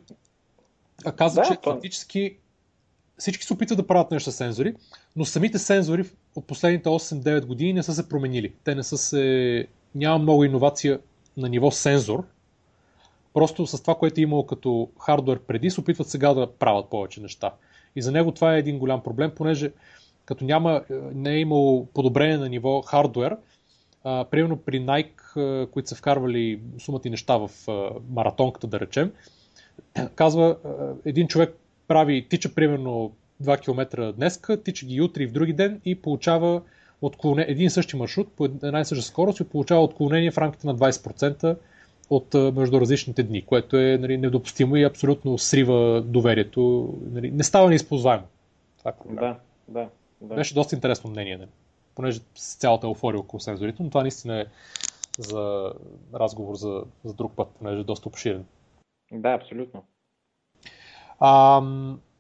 каза, 1.17 1.41
да, 1.41 1.47
че 1.47 1.57
то... 1.57 1.73
фактически 1.73 2.37
всички 3.19 3.45
се 3.45 3.53
опитват 3.53 3.79
да 3.79 3.87
правят 3.87 4.11
нещо 4.11 4.33
с 4.33 4.37
сензори, 4.37 4.75
но 5.17 5.25
самите 5.25 5.59
сензори 5.59 6.05
от 6.37 6.47
последните 6.47 6.89
8-9 6.89 7.47
години 7.47 7.73
не 7.73 7.83
са 7.83 7.95
се 7.95 8.09
променили. 8.09 8.53
Те 8.65 8.75
не 8.75 8.83
са 8.83 8.99
се... 8.99 9.67
Няма 9.95 10.19
много 10.19 10.45
иновация 10.45 11.01
на 11.37 11.49
ниво 11.49 11.71
сензор. 11.71 12.25
Просто 13.35 13.67
с 13.67 13.81
това, 13.81 13.95
което 13.95 14.21
е 14.21 14.23
имало 14.23 14.47
като 14.47 14.91
хардвер 15.01 15.39
преди, 15.39 15.71
се 15.71 15.81
опитват 15.81 16.09
сега 16.09 16.35
да 16.35 16.53
правят 16.53 16.91
повече 16.91 17.21
неща. 17.21 17.55
И 17.97 18.03
за 18.03 18.13
него 18.13 18.33
това 18.33 18.55
е 18.55 18.59
един 18.59 18.79
голям 18.79 19.03
проблем, 19.03 19.33
понеже 19.37 19.73
като 20.25 20.45
няма, 20.45 20.83
не 21.15 21.31
е 21.31 21.39
имало 21.39 21.87
подобрение 21.87 22.39
на 22.39 22.49
ниво 22.49 22.83
хардвер, 22.83 23.37
а, 24.05 24.25
примерно 24.25 24.57
при 24.57 24.81
Nike, 24.81 25.37
а, 25.37 25.67
които 25.71 25.89
са 25.89 25.95
вкарвали 25.95 26.61
сумати 26.79 27.11
неща 27.11 27.37
в 27.37 27.51
а, 27.69 27.91
маратонката, 28.11 28.67
да 28.67 28.81
речем, 28.81 29.13
казва, 30.15 30.57
а, 30.65 30.71
един 31.05 31.29
човек 31.29 31.57
прави, 31.89 32.27
тича 32.29 32.55
примерно 32.55 33.13
2 33.43 33.61
км 33.61 34.13
днеска, 34.13 34.63
тича 34.63 34.87
ги 34.87 35.01
утре 35.01 35.23
и 35.23 35.27
в 35.27 35.33
други 35.33 35.53
ден 35.53 35.81
и 35.85 35.95
получава 35.95 36.63
отклонение, 37.03 37.53
един 37.53 37.67
и 37.67 37.71
същи 37.71 37.97
маршрут 37.97 38.33
по 38.37 38.45
една 38.45 38.81
и 38.81 38.85
съща 38.85 39.05
скорост 39.05 39.41
и 39.41 39.45
получава 39.45 39.85
отклонение 39.85 40.31
в 40.31 40.39
рамките 40.39 40.67
на 40.67 40.77
20% 40.77 41.57
от 42.11 42.35
между 42.35 42.81
различните 42.81 43.23
дни, 43.23 43.43
което 43.43 43.77
е 43.77 43.99
нали, 44.01 44.19
недопустимо 44.19 44.77
и 44.77 44.85
абсолютно 44.85 45.39
срива 45.39 46.03
доверието. 46.03 46.95
Нали, 47.13 47.31
не 47.31 47.43
става 47.43 47.69
неизползваемо. 47.69 48.25
Това 48.79 48.91
е 48.91 49.15
да, 49.15 49.37
да, 49.69 49.89
да. 50.21 50.35
Беше 50.35 50.55
доста 50.55 50.75
интересно 50.75 51.11
мнение. 51.11 51.37
Нали 51.37 51.49
понеже 51.95 52.21
с 52.35 52.57
цялата 52.57 52.87
еуфория 52.87 53.21
около 53.21 53.41
сензорите, 53.41 53.83
но 53.83 53.89
това 53.89 54.03
наистина 54.03 54.41
е 54.41 54.47
за 55.19 55.73
разговор 56.15 56.55
за, 56.55 56.85
за 57.05 57.15
друг 57.15 57.33
път, 57.37 57.49
понеже 57.59 57.81
е 57.81 57.85
доста 57.85 58.09
обширен. 58.09 58.45
Да, 59.13 59.31
абсолютно. 59.31 59.85
А, 61.21 61.63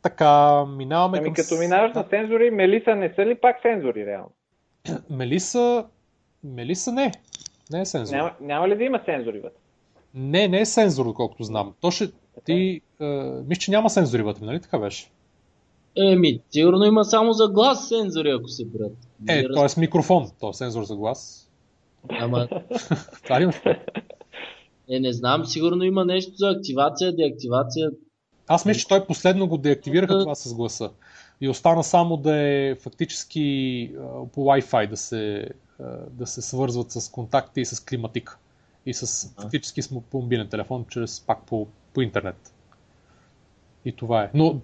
така, 0.02 0.64
минаваме 0.64 1.18
ами, 1.18 1.24
към... 1.26 1.34
като 1.34 1.54
минаваш 1.54 1.94
на 1.94 2.06
сензори, 2.10 2.50
Мелиса 2.50 2.94
не 2.94 3.14
са 3.14 3.26
ли 3.26 3.34
пак 3.34 3.56
сензори 3.62 4.06
реално? 4.06 4.30
Мелиса... 5.10 5.86
Мелиса 6.44 6.92
не. 6.92 7.12
Не 7.70 7.80
е 7.80 7.86
сензор. 7.86 8.16
Няма, 8.16 8.32
няма 8.40 8.68
ли 8.68 8.76
да 8.76 8.84
има 8.84 9.00
сензори 9.04 9.40
вътре? 9.40 9.56
Не, 10.14 10.48
не 10.48 10.60
е 10.60 10.66
сензор, 10.66 11.04
доколкото 11.04 11.42
знам. 11.42 11.74
То 11.80 11.90
ще... 11.90 12.08
Ти... 12.44 12.80
Е, 13.00 13.04
мисля, 13.48 13.60
че 13.60 13.70
няма 13.70 13.90
сензори 13.90 14.22
вътре, 14.22 14.44
нали 14.44 14.60
така 14.60 14.78
беше? 14.78 15.10
Еми, 15.96 16.40
сигурно 16.50 16.84
има 16.84 17.04
само 17.04 17.32
за 17.32 17.48
глас 17.48 17.88
сензори, 17.88 18.30
ако 18.30 18.48
се 18.48 18.64
брат. 18.64 18.92
Е, 19.28 19.52
т.е. 19.54 19.68
с 19.68 19.76
микрофон, 19.76 20.30
то 20.40 20.50
е 20.50 20.52
сензор 20.52 20.84
за 20.84 20.96
глас. 20.96 21.50
Ама... 22.08 22.48
Това 23.24 23.40
ли 23.40 23.42
имаш? 23.42 23.62
Е, 24.90 25.00
не 25.00 25.12
знам, 25.12 25.46
сигурно 25.46 25.84
има 25.84 26.04
нещо 26.04 26.32
за 26.36 26.48
активация, 26.48 27.16
деактивация. 27.16 27.90
Аз 28.46 28.64
мисля, 28.64 28.80
че 28.80 28.88
той 28.88 29.06
последно 29.06 29.48
го 29.48 29.58
деактивираха 29.58 30.18
това 30.18 30.34
с 30.34 30.54
гласа. 30.54 30.90
И 31.40 31.48
остана 31.48 31.84
само 31.84 32.16
да 32.16 32.36
е 32.36 32.74
фактически 32.74 33.90
по 34.32 34.40
Wi-Fi 34.40 34.88
да 34.88 34.96
се, 34.96 35.48
да 36.10 36.26
се 36.26 36.42
свързват 36.42 36.90
с 36.90 37.10
контакти 37.10 37.60
и 37.60 37.64
с 37.64 37.84
климатика. 37.84 38.38
И 38.86 38.94
с, 38.94 39.34
фактически 39.42 39.82
с 39.82 39.90
мобилен 40.14 40.48
телефон, 40.48 40.84
чрез 40.88 41.20
пак 41.20 41.46
по, 41.46 41.66
по 41.94 42.00
интернет. 42.00 42.54
И 43.84 43.92
това 43.92 44.22
е. 44.22 44.30
Но 44.34 44.60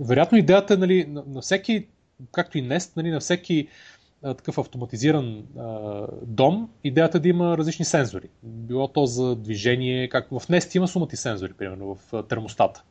вероятно 0.00 0.38
идеята 0.38 0.74
е 0.74 0.76
нали, 0.76 1.06
на, 1.08 1.24
на 1.26 1.40
всеки, 1.40 1.86
както 2.32 2.58
и 2.58 2.68
Nest, 2.68 2.96
нали, 2.96 3.10
на 3.10 3.20
всеки 3.20 3.68
а, 4.22 4.34
такъв 4.34 4.58
автоматизиран 4.58 5.42
а, 5.58 6.06
дом, 6.22 6.68
идеята 6.84 7.18
е 7.18 7.20
да 7.20 7.28
има 7.28 7.58
различни 7.58 7.84
сензори. 7.84 8.28
Било 8.42 8.88
то 8.88 9.06
за 9.06 9.36
движение, 9.36 10.08
както 10.08 10.38
в 10.38 10.46
Nest 10.46 10.76
има 10.76 10.88
сумати 10.88 11.16
сензори, 11.16 11.52
примерно 11.52 11.94
в 11.94 12.22
термостата. 12.28 12.82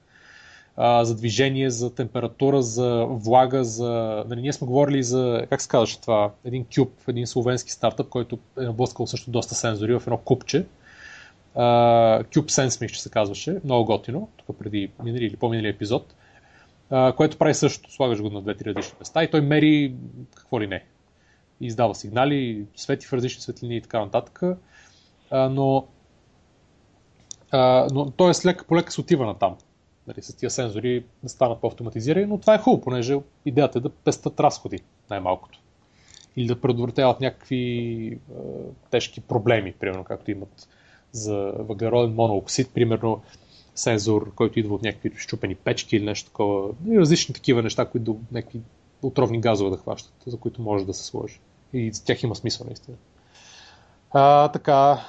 А, 0.76 1.06
за 1.06 1.16
движение, 1.16 1.70
за 1.70 1.96
температура, 1.96 2.62
за 2.62 3.06
влага, 3.10 3.64
за... 3.64 4.24
Нали, 4.28 4.42
ние 4.42 4.54
сме 4.54 4.68
говорили 4.68 5.04
за, 5.04 5.46
как 5.50 5.62
се 5.62 5.68
казваше 5.68 6.02
това, 6.02 6.32
един 6.46 6.66
кюб, 6.76 6.92
един 7.08 7.28
словенски 7.28 7.72
стартъп, 7.72 8.10
който 8.10 8.40
е 8.60 8.64
наблъскал 8.64 9.08
също 9.08 9.32
доста 9.32 9.56
сензори 9.56 9.94
в 9.94 10.04
едно 10.08 10.18
купче 10.18 10.66
Uh, 11.56 12.26
CubeSense, 12.26 12.82
мисля, 12.82 12.94
че 12.94 13.02
се 13.02 13.10
казваше, 13.10 13.60
много 13.64 13.86
готино, 13.86 14.30
тук 14.38 14.58
преди 14.60 14.92
минали 15.04 15.26
или 15.26 15.36
по-минали 15.36 15.68
епизод 15.68 16.16
което 16.92 17.38
прави 17.38 17.54
също. 17.54 17.92
Слагаш 17.92 18.22
го 18.22 18.30
на 18.30 18.42
две-три 18.42 18.70
различни 18.70 18.96
места 19.00 19.24
и 19.24 19.32
той 19.32 19.42
мери 19.42 19.96
какво 20.36 20.62
ли 20.62 20.68
не. 20.68 20.84
Издава 21.62 21.96
сигнали, 21.96 22.66
свети 22.76 23.08
в 23.08 23.14
различни 23.14 23.42
светлини 23.42 23.78
и 23.78 23.82
така 23.82 24.00
нататък. 24.00 24.42
А, 25.32 25.50
но, 25.50 25.88
а, 27.52 27.88
но 28.20 28.30
е 28.30 28.34
с 28.34 28.46
лека 28.46 28.66
по 28.66 28.76
лека 28.76 28.92
се 28.92 29.02
отива 29.02 29.26
на 29.26 29.38
там. 29.38 29.58
Нали, 30.08 30.22
с 30.22 30.36
тия 30.36 30.50
сензори 30.50 31.06
да 31.24 31.30
станат 31.30 31.62
по-автоматизирани, 31.62 32.26
но 32.26 32.38
това 32.38 32.56
е 32.56 32.60
хубаво, 32.60 32.82
понеже 32.82 33.18
идеята 33.46 33.78
е 33.78 33.82
да 33.82 33.90
пестат 33.90 34.40
разходи 34.40 34.80
най-малкото. 35.10 35.60
Или 36.38 36.48
да 36.48 36.62
предотвратяват 36.62 37.22
някакви 37.22 38.20
а, 38.32 38.42
тежки 38.90 39.22
проблеми, 39.22 39.74
примерно 39.80 40.04
както 40.04 40.32
имат 40.32 40.68
за 41.12 41.54
въглероден 41.60 42.16
монооксид. 42.16 42.74
Примерно 42.74 43.22
сензор, 43.76 44.34
който 44.36 44.60
идва 44.60 44.76
от 44.76 44.82
някакви 44.82 45.12
щупени 45.18 45.56
печки 45.56 45.96
или 45.96 46.06
нещо 46.06 46.30
такова. 46.30 46.70
И 46.90 47.00
различни 47.00 47.36
такива 47.36 47.62
неща, 47.62 47.86
които 47.86 48.20
някакви 48.32 48.60
отровни 49.02 49.42
газове 49.42 49.70
да 49.70 49.78
хващат, 49.78 50.14
за 50.26 50.38
които 50.38 50.62
може 50.62 50.86
да 50.86 50.94
се 50.94 51.04
сложи. 51.06 51.40
И 51.74 51.92
за 51.92 52.06
тях 52.06 52.24
има 52.24 52.36
смисъл, 52.36 52.66
наистина. 52.66 52.98
А, 54.12 54.48
така, 54.48 55.00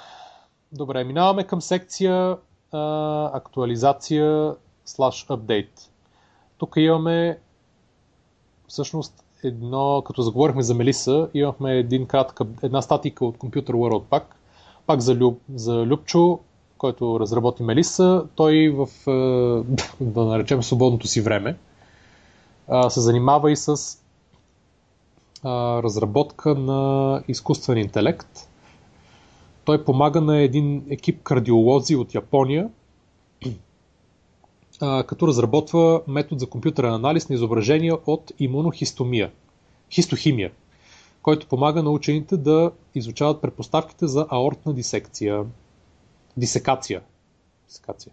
добре, 0.72 1.04
минаваме 1.04 1.44
към 1.44 1.62
секция 1.62 2.36
а, 2.72 3.30
актуализация 3.36 4.54
slash 4.86 5.28
update. 5.28 5.88
Тук 6.58 6.74
имаме 6.76 7.38
всъщност 8.68 9.24
едно, 9.44 10.02
като 10.06 10.22
заговорихме 10.22 10.62
за 10.62 10.74
Мелиса, 10.74 11.28
имахме 11.34 11.78
един 11.78 12.06
кратък, 12.06 12.40
една 12.62 12.82
статика 12.82 13.24
от 13.24 13.36
Computer 13.36 13.70
World 13.70 14.04
пак, 14.04 14.36
пак 14.86 15.00
за, 15.00 15.14
Люб, 15.14 15.40
за 15.54 15.86
Любчо, 15.86 16.40
който 16.82 17.20
разработи 17.20 17.62
Мелиса. 17.62 18.24
Той 18.34 18.68
в, 18.68 18.88
да 20.00 20.24
наречем, 20.24 20.62
свободното 20.62 21.06
си 21.06 21.20
време 21.20 21.56
се 22.88 23.00
занимава 23.00 23.52
и 23.52 23.56
с 23.56 23.76
разработка 25.84 26.54
на 26.54 27.22
изкуствен 27.28 27.78
интелект. 27.78 28.48
Той 29.64 29.84
помага 29.84 30.20
на 30.20 30.38
един 30.38 30.84
екип 30.90 31.22
кардиолози 31.22 31.96
от 31.96 32.14
Япония, 32.14 32.68
като 34.80 35.28
разработва 35.28 36.02
метод 36.08 36.38
за 36.38 36.46
компютърен 36.46 36.94
анализ 36.94 37.28
на 37.28 37.34
изображения 37.34 37.98
от 38.06 38.32
имунохистомия, 38.38 39.30
хистохимия, 39.90 40.50
който 41.22 41.46
помага 41.46 41.82
на 41.82 41.90
учените 41.90 42.36
да 42.36 42.70
изучават 42.94 43.40
предпоставките 43.40 44.06
за 44.06 44.26
аортна 44.30 44.74
дисекция. 44.74 45.44
Дисекация. 46.36 47.02
Дисекация. 47.66 48.12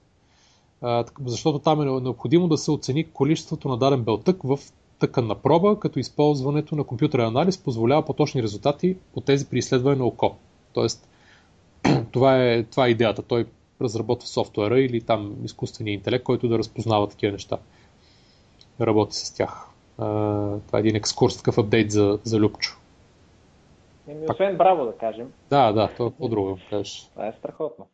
защото 1.26 1.60
там 1.60 1.82
е 1.82 1.86
необходимо 1.86 2.48
да 2.48 2.58
се 2.58 2.72
оцени 2.72 3.12
количеството 3.12 3.68
на 3.68 3.78
даден 3.78 4.04
белтък 4.04 4.44
в 4.44 4.60
тъканна 5.00 5.36
проба, 5.36 5.80
като 5.80 6.00
използването 6.00 6.76
на 6.76 6.84
компютърен 6.84 7.26
анализ 7.26 7.58
позволява 7.58 8.06
по-точни 8.06 8.44
резултати 8.44 8.98
от 9.16 9.26
тези 9.26 9.50
при 9.50 9.58
изследване 9.58 9.96
на 9.96 10.06
око. 10.06 10.36
Тоест, 10.74 11.10
това 12.12 12.44
е, 12.44 12.64
това 12.64 12.88
е 12.88 12.90
идеята. 12.90 13.22
Той 13.22 13.46
разработва 13.82 14.28
софтуера 14.28 14.80
или 14.80 15.02
там 15.02 15.36
изкуствения 15.44 15.94
интелект, 15.94 16.24
който 16.24 16.48
да 16.48 16.58
разпознава 16.58 17.08
такива 17.08 17.32
неща. 17.32 17.58
Работи 18.82 19.16
с 19.16 19.34
тях. 19.34 19.68
това 19.98 20.60
е 20.76 20.80
един 20.80 20.96
екскурс, 20.96 21.38
такъв 21.38 21.58
апдейт 21.58 21.92
за, 21.92 22.20
за 22.24 22.40
Любчо. 22.40 22.78
Еми, 24.08 24.26
освен 24.30 24.58
браво 24.58 24.86
да 24.86 24.98
кажем. 24.98 25.34
Да, 25.50 25.72
да, 25.72 25.90
то 25.98 26.08
е 26.08 26.12
по-друго. 26.12 26.58
Това 27.14 27.28
е 27.28 27.34
страхотно. 27.34 27.88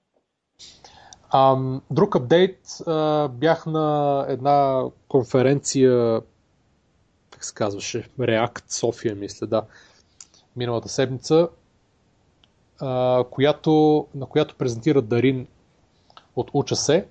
Друг 1.92 2.16
апдейт. 2.16 2.60
А, 2.88 3.28
бях 3.28 3.66
на 3.66 4.26
една 4.30 4.84
конференция, 5.08 6.22
как 7.30 7.46
се 7.46 7.54
казваше, 7.54 8.10
React 8.20 8.64
София, 8.68 9.16
мисля, 9.16 9.48
да, 9.48 9.64
миналата 10.56 10.90
седмица, 10.90 11.50
а, 12.82 13.24
която, 13.32 14.08
на 14.16 14.26
която 14.26 14.56
презентира 14.56 15.02
Дарин 15.02 15.48
от 16.36 16.52
Уча 16.54 16.76
се. 16.76 17.08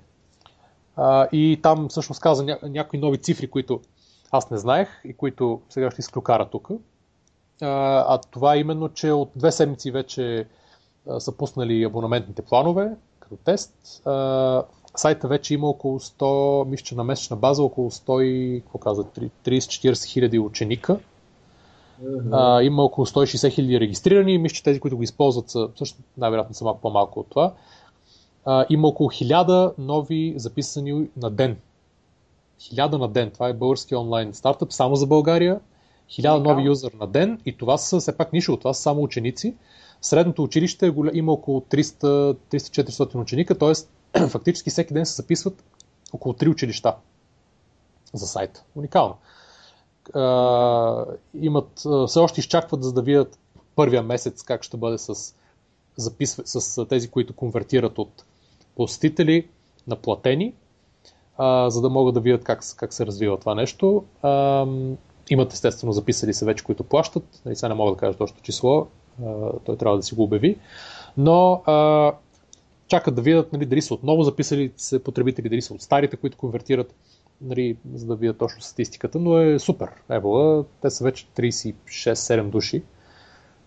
И 1.32 1.60
там 1.62 1.88
всъщност 1.88 2.20
каза 2.20 2.44
ня- 2.44 2.68
някои 2.68 2.98
нови 2.98 3.18
цифри, 3.18 3.50
които 3.50 3.80
аз 4.30 4.50
не 4.50 4.58
знаех 4.58 5.00
и 5.04 5.14
които 5.14 5.60
сега 5.68 5.90
ще 5.90 6.00
изклюкара 6.00 6.50
тук. 6.50 6.68
А, 6.70 8.04
а 8.14 8.18
това 8.18 8.54
е 8.54 8.58
именно, 8.58 8.88
че 8.88 9.12
от 9.12 9.30
две 9.36 9.52
седмици 9.52 9.90
вече 9.90 10.46
са 11.18 11.32
пуснали 11.36 11.84
абонаментните 11.84 12.42
планове 12.42 12.96
като 13.36 13.44
тест. 13.44 14.02
А, 14.06 14.64
сайта 14.96 15.28
вече 15.28 15.54
има 15.54 15.68
около 15.68 16.00
100, 16.00 16.68
мисля, 16.68 16.84
че 16.84 16.94
на 16.94 17.04
месечна 17.04 17.36
база 17.36 17.62
около 17.62 17.90
100, 17.90 18.62
какво 18.62 18.78
каза, 18.78 19.04
30-40 19.44 20.04
хиляди 20.04 20.38
ученика. 20.38 20.98
Uh-huh. 22.04 22.58
А, 22.58 22.62
има 22.62 22.82
около 22.82 23.06
160 23.06 23.50
хиляди 23.50 23.80
регистрирани. 23.80 24.38
Мисля, 24.38 24.54
че 24.54 24.62
тези, 24.62 24.80
които 24.80 24.96
го 24.96 25.02
използват, 25.02 25.50
са 25.50 25.68
също 25.76 25.98
най-вероятно 26.18 26.54
са 26.54 26.64
малко 26.64 26.80
по-малко 26.80 27.20
от 27.20 27.26
това 27.28 27.52
а, 28.44 28.66
има 28.70 28.88
около 28.88 29.10
1000 29.10 29.72
нови 29.78 30.34
записани 30.36 31.08
на 31.16 31.30
ден. 31.30 31.56
1000 32.60 32.98
на 32.98 33.08
ден. 33.08 33.30
Това 33.30 33.48
е 33.48 33.52
български 33.52 33.94
онлайн 33.94 34.34
стартъп 34.34 34.72
само 34.72 34.96
за 34.96 35.06
България. 35.06 35.60
1000 36.10 36.38
нови 36.38 36.62
юзър 36.62 36.92
на 36.92 37.06
ден 37.06 37.40
и 37.46 37.56
това 37.56 37.78
са 37.78 38.00
все 38.00 38.16
пак 38.16 38.32
нищо, 38.32 38.56
това 38.56 38.74
са 38.74 38.82
само 38.82 39.02
ученици. 39.02 39.54
Средното 40.04 40.42
училище 40.42 40.94
има 41.12 41.32
около 41.32 41.60
300-400 41.60 43.14
ученика, 43.20 43.58
т.е. 43.58 43.72
фактически 44.28 44.70
всеки 44.70 44.94
ден 44.94 45.06
се 45.06 45.14
записват 45.14 45.64
около 46.12 46.34
3 46.34 46.50
училища 46.50 46.94
за 48.14 48.26
сайта. 48.26 48.64
Уникално. 48.74 49.16
Имат, 51.34 51.78
все 52.06 52.18
още 52.18 52.40
изчакват 52.40 52.82
за 52.82 52.92
да 52.92 53.02
видят 53.02 53.38
първия 53.76 54.02
месец 54.02 54.42
как 54.42 54.62
ще 54.62 54.76
бъде 54.76 54.98
с, 54.98 55.34
записва, 55.96 56.42
с 56.46 56.86
тези, 56.86 57.10
които 57.10 57.36
конвертират 57.36 57.98
от 57.98 58.24
посетители 58.76 59.48
на 59.86 59.96
платени, 59.96 60.54
за 61.68 61.80
да 61.80 61.90
могат 61.90 62.14
да 62.14 62.20
видят 62.20 62.44
как, 62.44 62.62
как 62.76 62.92
се 62.92 63.06
развива 63.06 63.38
това 63.38 63.54
нещо. 63.54 64.04
Имат 65.30 65.52
естествено 65.52 65.92
записали 65.92 66.34
се 66.34 66.44
вече, 66.44 66.64
които 66.64 66.84
плащат. 66.84 67.42
Нали, 67.44 67.56
сега 67.56 67.68
не 67.68 67.74
мога 67.74 67.92
да 67.92 67.96
кажа 67.96 68.18
точно 68.18 68.42
число, 68.42 68.86
той 69.64 69.76
трябва 69.76 69.96
да 69.96 70.02
си 70.02 70.14
го 70.14 70.22
обяви. 70.22 70.58
Но 71.16 71.62
а, 71.66 72.12
чакат 72.88 73.14
да 73.14 73.22
видят 73.22 73.52
нали, 73.52 73.66
дали 73.66 73.82
са 73.82 73.94
отново 73.94 74.22
записали 74.22 74.72
се 74.76 75.04
потребители, 75.04 75.48
дали 75.48 75.62
са 75.62 75.74
от 75.74 75.82
старите, 75.82 76.16
които 76.16 76.38
конвертират, 76.38 76.94
нали, 77.40 77.76
за 77.94 78.06
да 78.06 78.16
видят 78.16 78.38
точно 78.38 78.62
статистиката. 78.62 79.18
Но 79.18 79.38
е 79.38 79.58
супер. 79.58 79.88
Ебола, 80.10 80.64
те 80.82 80.90
са 80.90 81.04
вече 81.04 81.26
36-7 81.26 82.42
души. 82.42 82.82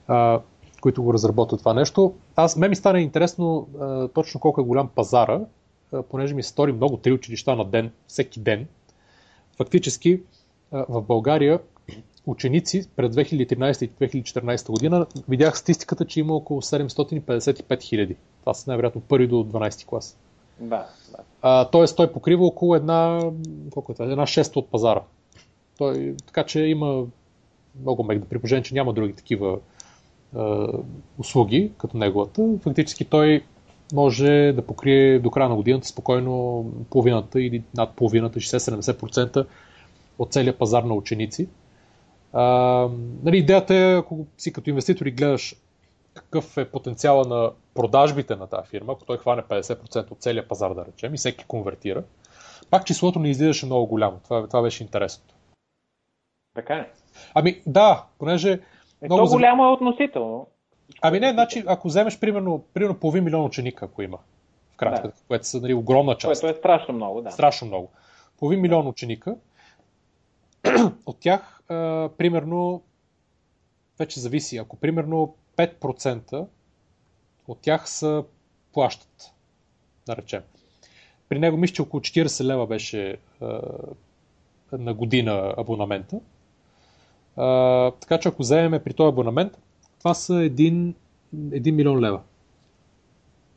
А, 0.07 0.41
които 0.81 1.03
го 1.03 1.13
разработват 1.13 1.59
това 1.59 1.73
нещо. 1.73 2.13
Аз, 2.35 2.57
ме 2.57 2.69
ми 2.69 2.75
стана 2.75 3.01
интересно 3.01 3.67
а, 3.79 4.07
точно 4.07 4.39
колко 4.39 4.61
е 4.61 4.63
голям 4.63 4.87
пазара, 4.87 5.41
а, 5.93 6.01
понеже 6.01 6.35
ми 6.35 6.43
стори 6.43 6.71
много 6.71 6.97
три 6.97 7.11
училища 7.11 7.55
на 7.55 7.65
ден, 7.65 7.91
всеки 8.07 8.39
ден. 8.39 8.67
Фактически 9.57 10.21
в 10.71 11.01
България 11.01 11.59
ученици 12.27 12.89
през 12.95 13.15
2013 13.15 13.83
и 13.83 14.21
2014 14.23 14.69
година 14.71 15.05
видях 15.29 15.57
статистиката, 15.57 16.05
че 16.05 16.19
има 16.19 16.35
около 16.35 16.61
755 16.61 17.83
хиляди. 17.83 18.15
Това 18.39 18.53
са 18.53 18.69
най-вероятно 18.69 19.01
първи 19.01 19.27
до 19.27 19.35
12 19.35 19.85
клас. 19.85 20.17
Да, 20.59 20.87
да. 21.11 21.17
А, 21.41 21.65
тоест 21.65 21.97
той 21.97 22.11
покрива 22.11 22.45
около 22.45 22.75
една, 22.75 23.31
колко 23.71 23.91
е 23.91 23.95
това, 23.95 24.11
една 24.11 24.25
шеста 24.25 24.59
от 24.59 24.67
пазара. 24.67 25.01
Той, 25.77 26.15
така 26.25 26.43
че 26.43 26.59
има 26.59 27.05
много 27.81 28.03
мег 28.03 28.19
да 28.19 28.25
при 28.25 28.63
че 28.63 28.73
няма 28.73 28.93
други 28.93 29.13
такива 29.13 29.59
услуги, 31.17 31.71
като 31.77 31.97
неговата, 31.97 32.57
фактически 32.63 33.05
той 33.05 33.43
може 33.93 34.53
да 34.55 34.61
покрие 34.61 35.19
до 35.19 35.31
края 35.31 35.49
на 35.49 35.55
годината 35.55 35.87
спокойно 35.87 36.65
половината 36.89 37.41
или 37.41 37.63
над 37.75 37.93
половината, 37.95 38.39
60-70% 38.39 39.45
от 40.19 40.33
целия 40.33 40.57
пазар 40.57 40.83
на 40.83 40.93
ученици. 40.93 41.47
А, 42.39 42.89
нали, 43.23 43.37
идеята 43.37 43.75
е, 43.75 43.97
ако 43.97 44.25
си 44.37 44.53
като 44.53 44.69
инвеститор 44.69 45.05
и 45.05 45.11
гледаш 45.11 45.55
какъв 46.13 46.57
е 46.57 46.71
потенциала 46.71 47.27
на 47.27 47.51
продажбите 47.73 48.35
на 48.35 48.47
тази 48.47 48.67
фирма, 48.67 48.93
ако 48.93 49.05
той 49.05 49.17
хване 49.17 49.41
50% 49.41 50.11
от 50.11 50.21
целия 50.21 50.47
пазар, 50.47 50.73
да 50.73 50.85
речем, 50.85 51.13
и 51.13 51.17
всеки 51.17 51.45
конвертира, 51.45 52.03
пак 52.69 52.85
числото 52.85 53.19
не 53.19 53.29
излизаше 53.29 53.65
много 53.65 53.85
голямо. 53.85 54.19
Това, 54.23 54.47
това 54.47 54.61
беше 54.61 54.83
интересното. 54.83 55.35
Така 56.55 56.73
е. 56.73 56.89
Ами 57.33 57.61
да, 57.65 58.03
понеже 58.19 58.51
е, 59.01 59.05
много 59.05 59.25
то 59.25 59.31
голямо 59.31 59.65
е 59.65 59.71
относително. 59.71 60.47
Ами 61.01 61.19
не, 61.19 61.31
значи, 61.31 61.63
ако 61.67 61.87
вземеш 61.87 62.19
примерно, 62.19 62.63
примерно 62.73 62.99
половин 62.99 63.23
милион 63.23 63.45
ученика, 63.45 63.85
ако 63.85 64.01
има, 64.01 64.17
в 64.73 64.77
кратка, 64.77 65.07
да. 65.07 65.13
което 65.27 65.47
са 65.47 65.61
нали, 65.61 65.73
огромна 65.73 66.15
част. 66.15 66.41
Което 66.41 66.57
е 66.57 66.59
страшно 66.59 66.93
много, 66.93 67.21
да. 67.21 67.31
Страшно 67.31 67.67
много. 67.67 67.89
Половин 68.39 68.61
милион 68.61 68.87
ученика, 68.87 69.35
от 71.05 71.19
тях, 71.19 71.61
а, 71.69 72.09
примерно, 72.17 72.81
вече 73.99 74.19
зависи, 74.19 74.57
ако 74.57 74.75
примерно 74.75 75.35
5% 75.57 76.47
от 77.47 77.59
тях 77.59 77.89
са 77.89 78.23
плащат, 78.73 79.33
да 80.05 80.15
речем. 80.15 80.41
При 81.29 81.39
него 81.39 81.57
мисля, 81.57 81.73
че 81.73 81.81
около 81.81 82.01
40 82.01 82.43
лева 82.43 82.67
беше 82.67 83.17
а, 83.41 83.61
на 84.71 84.93
година 84.93 85.53
абонамента. 85.57 86.19
А, 87.35 87.91
така 87.91 88.19
че 88.19 88.29
ако 88.29 88.41
вземем 88.41 88.83
при 88.83 88.93
този 88.93 89.09
абонамент, 89.09 89.57
това 89.99 90.13
са 90.13 90.33
1, 90.33 90.93
1 91.35 91.71
милион 91.71 91.99
лева. 91.99 92.21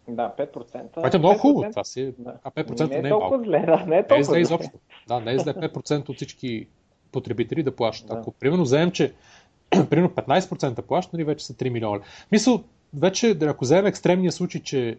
Да, 0.09 0.35
5%. 0.39 0.95
Това 0.95 1.11
е 1.15 1.19
много 1.19 1.39
хубаво. 1.39 1.71
Това 1.71 1.85
си, 1.85 2.15
да. 2.19 2.35
А 2.45 2.51
5% 2.51 2.89
не 2.89 2.97
е, 2.97 3.03
не 3.03 3.09
е 3.09 3.11
толкова 3.11 3.31
малко. 3.31 3.45
зле, 3.45 3.59
да, 3.67 3.87
не 3.87 3.99
е 3.99 4.07
толкова 4.07 4.17
не 4.17 4.21
е 4.21 4.25
зле. 4.25 4.41
изобщо. 4.41 4.79
Да, 5.09 5.21
не 5.21 5.33
е 5.35 5.39
зле 5.39 5.55
5% 5.55 6.09
от 6.09 6.17
всички 6.17 6.67
потребители 7.12 7.62
да 7.62 7.77
плащат. 7.77 8.09
Да. 8.09 8.15
Ако 8.15 8.32
примерно 8.32 8.62
вземем, 8.62 8.91
че 8.91 9.15
примерно 9.70 10.11
15% 10.11 10.82
плащат, 10.82 11.12
нали, 11.12 11.24
вече 11.24 11.47
са 11.47 11.55
3 11.55 11.69
милиона. 11.69 12.01
Мисъл, 12.32 12.65
вече, 12.95 13.39
ако 13.43 13.65
вземем 13.65 13.87
екстремния 13.87 14.32
случай, 14.32 14.62
че 14.62 14.89
е, 14.89 14.99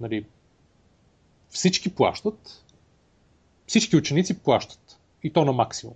нали, 0.00 0.24
всички 1.48 1.94
плащат, 1.94 2.64
всички 3.66 3.96
ученици 3.96 4.38
плащат. 4.38 4.98
И 5.22 5.30
то 5.30 5.44
на 5.44 5.52
максимум. 5.52 5.94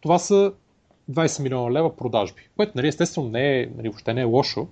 Това 0.00 0.18
са 0.18 0.52
20 1.10 1.42
милиона 1.42 1.72
лева 1.72 1.96
продажби, 1.96 2.48
което 2.56 2.72
нали, 2.74 2.88
естествено 2.88 3.28
не 3.28 3.60
е, 3.60 3.66
нали, 3.76 3.88
въобще 3.88 4.14
не 4.14 4.20
е 4.20 4.24
лошо 4.24 4.68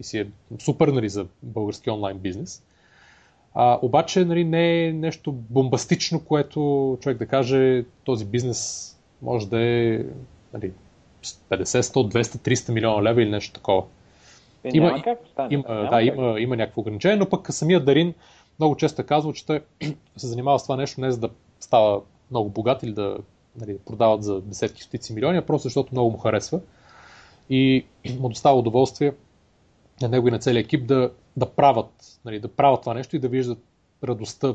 и 0.00 0.04
си 0.04 0.18
е 0.18 0.30
супер 0.58 0.88
нали, 0.88 1.08
за 1.08 1.26
български 1.42 1.90
онлайн 1.90 2.18
бизнес. 2.18 2.62
А, 3.58 3.78
обаче 3.82 4.24
нали, 4.24 4.44
не 4.44 4.84
е 4.84 4.92
нещо 4.92 5.32
бомбастично, 5.32 6.20
което 6.24 6.98
човек 7.00 7.18
да 7.18 7.26
каже 7.26 7.84
този 8.04 8.24
бизнес 8.24 8.92
може 9.22 9.48
да 9.48 9.60
е 9.60 10.04
нали, 10.52 10.72
50, 11.22 11.62
100, 11.64 12.12
200, 12.12 12.22
300 12.22 12.72
милиона 12.72 13.02
лева 13.02 13.22
или 13.22 13.30
нещо 13.30 13.52
такова. 13.52 13.84
Е, 14.64 14.70
има, 14.74 14.86
няма 14.86 15.02
как 15.02 15.18
стане. 15.32 15.54
Има, 15.54 15.64
няма 15.68 15.82
да, 15.82 15.90
как. 15.90 16.06
има, 16.06 16.40
има 16.40 16.56
някакво 16.56 16.80
ограничение, 16.80 17.16
но 17.16 17.28
пък 17.28 17.46
самият 17.50 17.84
Дарин 17.84 18.14
много 18.58 18.76
често 18.76 19.02
е 19.02 19.04
казва, 19.04 19.32
че 19.32 19.46
той 19.46 19.60
се 20.16 20.26
занимава 20.26 20.58
с 20.58 20.62
това 20.62 20.76
нещо 20.76 21.00
не 21.00 21.10
за 21.10 21.20
да 21.20 21.30
става 21.60 22.00
много 22.30 22.50
богат 22.50 22.82
или 22.82 22.92
да 22.92 23.18
нали, 23.60 23.78
продават 23.78 24.22
за 24.22 24.40
десетки, 24.40 24.82
стотици 24.82 25.12
милиони, 25.12 25.38
а 25.38 25.46
просто 25.46 25.66
защото 25.66 25.88
много 25.92 26.10
му 26.10 26.18
харесва. 26.18 26.60
И 27.50 27.84
му 28.20 28.28
достава 28.28 28.58
удоволствие 28.58 29.12
на 30.02 30.08
него 30.08 30.28
и 30.28 30.30
на 30.30 30.38
целия 30.38 30.60
екип 30.60 30.86
да, 30.86 31.12
да, 31.36 31.50
правят, 31.50 32.20
нали, 32.24 32.40
да 32.40 32.48
правят 32.48 32.80
това 32.80 32.94
нещо 32.94 33.16
и 33.16 33.18
да 33.18 33.28
виждат 33.28 33.58
радостта 34.04 34.54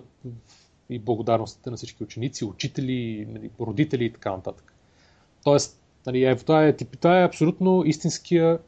и 0.89 0.99
благодарностите 0.99 1.69
на 1.69 1.77
всички 1.77 2.03
ученици, 2.03 2.45
учители, 2.45 3.27
нали, 3.29 3.49
родители 3.59 4.05
и 4.05 4.13
така 4.13 4.31
нататък. 4.31 4.73
Тоест, 5.43 5.81
нали, 6.05 6.25
е, 6.25 6.35
това, 6.35 6.65
е, 6.65 6.73
това 6.73 7.21
е 7.21 7.25
абсолютно 7.25 7.83
истинския 7.85 8.59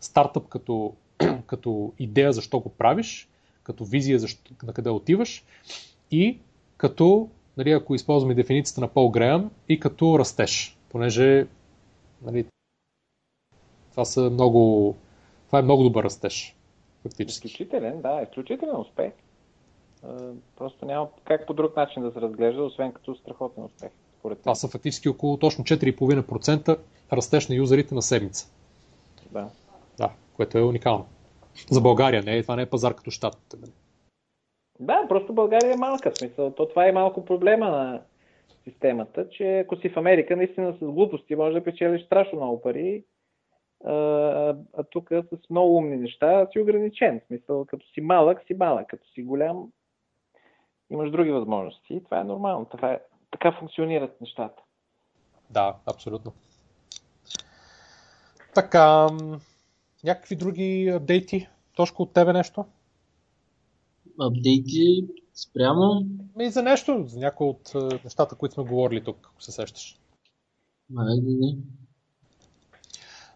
стартъп 0.00 0.48
като, 0.48 0.94
като 1.46 1.92
идея 1.98 2.32
защо 2.32 2.60
го 2.60 2.68
правиш, 2.68 3.28
като 3.62 3.84
визия 3.84 4.18
защо, 4.18 4.52
на 4.62 4.72
къде 4.72 4.90
отиваш 4.90 5.44
и 6.10 6.38
като, 6.76 7.28
нали, 7.56 7.70
ако 7.70 7.94
използваме 7.94 8.34
дефиницията 8.34 8.80
на 8.80 8.88
Пол 8.88 9.10
Греъм, 9.10 9.50
и 9.68 9.80
като 9.80 10.18
растеж, 10.18 10.76
понеже 10.88 11.46
нали, 12.22 12.44
това 13.90 14.04
са 14.04 14.30
много, 14.30 14.96
това 15.50 15.58
е 15.58 15.62
много 15.62 15.82
добър 15.82 16.04
растеж. 16.04 16.56
Фактически. 17.02 17.46
Изключителен, 17.46 18.00
да, 18.00 18.22
изключителен 18.22 18.76
успех. 18.76 19.12
Просто 20.56 20.86
няма 20.86 21.08
как 21.24 21.46
по 21.46 21.54
друг 21.54 21.76
начин 21.76 22.02
да 22.02 22.10
се 22.10 22.20
разглежда, 22.20 22.62
освен 22.62 22.92
като 22.92 23.14
страхотен 23.14 23.64
успех. 23.64 23.90
Това 24.42 24.54
са 24.54 24.68
фактически 24.68 25.08
около 25.08 25.36
точно 25.36 25.64
4,5% 25.64 26.78
растеж 27.12 27.48
на 27.48 27.54
юзерите 27.54 27.94
на 27.94 28.02
седмица. 28.02 28.52
Да. 29.32 29.48
Да, 29.98 30.10
което 30.36 30.58
е 30.58 30.62
уникално. 30.62 31.06
За 31.70 31.80
България 31.80 32.22
не 32.22 32.36
е, 32.36 32.42
това 32.42 32.56
не 32.56 32.62
е 32.62 32.70
пазар 32.70 32.94
като 32.94 33.10
щатите. 33.10 33.56
Нали? 33.60 33.72
Да, 34.80 35.06
просто 35.08 35.32
България 35.32 35.72
е 35.72 35.76
малка. 35.76 36.12
Смисъл. 36.18 36.50
То 36.50 36.68
това 36.68 36.88
е 36.88 36.92
малко 36.92 37.24
проблема 37.24 37.70
на 37.70 38.00
системата, 38.64 39.28
че 39.30 39.58
ако 39.58 39.76
си 39.76 39.88
в 39.88 39.96
Америка, 39.96 40.36
наистина 40.36 40.72
с 40.72 40.84
глупости 40.84 41.36
може 41.36 41.54
да 41.54 41.64
печелиш 41.64 42.02
страшно 42.02 42.38
много 42.38 42.62
пари, 42.62 43.04
а, 43.84 43.92
а 44.78 44.82
тук 44.90 45.08
с 45.08 45.50
много 45.50 45.76
умни 45.76 45.96
неща 45.96 46.46
си 46.52 46.60
ограничен. 46.60 47.20
В 47.20 47.26
смисъл, 47.26 47.64
като 47.64 47.86
си 47.86 48.00
малък, 48.00 48.42
си 48.46 48.54
малък. 48.54 48.88
Като 48.88 49.08
си 49.08 49.22
голям, 49.22 49.72
имаш 50.90 51.10
други 51.10 51.30
възможности. 51.30 51.94
И 51.94 52.04
това 52.04 52.20
е 52.20 52.24
нормално. 52.24 52.64
Това 52.64 52.92
е, 52.92 53.00
така 53.30 53.52
функционират 53.52 54.20
нещата. 54.20 54.62
Да, 55.50 55.76
абсолютно. 55.86 56.32
Така, 58.54 59.06
някакви 60.04 60.36
други 60.36 60.88
апдейти? 60.88 61.48
Тошко 61.74 62.02
от 62.02 62.12
тебе 62.12 62.32
нещо? 62.32 62.64
Апдейти 64.20 65.08
спрямо? 65.34 66.06
И 66.40 66.50
за 66.50 66.62
нещо, 66.62 67.04
за 67.06 67.20
някои 67.20 67.46
от 67.46 67.74
нещата, 68.04 68.36
които 68.36 68.54
сме 68.54 68.64
говорили 68.64 69.04
тук, 69.04 69.30
ако 69.32 69.42
се 69.42 69.52
сещаш. 69.52 69.98
Айде, 70.98 71.30
не. 71.40 71.56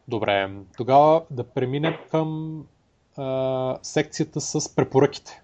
Добре, 0.08 0.50
тогава 0.76 1.24
да 1.30 1.44
преминем 1.44 1.94
към 2.10 2.60
а, 3.16 3.78
секцията 3.82 4.40
с 4.40 4.74
препоръките. 4.76 5.42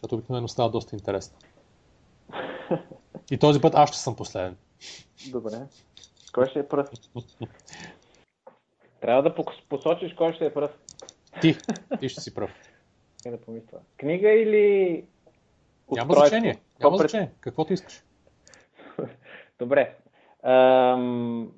Като 0.00 0.14
обикновено 0.14 0.48
става 0.48 0.70
доста 0.70 0.96
интересно. 0.96 1.38
И 3.30 3.38
този 3.38 3.60
път 3.60 3.74
аз 3.74 3.90
ще 3.90 3.98
съм 3.98 4.16
последен. 4.16 4.56
Добре. 5.30 5.66
Кой 6.32 6.46
ще 6.46 6.58
е 6.58 6.68
пръв? 6.68 6.88
Трябва 9.00 9.22
да 9.22 9.34
посочиш 9.68 10.14
кой 10.14 10.32
ще 10.32 10.46
е 10.46 10.54
пръв. 10.54 10.70
Ти. 11.40 11.56
Ти 12.00 12.08
ще 12.08 12.20
си 12.20 12.34
пръв. 12.34 12.50
Не 13.24 13.30
да 13.30 13.40
помисля. 13.40 13.78
Книга 13.96 14.30
или 14.30 15.04
Няма 15.90 16.14
значение. 16.14 16.58
Няма 16.80 16.98
пред... 16.98 17.10
значение. 17.10 17.32
Каквото 17.40 17.72
искаш. 17.72 18.02
Добре. 19.58 19.96
Ам... 20.42 21.52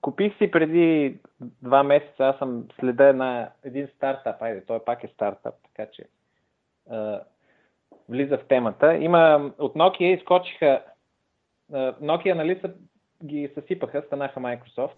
Купих 0.00 0.38
си 0.38 0.50
преди 0.50 1.18
два 1.62 1.82
месеца, 1.82 2.24
аз 2.24 2.38
съм 2.38 2.66
следа 2.80 3.12
на 3.12 3.50
един 3.64 3.88
стартап, 3.96 4.42
айде, 4.42 4.64
той 4.64 4.84
пак 4.84 5.04
е 5.04 5.08
стартап, 5.08 5.54
така 5.62 5.90
че 5.90 6.04
а, 6.90 7.20
влиза 8.08 8.38
в 8.38 8.46
темата. 8.48 8.96
Има 8.96 9.52
от 9.58 9.74
Nokia 9.74 10.18
изкочиха, 10.18 10.82
а, 11.72 11.92
Nokia 11.92 12.34
нали 12.34 12.60
са 12.60 12.74
ги 13.24 13.50
съсипаха, 13.54 14.02
станаха 14.06 14.40
Microsoft. 14.40 14.94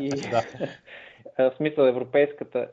и 0.00 0.10
в 1.38 1.56
смисъл 1.56 1.84
европейската, 1.84 2.68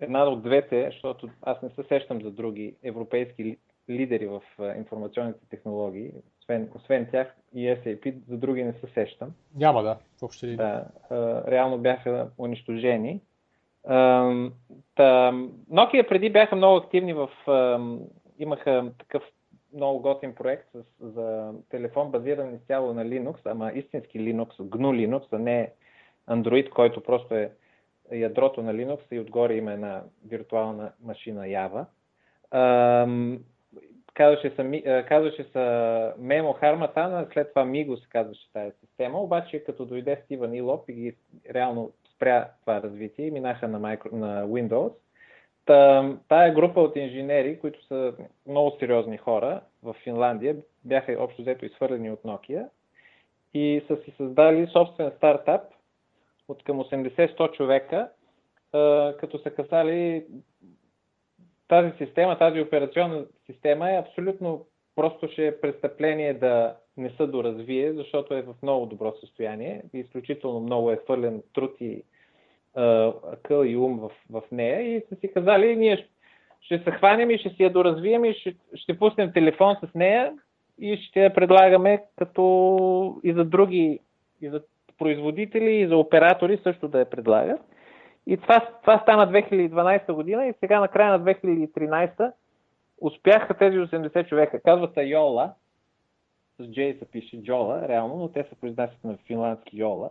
една 0.00 0.24
от 0.24 0.42
двете, 0.42 0.84
защото 0.86 1.28
аз 1.42 1.62
не 1.62 1.70
се 1.70 1.82
сещам 1.82 2.22
за 2.22 2.30
други 2.30 2.74
европейски 2.82 3.56
лидери 3.90 4.26
в 4.26 4.42
информационните 4.76 5.48
технологии, 5.50 6.12
освен, 6.48 6.68
освен 6.74 7.06
тях 7.06 7.34
и 7.54 7.68
SAP, 7.68 8.14
за 8.28 8.36
други 8.36 8.64
не 8.64 8.72
се 8.72 8.86
сещам. 8.86 9.32
Няма, 9.56 9.82
да. 9.82 9.96
Въобще 10.20 10.46
ли? 10.46 10.56
Да, 10.56 10.84
реално 11.48 11.78
бяха 11.78 12.30
унищожени. 12.38 13.20
Nokia 15.68 16.08
преди 16.08 16.30
бяха 16.30 16.56
много 16.56 16.76
активни 16.76 17.14
в... 17.14 17.28
Имаха 18.38 18.92
такъв 18.98 19.22
много 19.74 20.00
готин 20.00 20.34
проект 20.34 20.68
с, 20.72 20.82
за 21.00 21.52
телефон, 21.70 22.10
базиран 22.10 22.54
изцяло 22.54 22.94
на 22.94 23.04
Linux, 23.04 23.38
ама 23.44 23.72
истински 23.72 24.20
Linux, 24.20 24.48
GNU 24.48 25.08
Linux, 25.08 25.26
а 25.32 25.38
не 25.38 25.72
Android, 26.28 26.70
който 26.70 27.02
просто 27.02 27.34
е 27.34 27.50
ядрото 28.12 28.62
на 28.62 28.74
Linux 28.74 29.00
и 29.10 29.20
отгоре 29.20 29.54
има 29.54 29.72
една 29.72 30.02
виртуална 30.26 30.92
машина 31.04 31.42
Java. 31.44 31.84
Казваше 34.18 34.50
се, 34.50 35.04
казваше 35.08 35.42
се 35.42 35.58
Memo 36.18 36.62
Harmatana, 36.62 37.32
след 37.32 37.48
това 37.48 37.64
Migo 37.64 37.96
се 37.96 38.08
казваше 38.08 38.52
тази 38.52 38.72
система, 38.80 39.20
обаче 39.20 39.64
като 39.64 39.84
дойде 39.84 40.20
Стивън 40.24 40.54
Илоп 40.54 40.88
и 40.88 40.92
ги 40.92 41.16
реално 41.54 41.92
спря 42.14 42.48
това 42.60 42.82
развитие 42.82 43.26
и 43.26 43.30
минаха 43.30 43.68
на, 43.68 43.80
micro, 43.80 44.12
на 44.12 44.46
Windows, 44.46 44.92
тая 46.28 46.54
група 46.54 46.80
от 46.80 46.96
инженери, 46.96 47.58
които 47.58 47.86
са 47.86 48.14
много 48.46 48.76
сериозни 48.78 49.16
хора 49.16 49.60
в 49.82 49.94
Финландия, 50.04 50.56
бяха 50.84 51.16
общо 51.18 51.42
взето 51.42 51.64
изхвърлени 51.64 52.10
от 52.10 52.22
Nokia 52.22 52.68
и 53.54 53.82
са 53.86 53.96
си 53.96 54.14
създали 54.16 54.66
собствен 54.66 55.12
стартап 55.16 55.62
от 56.48 56.64
към 56.64 56.80
80-100 56.80 57.52
човека, 57.52 58.08
като 59.20 59.38
са 59.42 59.50
казали 59.50 60.24
тази 61.68 61.92
система, 61.98 62.38
тази 62.38 62.60
операционна 62.60 63.24
система 63.46 63.90
е 63.90 63.98
абсолютно 63.98 64.66
просто 64.96 65.28
ще 65.28 65.46
е 65.46 65.60
престъпление 65.60 66.34
да 66.34 66.76
не 66.96 67.10
се 67.10 67.26
доразвие, 67.26 67.92
защото 67.92 68.34
е 68.34 68.42
в 68.42 68.54
много 68.62 68.86
добро 68.86 69.12
състояние. 69.20 69.82
Изключително 69.94 70.60
много 70.60 70.90
е 70.90 70.96
хвърлен 70.96 71.42
труд 71.54 71.76
и 71.80 72.02
акъл 73.32 73.64
и 73.64 73.76
ум 73.76 73.98
в, 73.98 74.10
в 74.30 74.42
нея 74.52 74.96
и 74.96 75.02
са 75.08 75.16
си 75.16 75.32
казали, 75.32 75.76
ние 75.76 76.08
ще 76.60 76.78
се 76.78 76.90
хванем 76.90 77.30
и 77.30 77.38
ще 77.38 77.50
си 77.50 77.62
я 77.62 77.70
доразвием 77.70 78.24
и 78.24 78.34
ще, 78.34 78.54
ще 78.74 78.98
пуснем 78.98 79.32
телефон 79.32 79.76
с 79.82 79.94
нея 79.94 80.32
и 80.78 80.96
ще 80.96 81.20
я 81.20 81.34
предлагаме 81.34 82.02
като 82.16 83.20
и 83.24 83.32
за 83.32 83.44
други, 83.44 83.98
и 84.40 84.48
за 84.48 84.62
производители, 84.98 85.70
и 85.70 85.86
за 85.86 85.96
оператори 85.96 86.58
също 86.62 86.88
да 86.88 86.98
я 86.98 87.10
предлагат. 87.10 87.60
И 88.28 88.36
това, 88.36 88.68
това 88.80 88.98
стана 88.98 89.32
2012 89.32 90.12
година 90.12 90.46
и 90.46 90.54
сега 90.60 90.80
на 90.80 90.88
края 90.88 91.18
на 91.18 91.34
2013 91.34 92.32
успяха 93.00 93.54
тези 93.54 93.78
80 93.78 94.28
човека. 94.28 94.62
Казват 94.62 94.94
се 94.94 95.02
Йола, 95.02 95.52
с 96.60 96.66
Джей 96.66 96.94
се 96.98 97.10
пише 97.10 97.42
Джола, 97.42 97.88
реално, 97.88 98.16
но 98.16 98.28
те 98.28 98.42
се 98.42 98.54
произнасят 98.60 99.04
на 99.04 99.16
финландски 99.26 99.78
Йола 99.78 100.10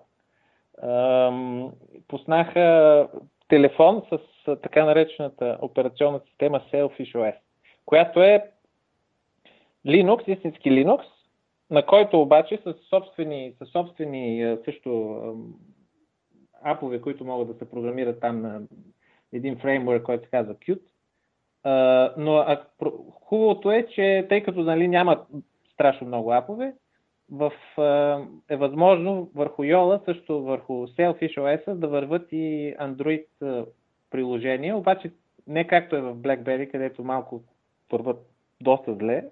пуснаха 2.08 3.08
телефон 3.48 4.04
с 4.12 4.20
така 4.56 4.86
наречената 4.86 5.58
операционна 5.62 6.20
система 6.28 6.62
Selfish 6.74 7.16
OS, 7.16 7.36
която 7.86 8.22
е 8.22 8.52
Linux, 9.86 10.28
истински 10.28 10.72
Linux, 10.72 11.04
на 11.70 11.86
който 11.86 12.22
обаче 12.22 12.60
с 12.64 12.74
собствени, 12.90 13.54
с 13.62 13.66
собствени 13.66 14.58
също 14.66 15.22
апове, 16.72 17.02
които 17.02 17.26
могат 17.26 17.48
да 17.48 17.54
се 17.54 17.70
програмират 17.70 18.20
там 18.20 18.42
на 18.42 18.62
един 19.34 19.58
фреймворк, 19.58 20.04
който 20.04 20.24
се 20.24 20.30
казва 20.30 20.56
Qt, 20.56 20.80
но 22.18 22.58
хубавото 23.12 23.72
е, 23.72 23.88
че 23.88 24.26
тъй 24.30 24.44
като 24.44 24.64
нали, 24.64 24.88
няма 24.88 25.26
страшно 25.74 26.08
много 26.08 26.32
апове, 26.32 26.74
в, 27.32 27.52
е 28.50 28.56
възможно 28.56 29.30
върху 29.36 29.64
Yola, 29.64 30.06
също 30.06 30.44
върху 30.44 30.74
Selfish 30.74 31.38
OS 31.38 31.74
да 31.74 31.88
върват 31.88 32.28
и 32.32 32.76
Android 32.82 33.26
приложения, 34.10 34.78
обаче 34.78 35.12
не 35.48 35.68
както 35.68 35.96
е 35.96 36.02
в 36.02 36.16
BlackBerry, 36.16 36.72
където 36.72 37.04
малко 37.04 37.42
върват 37.92 38.18
доста 38.62 38.96
зле 38.96 39.26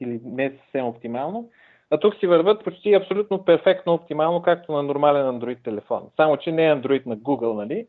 или 0.00 0.20
не 0.24 0.50
съвсем 0.50 0.86
оптимално, 0.86 1.50
а 1.90 1.98
тук 1.98 2.14
си 2.16 2.26
върват 2.26 2.64
почти 2.64 2.94
абсолютно 2.94 3.44
перфектно 3.44 3.94
оптимално, 3.94 4.42
както 4.42 4.72
на 4.72 4.82
нормален 4.82 5.26
Android 5.26 5.64
телефон. 5.64 6.02
Само, 6.16 6.36
че 6.36 6.52
не 6.52 6.66
е 6.66 6.74
Android 6.74 7.06
на 7.06 7.16
Google, 7.16 7.52
нали? 7.52 7.86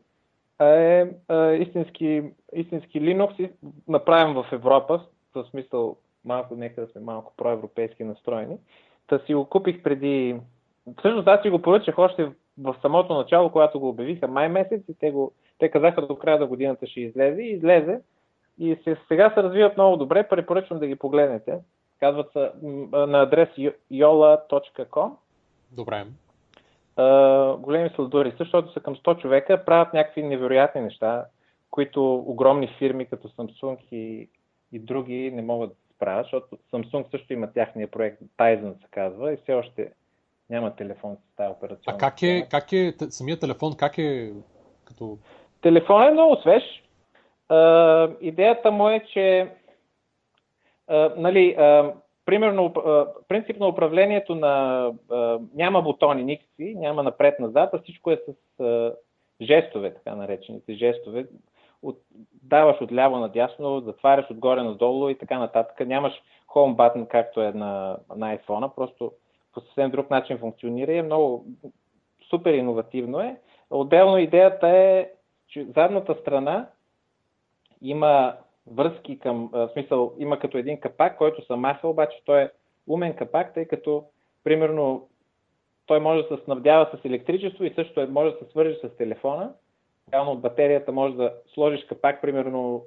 а 0.58 0.66
е 0.66 1.06
а, 1.28 1.52
истински, 1.52 2.22
истински 2.52 3.00
Linux, 3.00 3.50
направен 3.88 4.34
в 4.34 4.46
Европа, 4.52 5.00
в 5.34 5.44
смисъл 5.50 5.96
малко, 6.24 6.56
нека 6.56 6.80
да 6.80 6.86
сме 6.86 7.00
малко 7.00 7.32
проевропейски 7.36 8.04
настроени. 8.04 8.56
Та 9.06 9.18
си 9.18 9.34
го 9.34 9.44
купих 9.44 9.82
преди... 9.82 10.36
Всъщност 10.98 11.28
аз 11.28 11.42
си 11.42 11.50
го 11.50 11.62
поръчах 11.62 11.98
още 11.98 12.30
в 12.58 12.76
самото 12.82 13.14
начало, 13.14 13.50
когато 13.50 13.80
го 13.80 13.88
обявиха 13.88 14.28
май 14.28 14.48
месец 14.48 14.82
и 14.88 14.94
те, 14.94 15.10
го, 15.10 15.32
те 15.58 15.70
казаха 15.70 16.06
до 16.06 16.16
края 16.16 16.38
на 16.38 16.46
годината 16.46 16.86
ще 16.86 17.00
излезе 17.00 17.42
и 17.42 17.52
излезе. 17.52 18.00
И 18.58 18.76
се, 18.84 18.96
сега 19.08 19.30
се 19.34 19.42
развиват 19.42 19.76
много 19.76 19.96
добре, 19.96 20.28
препоръчвам 20.28 20.78
да 20.78 20.86
ги 20.86 20.96
погледнете. 20.96 21.58
Казват 22.00 22.32
се 22.32 22.50
на 22.92 23.22
адрес 23.22 23.48
yola.com. 23.92 25.12
Добре. 25.72 26.06
Uh, 26.96 27.56
големи 27.56 27.90
сладури, 27.94 28.34
защото 28.38 28.72
са 28.72 28.80
към 28.80 28.96
100 28.96 29.20
човека, 29.20 29.64
правят 29.64 29.94
някакви 29.94 30.22
невероятни 30.22 30.80
неща, 30.80 31.24
които 31.70 32.14
огромни 32.14 32.68
фирми 32.78 33.06
като 33.06 33.28
Samsung 33.28 33.78
и, 33.92 34.28
и 34.72 34.78
други 34.78 35.30
не 35.34 35.42
могат 35.42 35.70
да 35.70 35.76
справят, 35.94 36.24
защото 36.24 36.58
Samsung 36.72 37.10
също 37.10 37.32
има 37.32 37.52
тяхния 37.52 37.90
проект, 37.90 38.22
Tizen 38.38 38.82
се 38.82 38.88
казва, 38.90 39.32
и 39.32 39.36
все 39.36 39.54
още 39.54 39.92
няма 40.50 40.76
телефон 40.76 41.16
с 41.16 41.36
тази 41.36 41.50
операционна. 41.50 41.96
А 41.96 41.98
как 41.98 42.22
е, 42.22 42.46
как 42.50 42.72
е 42.72 42.94
самия 43.10 43.38
телефон, 43.38 43.76
как 43.76 43.98
е 43.98 44.32
като... 44.84 45.18
Телефон 45.62 46.02
е 46.02 46.10
много 46.10 46.36
свеж. 46.36 46.62
Uh, 47.50 48.18
идеята 48.20 48.70
му 48.70 48.88
е, 48.88 49.04
че 49.12 49.50
uh, 50.90 51.16
нали, 51.16 51.56
uh, 51.58 51.92
примерно, 52.24 52.72
принцип 53.28 53.60
на 53.60 53.68
управлението 53.68 54.34
на 54.34 54.84
няма 55.54 55.82
бутони 55.82 56.24
никакви, 56.24 56.74
няма 56.74 57.02
напред-назад, 57.02 57.70
а 57.72 57.78
всичко 57.78 58.10
е 58.10 58.20
с 58.28 58.92
жестове, 59.40 59.94
така 59.94 60.14
наречените 60.14 60.74
жестове. 60.74 61.26
От, 61.82 61.98
даваш 62.42 62.80
от 62.80 62.92
ляво 62.92 63.16
надясно, 63.16 63.80
затваряш 63.80 64.30
отгоре 64.30 64.62
надолу 64.62 65.08
и 65.08 65.18
така 65.18 65.38
нататък. 65.38 65.86
Нямаш 65.86 66.12
home 66.48 66.76
button, 66.76 67.08
както 67.08 67.40
е 67.40 67.52
на, 67.52 67.96
на 68.16 68.38
iPhone, 68.38 68.74
просто 68.74 69.12
по 69.54 69.60
съвсем 69.60 69.90
друг 69.90 70.10
начин 70.10 70.38
функционира 70.38 70.92
и 70.92 70.98
е 70.98 71.02
много 71.02 71.44
супер 72.30 72.52
иновативно 72.52 73.20
е. 73.20 73.36
Отделно 73.70 74.18
идеята 74.18 74.68
е, 74.68 75.10
че 75.48 75.64
задната 75.64 76.14
страна 76.14 76.68
има 77.82 78.36
връзки 78.72 79.18
към, 79.18 79.50
в 79.52 79.70
смисъл, 79.72 80.14
има 80.18 80.38
като 80.38 80.58
един 80.58 80.80
капак, 80.80 81.18
който 81.18 81.46
се 81.46 81.54
маха, 81.54 81.88
обаче 81.88 82.22
той 82.24 82.42
е 82.42 82.50
умен 82.86 83.16
капак, 83.16 83.54
тъй 83.54 83.64
като, 83.64 84.04
примерно, 84.44 85.08
той 85.86 86.00
може 86.00 86.22
да 86.22 86.36
се 86.36 86.44
снабдява 86.44 86.90
с 86.94 87.04
електричество 87.04 87.64
и 87.64 87.74
също 87.74 88.00
е, 88.00 88.06
може 88.06 88.32
да 88.32 88.38
се 88.38 88.50
свържи 88.50 88.76
с 88.84 88.96
телефона. 88.96 89.52
Реално 90.12 90.32
от 90.32 90.40
батерията 90.40 90.92
може 90.92 91.14
да 91.14 91.34
сложиш 91.54 91.84
капак, 91.84 92.20
примерно 92.20 92.84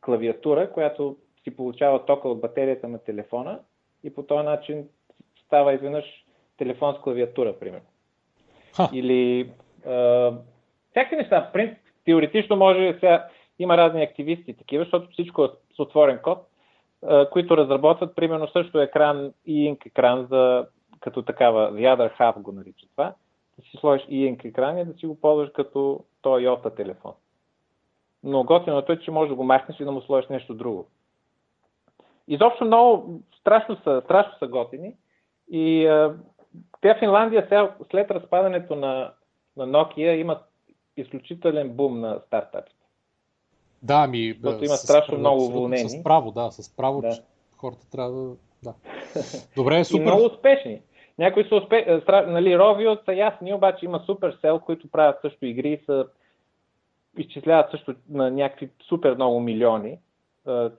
клавиатура, 0.00 0.72
която 0.72 1.16
си 1.44 1.56
получава 1.56 2.04
тока 2.04 2.28
от 2.28 2.40
батерията 2.40 2.88
на 2.88 2.98
телефона 2.98 3.60
и 4.04 4.14
по 4.14 4.22
този 4.22 4.44
начин 4.44 4.88
става 5.46 5.74
изведнъж 5.74 6.24
телефон 6.56 6.94
с 6.94 7.00
клавиатура, 7.02 7.58
примерно. 7.58 7.86
Ха. 8.76 8.90
Или 8.92 9.40
е, 9.40 10.30
всякакви 10.90 11.16
неща. 11.16 11.50
Принцип, 11.52 11.78
теоретично 12.04 12.56
може 12.56 12.96
сега 13.00 13.28
има 13.58 13.76
разни 13.76 14.02
активисти 14.02 14.54
такива, 14.54 14.84
защото 14.84 15.10
всичко 15.10 15.44
е 15.44 15.48
с 15.76 15.78
отворен 15.78 16.18
код, 16.22 16.38
които 17.30 17.56
разработват 17.56 18.16
примерно 18.16 18.48
също 18.48 18.80
екран 18.80 19.32
и 19.46 19.64
инк 19.64 19.86
екран 19.86 20.26
за 20.30 20.66
като 21.00 21.22
такава, 21.22 21.72
other 21.72 22.18
half 22.18 22.42
го 22.42 22.52
нарича 22.52 22.86
това, 22.90 23.14
да 23.58 23.62
си 23.62 23.76
сложиш 23.76 24.06
и 24.08 24.24
инк 24.24 24.44
екран 24.44 24.78
и 24.78 24.84
да 24.84 24.94
си 24.94 25.06
го 25.06 25.20
ползваш 25.20 25.50
като 25.54 26.04
Toyota 26.22 26.76
телефон. 26.76 27.12
Но 28.22 28.44
готиното 28.44 28.92
е, 28.92 29.00
че 29.00 29.10
можеш 29.10 29.28
да 29.28 29.34
го 29.34 29.44
махнеш 29.44 29.80
и 29.80 29.84
да 29.84 29.92
му 29.92 30.00
сложиш 30.00 30.28
нещо 30.28 30.54
друго. 30.54 30.86
Изобщо 32.28 32.64
много 32.64 33.20
страшно 33.40 33.76
са, 33.76 34.02
страшно 34.04 34.38
са 34.38 34.46
готини. 34.46 34.92
И 35.50 35.86
а, 35.86 36.16
те 36.80 36.96
Финландия 36.98 37.42
сега, 37.42 37.74
след 37.90 38.10
разпадането 38.10 38.76
на, 38.76 39.12
на 39.56 39.66
Nokia 39.66 40.14
имат 40.14 40.42
изключителен 40.96 41.70
бум 41.70 42.00
на 42.00 42.20
стартапите. 42.26 42.73
Да, 43.84 44.06
ми. 44.06 44.32
Защото 44.42 44.64
има 44.64 44.74
страшно 44.74 45.18
много 45.18 45.44
уволнени. 45.44 45.90
С 45.90 46.02
право, 46.02 46.30
да, 46.30 46.50
с 46.50 46.76
право, 46.76 47.00
да. 47.00 47.10
че 47.10 47.22
хората 47.56 47.90
трябва 47.90 48.22
да. 48.22 48.34
да. 48.62 48.74
Добре, 49.56 49.84
супер. 49.84 50.02
И 50.02 50.04
много 50.04 50.24
успешни. 50.24 50.80
Някои 51.18 51.48
са 51.48 51.56
успешни. 51.56 52.02
Нали, 52.08 52.58
Ровио 52.58 52.96
са 53.04 53.12
ясни, 53.12 53.54
обаче 53.54 53.84
има 53.84 54.00
Supercell, 54.08 54.60
които 54.60 54.90
правят 54.90 55.16
също 55.22 55.46
игри 55.46 55.72
и 55.72 55.84
са 55.86 56.06
изчисляват 57.18 57.70
също 57.70 57.94
на 58.08 58.30
някакви 58.30 58.70
супер 58.88 59.14
много 59.14 59.40
милиони. 59.40 59.98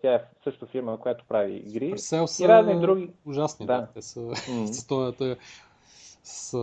Тя 0.02 0.14
е 0.16 0.22
също 0.44 0.66
фирма, 0.66 1.00
която 1.00 1.26
прави 1.30 1.54
игри. 1.54 1.94
Supercell 1.94 2.26
са 2.26 2.44
и 2.44 2.48
разни 2.48 2.80
други. 2.80 3.10
ужасни. 3.26 3.66
Да. 3.66 3.78
да. 3.78 3.88
Те 3.94 4.02
са 4.02 4.20
mm. 4.20 4.66
с, 4.66 4.88
този, 4.88 5.36
с, 6.24 6.58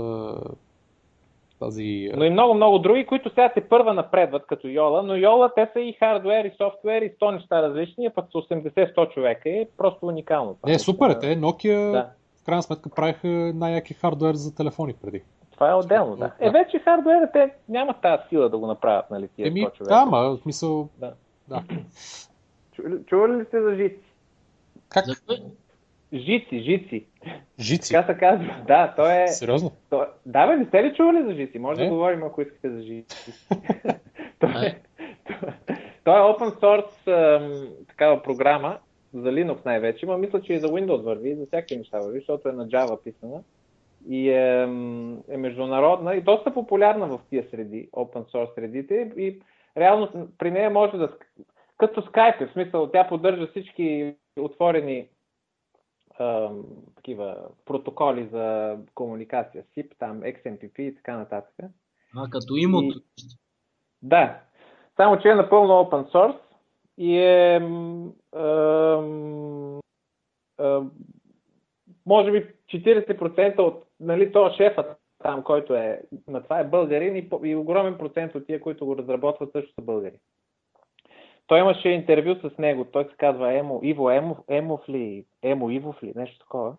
тази... 1.64 2.10
Но 2.16 2.24
и 2.24 2.30
много-много 2.30 2.78
други, 2.78 3.06
които 3.06 3.28
сега 3.28 3.50
се 3.54 3.60
първа 3.60 3.94
напредват, 3.94 4.46
като 4.46 4.68
Йола, 4.68 5.02
но 5.02 5.16
Йола 5.16 5.50
те 5.54 5.70
са 5.72 5.80
и 5.80 5.92
хардвер, 5.92 6.44
и 6.44 6.52
софтуер, 6.56 7.02
и 7.02 7.10
100 7.10 7.30
неща 7.32 7.62
различни, 7.62 8.06
а 8.06 8.10
пък 8.10 8.24
с 8.28 8.32
80-100 8.32 9.14
човека 9.14 9.50
е 9.50 9.66
просто 9.76 10.06
уникално. 10.06 10.56
Не, 10.66 10.78
супер 10.78 11.10
е, 11.10 11.18
те 11.18 11.40
Nokia 11.40 11.90
да. 11.92 12.08
в 12.42 12.44
крайна 12.44 12.62
сметка 12.62 12.90
правиха 12.90 13.28
най-яки 13.54 13.94
хардвер 13.94 14.34
за 14.34 14.54
телефони 14.54 14.94
преди. 15.02 15.22
Това 15.52 15.70
е 15.70 15.74
отделно, 15.74 16.16
да. 16.16 16.32
Е, 16.40 16.50
вече 16.50 16.78
хардвер, 16.78 17.28
те 17.32 17.50
нямат 17.68 17.96
тази 18.02 18.22
сила 18.28 18.48
да 18.48 18.58
го 18.58 18.66
направят, 18.66 19.10
нали, 19.10 19.28
тия 19.28 19.48
Еми, 19.48 19.60
100 19.60 19.72
човека. 19.72 19.94
Да, 19.94 20.06
ма, 20.06 20.18
в 20.18 20.38
смисъл... 20.42 20.88
Да. 20.98 21.12
да. 21.48 21.62
Чували 23.06 23.32
ли 23.32 23.44
сте 23.44 23.62
за 23.62 23.74
жици? 23.74 24.12
Как? 24.88 25.04
Жици, 26.12 26.58
жици. 26.58 27.06
Жици? 27.60 27.92
Така 27.92 28.12
се 28.12 28.18
казва. 28.18 28.64
Да, 28.66 28.94
то 28.96 29.10
е... 29.10 29.26
Сериозно? 29.28 29.72
То... 29.90 30.06
Да, 30.26 30.46
бе, 30.46 30.56
не 30.56 30.64
сте 30.64 30.84
ли 30.84 30.94
чували 30.94 31.22
за 31.22 31.34
жици? 31.34 31.58
Може 31.58 31.80
не? 31.80 31.86
да 31.86 31.90
говорим, 31.90 32.22
ако 32.22 32.42
искате 32.42 32.70
за 32.70 32.82
жици. 32.82 33.32
то, 34.38 34.46
е... 34.46 34.80
то 36.04 36.16
е 36.16 36.20
open 36.20 36.60
source 36.60 37.08
ам, 37.36 37.68
такава 37.88 38.22
програма, 38.22 38.78
за 39.14 39.28
Linux 39.28 39.64
най-вече, 39.64 40.06
но 40.06 40.18
мисля, 40.18 40.42
че 40.42 40.52
и 40.52 40.58
за 40.58 40.68
Windows 40.68 41.02
върви, 41.02 41.34
за 41.34 41.46
всяки 41.46 41.76
неща 41.76 41.98
върви, 41.98 42.18
защото 42.18 42.48
е 42.48 42.52
на 42.52 42.68
Java 42.68 43.02
писана. 43.02 43.42
И 44.08 44.30
е, 44.30 44.62
е 45.28 45.36
международна 45.36 46.14
и 46.14 46.20
доста 46.20 46.54
популярна 46.54 47.06
в 47.06 47.20
тия 47.30 47.44
среди, 47.50 47.88
open 47.92 48.32
source 48.32 48.54
средите. 48.54 49.12
И 49.16 49.40
реално 49.76 50.28
при 50.38 50.50
нея 50.50 50.70
може 50.70 50.96
да... 50.96 51.08
Като 51.78 52.02
Skype, 52.02 52.48
в 52.48 52.52
смисъл, 52.52 52.86
тя 52.86 53.08
поддържа 53.08 53.46
всички 53.46 54.14
отворени 54.38 55.06
такива 56.96 57.36
протоколи 57.64 58.28
за 58.32 58.76
комуникация, 58.94 59.64
SIP, 59.76 59.88
там 59.98 60.20
XMPP 60.20 60.80
и 60.80 60.94
така 60.94 61.16
нататък. 61.16 61.54
А, 62.16 62.30
като 62.30 62.56
имот. 62.56 62.84
И... 62.84 63.24
Да, 64.02 64.40
само 64.96 65.18
че 65.18 65.28
е 65.28 65.34
напълно 65.34 65.72
open 65.72 66.12
source 66.12 66.38
и 66.98 67.18
е 67.18 67.60
може 72.06 72.30
би 72.30 72.46
40% 72.66 73.58
от 73.58 73.84
нали, 74.00 74.32
то 74.32 74.50
шефът 74.56 74.98
там, 75.22 75.42
който 75.42 75.74
е 75.74 76.02
на 76.28 76.42
това 76.42 76.60
е 76.60 76.68
българин 76.68 77.16
и, 77.16 77.30
и 77.44 77.56
огромен 77.56 77.98
процент 77.98 78.34
от 78.34 78.46
тия, 78.46 78.60
които 78.60 78.86
го 78.86 78.96
разработват, 78.96 79.52
също 79.52 79.74
са 79.74 79.82
българи. 79.82 80.18
Той 81.52 81.60
имаше 81.60 81.88
интервю 81.88 82.34
с 82.34 82.58
него, 82.58 82.84
той 82.84 83.04
се 83.04 83.16
казва 83.16 83.58
Емо, 83.58 83.80
Иво 83.82 84.10
Емо, 84.10 84.36
Емов 84.48 84.88
ли, 84.88 85.24
Емо 85.42 85.70
Ивов 85.70 86.02
ли, 86.02 86.12
нещо 86.16 86.38
такова. 86.38 86.76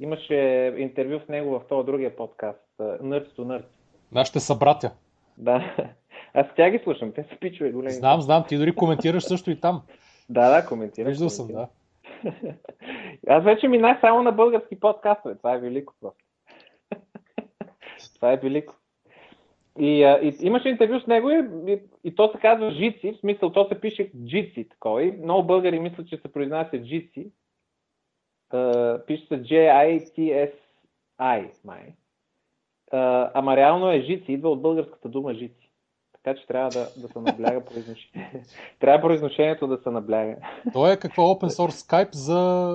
Имаше 0.00 0.34
интервю 0.78 1.20
с 1.20 1.28
него 1.28 1.50
в 1.50 1.62
този 1.68 1.86
другия 1.86 2.16
подкаст, 2.16 2.60
Nerds 2.80 3.36
to 3.36 3.38
Nerds. 3.38 3.64
Нашите 4.12 4.40
са 4.40 4.54
братя. 4.54 4.90
Да, 5.38 5.74
аз 6.34 6.46
тя 6.56 6.70
ги 6.70 6.80
слушам, 6.84 7.12
те 7.12 7.22
са 7.22 7.36
пичове 7.40 7.70
големи. 7.70 7.92
Знам, 7.92 8.20
знам, 8.20 8.44
ти 8.48 8.58
дори 8.58 8.74
коментираш 8.74 9.24
също 9.24 9.50
и 9.50 9.60
там. 9.60 9.82
Да, 10.28 10.50
да, 10.50 10.66
коментирам. 10.66 11.08
Виждал 11.08 11.28
съм, 11.28 11.46
да. 11.46 11.68
Аз 13.28 13.44
вече 13.44 13.68
минах 13.68 14.00
само 14.00 14.22
на 14.22 14.32
български 14.32 14.80
подкастове, 14.80 15.34
това 15.34 15.54
е 15.54 15.58
велико 15.58 15.94
просто. 16.00 16.24
това 18.14 18.32
е 18.32 18.36
велико. 18.36 18.74
И, 19.78 20.04
а, 20.04 20.20
и 20.22 20.36
имаше 20.40 20.68
интервю 20.68 21.00
с 21.00 21.06
него 21.06 21.30
и, 21.30 21.44
и, 21.72 21.78
и 22.04 22.14
то 22.14 22.32
се 22.32 22.38
казва 22.38 22.70
Жици, 22.70 23.12
в 23.12 23.20
смисъл 23.20 23.52
то 23.52 23.68
се 23.68 23.80
пише 23.80 24.10
Джици 24.26 24.68
такова. 24.68 25.02
И 25.04 25.12
много 25.12 25.46
българи 25.46 25.80
мислят, 25.80 26.08
че 26.08 26.16
се 26.16 26.32
произнася 26.32 26.84
Джици. 26.84 27.30
Пише 29.06 29.26
се 29.26 29.42
J-I-T-S-I, 29.42 30.54
май. 31.64 31.94
Uh, 32.92 33.30
ама 33.34 33.56
реално 33.56 33.90
е 33.90 34.00
Жици, 34.00 34.32
идва 34.32 34.50
от 34.50 34.62
българската 34.62 35.08
дума 35.08 35.34
Жици. 35.34 35.63
Така 36.24 36.40
че 36.40 36.46
трябва 36.46 36.68
да, 36.68 36.86
да 36.96 37.08
се 37.08 37.18
набляга 37.18 37.64
произношението. 37.64 38.40
трябва 38.80 39.00
произношението 39.00 39.66
да 39.66 39.78
се 39.78 39.90
набляга. 39.90 40.36
То 40.72 40.92
е 40.92 40.96
какво 40.96 41.22
Open 41.22 41.48
Source 41.48 41.88
Skype 41.88 42.12
за 42.12 42.32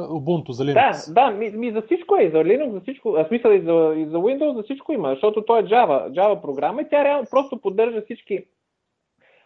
Ubuntu, 0.09 0.51
за 0.51 0.63
Linux. 0.63 1.13
Да, 1.13 1.13
да, 1.13 1.37
ми, 1.37 1.49
ми 1.49 1.71
за 1.71 1.81
всичко 1.81 2.15
е, 2.15 2.23
и 2.23 2.31
за 2.31 2.37
Linux, 2.37 2.71
за 2.71 2.81
всичко, 2.81 3.15
а 3.17 3.27
смисъл 3.27 3.51
и 3.51 3.61
за, 3.61 3.93
и 3.97 4.05
за 4.05 4.17
Windows, 4.17 4.55
за 4.55 4.63
всичко 4.63 4.93
има, 4.93 5.09
защото 5.09 5.45
то 5.45 5.57
е 5.57 5.63
Java, 5.63 6.11
Java 6.11 6.41
програма 6.41 6.81
и 6.81 6.89
тя 6.89 7.03
реално 7.03 7.27
просто 7.31 7.61
поддържа 7.61 8.01
всички 8.01 8.45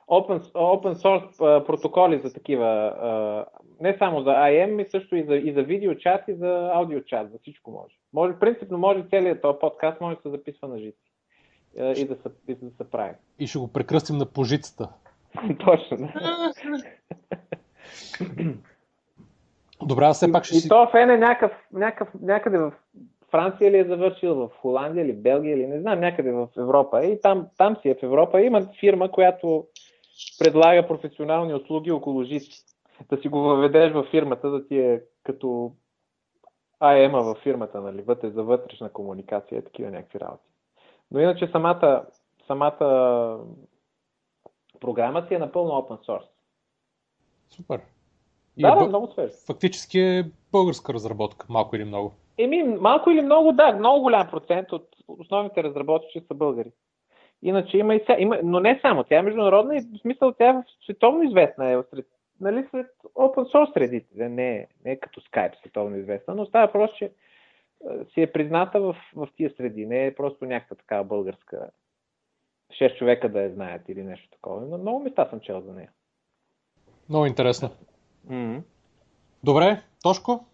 open, 0.10 0.40
open 0.54 0.94
source 0.94 1.66
протоколи 1.66 2.22
за 2.24 2.34
такива, 2.34 2.94
не 3.82 3.98
само 3.98 4.22
за 4.22 4.30
IM, 4.30 4.72
ми 4.76 4.86
също 4.86 5.16
и 5.16 5.24
за, 5.24 5.36
и 5.36 5.54
за 5.54 5.64
видеочат, 5.64 6.28
и 6.28 6.34
за 6.34 6.72
аудиочат, 6.74 7.32
за 7.32 7.38
всичко 7.38 7.72
може. 7.72 7.96
може. 8.14 8.40
Принципно 8.40 8.78
може 8.78 9.04
целият 9.10 9.42
този 9.42 9.60
подкаст 9.60 10.02
може 10.02 10.16
да 10.16 10.22
се 10.22 10.30
записва 10.30 10.68
на 10.68 10.80
жици 10.80 11.13
и 11.78 12.06
да 12.06 12.16
се, 12.16 12.30
и 12.48 12.56
да 12.56 12.72
се 12.78 12.92
прави. 12.92 13.14
И 13.40 13.48
ще 13.48 13.60
го 13.60 13.74
прекръстим 13.74 14.18
на 14.18 14.26
пожицата. 14.26 14.90
Точно, 15.66 15.98
да. 15.98 16.54
Добре, 19.82 20.06
аз 20.06 20.18
все 20.18 20.32
пак 20.32 20.44
ще 20.44 20.56
и 20.56 20.60
си... 20.60 20.68
И 20.68 20.70
то 20.70 20.88
фен 20.92 21.10
е 21.10 21.18
някакъв, 21.18 21.52
някакъв, 21.74 22.22
някъде 22.22 22.58
в 22.58 22.74
Франция 23.32 23.72
ли 23.72 23.78
е 23.78 23.86
завършил, 23.86 24.36
в 24.36 24.50
Холандия 24.62 25.06
или 25.06 25.14
Белгия 25.14 25.54
или 25.54 25.68
не 25.68 25.82
знам, 25.82 26.00
някъде 26.00 26.32
в 26.32 26.48
Европа. 26.58 27.06
И 27.06 27.22
там, 27.22 27.48
там 27.58 27.78
си 27.82 27.90
е 27.90 27.96
в 27.96 28.04
Европа. 28.04 28.42
Има 28.42 28.62
фирма, 28.80 29.12
която 29.12 29.68
предлага 30.40 30.88
професионални 30.88 31.54
услуги 31.54 31.92
около 31.92 32.24
жици. 32.24 32.64
Да 33.10 33.18
си 33.18 33.28
го 33.28 33.40
въведеш 33.40 33.94
във 33.94 34.08
фирмата, 34.08 34.50
да 34.50 34.68
ти 34.68 34.78
е 34.80 35.02
като 35.24 35.72
АМ 36.80 37.12
във 37.12 37.38
фирмата, 37.38 37.82
нали, 37.82 38.02
вътре 38.02 38.30
за 38.30 38.44
вътрешна 38.44 38.90
комуникация, 38.90 39.64
такива 39.64 39.92
някакви 39.92 40.20
работи. 40.20 40.53
Но 41.14 41.20
иначе 41.20 41.48
самата, 41.48 42.06
самата 42.48 42.80
програма 44.80 45.26
си 45.28 45.34
е 45.34 45.40
напълно 45.40 45.72
open 45.72 46.08
source. 46.08 46.30
Супер. 47.50 47.82
И 48.58 48.62
да, 48.62 48.68
е, 48.68 48.76
да, 48.76 48.88
много 48.88 49.12
свеж. 49.12 49.32
Фактически 49.48 50.00
е 50.00 50.32
българска 50.52 50.94
разработка, 50.94 51.46
малко 51.50 51.76
или 51.76 51.86
много. 51.86 52.14
Еми, 52.38 52.64
малко 52.64 53.10
или 53.10 53.22
много, 53.22 53.52
да, 53.52 53.74
много 53.74 54.02
голям 54.02 54.28
процент 54.28 54.72
от 54.72 54.88
основните 55.08 55.64
разработчици 55.64 56.26
са 56.28 56.34
българи. 56.34 56.72
Иначе 57.42 57.78
има 57.78 57.96
и 57.96 58.04
ся, 58.06 58.16
има, 58.20 58.40
но 58.44 58.60
не 58.60 58.80
само, 58.82 59.04
тя 59.04 59.18
е 59.18 59.22
международна 59.22 59.78
и 59.78 59.82
в 59.82 60.02
смисъл 60.02 60.32
тя 60.32 60.50
е 60.50 60.64
световно 60.86 61.24
известна 61.24 61.72
е 61.72 61.78
сред, 61.90 62.08
нали, 62.42 62.68
сред 62.72 62.88
open 63.16 63.54
source 63.54 63.74
средите, 63.74 64.30
не, 64.30 64.68
не 64.86 64.92
е 64.92 65.00
като 65.00 65.22
Skype 65.22 65.60
световно 65.60 65.98
известна, 65.98 66.36
но 66.36 66.46
става 66.46 66.72
просто, 66.72 66.98
че 66.98 67.12
си 68.14 68.22
е 68.22 68.32
призната 68.32 68.82
в, 68.82 68.96
в 69.16 69.28
тия 69.38 69.54
среди. 69.58 69.86
Не 69.86 70.06
е 70.06 70.16
просто 70.16 70.46
някаква 70.46 70.76
такава 70.76 71.04
българска 71.04 71.70
6 72.72 72.98
човека 72.98 73.32
да 73.32 73.42
я 73.42 73.54
знаят 73.54 73.82
или 73.90 74.04
нещо 74.04 74.30
такова. 74.32 74.62
Но 74.62 74.78
много 74.78 75.00
места 75.00 75.30
съм 75.30 75.40
чел 75.40 75.62
за 75.62 75.74
нея. 75.74 75.90
Много 77.10 77.26
интересно. 77.26 77.70
Mm-hmm. 78.30 78.62
Добре, 79.44 79.82
Тошко? 80.04 80.46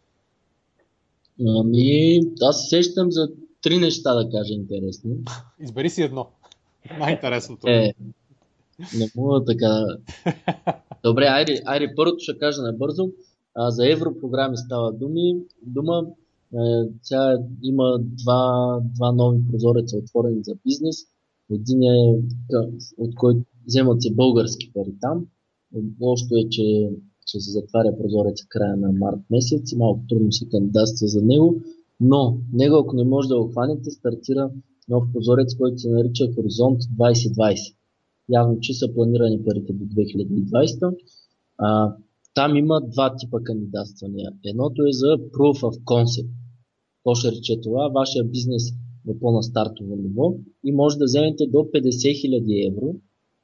Ами, 1.48 2.20
аз 2.42 2.62
се 2.62 2.70
сещам 2.70 3.12
за 3.12 3.32
три 3.62 3.78
неща 3.78 4.14
да 4.14 4.30
кажа 4.30 4.54
интересно. 4.54 5.12
Избери 5.60 5.90
си 5.90 6.04
едно. 6.04 6.28
Най-интересното. 7.00 7.68
Е, 7.68 7.94
не 8.98 9.06
мога 9.16 9.46
така. 9.46 9.86
Добре, 11.04 11.26
айде, 11.26 11.62
айде 11.66 11.94
първото 11.96 12.20
ще 12.20 12.38
кажа 12.38 12.62
набързо. 12.62 13.10
А, 13.56 13.72
за 13.72 13.92
европрограми 13.92 14.58
става 14.58 14.92
думи. 14.94 15.36
Дума. 15.62 16.06
Е, 16.54 16.90
сега 17.02 17.38
има 17.64 18.00
два, 18.00 18.80
два 18.96 19.12
нови 19.12 19.40
прозореца 19.52 19.98
отворени 19.98 20.44
за 20.44 20.56
бизнес. 20.66 20.96
Един 21.52 21.84
е, 21.84 22.20
от 22.98 23.16
който 23.16 23.42
вземат 23.68 24.02
се 24.02 24.14
български 24.14 24.72
пари 24.74 24.94
там. 25.02 25.26
Лошото 26.02 26.36
е, 26.36 26.50
че, 26.50 26.90
че 27.28 27.40
се 27.40 27.52
затваря 27.52 27.98
прозореца 27.98 28.46
края 28.50 28.78
на 28.78 28.92
март 28.92 29.20
месец 29.30 29.74
малко 29.76 30.02
трудно 30.10 30.32
се 30.32 30.50
кандидатства 30.50 31.08
за 31.08 31.22
него. 31.22 31.62
Но 32.00 32.38
него, 32.54 32.76
ако 32.76 32.96
не 32.96 33.04
може 33.04 33.28
да 33.28 33.40
го 33.40 33.48
хванете, 33.48 33.92
стартира 33.92 34.52
нов 34.90 35.04
прозорец, 35.14 35.56
който 35.58 35.78
се 35.78 35.90
нарича 35.90 36.34
Хоризонт 36.36 36.82
2020. 36.82 37.76
Явно, 38.30 38.60
че 38.60 38.74
са 38.74 38.94
планирани 38.94 39.44
парите 39.46 39.74
до 39.74 39.86
2020. 39.86 40.96
А, 41.58 41.96
там 42.40 42.56
има 42.56 42.82
два 42.82 43.16
типа 43.16 43.38
кандидатствания. 43.44 44.30
Едното 44.46 44.82
е 44.90 44.92
за 44.92 45.08
Proof 45.08 45.58
of 45.70 45.76
Concept. 45.84 46.30
Какво 46.98 47.30
рече 47.32 47.62
това? 47.62 47.90
Вашия 47.90 48.24
бизнес 48.24 48.64
е 49.10 49.20
по-на 49.20 49.44
стартово 49.44 49.96
ниво 49.96 50.34
и 50.66 50.72
може 50.72 50.98
да 50.98 51.06
вземете 51.06 51.48
до 51.48 51.58
50 51.58 51.82
000 51.82 52.68
евро, 52.68 52.96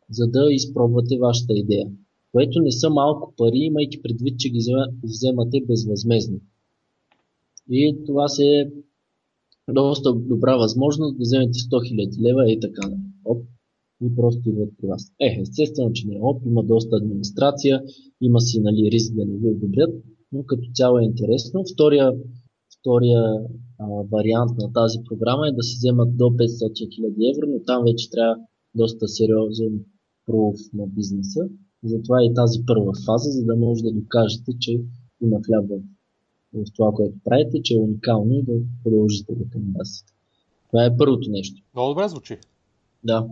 за 0.09 0.27
да 0.27 0.53
изпробвате 0.53 1.17
вашата 1.17 1.53
идея. 1.53 1.87
Което 2.31 2.61
не 2.61 2.71
са 2.71 2.89
малко 2.89 3.33
пари, 3.37 3.57
имайки 3.57 4.01
предвид, 4.01 4.39
че 4.39 4.49
ги 4.49 4.59
вземате 5.03 5.61
безвъзмезно. 5.67 6.39
И 7.69 7.97
това 8.05 8.27
се 8.27 8.45
е 8.45 8.69
доста 9.73 10.13
добра 10.13 10.57
възможност 10.57 11.17
да 11.17 11.21
вземете 11.21 11.59
100 11.59 11.71
000 11.71 12.21
лева 12.21 12.51
и 12.51 12.59
така. 12.59 12.89
Оп, 13.25 13.43
и 14.05 14.15
просто 14.15 14.49
идват 14.49 14.69
при 14.77 14.87
вас. 14.87 15.11
Е, 15.19 15.37
естествено, 15.41 15.93
че 15.93 16.07
не 16.07 16.15
е 16.15 16.21
оп, 16.21 16.41
има 16.45 16.63
доста 16.63 16.97
администрация, 16.97 17.83
има 18.21 18.41
си 18.41 18.61
нали, 18.61 18.91
риск 18.91 19.13
да 19.15 19.25
не 19.25 19.37
ви 19.37 19.49
одобрят, 19.49 19.93
но 20.31 20.43
като 20.43 20.63
цяло 20.73 20.99
е 20.99 21.03
интересно. 21.03 21.63
Втория, 21.73 22.13
втория 22.79 23.23
а, 23.79 23.85
вариант 24.11 24.51
на 24.57 24.73
тази 24.73 24.97
програма 25.09 25.47
е 25.47 25.51
да 25.51 25.63
се 25.63 25.75
вземат 25.77 26.17
до 26.17 26.23
500 26.23 26.37
000 26.37 27.31
евро, 27.31 27.51
но 27.51 27.59
там 27.65 27.83
вече 27.83 28.09
трябва 28.09 28.35
доста 28.75 29.07
сериозен 29.07 29.79
пруф 30.25 30.59
на 30.73 30.87
бизнеса. 30.87 31.39
Затова 31.83 32.21
е 32.21 32.25
и 32.25 32.33
тази 32.33 32.59
първа 32.67 32.91
фаза, 33.05 33.29
за 33.29 33.45
да 33.45 33.55
може 33.55 33.83
да 33.83 33.91
докажете, 33.91 34.51
че 34.59 34.81
има 35.21 35.39
хляб 35.45 35.65
в 36.53 36.65
това, 36.75 36.91
което 36.91 37.15
правите, 37.23 37.61
че 37.63 37.73
е 37.73 37.79
уникално 37.79 38.33
и 38.33 38.43
да 38.43 38.53
продължите 38.83 39.35
да 39.35 39.49
кандидатствате. 39.49 40.13
Това 40.71 40.85
е 40.85 40.97
първото 40.97 41.29
нещо. 41.29 41.61
Много 41.75 41.89
добре 41.89 42.09
звучи. 42.09 42.37
Да. 43.03 43.27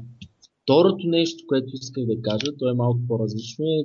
Второто 0.64 1.08
нещо, 1.08 1.44
което 1.48 1.70
исках 1.74 2.06
да 2.06 2.22
кажа, 2.22 2.58
то 2.60 2.70
е 2.70 2.74
малко 2.74 3.00
по-различно, 3.08 3.66
е 3.66 3.84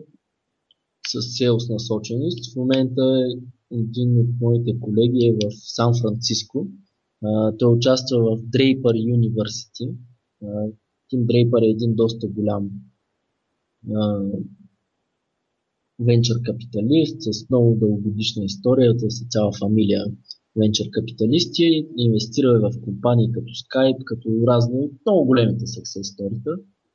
с 1.09 1.23
селс 1.23 1.69
насоченост. 1.69 2.53
В 2.53 2.57
момента 2.57 3.03
един 3.71 4.21
от 4.21 4.41
моите 4.41 4.81
колеги 4.81 5.27
е 5.27 5.33
в 5.33 5.51
Сан 5.51 5.93
Франциско. 6.01 6.67
той 7.59 7.75
участва 7.75 8.19
в 8.19 8.43
Draper 8.43 8.95
University. 9.17 9.95
Тим 11.09 11.21
Draper 11.21 11.67
е 11.67 11.71
един 11.71 11.95
доста 11.95 12.29
голям 12.29 12.71
венчър 15.99 16.37
капиталист 16.45 17.17
с 17.21 17.51
много 17.51 17.77
дългогодишна 17.81 18.45
история, 18.45 18.97
т.е. 18.97 19.09
цяла 19.09 19.53
фамилия 19.59 20.05
венчър 20.59 20.87
капиталисти, 20.91 21.87
инвестирал 21.97 22.61
в 22.61 22.81
компании 22.81 23.33
като 23.33 23.53
Skype, 23.63 24.05
като 24.05 24.29
разни 24.47 24.91
много 25.07 25.27
големите 25.27 25.65
success 25.65 26.03
сторита. 26.03 26.51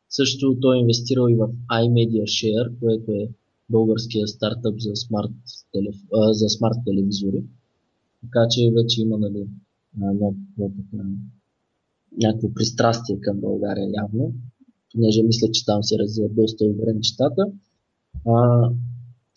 Също 0.09 0.57
той 0.61 0.77
е 0.77 0.79
инвестирал 0.79 1.29
и 1.29 1.35
в 1.35 1.47
iMedia 1.71 2.23
Share, 2.23 2.79
което 2.79 3.11
е 3.11 3.29
българския 3.69 4.27
стартъп 4.27 4.75
за 4.79 4.95
смарт, 4.95 5.31
телеф... 5.71 5.95
за 6.31 6.49
смарт 6.49 6.77
телевизори. 6.85 7.43
Така 8.21 8.47
че 8.49 8.71
вече 8.75 9.01
има 9.01 9.17
нали, 9.17 9.47
някакво, 12.21 12.53
пристрастие 12.53 13.19
към 13.21 13.39
България 13.41 13.89
явно, 14.01 14.33
понеже 14.93 15.23
мисля, 15.23 15.47
че 15.51 15.65
там 15.65 15.83
се 15.83 15.99
развиват 15.99 16.35
доста 16.35 16.67
добре 16.67 16.93
нещата. 16.93 17.45
А, 18.27 18.69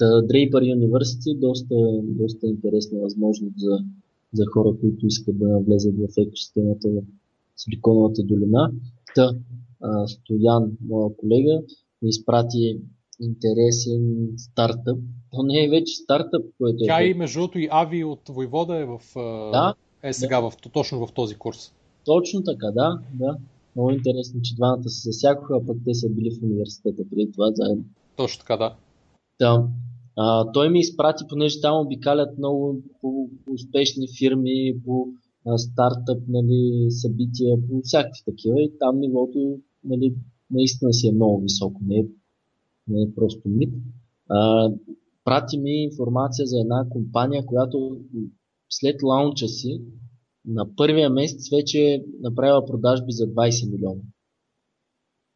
Draper 0.01 0.63
University 0.77 1.39
доста, 1.39 1.75
доста 2.03 2.47
интересна 2.47 2.99
възможност 2.99 3.59
за, 3.59 3.79
за 4.37 4.45
хора, 4.53 4.77
които 4.81 5.07
искат 5.07 5.39
да 5.39 5.49
навлезат 5.49 5.95
в 5.97 6.09
екосистемата 6.19 6.89
в 6.89 7.03
Силиконовата 7.57 8.23
долина. 8.23 8.73
Та, 9.15 9.35
а, 9.83 10.07
Стоян, 10.07 10.73
моя 10.89 11.17
колега, 11.17 11.63
ми 12.03 12.09
изпрати 12.09 12.81
интересен 13.21 14.29
стартъп. 14.37 14.99
То 15.31 15.43
не 15.43 15.65
е 15.65 15.69
вече 15.69 15.95
стартъп, 15.95 16.47
което 16.59 16.85
е. 16.85 16.87
Тя 16.87 17.03
и 17.03 17.15
между 17.15 17.39
другото 17.39 17.59
и 17.59 17.69
Ави 17.71 18.05
от 18.05 18.29
Войвода 18.29 18.77
е 18.77 18.85
в. 18.85 19.01
Да, 19.53 19.75
е 20.03 20.13
сега 20.13 20.41
да. 20.41 20.51
в, 20.51 20.57
точно 20.73 21.07
в 21.07 21.13
този 21.13 21.35
курс. 21.35 21.73
Точно 22.05 22.43
така, 22.43 22.67
да, 22.67 22.99
да. 23.15 23.37
Много 23.77 23.91
интересно, 23.91 24.41
че 24.43 24.55
двамата 24.55 24.89
се 24.89 25.11
засякоха, 25.11 25.57
а 25.57 25.67
пък 25.67 25.77
те 25.85 25.95
са 25.95 26.09
били 26.09 26.31
в 26.31 26.43
университета 26.43 27.03
преди 27.11 27.33
това 27.33 27.51
заедно. 27.55 27.85
Точно 28.17 28.41
така, 28.41 28.57
да. 28.57 28.75
Да. 29.41 29.69
А, 30.17 30.53
той 30.53 30.71
ми 30.71 30.79
изпрати, 30.79 31.25
понеже 31.29 31.61
там 31.61 31.87
обикалят 31.87 32.39
много 32.39 32.83
по 33.01 33.29
успешни 33.53 34.07
фирми, 34.19 34.75
по 34.85 35.09
а, 35.47 35.59
стартъп 35.59 36.23
нали, 36.29 36.91
събития, 36.91 37.57
по 37.69 37.81
всякакви 37.83 38.23
такива 38.25 38.63
и 38.63 38.73
там 38.79 39.01
нивото 39.01 39.59
нали, 39.85 40.15
наистина 40.51 40.93
си 40.93 41.09
е 41.09 41.13
много 41.13 41.41
високо, 41.41 41.81
не 41.87 41.97
е, 41.97 42.07
не 42.89 43.03
е 43.03 43.15
просто 43.15 43.49
мит. 43.49 43.75
А, 44.29 44.71
прати 45.25 45.59
ми 45.59 45.83
информация 45.83 46.47
за 46.47 46.61
една 46.61 46.87
компания, 46.91 47.47
която 47.47 48.01
след 48.71 49.03
лаунча 49.03 49.49
си 49.49 49.81
на 50.47 50.77
първия 50.77 51.11
месец 51.11 51.51
вече 51.51 51.79
е 51.79 52.03
направила 52.21 52.67
продажби 52.67 53.13
за 53.13 53.27
20 53.27 53.71
милиона. 53.71 54.01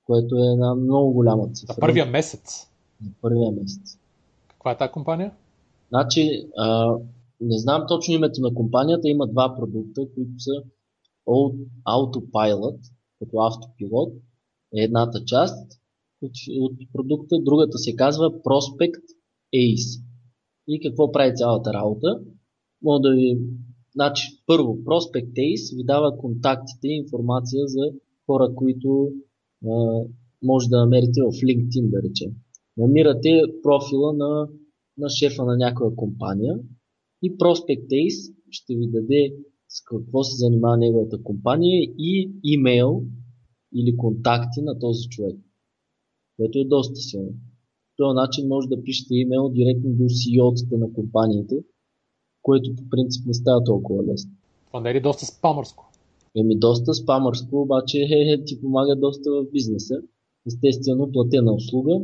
Което 0.05 0.37
е 0.37 0.53
една 0.53 0.75
много 0.75 1.13
голяма 1.13 1.53
цифра. 1.53 1.75
На 1.75 1.81
първия 1.81 2.07
месец? 2.07 2.71
На 3.05 3.11
първия 3.23 3.53
месец. 3.53 4.00
Каква 4.61 4.73
е 4.73 4.79
тази 4.79 4.93
компания? 4.93 5.33
Значи, 5.89 6.49
а, 6.57 6.97
не 7.41 7.59
знам 7.59 7.85
точно 7.89 8.15
името 8.15 8.41
на 8.41 8.55
компанията, 8.55 9.09
има 9.09 9.27
два 9.27 9.57
продукта, 9.57 10.03
които 10.15 10.33
са 10.39 10.53
Autopilot, 11.89 12.79
като 13.19 13.39
автопилот, 13.41 14.13
е 14.77 14.81
едната 14.81 15.25
част 15.25 15.73
от, 16.23 16.33
от 16.61 16.73
продукта, 16.93 17.37
другата 17.41 17.79
се 17.79 17.97
казва 17.97 18.31
Prospect 18.31 19.03
Ace. 19.55 20.03
И 20.69 20.81
какво 20.81 21.13
прави 21.13 21.37
цялата 21.37 21.73
работа? 21.73 22.21
Мога 22.83 23.01
да 23.01 23.15
ви... 23.15 23.39
Значи, 23.95 24.29
първо, 24.47 24.77
Prospect 24.77 25.33
Ace 25.33 25.77
ви 25.77 25.85
дава 25.85 26.17
контактите 26.17 26.89
и 26.89 26.97
информация 26.97 27.67
за 27.67 27.93
хора, 28.27 28.55
които 28.55 29.09
а, 29.67 30.03
може 30.43 30.69
да 30.69 30.81
намерите 30.81 31.21
в 31.23 31.33
LinkedIn, 31.33 31.91
да 31.91 32.03
речем. 32.03 32.31
Намирате 32.77 33.43
профила 33.63 34.13
на, 34.13 34.49
на 34.99 35.09
шефа 35.09 35.45
на 35.45 35.57
някоя 35.57 35.97
компания 35.97 36.59
и 37.23 37.39
Prospect 37.39 37.87
Ace 37.87 38.35
ще 38.51 38.75
ви 38.75 38.91
даде 38.91 39.35
с 39.69 39.85
какво 39.85 40.25
се 40.25 40.37
занимава 40.37 40.77
неговата 40.77 41.23
компания 41.23 41.83
и 41.99 42.33
имейл 42.45 43.03
или 43.75 43.97
контакти 43.97 44.63
на 44.63 44.79
този 44.79 45.09
човек, 45.09 45.37
което 46.37 46.59
е 46.59 46.65
доста 46.65 46.97
силно. 46.97 47.33
По 47.97 48.05
този 48.05 48.15
начин 48.15 48.49
може 48.49 48.69
да 48.69 48.83
пишете 48.83 49.15
имейл 49.15 49.49
директно 49.49 49.91
до 49.91 50.05
CEO-тата 50.05 50.77
на 50.77 50.93
компаниите, 50.93 51.55
което 52.43 52.77
по 52.77 52.83
принцип 52.91 53.27
не 53.27 53.35
става 53.35 53.65
толкова 53.65 54.05
лесно. 54.05 54.31
Това 54.67 54.81
не 54.81 54.91
е 54.91 54.95
ли 54.95 55.01
доста 55.01 55.27
спамърско? 55.27 55.91
Еми 56.37 56.59
доста 56.59 56.95
спамърско, 56.95 57.63
обаче 57.63 57.99
е, 58.11 58.33
е, 58.33 58.45
ти 58.45 58.61
помага 58.61 58.97
доста 58.97 59.31
в 59.31 59.51
бизнеса. 59.53 59.95
Естествено, 60.47 61.13
платена 61.13 61.53
услуга, 61.53 62.01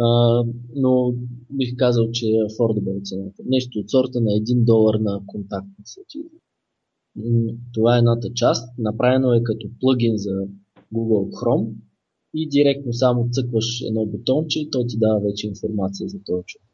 а, 0.00 0.44
но 0.76 1.14
бих 1.50 1.76
казал, 1.76 2.10
че 2.12 2.26
е 2.26 2.46
affordable 2.48 3.04
цената. 3.04 3.42
Нещо 3.46 3.78
от 3.78 3.90
сорта 3.90 4.20
на 4.20 4.30
1 4.30 4.64
долар 4.64 4.94
на 4.94 5.22
контакт. 5.26 5.66
Това 7.72 7.96
е 7.96 7.98
едната 7.98 8.28
част. 8.34 8.78
Направено 8.78 9.32
е 9.32 9.42
като 9.42 9.66
плагин 9.80 10.16
за 10.16 10.46
Google 10.94 11.30
Chrome 11.30 11.72
и 12.34 12.48
директно 12.48 12.92
само 12.92 13.28
цъкваш 13.32 13.80
едно 13.80 14.06
бутонче 14.06 14.60
и 14.60 14.70
то 14.70 14.86
ти 14.86 14.98
дава 14.98 15.20
вече 15.20 15.46
информация 15.46 16.08
за 16.08 16.18
този 16.26 16.44
човек. 16.46 16.66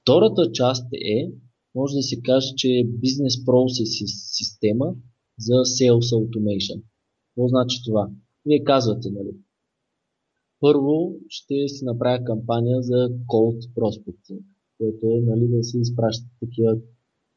Втората 0.00 0.52
част 0.52 0.86
е, 0.92 1.32
може 1.74 1.94
да 1.94 2.02
се 2.02 2.20
каже, 2.22 2.54
че 2.56 2.68
е 2.68 2.86
Business 2.86 3.44
Process 3.44 4.04
система 4.32 4.94
за 5.38 5.52
Sales 5.52 6.14
Automation. 6.16 6.82
Какво 7.28 7.48
значи 7.48 7.82
това? 7.84 8.10
Вие 8.46 8.64
казвате, 8.64 9.10
нали? 9.10 9.30
Първо 10.64 11.16
ще 11.28 11.68
си 11.68 11.84
направя 11.84 12.24
кампания 12.24 12.82
за 12.82 13.10
Cold 13.32 13.60
Prospecting, 13.76 14.42
което 14.78 15.06
е 15.06 15.20
нали, 15.20 15.48
да 15.48 15.64
се 15.64 15.78
изпращат 15.78 16.30
такива 16.40 16.78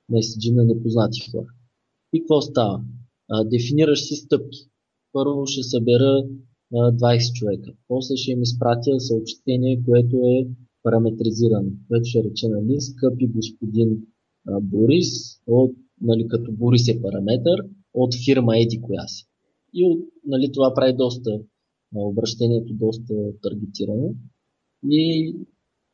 меседжи 0.09 0.51
на 0.51 0.63
непознати 0.65 1.19
хора. 1.31 1.47
И 2.13 2.19
какво 2.19 2.41
става? 2.41 2.83
А, 3.29 3.43
дефинираш 3.43 4.07
си 4.07 4.15
стъпки. 4.15 4.59
Първо 5.13 5.45
ще 5.45 5.63
събера 5.63 6.23
а, 6.73 6.91
20 6.91 7.33
човека. 7.33 7.71
После 7.87 8.15
ще 8.15 8.31
им 8.31 8.41
изпратя 8.41 8.99
съобщение, 8.99 9.83
което 9.85 10.15
е 10.17 10.47
параметризирано, 10.83 11.69
което 11.87 12.05
ще 12.05 12.23
рече, 12.23 12.47
нали, 12.47 12.81
скъпи 12.81 13.27
господин 13.27 13.89
а, 14.47 14.61
Борис, 14.61 15.41
от, 15.47 15.75
нали, 16.01 16.27
като 16.27 16.51
Борис 16.51 16.87
е 16.87 17.01
параметър, 17.01 17.57
от 17.93 18.15
фирма 18.25 18.57
Еди 18.57 18.81
коя 18.81 19.07
си. 19.07 19.25
И 19.73 19.99
нали, 20.25 20.51
това 20.51 20.73
прави 20.75 20.93
доста 20.93 21.39
обращението 21.95 22.73
доста 22.73 23.13
таргетирано. 23.41 24.13
И, 24.89 25.35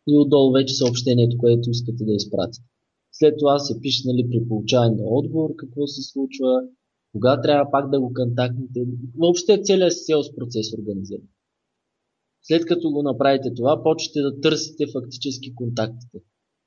и 0.08 0.18
отдолу 0.18 0.52
вече 0.52 0.74
съобщението, 0.74 1.38
което 1.38 1.70
искате 1.70 2.03
да 2.06 2.14
изпратите. 2.14 2.66
След 3.11 3.36
това 3.40 3.60
се 3.60 3.80
пише 3.82 4.02
нали, 4.06 4.30
при 4.30 4.48
получаване 4.48 4.95
на 4.95 5.03
отговор 5.06 5.56
какво 5.58 5.88
се 5.88 6.02
случва, 6.02 6.61
кога 7.11 7.42
трябва 7.42 7.72
пак 7.72 7.90
да 7.90 8.00
го 8.02 8.14
контактните. 8.14 8.86
Въобще 9.18 9.61
целият 9.64 9.94
селс 9.94 10.36
процес 10.36 10.74
организиран. 10.74 11.28
След 12.42 12.66
като 12.66 12.92
го 12.92 13.03
направите 13.03 13.53
това, 13.53 13.84
почвате 13.84 14.22
да 14.22 14.42
търсите 14.42 14.86
фактически 14.94 15.56
контактите. 15.56 16.18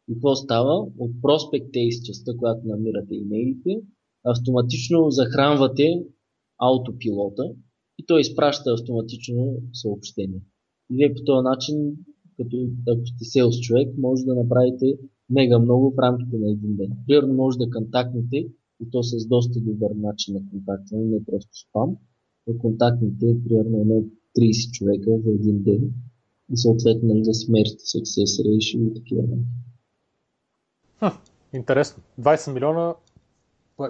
И 0.09 0.15
какво 0.15 0.35
става? 0.35 0.75
От 0.99 1.11
Prospect 1.11 2.03
частта, 2.07 2.33
която 2.37 2.61
намирате 2.67 3.15
имейлите, 3.15 3.81
автоматично 4.25 5.11
захранвате 5.11 6.05
автопилота 6.59 7.51
и 7.99 8.07
той 8.07 8.21
изпраща 8.21 8.71
автоматично 8.71 9.57
съобщение. 9.73 10.41
И 10.91 10.97
вие 10.97 11.15
по 11.15 11.25
този 11.25 11.45
начин, 11.45 11.97
като 12.37 12.57
ако 12.89 13.07
сте 13.07 13.25
селс 13.25 13.61
човек, 13.61 13.99
може 13.99 14.25
да 14.25 14.35
направите 14.35 14.99
мега 15.31 15.59
много 15.59 15.91
в 15.91 15.99
рамките 15.99 16.39
на 16.39 16.51
един 16.51 16.77
ден. 16.77 16.91
Примерно 17.07 17.35
може 17.35 17.59
да 17.59 17.71
контактнете 17.71 18.37
и 18.81 18.91
то 18.91 19.03
с 19.03 19.27
доста 19.27 19.61
добър 19.61 19.91
начин 19.97 20.35
на 20.35 20.41
контактване, 20.51 21.05
не 21.05 21.25
просто 21.25 21.59
спам, 21.59 21.97
да 22.49 22.59
контактнете 22.59 23.37
примерно 23.49 23.81
едно 23.81 24.05
30 24.39 24.71
човека 24.71 25.11
за 25.25 25.31
един 25.31 25.63
ден 25.63 25.93
и 26.53 26.57
съответно 26.57 27.09
нали, 27.09 27.23
да 27.23 27.35
смерите 27.35 27.85
success 27.85 28.43
ratio 28.43 28.91
и 28.91 28.95
такива 28.95 29.23
неща. 29.23 29.45
Интересно. 31.55 32.03
20 32.21 32.53
милиона 32.53 32.95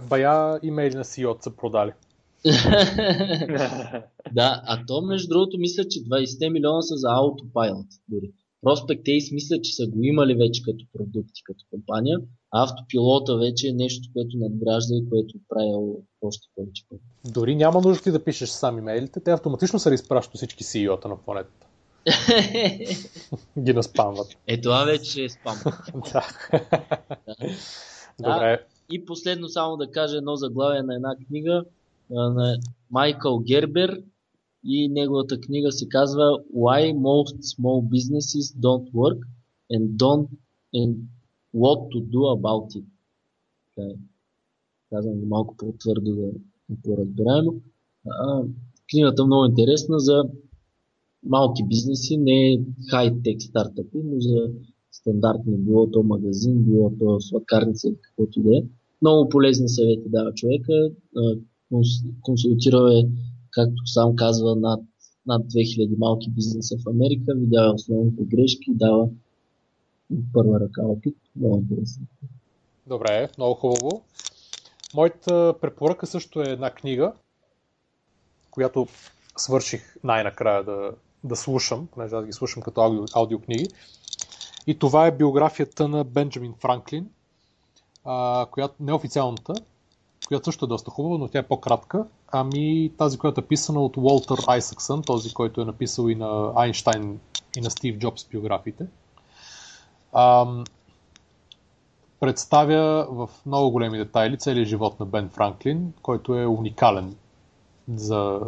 бая 0.09 0.61
имейли 0.63 0.95
на 0.95 1.05
CEO 1.05 1.45
са 1.45 1.51
продали. 1.51 1.93
да, 4.33 4.63
а 4.65 4.87
то 4.87 5.03
между 5.03 5.29
другото 5.29 5.59
мисля, 5.59 5.85
че 5.85 5.99
20 5.99 6.49
милиона 6.49 6.83
са 6.83 6.97
за 6.97 7.09
Autopilot 7.09 7.87
дори. 8.09 8.31
Prospect 8.67 9.03
Ace 9.03 9.35
мисля, 9.35 9.61
че 9.63 9.75
са 9.75 9.87
го 9.87 10.03
имали 10.03 10.35
вече 10.35 10.63
като 10.63 10.85
продукти, 10.93 11.43
като 11.45 11.65
компания, 11.71 12.19
а 12.53 12.65
автопилота 12.65 13.37
вече 13.37 13.69
е 13.69 13.73
нещо, 13.73 14.09
което 14.13 14.37
надгражда 14.37 14.95
и 14.95 15.09
което 15.11 15.35
правил 15.49 15.97
още 16.23 16.47
повече 16.55 16.85
пъти. 16.89 17.03
Дори 17.33 17.55
няма 17.55 17.81
нужда 17.81 18.03
ти 18.03 18.11
да 18.11 18.25
пишеш 18.25 18.49
сам 18.49 18.79
имейлите, 18.79 19.21
те 19.21 19.31
автоматично 19.31 19.79
са 19.79 19.91
разпращат 19.91 20.37
всички 20.37 20.65
CEO-та 20.65 21.09
на 21.09 21.17
планетата. 21.17 21.67
Ги 23.59 23.73
наспамват. 23.73 24.27
Е, 24.47 24.61
това 24.61 24.85
вече 24.85 25.25
е 25.25 25.29
спам. 25.29 25.57
да. 26.13 26.27
Добре. 28.21 28.67
И 28.91 29.05
последно 29.05 29.49
само 29.49 29.77
да 29.77 29.91
кажа 29.91 30.17
едно 30.17 30.37
заглавие 30.37 30.83
на 30.83 30.95
една 30.95 31.17
книга 31.29 31.65
на 32.11 32.57
Майкъл 32.91 33.39
Гербер 33.39 34.03
и 34.65 34.89
неговата 34.89 35.41
книга 35.41 35.73
се 35.73 35.89
казва 35.89 36.23
Why 36.57 36.95
Most 36.95 37.37
Small 37.37 37.89
Businesses 37.89 38.61
Don't 38.61 38.93
Work 38.93 39.19
and 39.73 39.89
Don't 39.89 40.29
and 40.75 40.97
What 41.55 41.89
to 41.93 41.99
Do 42.13 42.21
About 42.39 42.77
It. 42.79 42.85
Okay. 43.79 43.97
Казвам 44.91 45.21
го 45.21 45.27
малко 45.27 45.57
по-твърдо 45.57 46.15
да 46.15 46.31
по-разбираемо. 46.83 47.55
Книгата 48.91 49.27
много 49.27 49.45
интересна 49.45 49.99
за 49.99 50.25
малки 51.23 51.65
бизнеси, 51.69 52.17
не 52.17 52.61
хай-тек 52.91 53.43
стартъпи, 53.43 53.99
но 54.05 54.21
за 54.21 54.51
стандартни, 54.93 55.57
било 55.57 55.91
то 55.91 56.03
магазин, 56.03 56.63
било 56.63 56.93
то 56.99 57.21
сладкарница 57.21 57.89
или 57.89 57.97
каквото 58.03 58.41
и 58.41 58.43
да 58.43 58.57
е. 58.57 58.63
Много 59.03 59.29
полезни 59.29 59.69
съвети 59.69 60.09
дава 60.09 60.35
човека. 60.35 60.91
Консултирал 62.23 62.87
е, 62.89 63.09
както 63.51 63.87
сам 63.87 64.17
казва, 64.17 64.57
над, 64.57 64.81
над 65.27 65.47
2000 65.47 65.99
малки 65.99 66.31
бизнеса 66.31 66.77
в 66.79 66.89
Америка. 66.89 67.35
Видява 67.37 67.75
основните 67.75 68.25
грешки 68.25 68.71
и 68.71 68.75
дава 68.75 69.09
първа 70.33 70.61
ръка 70.61 70.83
опит. 70.83 71.17
Много 71.37 71.57
интересно. 71.57 72.07
Добре, 72.87 73.29
много 73.39 73.55
хубаво. 73.55 74.03
Моята 74.95 75.55
препоръка 75.61 76.07
също 76.07 76.41
е 76.41 76.45
една 76.45 76.71
книга, 76.71 77.13
която 78.51 78.87
свърших 79.37 79.97
най-накрая 80.05 80.65
да, 80.65 80.91
да 81.25 81.37
слушам, 81.37 81.87
понеже 81.87 82.15
аз 82.15 82.27
ги 82.27 82.33
слушам 82.33 82.63
като 82.63 82.81
аудио, 82.81 83.05
аудиокниги. 83.15 83.69
И 84.67 84.79
това 84.79 85.07
е 85.07 85.17
биографията 85.17 85.89
на 85.89 86.05
Бенджамин 86.05 86.55
Франклин, 86.59 87.11
а, 88.05 88.47
която 88.51 88.75
неофициалната, 88.81 89.55
която 90.29 90.45
също 90.45 90.65
е 90.65 90.69
доста 90.69 90.91
хубава, 90.91 91.19
но 91.19 91.29
тя 91.29 91.39
е 91.39 91.43
по-кратка. 91.43 92.07
Ами 92.33 92.93
тази, 92.99 93.19
която 93.19 93.41
е 93.41 93.45
писана 93.45 93.81
от 93.81 93.97
Уолтер 93.97 94.39
Айсъксън, 94.47 95.03
този, 95.03 95.35
който 95.35 95.61
е 95.61 95.65
написал 95.65 96.09
и 96.09 96.15
на 96.15 96.53
Айнштайн 96.57 97.21
и 97.57 97.61
на 97.61 97.71
Стив 97.71 97.99
Джобс 97.99 98.25
биографиите. 98.25 98.87
А, 100.13 100.47
представя 102.21 103.07
в 103.11 103.31
много 103.47 103.71
големи 103.71 103.99
детайли 103.99 104.39
целият 104.39 104.69
живот 104.69 105.01
на 105.01 105.07
Бен 105.07 105.29
Франклин, 105.29 105.93
който 106.03 106.39
е 106.39 106.47
уникален 106.47 107.17
за 107.95 108.41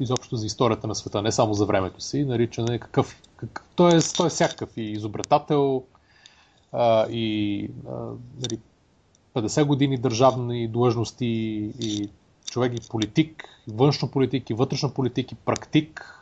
изобщо 0.00 0.36
за 0.36 0.46
историята 0.46 0.86
на 0.86 0.94
света, 0.94 1.22
не 1.22 1.32
само 1.32 1.54
за 1.54 1.66
времето 1.66 2.00
си, 2.00 2.24
нарича 2.24 2.62
нали, 2.62 2.78
какъв, 2.78 3.22
какъв 3.36 3.64
той, 3.76 3.96
е, 3.96 4.00
той 4.16 4.26
е 4.26 4.30
всякакъв 4.30 4.76
и 4.76 4.82
изобретател, 4.82 5.84
а, 6.72 7.06
и 7.10 7.70
а, 7.88 7.92
нали, 8.40 8.58
50 9.34 9.64
години 9.64 9.98
държавни 9.98 10.68
длъжности 10.68 11.26
и 11.80 12.08
човек 12.50 12.72
и 12.76 12.88
политик, 12.88 13.44
и 13.68 13.72
външно 13.74 14.10
политик, 14.10 14.50
и 14.50 14.54
вътрешно 14.54 14.94
политик, 14.94 15.32
и 15.32 15.34
практик, 15.34 16.14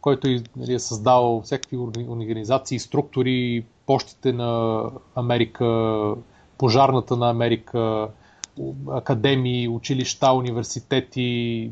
който 0.00 0.28
нали, 0.56 0.74
е 0.74 0.78
създал 0.78 1.42
всякакви 1.44 1.76
организации, 2.08 2.78
структури, 2.78 3.64
почтите 3.86 4.32
на 4.32 4.82
Америка, 5.14 6.14
пожарната 6.58 7.16
на 7.16 7.30
Америка, 7.30 8.08
академии, 8.88 9.68
училища, 9.68 10.32
университети. 10.32 11.70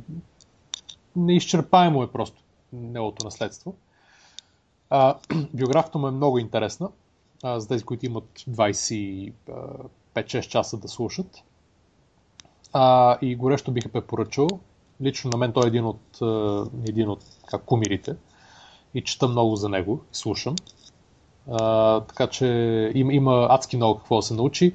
Неизчерпаемо 1.16 2.02
е 2.02 2.12
просто 2.12 2.42
неговото 2.72 3.24
наследство. 3.24 3.74
А, 4.90 5.16
биографията 5.54 5.98
му 5.98 6.08
е 6.08 6.10
много 6.10 6.38
интересна, 6.38 6.88
за 7.44 7.68
тези, 7.68 7.84
които 7.84 8.06
имат 8.06 8.44
25-6 10.14 10.48
часа 10.48 10.76
да 10.76 10.88
слушат. 10.88 11.42
А, 12.72 13.18
и 13.22 13.36
горещо 13.36 13.72
бих 13.72 13.90
препоръчал. 13.90 14.48
Лично 15.02 15.30
на 15.30 15.38
мен 15.38 15.52
той 15.52 15.64
е 15.64 15.68
един 15.68 15.84
от, 15.84 16.18
един 16.88 17.08
от 17.08 17.24
как, 17.46 17.64
кумирите 17.64 18.16
и 18.94 19.04
чета 19.04 19.28
много 19.28 19.56
за 19.56 19.68
него 19.68 20.00
и 20.12 20.16
слушам. 20.16 20.56
А, 21.50 22.00
така 22.00 22.26
че 22.26 22.46
има, 22.94 23.12
има 23.12 23.46
адски 23.50 23.76
много 23.76 23.98
какво 23.98 24.16
да 24.16 24.22
се 24.22 24.34
научи 24.34 24.74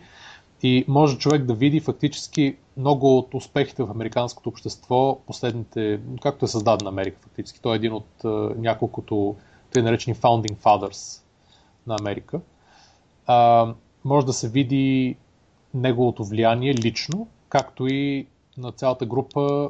и 0.63 0.85
може 0.87 1.17
човек 1.17 1.43
да 1.43 1.53
види 1.53 1.79
фактически 1.79 2.57
много 2.77 3.17
от 3.17 3.33
успехите 3.33 3.83
в 3.83 3.91
американското 3.91 4.49
общество, 4.49 5.19
последните, 5.27 5.99
както 6.21 6.45
е 6.45 6.47
създаден 6.47 6.87
Америка 6.87 7.17
фактически. 7.21 7.61
Той 7.61 7.73
е 7.73 7.75
един 7.75 7.93
от 7.93 8.25
а, 8.25 8.27
няколкото 8.57 9.35
тъй 9.71 9.83
наречени 9.83 10.15
founding 10.15 10.55
fathers 10.55 11.21
на 11.87 11.95
Америка. 11.99 12.41
А, 13.27 13.67
може 14.05 14.25
да 14.25 14.33
се 14.33 14.49
види 14.49 15.15
неговото 15.73 16.23
влияние 16.23 16.73
лично, 16.73 17.27
както 17.49 17.87
и 17.87 18.27
на 18.57 18.71
цялата 18.71 19.05
група 19.05 19.69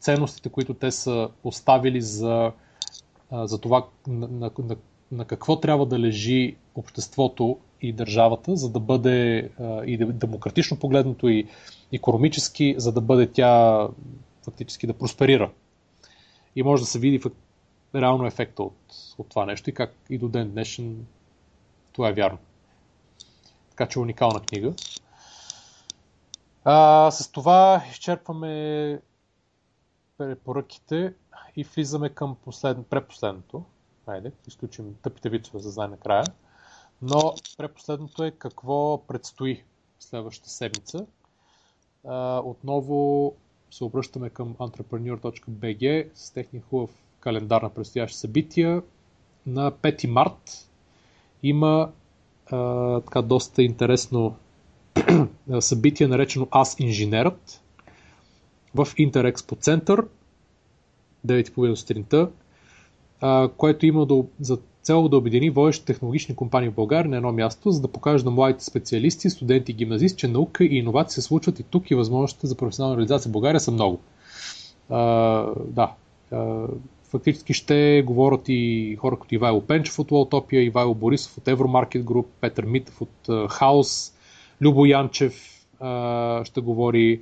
ценностите, 0.00 0.48
които 0.48 0.74
те 0.74 0.90
са 0.90 1.28
оставили 1.44 2.00
за, 2.00 2.52
за 3.32 3.58
това 3.60 3.86
на, 4.06 4.28
на, 4.28 4.76
на, 5.12 5.24
какво 5.24 5.60
трябва 5.60 5.86
да 5.86 5.98
лежи 5.98 6.56
обществото 6.74 7.58
и 7.80 7.92
държавата, 7.92 8.56
за 8.56 8.70
да 8.70 8.80
бъде 8.80 9.50
и 9.86 9.96
демократично 9.98 10.78
погледнато 10.78 11.28
и 11.28 11.46
економически, 11.92 12.74
за 12.78 12.92
да 12.92 13.00
бъде 13.00 13.32
тя 13.32 13.88
фактически 14.44 14.86
да 14.86 14.94
просперира. 14.94 15.50
И 16.56 16.62
може 16.62 16.82
да 16.82 16.86
се 16.86 16.98
види 16.98 17.20
реално 17.94 18.26
ефекта 18.26 18.62
от, 18.62 18.76
от 19.18 19.28
това 19.28 19.46
нещо 19.46 19.70
и 19.70 19.74
как 19.74 19.94
и 20.10 20.18
до 20.18 20.28
ден 20.28 20.50
днешен 20.50 21.06
това 21.92 22.08
е 22.08 22.12
вярно. 22.12 22.38
Така 23.70 23.86
че 23.86 23.98
уникална 23.98 24.40
книга. 24.40 24.74
А, 26.64 27.10
с 27.10 27.32
това 27.32 27.82
изчерпваме 27.90 29.00
препоръките 30.18 31.14
и 31.56 31.64
влизаме 31.64 32.08
към 32.08 32.36
послед... 32.44 32.86
препоследното. 32.86 33.64
Хайде, 34.04 34.32
изключим 34.46 34.94
тъпите 35.02 35.28
вицове 35.28 35.58
за 35.58 35.70
знае 35.70 35.88
накрая. 35.88 36.24
Но 37.02 37.34
препоследното 37.58 38.24
е 38.24 38.30
какво 38.30 39.06
предстои 39.06 39.64
следващата 40.00 40.50
седмица. 40.50 41.06
А, 42.06 42.38
отново 42.38 43.34
се 43.70 43.84
обръщаме 43.84 44.30
към 44.30 44.54
entrepreneur.bg 44.54 46.08
с 46.14 46.30
техния 46.30 46.62
хубав 46.62 46.90
календар 47.20 47.62
на 47.62 47.70
предстоящи 47.70 48.18
събития. 48.18 48.82
На 49.46 49.72
5 49.72 50.06
март 50.06 50.70
има 51.42 51.92
а, 52.50 53.00
така 53.00 53.22
доста 53.22 53.62
интересно 53.62 54.36
събитие, 55.60 56.08
наречено 56.08 56.48
Аз 56.50 56.76
инженерът 56.78 57.62
в 58.74 58.88
Интерекспо 58.96 59.56
център 59.56 60.06
9.30 61.26 61.74
сутринта, 61.74 62.28
което 63.56 63.86
има 63.86 64.06
да, 64.06 64.24
за 64.40 64.58
цел 64.82 65.08
да 65.08 65.16
обедини 65.16 65.50
водещи 65.50 65.84
технологични 65.84 66.36
компании 66.36 66.68
в 66.68 66.74
България 66.74 67.10
на 67.10 67.16
едно 67.16 67.32
място, 67.32 67.70
за 67.70 67.80
да 67.80 67.88
покаже 67.88 68.24
на 68.24 68.30
младите 68.30 68.64
специалисти, 68.64 69.30
студенти 69.30 69.72
и 69.72 69.74
гимназисти, 69.74 70.18
че 70.18 70.28
наука 70.28 70.64
и 70.64 70.76
иновации 70.76 71.14
се 71.14 71.22
случват 71.22 71.60
и 71.60 71.62
тук 71.62 71.90
и 71.90 71.94
възможностите 71.94 72.46
за 72.46 72.56
професионална 72.56 72.96
реализация 72.96 73.28
в 73.28 73.32
България 73.32 73.60
са 73.60 73.70
много. 73.70 74.00
А, 74.90 74.98
да, 75.66 75.92
а, 76.32 76.66
фактически 77.04 77.52
ще 77.52 78.02
говорят 78.06 78.40
и 78.48 78.96
хора 79.00 79.16
като 79.18 79.34
Ивайло 79.34 79.60
Пенчев 79.60 79.98
от 79.98 80.10
Лотопия, 80.10 80.62
Ивайло 80.62 80.94
Борисов 80.94 81.38
от 81.38 81.48
Евромаркет 81.48 82.04
Груп, 82.04 82.26
Петър 82.40 82.64
Митев 82.64 83.00
от 83.00 83.50
Хаус, 83.50 84.12
Любо 84.62 84.86
Янчев 84.86 85.66
а, 85.80 86.44
ще 86.44 86.60
говори, 86.60 87.20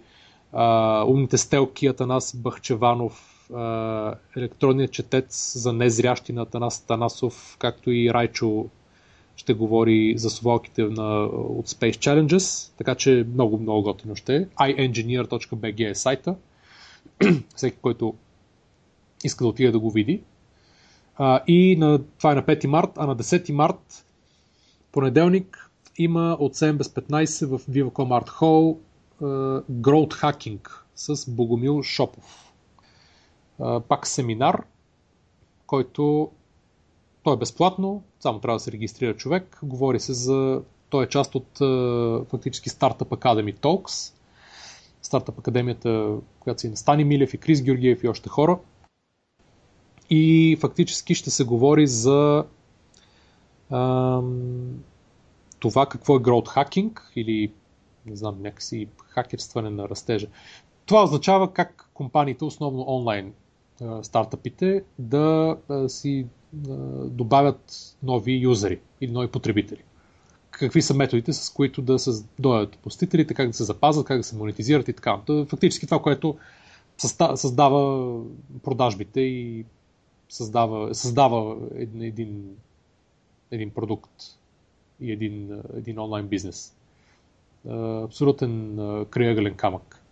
а, 0.53 1.05
умните 1.09 1.39
стелки 1.39 1.87
Атанас 1.87 2.37
Бахчеванов, 2.37 3.47
а, 3.55 4.15
електронният 4.37 4.93
четец 4.93 5.53
за 5.57 5.73
незрящи 5.73 6.33
на 6.33 6.43
Атанас 6.43 6.81
Танасов, 6.87 7.57
както 7.59 7.91
и 7.91 8.11
Райчо 8.15 8.67
ще 9.37 9.55
говори 9.55 10.15
за 10.17 10.31
совалките 10.31 10.83
на, 10.83 11.25
от 11.25 11.69
Space 11.69 11.97
Challenges, 11.97 12.73
така 12.79 12.95
че 12.95 13.27
много, 13.33 13.59
много 13.59 13.83
готино 13.83 14.17
ще 14.17 14.37
е. 14.37 14.47
iengineer.bg 14.47 15.91
е 15.91 15.95
сайта. 15.95 16.37
Всеки, 17.57 17.77
който 17.83 18.15
иска 19.25 19.45
да 19.45 19.49
отиде 19.49 19.71
да 19.71 19.79
го 19.79 19.91
види. 19.91 20.21
А, 21.17 21.41
и 21.47 21.77
на, 21.77 22.01
това 22.19 22.33
е 22.33 22.35
на 22.35 22.43
5 22.43 22.67
март, 22.67 22.91
а 22.97 23.07
на 23.07 23.17
10 23.17 23.53
март, 23.53 24.05
понеделник, 24.93 25.70
има 26.03 26.37
от 26.41 26.55
7 26.55 26.73
без 26.73 26.89
15 26.89 27.47
в 27.47 27.59
Viva.com 27.59 28.23
Art 28.23 28.29
Hall 28.29 28.79
uh, 29.23 29.63
Growth 29.71 30.15
Hacking 30.23 30.71
с 30.95 31.31
Богомил 31.31 31.83
Шопов. 31.83 32.53
Uh, 33.61 33.81
пак 33.81 34.07
семинар, 34.07 34.63
който 35.67 36.31
той 37.23 37.35
е 37.35 37.39
безплатно, 37.39 38.03
само 38.21 38.41
трябва 38.41 38.57
да 38.57 38.61
се 38.61 38.73
регистрира 38.73 39.17
човек. 39.17 39.59
Говори 39.63 40.01
се 40.01 40.13
за... 40.13 40.63
Той 40.91 41.05
е 41.05 41.09
част 41.09 41.35
от 41.35 41.59
uh, 41.59 42.25
фактически 42.25 42.71
Startup 42.71 43.09
Academy 43.09 43.59
Talks. 43.59 44.15
Startup 45.03 45.39
Академията, 45.39 46.17
която 46.41 46.61
си 46.61 46.69
на 46.69 46.77
Стани 46.77 47.05
Милев 47.05 47.35
и 47.35 47.39
Крис 47.39 47.63
Георгиев 47.63 48.05
и 48.05 48.09
още 48.09 48.29
хора. 48.29 48.59
И 50.11 50.57
фактически 50.61 51.15
ще 51.15 51.31
се 51.31 51.45
говори 51.45 51.87
за 51.87 52.45
това 55.61 55.87
какво 55.87 56.17
е 56.17 56.21
growth 56.21 56.49
hacking 56.49 57.01
или 57.17 57.53
не 58.07 58.17
знам, 58.17 58.43
някакси 58.43 58.89
хакерстване 59.09 59.71
на 59.71 59.89
растежа. 59.89 60.27
Това 60.87 61.03
означава 61.03 61.53
как 61.53 61.91
компаниите, 61.95 62.45
основно 62.45 62.85
онлайн 62.89 63.33
стартъпите, 64.03 64.85
да 64.99 65.57
си 65.89 66.27
добавят 67.05 67.97
нови 68.03 68.33
юзери 68.33 68.81
или 69.01 69.13
нови 69.13 69.29
потребители. 69.29 69.83
Какви 70.51 70.83
са 70.83 70.95
методите, 70.95 71.33
с 71.33 71.51
които 71.51 71.83
да 71.83 71.99
се 71.99 72.25
дойдат 72.39 72.79
посетителите, 72.79 73.35
как 73.35 73.47
да 73.47 73.53
се 73.53 73.65
запазят, 73.65 74.07
как 74.07 74.17
да 74.17 74.25
се 74.25 74.37
монетизират 74.37 74.89
и 74.89 74.93
така. 74.93 75.21
Фактически 75.47 75.87
това, 75.87 76.03
което 76.03 76.37
създава 77.35 78.15
продажбите 78.63 79.21
и 79.21 79.65
създава, 80.29 80.95
създава 80.95 81.57
един, 81.75 82.03
един, 82.03 82.57
един 83.51 83.71
продукт 83.71 84.11
и 85.01 85.13
един, 85.13 85.63
един 85.77 85.99
онлайн 85.99 86.27
бизнес. 86.27 86.75
Абсолютен 88.05 88.77
крайъгълен 89.11 89.55
камък. 89.55 90.03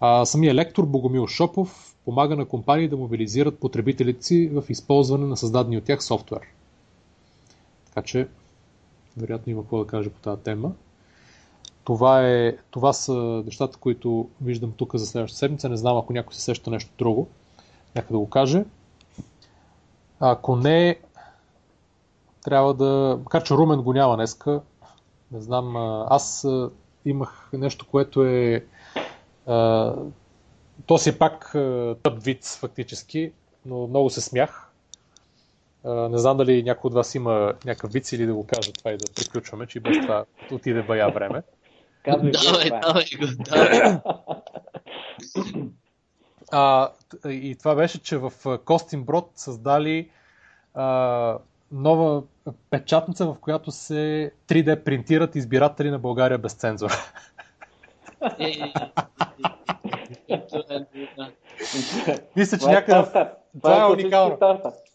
А, 0.00 0.24
самия 0.24 0.54
лектор 0.54 0.86
Богомил 0.86 1.26
Шопов 1.26 1.96
помага 2.04 2.36
на 2.36 2.44
компании 2.44 2.88
да 2.88 2.96
мобилизират 2.96 3.58
потребителите 3.58 4.22
си 4.22 4.48
в 4.48 4.64
използване 4.68 5.26
на 5.26 5.36
създадени 5.36 5.78
от 5.78 5.84
тях 5.84 6.04
софтуер. 6.04 6.40
Така 7.86 8.02
че, 8.02 8.28
вероятно 9.16 9.52
има 9.52 9.62
какво 9.62 9.78
да 9.78 9.86
кажа 9.86 10.10
по 10.10 10.20
тази 10.20 10.42
тема. 10.42 10.72
Това, 11.84 12.28
е, 12.28 12.56
това 12.70 12.92
са 12.92 13.42
нещата, 13.44 13.78
които 13.78 14.28
виждам 14.42 14.72
тук 14.72 14.96
за 14.96 15.06
следващата 15.06 15.38
седмица. 15.38 15.68
Не 15.68 15.76
знам 15.76 15.96
ако 15.96 16.12
някой 16.12 16.34
се 16.34 16.40
сеща 16.40 16.70
нещо 16.70 16.90
друго. 16.98 17.28
Нека 17.96 18.12
да 18.12 18.18
го 18.18 18.30
каже. 18.30 18.64
Ако 20.20 20.56
не, 20.56 20.96
трябва 22.44 22.74
да... 22.74 23.18
Макар, 23.24 23.42
че 23.42 23.54
Румен 23.54 23.82
го 23.82 23.92
няма 23.92 24.16
днеска, 24.16 24.60
не 25.32 25.40
знам, 25.40 25.76
аз 26.08 26.46
имах 27.04 27.50
нещо, 27.52 27.86
което 27.90 28.24
е... 28.24 28.64
То 30.86 30.98
си 30.98 31.08
е 31.08 31.18
пак 31.18 31.50
тъп 32.02 32.22
вид 32.22 32.44
фактически, 32.44 33.32
но 33.66 33.86
много 33.86 34.10
се 34.10 34.20
смях. 34.20 34.72
Не 35.84 36.18
знам 36.18 36.36
дали 36.36 36.62
някой 36.62 36.88
от 36.88 36.94
вас 36.94 37.14
има 37.14 37.54
някакъв 37.64 37.92
вид 37.92 38.12
или 38.12 38.26
да 38.26 38.34
го 38.34 38.46
кажа 38.46 38.72
това 38.72 38.90
и 38.92 38.96
да 38.96 39.04
приключваме, 39.14 39.66
че 39.66 39.80
без 39.80 39.96
това 40.02 40.24
отиде 40.52 40.82
бая 40.82 41.10
време. 41.10 41.42
давай, 42.06 42.70
давай 42.80 43.04
го, 43.20 43.26
давай. 43.38 44.00
А, 46.52 46.90
и 47.28 47.56
това 47.58 47.74
беше, 47.74 48.02
че 48.02 48.18
в 48.18 48.32
Костинброд 48.64 49.30
създали 49.34 50.10
а, 50.74 51.38
нова 51.72 52.22
печатница, 52.70 53.26
в 53.26 53.36
която 53.40 53.70
се 53.70 54.32
3D 54.48 54.84
принтират 54.84 55.36
избиратели 55.36 55.90
на 55.90 55.98
България 55.98 56.38
без 56.38 56.52
цензура. 56.52 56.94
Мисля, 62.36 62.58
че 62.58 62.66
някъде... 62.66 63.30
Това 63.62 63.82
е 63.82 63.86
уникално. 63.86 64.38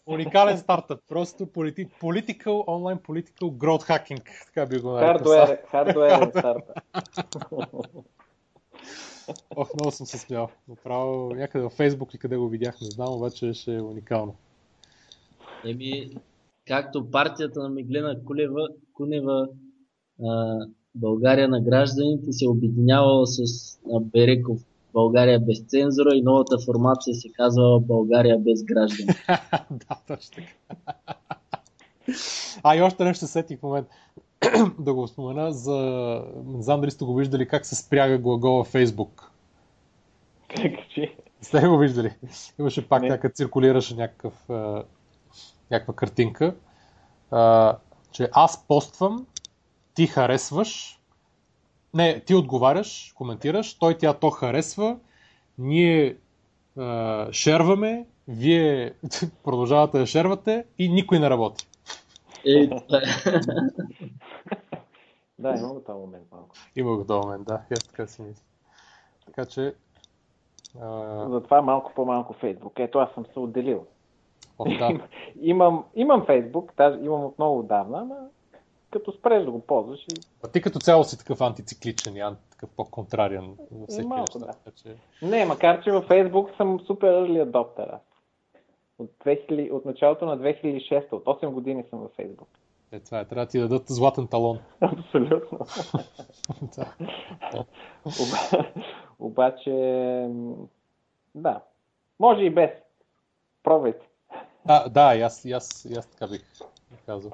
Уникален 0.06 0.58
стартъп. 0.58 1.00
Просто 1.08 1.46
political, 1.46 2.64
онлайн 2.66 2.98
political 2.98 3.42
growth 3.42 3.88
hacking. 3.88 4.22
Така 4.46 4.66
би 4.66 4.78
го 4.78 4.90
нарекал. 4.90 5.32
Хардуер 5.70 6.30
стартъп. 6.30 6.62
Ох, 9.56 9.74
много 9.74 9.90
съм 9.90 10.06
се 10.06 10.18
смял. 10.18 10.48
Направо 10.68 11.34
някъде 11.34 11.64
във 11.64 11.72
Фейсбук 11.72 12.14
и 12.14 12.18
къде 12.18 12.36
го 12.36 12.48
видях, 12.48 12.80
не 12.80 12.90
знам, 12.90 13.14
обаче 13.14 13.52
ще 13.54 13.74
е 13.74 13.80
уникално. 13.80 14.34
Еми, 15.64 16.16
както 16.68 17.10
партията 17.10 17.62
на 17.62 17.68
Миглена 17.68 18.24
Кулева, 18.24 18.68
Кунева 18.92 19.48
а, 20.24 20.58
България 20.94 21.48
на 21.48 21.60
гражданите 21.60 22.32
се 22.32 22.48
обединявала 22.48 23.26
с 23.26 23.40
а, 23.94 24.00
Береков 24.00 24.60
България 24.94 25.40
без 25.40 25.60
цензура 25.60 26.14
и 26.14 26.22
новата 26.22 26.56
формация 26.66 27.14
се 27.14 27.28
казва 27.32 27.80
България 27.80 28.38
без 28.38 28.64
граждани. 28.64 29.12
да, 29.70 29.96
точно 30.06 30.30
така. 30.34 30.74
а 32.62 32.76
и 32.76 32.82
още 32.82 33.04
нещо 33.04 33.26
сетих 33.26 33.58
в 33.58 33.62
момент 33.62 33.86
да 34.78 34.94
го 34.94 35.08
спомена 35.08 35.52
за... 35.52 35.76
Не 36.46 36.62
знам 36.62 36.80
дали 36.80 36.90
сте 36.90 37.04
го 37.04 37.14
виждали 37.14 37.48
как 37.48 37.66
се 37.66 37.74
спряга 37.74 38.18
глагола 38.18 38.64
Facebook. 38.64 39.22
Как 40.48 40.72
че? 40.94 41.14
Сте 41.40 41.68
го 41.68 41.78
виждали? 41.78 42.10
Имаше 42.58 42.88
пак 42.88 43.02
някакъв 43.02 43.32
циркулираше 43.32 43.94
някакъв, 43.94 44.34
някаква 45.70 45.94
картинка, 45.94 46.54
а, 47.30 47.76
че 48.12 48.28
аз 48.32 48.66
поствам, 48.66 49.26
ти 49.94 50.06
харесваш, 50.06 51.00
не, 51.94 52.20
ти 52.20 52.34
отговаряш, 52.34 53.12
коментираш, 53.16 53.74
той 53.74 53.98
тя 53.98 54.12
то 54.12 54.30
харесва, 54.30 54.96
ние 55.58 56.16
а, 56.78 57.32
шерваме, 57.32 58.06
вие 58.28 58.94
продължавате 59.44 59.98
да 59.98 60.06
шервате 60.06 60.64
и 60.78 60.88
никой 60.88 61.18
не 61.18 61.30
работи. 61.30 61.68
Е, 62.46 62.66
да, 65.38 65.54
има 65.58 65.68
го 65.68 65.80
този 65.86 65.98
момент 65.98 66.24
малко. 66.32 66.50
Има 66.76 66.96
го 66.96 67.04
този 67.06 67.26
момент, 67.26 67.46
да. 67.46 67.60
Я 67.70 67.76
така 67.76 68.06
си 68.06 68.22
мисля. 68.22 68.42
Така 69.26 69.44
че... 69.44 69.74
А... 70.80 71.28
Затова 71.30 71.62
малко 71.62 71.92
по-малко 71.94 72.32
Фейсбук. 72.32 72.72
Ето 72.78 72.98
аз 72.98 73.14
съм 73.14 73.26
се 73.32 73.38
отделил. 73.38 73.86
О, 74.58 74.64
да. 74.64 75.00
имам, 75.40 75.84
имам 75.94 76.26
Фейсбук, 76.26 76.72
даже 76.76 76.98
имам 76.98 77.24
от 77.24 77.38
много 77.38 77.58
отдавна, 77.58 78.00
ама 78.00 78.16
като 78.94 79.12
спреш 79.12 79.44
да 79.44 79.50
го 79.50 79.60
ползваш. 79.60 80.00
И... 80.00 80.20
А 80.44 80.48
ти 80.48 80.62
като 80.62 80.78
цяло 80.78 81.04
си 81.04 81.18
такъв 81.18 81.40
антицикличен 81.40 82.16
и 82.16 82.20
анти, 82.20 82.50
такъв 82.50 82.70
по-контрариан 82.76 83.56
във 83.72 83.88
всеки 83.88 84.06
Малко, 84.06 84.38
неща. 84.38 84.54
Да. 84.64 84.72
Че... 84.72 84.96
Не, 85.22 85.44
макар 85.44 85.84
че 85.84 85.92
във 85.92 86.04
Фейсбук 86.04 86.50
съм 86.56 86.80
супер 86.86 87.08
early 87.08 87.50
adopter. 87.50 87.98
От, 88.98 89.10
2000, 89.24 89.70
от 89.70 89.84
началото 89.84 90.26
на 90.26 90.38
2006, 90.38 91.12
от 91.12 91.24
8 91.24 91.48
години 91.48 91.84
съм 91.90 91.98
във 91.98 92.10
Фейсбук. 92.10 92.48
Е, 92.92 93.00
това 93.00 93.20
е, 93.20 93.24
трябва 93.24 93.44
да 93.44 93.50
ти 93.50 93.58
дадат 93.58 93.82
златен 93.86 94.26
талон. 94.26 94.58
Абсолютно. 94.80 95.58
Обаче, 99.18 99.70
да. 101.34 101.60
Може 102.20 102.42
и 102.42 102.50
без. 102.50 102.70
Пробвайте. 103.62 104.06
Да, 104.66 104.88
да, 104.88 105.14
и 105.14 105.20
аз, 105.20 105.44
и 105.44 105.52
аз, 105.52 105.84
и 105.90 105.94
аз 105.96 106.06
така 106.06 106.26
бих 106.30 106.40
казал. 107.06 107.30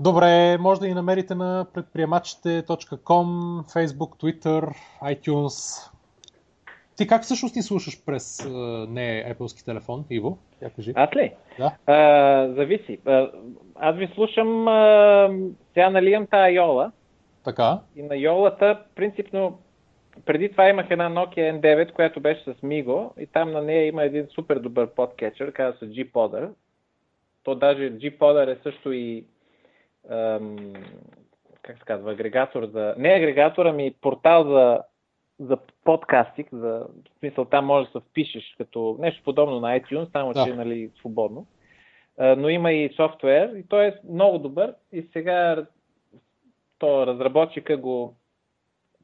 Добре, 0.00 0.58
може 0.58 0.80
да 0.80 0.86
ни 0.86 0.94
намерите 0.94 1.34
на 1.34 1.66
предприемачите.com, 1.74 3.26
Facebook, 3.62 4.22
Twitter, 4.22 4.74
iTunes. 5.02 5.90
Ти 6.96 7.06
как 7.06 7.22
всъщност 7.22 7.56
ни 7.56 7.62
слушаш 7.62 8.04
през 8.04 8.44
не 8.88 9.34
Apple 9.34 9.64
телефон, 9.64 10.04
Иво? 10.10 10.38
Я 10.62 10.70
кажи. 10.70 10.92
Аз 10.96 11.16
ли? 11.16 11.32
Да. 11.58 11.72
А, 11.86 12.48
зависи. 12.54 12.98
А, 13.06 13.30
аз 13.74 13.96
ви 13.96 14.10
слушам, 14.14 14.68
а, 14.68 15.30
сега 15.74 15.90
нали 15.90 16.10
имам 16.10 16.26
тази 16.26 16.54
Йола. 16.54 16.92
Така. 17.44 17.80
И 17.96 18.02
на 18.02 18.16
Йолата, 18.16 18.82
принципно, 18.94 19.58
преди 20.26 20.50
това 20.50 20.68
имах 20.68 20.86
една 20.90 21.10
Nokia 21.10 21.60
N9, 21.60 21.92
която 21.92 22.20
беше 22.20 22.44
с 22.44 22.54
Migo 22.54 23.18
и 23.18 23.26
там 23.26 23.50
на 23.50 23.62
нея 23.62 23.86
има 23.86 24.04
един 24.04 24.26
супер 24.26 24.58
добър 24.58 24.90
подкетчер, 24.90 25.52
казва 25.52 25.78
се 25.78 25.84
G-Podder. 25.84 26.50
То 27.42 27.54
даже 27.54 27.92
G-Podder 27.92 28.52
е 28.52 28.62
също 28.62 28.92
и 28.92 29.24
ам, 30.10 30.56
как 31.62 31.78
се 31.78 31.84
казва, 31.84 32.12
агрегатор 32.12 32.66
за... 32.66 32.94
Не 32.98 33.08
агрегатор, 33.08 33.66
ами 33.66 33.94
портал 34.00 34.44
за, 34.44 34.80
за 35.38 35.56
подкастик, 35.84 36.48
за, 36.52 36.68
в 36.68 37.18
смисъл 37.18 37.44
там 37.44 37.66
може 37.66 37.86
да 37.86 38.00
се 38.00 38.06
впишеш 38.10 38.54
като 38.58 38.96
нещо 39.00 39.22
подобно 39.24 39.60
на 39.60 39.80
iTunes, 39.80 40.12
само 40.12 40.32
да. 40.32 40.44
че 40.44 40.54
нали, 40.54 40.90
свободно. 40.98 41.46
А, 42.18 42.36
но 42.36 42.48
има 42.48 42.72
и 42.72 42.92
софтуер 42.96 43.48
и 43.56 43.68
той 43.68 43.86
е 43.86 43.94
много 44.10 44.38
добър 44.38 44.74
и 44.92 45.08
сега 45.12 45.66
то 46.78 47.06
разработчика 47.06 47.76
го 47.76 48.14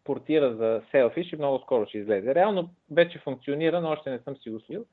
портира 0.07 0.55
за 0.55 0.83
Selfish 0.93 1.35
и 1.35 1.39
много 1.39 1.59
скоро 1.59 1.87
ще 1.87 1.99
излезе. 1.99 2.35
Реално 2.35 2.71
вече 2.91 3.19
функционира, 3.19 3.81
но 3.81 3.89
още 3.89 4.11
не 4.11 4.19
съм 4.19 4.37
си 4.37 4.51
го 4.51 4.61
слил. 4.61 4.85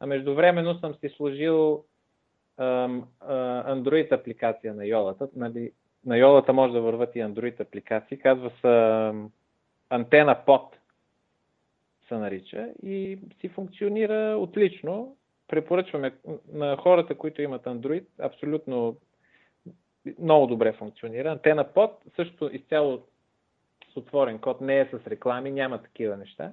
А 0.00 0.06
междувременно 0.06 0.78
съм 0.78 0.94
си 0.94 1.08
сложил 1.08 1.84
Android 2.58 4.12
апликация 4.12 4.74
на 4.74 4.86
Йолата. 4.86 5.28
Нали, 5.36 5.72
на 6.06 6.18
Йолата 6.18 6.52
може 6.52 6.72
да 6.72 6.80
върват 6.80 7.16
и 7.16 7.18
Android 7.18 7.60
апликации. 7.60 8.18
Казва 8.18 8.50
се 8.60 9.12
антена 9.90 10.36
под 10.46 10.76
се 12.08 12.14
нарича 12.14 12.68
и 12.82 13.18
си 13.40 13.48
функционира 13.48 14.36
отлично. 14.38 15.16
Препоръчваме 15.48 16.14
на 16.52 16.76
хората, 16.76 17.14
които 17.14 17.42
имат 17.42 17.64
Android, 17.64 18.04
абсолютно 18.20 18.96
много 20.18 20.46
добре 20.46 20.72
функционира. 20.72 21.30
Антена 21.32 21.64
под 21.64 22.02
също 22.16 22.50
изцяло 22.52 23.02
отворен 23.98 24.38
код, 24.38 24.60
не 24.60 24.80
е 24.80 24.86
с 24.86 25.06
реклами, 25.06 25.50
няма 25.50 25.82
такива 25.82 26.16
неща. 26.16 26.52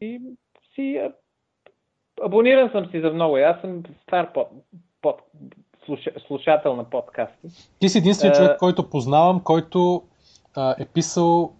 И 0.00 0.20
си 0.74 1.10
Абониран 2.22 2.70
съм 2.70 2.90
си 2.90 3.00
за 3.00 3.10
много. 3.10 3.36
Аз 3.36 3.60
съм 3.60 3.82
стар 4.02 4.32
под, 4.32 4.48
под, 5.02 5.22
слуша, 5.84 6.10
слушател 6.26 6.76
на 6.76 6.84
подкасти. 6.84 7.48
Ти 7.78 7.88
си 7.88 7.98
единствен 7.98 8.32
uh, 8.32 8.36
човек, 8.36 8.58
който 8.58 8.90
познавам, 8.90 9.40
който 9.40 10.02
а, 10.56 10.74
е 10.78 10.84
писал 10.84 11.52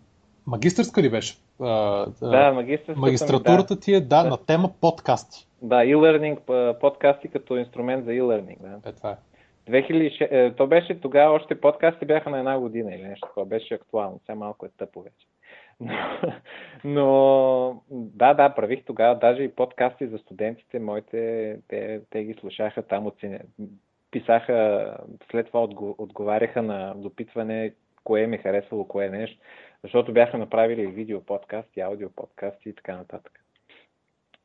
магистърска 0.47 1.03
ли 1.03 1.11
беше? 1.11 1.37
А, 1.61 2.07
да, 2.23 2.53
магистърска. 2.53 3.01
Магистратурата 3.01 3.75
да. 3.75 3.81
ти 3.81 3.95
е 3.95 4.01
да, 4.01 4.23
да, 4.23 4.29
на 4.29 4.37
тема 4.37 4.71
подкасти. 4.81 5.47
Да, 5.63 5.77
e-learning, 5.77 6.39
подкасти 6.81 7.29
като 7.29 7.57
инструмент 7.57 8.05
за 8.05 8.11
e-learning. 8.11 8.57
Да. 8.61 8.89
Е, 8.91 8.93
това 8.93 9.11
е. 9.11 9.17
2006, 9.67 10.29
е, 10.31 10.55
то 10.55 10.67
беше 10.67 11.01
тогава, 11.01 11.35
още 11.35 11.61
подкасти 11.61 12.07
бяха 12.07 12.31
на 12.31 12.39
една 12.39 12.59
година 12.59 12.95
или 12.95 13.03
нещо 13.03 13.29
такова, 13.29 13.47
беше 13.47 13.75
актуално, 13.75 14.21
сега 14.27 14.37
малко 14.37 14.67
е 14.67 14.71
тъпо 14.79 15.03
вече. 15.03 15.27
Но, 15.81 15.91
но 16.85 17.83
да, 17.91 18.35
да, 18.35 18.55
правих 18.55 18.85
тогава 18.85 19.19
даже 19.19 19.43
и 19.43 19.55
подкасти 19.55 20.07
за 20.07 20.19
студентите, 20.19 20.79
моите, 20.79 21.57
те, 21.69 22.01
те 22.11 22.25
ги 22.25 22.35
слушаха 22.35 22.83
там, 22.83 23.07
оценя, 23.07 23.39
писаха, 24.11 24.97
след 25.31 25.47
това 25.47 25.61
отговаряха 25.99 26.63
на 26.63 26.95
допитване, 26.97 27.73
кое 28.05 28.27
ми 28.27 28.37
е 28.37 28.39
харесвало, 28.39 28.89
кое 28.89 29.09
нещо, 29.09 29.39
защото 29.83 30.13
бяха 30.13 30.39
направили 30.39 30.87
видео 30.87 31.21
подкасти, 31.21 31.81
аудио 31.81 32.11
подкасти 32.11 32.69
и 32.69 32.75
така 32.75 32.97
нататък. 32.97 33.44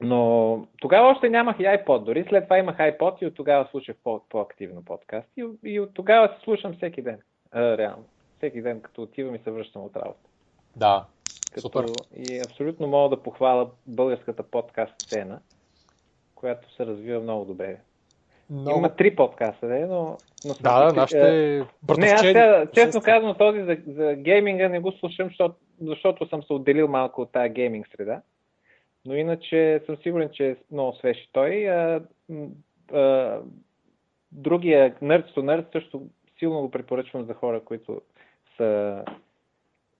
Но 0.02 0.68
тогава 0.82 1.08
още 1.08 1.30
нямах 1.30 1.60
и 1.60 1.64
iPod, 1.64 2.04
дори 2.04 2.26
след 2.30 2.44
това 2.44 2.58
имах 2.58 2.78
iPod 2.78 3.24
и 3.24 3.26
от 3.26 3.36
тогава 3.36 3.68
слушах 3.72 3.96
по- 4.04 4.22
по-активно 4.30 4.86
подкасти 4.86 5.32
и, 5.38 5.46
и 5.64 5.80
от 5.80 5.94
тогава 5.94 6.28
се 6.28 6.44
слушам 6.44 6.74
всеки 6.74 7.02
ден, 7.02 7.20
а, 7.52 7.78
реално. 7.78 8.06
Всеки 8.38 8.62
ден, 8.62 8.82
като 8.82 9.02
отивам 9.02 9.36
и 9.36 9.40
се 9.40 9.52
връщам 9.52 9.82
от 9.82 9.96
работа. 9.96 10.30
Да, 10.76 11.06
като 11.54 11.62
Супер. 11.62 11.86
И 12.16 12.40
абсолютно 12.46 12.88
мога 12.88 13.16
да 13.16 13.24
похваля 13.24 13.70
българската 13.88 14.44
подкаст 14.44 15.02
сцена, 15.02 15.40
която 16.36 16.74
се 16.74 16.86
развива 16.86 17.22
много 17.22 17.46
добре. 17.46 17.78
Много... 18.50 18.80
Има 18.80 18.96
три 18.96 19.16
подкаста, 19.16 19.66
не? 19.66 19.86
но... 19.86 20.18
но 20.46 20.54
да, 20.62 20.86
да, 20.86 20.94
нашите. 20.94 21.66
Не, 21.98 22.08
аз 22.08 22.22
сега, 22.22 22.66
честно 22.74 23.02
казвам, 23.02 23.36
този 23.38 23.64
за, 23.64 23.78
за 23.88 24.14
гейминга 24.14 24.70
не 24.70 24.80
го 24.80 24.92
слушам, 24.92 25.28
защото, 25.28 25.56
защото 25.82 26.28
съм 26.30 26.44
се 26.44 26.54
отделил 26.54 26.88
малко 26.88 27.22
от 27.22 27.32
тази 27.32 27.50
гейминг 27.50 27.88
среда. 27.96 28.22
Но 29.06 29.16
иначе 29.16 29.82
съм 29.86 29.98
сигурен, 29.98 30.30
че 30.34 30.50
е 30.50 30.56
много 30.72 30.94
свеж 30.94 31.30
той. 31.32 31.70
А, 31.70 32.04
а, 32.94 33.40
другия, 34.32 34.96
Nerds 34.96 35.36
to 35.36 35.38
Nerds, 35.38 35.72
също 35.72 36.08
силно 36.40 36.62
го 36.62 36.72
препоръчвам 36.72 37.26
за 37.26 37.34
хора, 37.34 37.64
които 37.64 38.02
са 38.58 39.04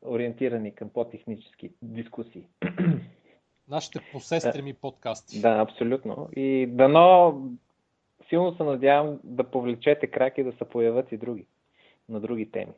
ориентирани 0.06 0.76
към 0.76 0.90
по-технически 0.90 1.72
дискусии. 1.82 2.44
Нашите 3.70 4.00
посестрими 4.12 4.74
подкасти. 4.74 5.42
Да, 5.42 5.50
абсолютно. 5.50 6.30
И 6.36 6.68
дано 6.68 7.38
силно 8.30 8.56
се 8.56 8.64
надявам 8.64 9.20
да 9.24 9.44
повлечете 9.44 10.08
крак 10.08 10.38
и 10.38 10.44
да 10.44 10.52
се 10.52 10.66
появят 10.66 11.12
и 11.12 11.18
други 11.18 11.46
на 12.10 12.20
други 12.20 12.52
теми. 12.52 12.74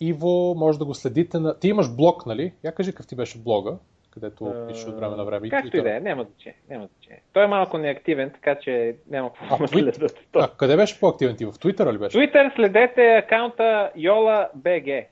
Иво, 0.00 0.54
може 0.54 0.78
да 0.78 0.84
го 0.84 0.94
следите 0.94 1.38
на... 1.38 1.58
Ти 1.58 1.68
имаш 1.68 1.96
блог, 1.96 2.26
нали? 2.26 2.52
Я 2.64 2.74
кажи 2.74 2.90
какъв 2.90 3.06
ти 3.06 3.16
беше 3.16 3.38
блога, 3.38 3.78
където 4.10 4.66
пишеш 4.68 4.86
от 4.86 4.96
време 4.96 5.16
на 5.16 5.24
време. 5.24 5.48
Както 5.48 5.76
и 5.76 5.82
да 5.82 5.96
е, 5.96 6.00
няма 6.00 6.24
значение. 6.24 6.58
Няма 6.68 6.86
значение. 6.86 7.22
Той 7.32 7.44
е 7.44 7.46
малко 7.46 7.78
неактивен, 7.78 8.30
така 8.30 8.54
че 8.54 8.96
няма 9.10 9.32
какво 9.32 9.58
да 9.58 9.68
следят. 9.68 10.26
А, 10.34 10.48
къде 10.56 10.76
беше 10.76 11.00
по-активен 11.00 11.36
ти? 11.36 11.44
В 11.44 11.52
Twitter 11.52 11.92
ли 11.92 11.98
беше? 11.98 12.18
Twitter 12.18 12.54
следете 12.54 13.16
акаунта 13.16 13.90
YolaBG. 13.96 15.06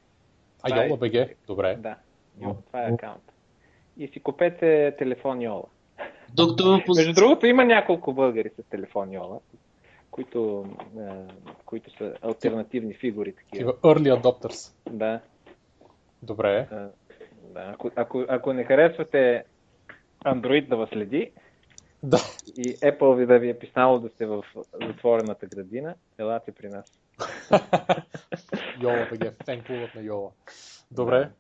А, 0.63 0.69
YolaBG? 0.69 1.15
Е... 1.15 1.35
Добре. 1.47 1.77
Да. 1.79 1.97
Това 2.67 2.83
е 2.83 2.93
акаунт. 2.93 3.23
И 3.97 4.09
си 4.09 4.21
купете 4.21 4.95
телефон 4.99 5.43
Йола. 5.43 5.65
Доктор, 6.35 6.83
Между 6.97 7.13
другото 7.13 7.47
има 7.47 7.65
няколко 7.65 8.13
българи 8.13 8.51
с 8.59 8.63
телефон 8.71 9.13
Йола 9.13 9.39
които, 10.19 10.67
а, 10.99 11.15
които 11.65 11.97
са 11.97 12.15
альтернативни 12.23 12.95
фигури. 12.95 13.35
Такива. 13.35 13.73
Early 13.73 14.21
adopters. 14.21 14.73
Да. 14.91 15.21
Добре. 16.23 16.69
Да. 17.49 17.61
Ако, 17.75 17.91
ако, 17.97 18.25
ако 18.29 18.53
не 18.53 18.65
харесвате 18.65 19.45
Android 20.25 20.69
да 20.69 20.77
вас 20.77 20.89
следи, 20.89 21.31
да. 22.03 22.19
и 22.57 22.77
Apple 22.77 23.15
ви 23.15 23.27
да 23.27 23.39
ви 23.39 23.49
е 23.49 23.59
писало 23.59 23.99
да 23.99 24.09
сте 24.09 24.27
в 24.27 24.45
затворената 24.87 25.47
градина, 25.47 25.95
елате 26.19 26.53
при 26.53 26.69
нас. 26.69 26.93
Йола 28.81 29.07
да 29.11 29.17
ги 29.17 29.27
е 29.27 29.33
фенклуват 29.45 29.95
на 29.95 30.01
Йола. 30.01 30.31
Добре. 30.91 31.31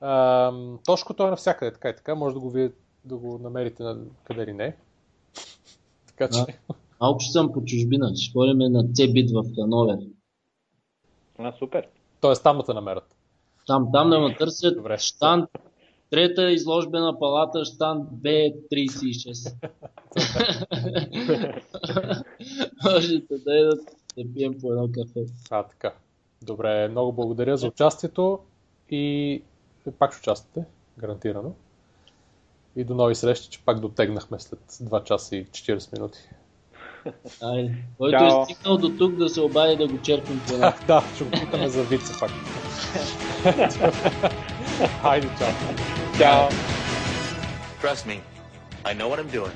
А, 0.00 0.52
Тошкото 0.86 1.26
е 1.26 1.30
навсякъде, 1.30 1.72
така 1.72 1.88
и 1.88 1.96
така. 1.96 2.14
Може 2.14 2.34
да 2.34 2.40
го, 2.40 2.50
вие, 2.50 2.70
да 3.04 3.16
го 3.16 3.38
намерите 3.38 3.82
на 3.82 3.98
къде 4.24 4.46
ли 4.46 4.52
не. 4.52 4.76
така 6.06 6.28
че... 6.28 6.58
Малко 7.00 7.20
съм 7.20 7.52
по 7.52 7.64
чужбина. 7.64 8.12
Ще 8.16 8.32
ходим 8.32 8.58
на 8.58 8.84
Цебит 8.94 9.30
в 9.30 9.44
Хановер. 9.54 9.98
А, 11.38 11.52
супер. 11.52 11.88
Тоест 12.20 12.42
там 12.42 12.56
да 12.56 12.64
те 12.64 12.74
намерят. 12.74 13.16
Там, 13.66 13.88
там 13.92 14.10
да 14.10 14.20
ме 14.20 14.36
търсят. 14.36 14.76
Добре. 14.76 14.98
Штан, 14.98 15.46
трета 16.10 16.50
изложбена 16.50 17.18
палата, 17.18 17.64
штан 17.64 18.06
Б36. 18.22 19.54
Можете 22.84 23.34
да 23.38 23.54
идат 23.54 23.80
да 24.18 24.34
пием 24.34 24.60
по 24.60 24.72
едно 24.72 24.88
кафе. 24.92 25.20
А, 25.50 25.62
така. 25.62 25.94
Добре, 26.42 26.88
много 26.88 27.12
благодаря 27.12 27.56
за 27.56 27.68
участието 27.68 28.38
и 28.90 29.42
пак 29.98 30.12
ще 30.12 30.20
участвате, 30.20 30.64
гарантирано. 30.98 31.54
И 32.76 32.84
до 32.84 32.94
нови 32.94 33.14
срещи, 33.14 33.48
че 33.50 33.64
пак 33.64 33.80
дотегнахме 33.80 34.40
след 34.40 34.60
2 34.70 35.04
часа 35.04 35.36
и 35.36 35.46
40 35.46 35.92
минути. 35.92 36.18
Айде. 37.42 37.74
Който 37.98 38.18
Чао. 38.18 38.42
е 38.42 38.44
стигнал 38.44 38.76
до 38.76 38.96
тук 38.98 39.16
да 39.16 39.28
се 39.28 39.40
обади 39.40 39.76
да 39.76 39.88
го 39.88 40.02
черпим 40.02 40.40
по 40.48 40.52
Да, 40.86 41.02
ще 41.14 41.24
го 41.24 41.30
питаме 41.30 41.68
за 41.68 41.82
вица 41.82 42.18
пак. 42.20 42.30
Hide 45.02 45.24
it, 45.24 45.36
John. 45.36 46.14
Ciao. 46.14 46.48
Trust 47.80 48.06
me, 48.06 48.20
I 48.84 48.92
know 48.92 49.08
what 49.08 49.18
I'm 49.18 49.28
doing. 49.30 49.50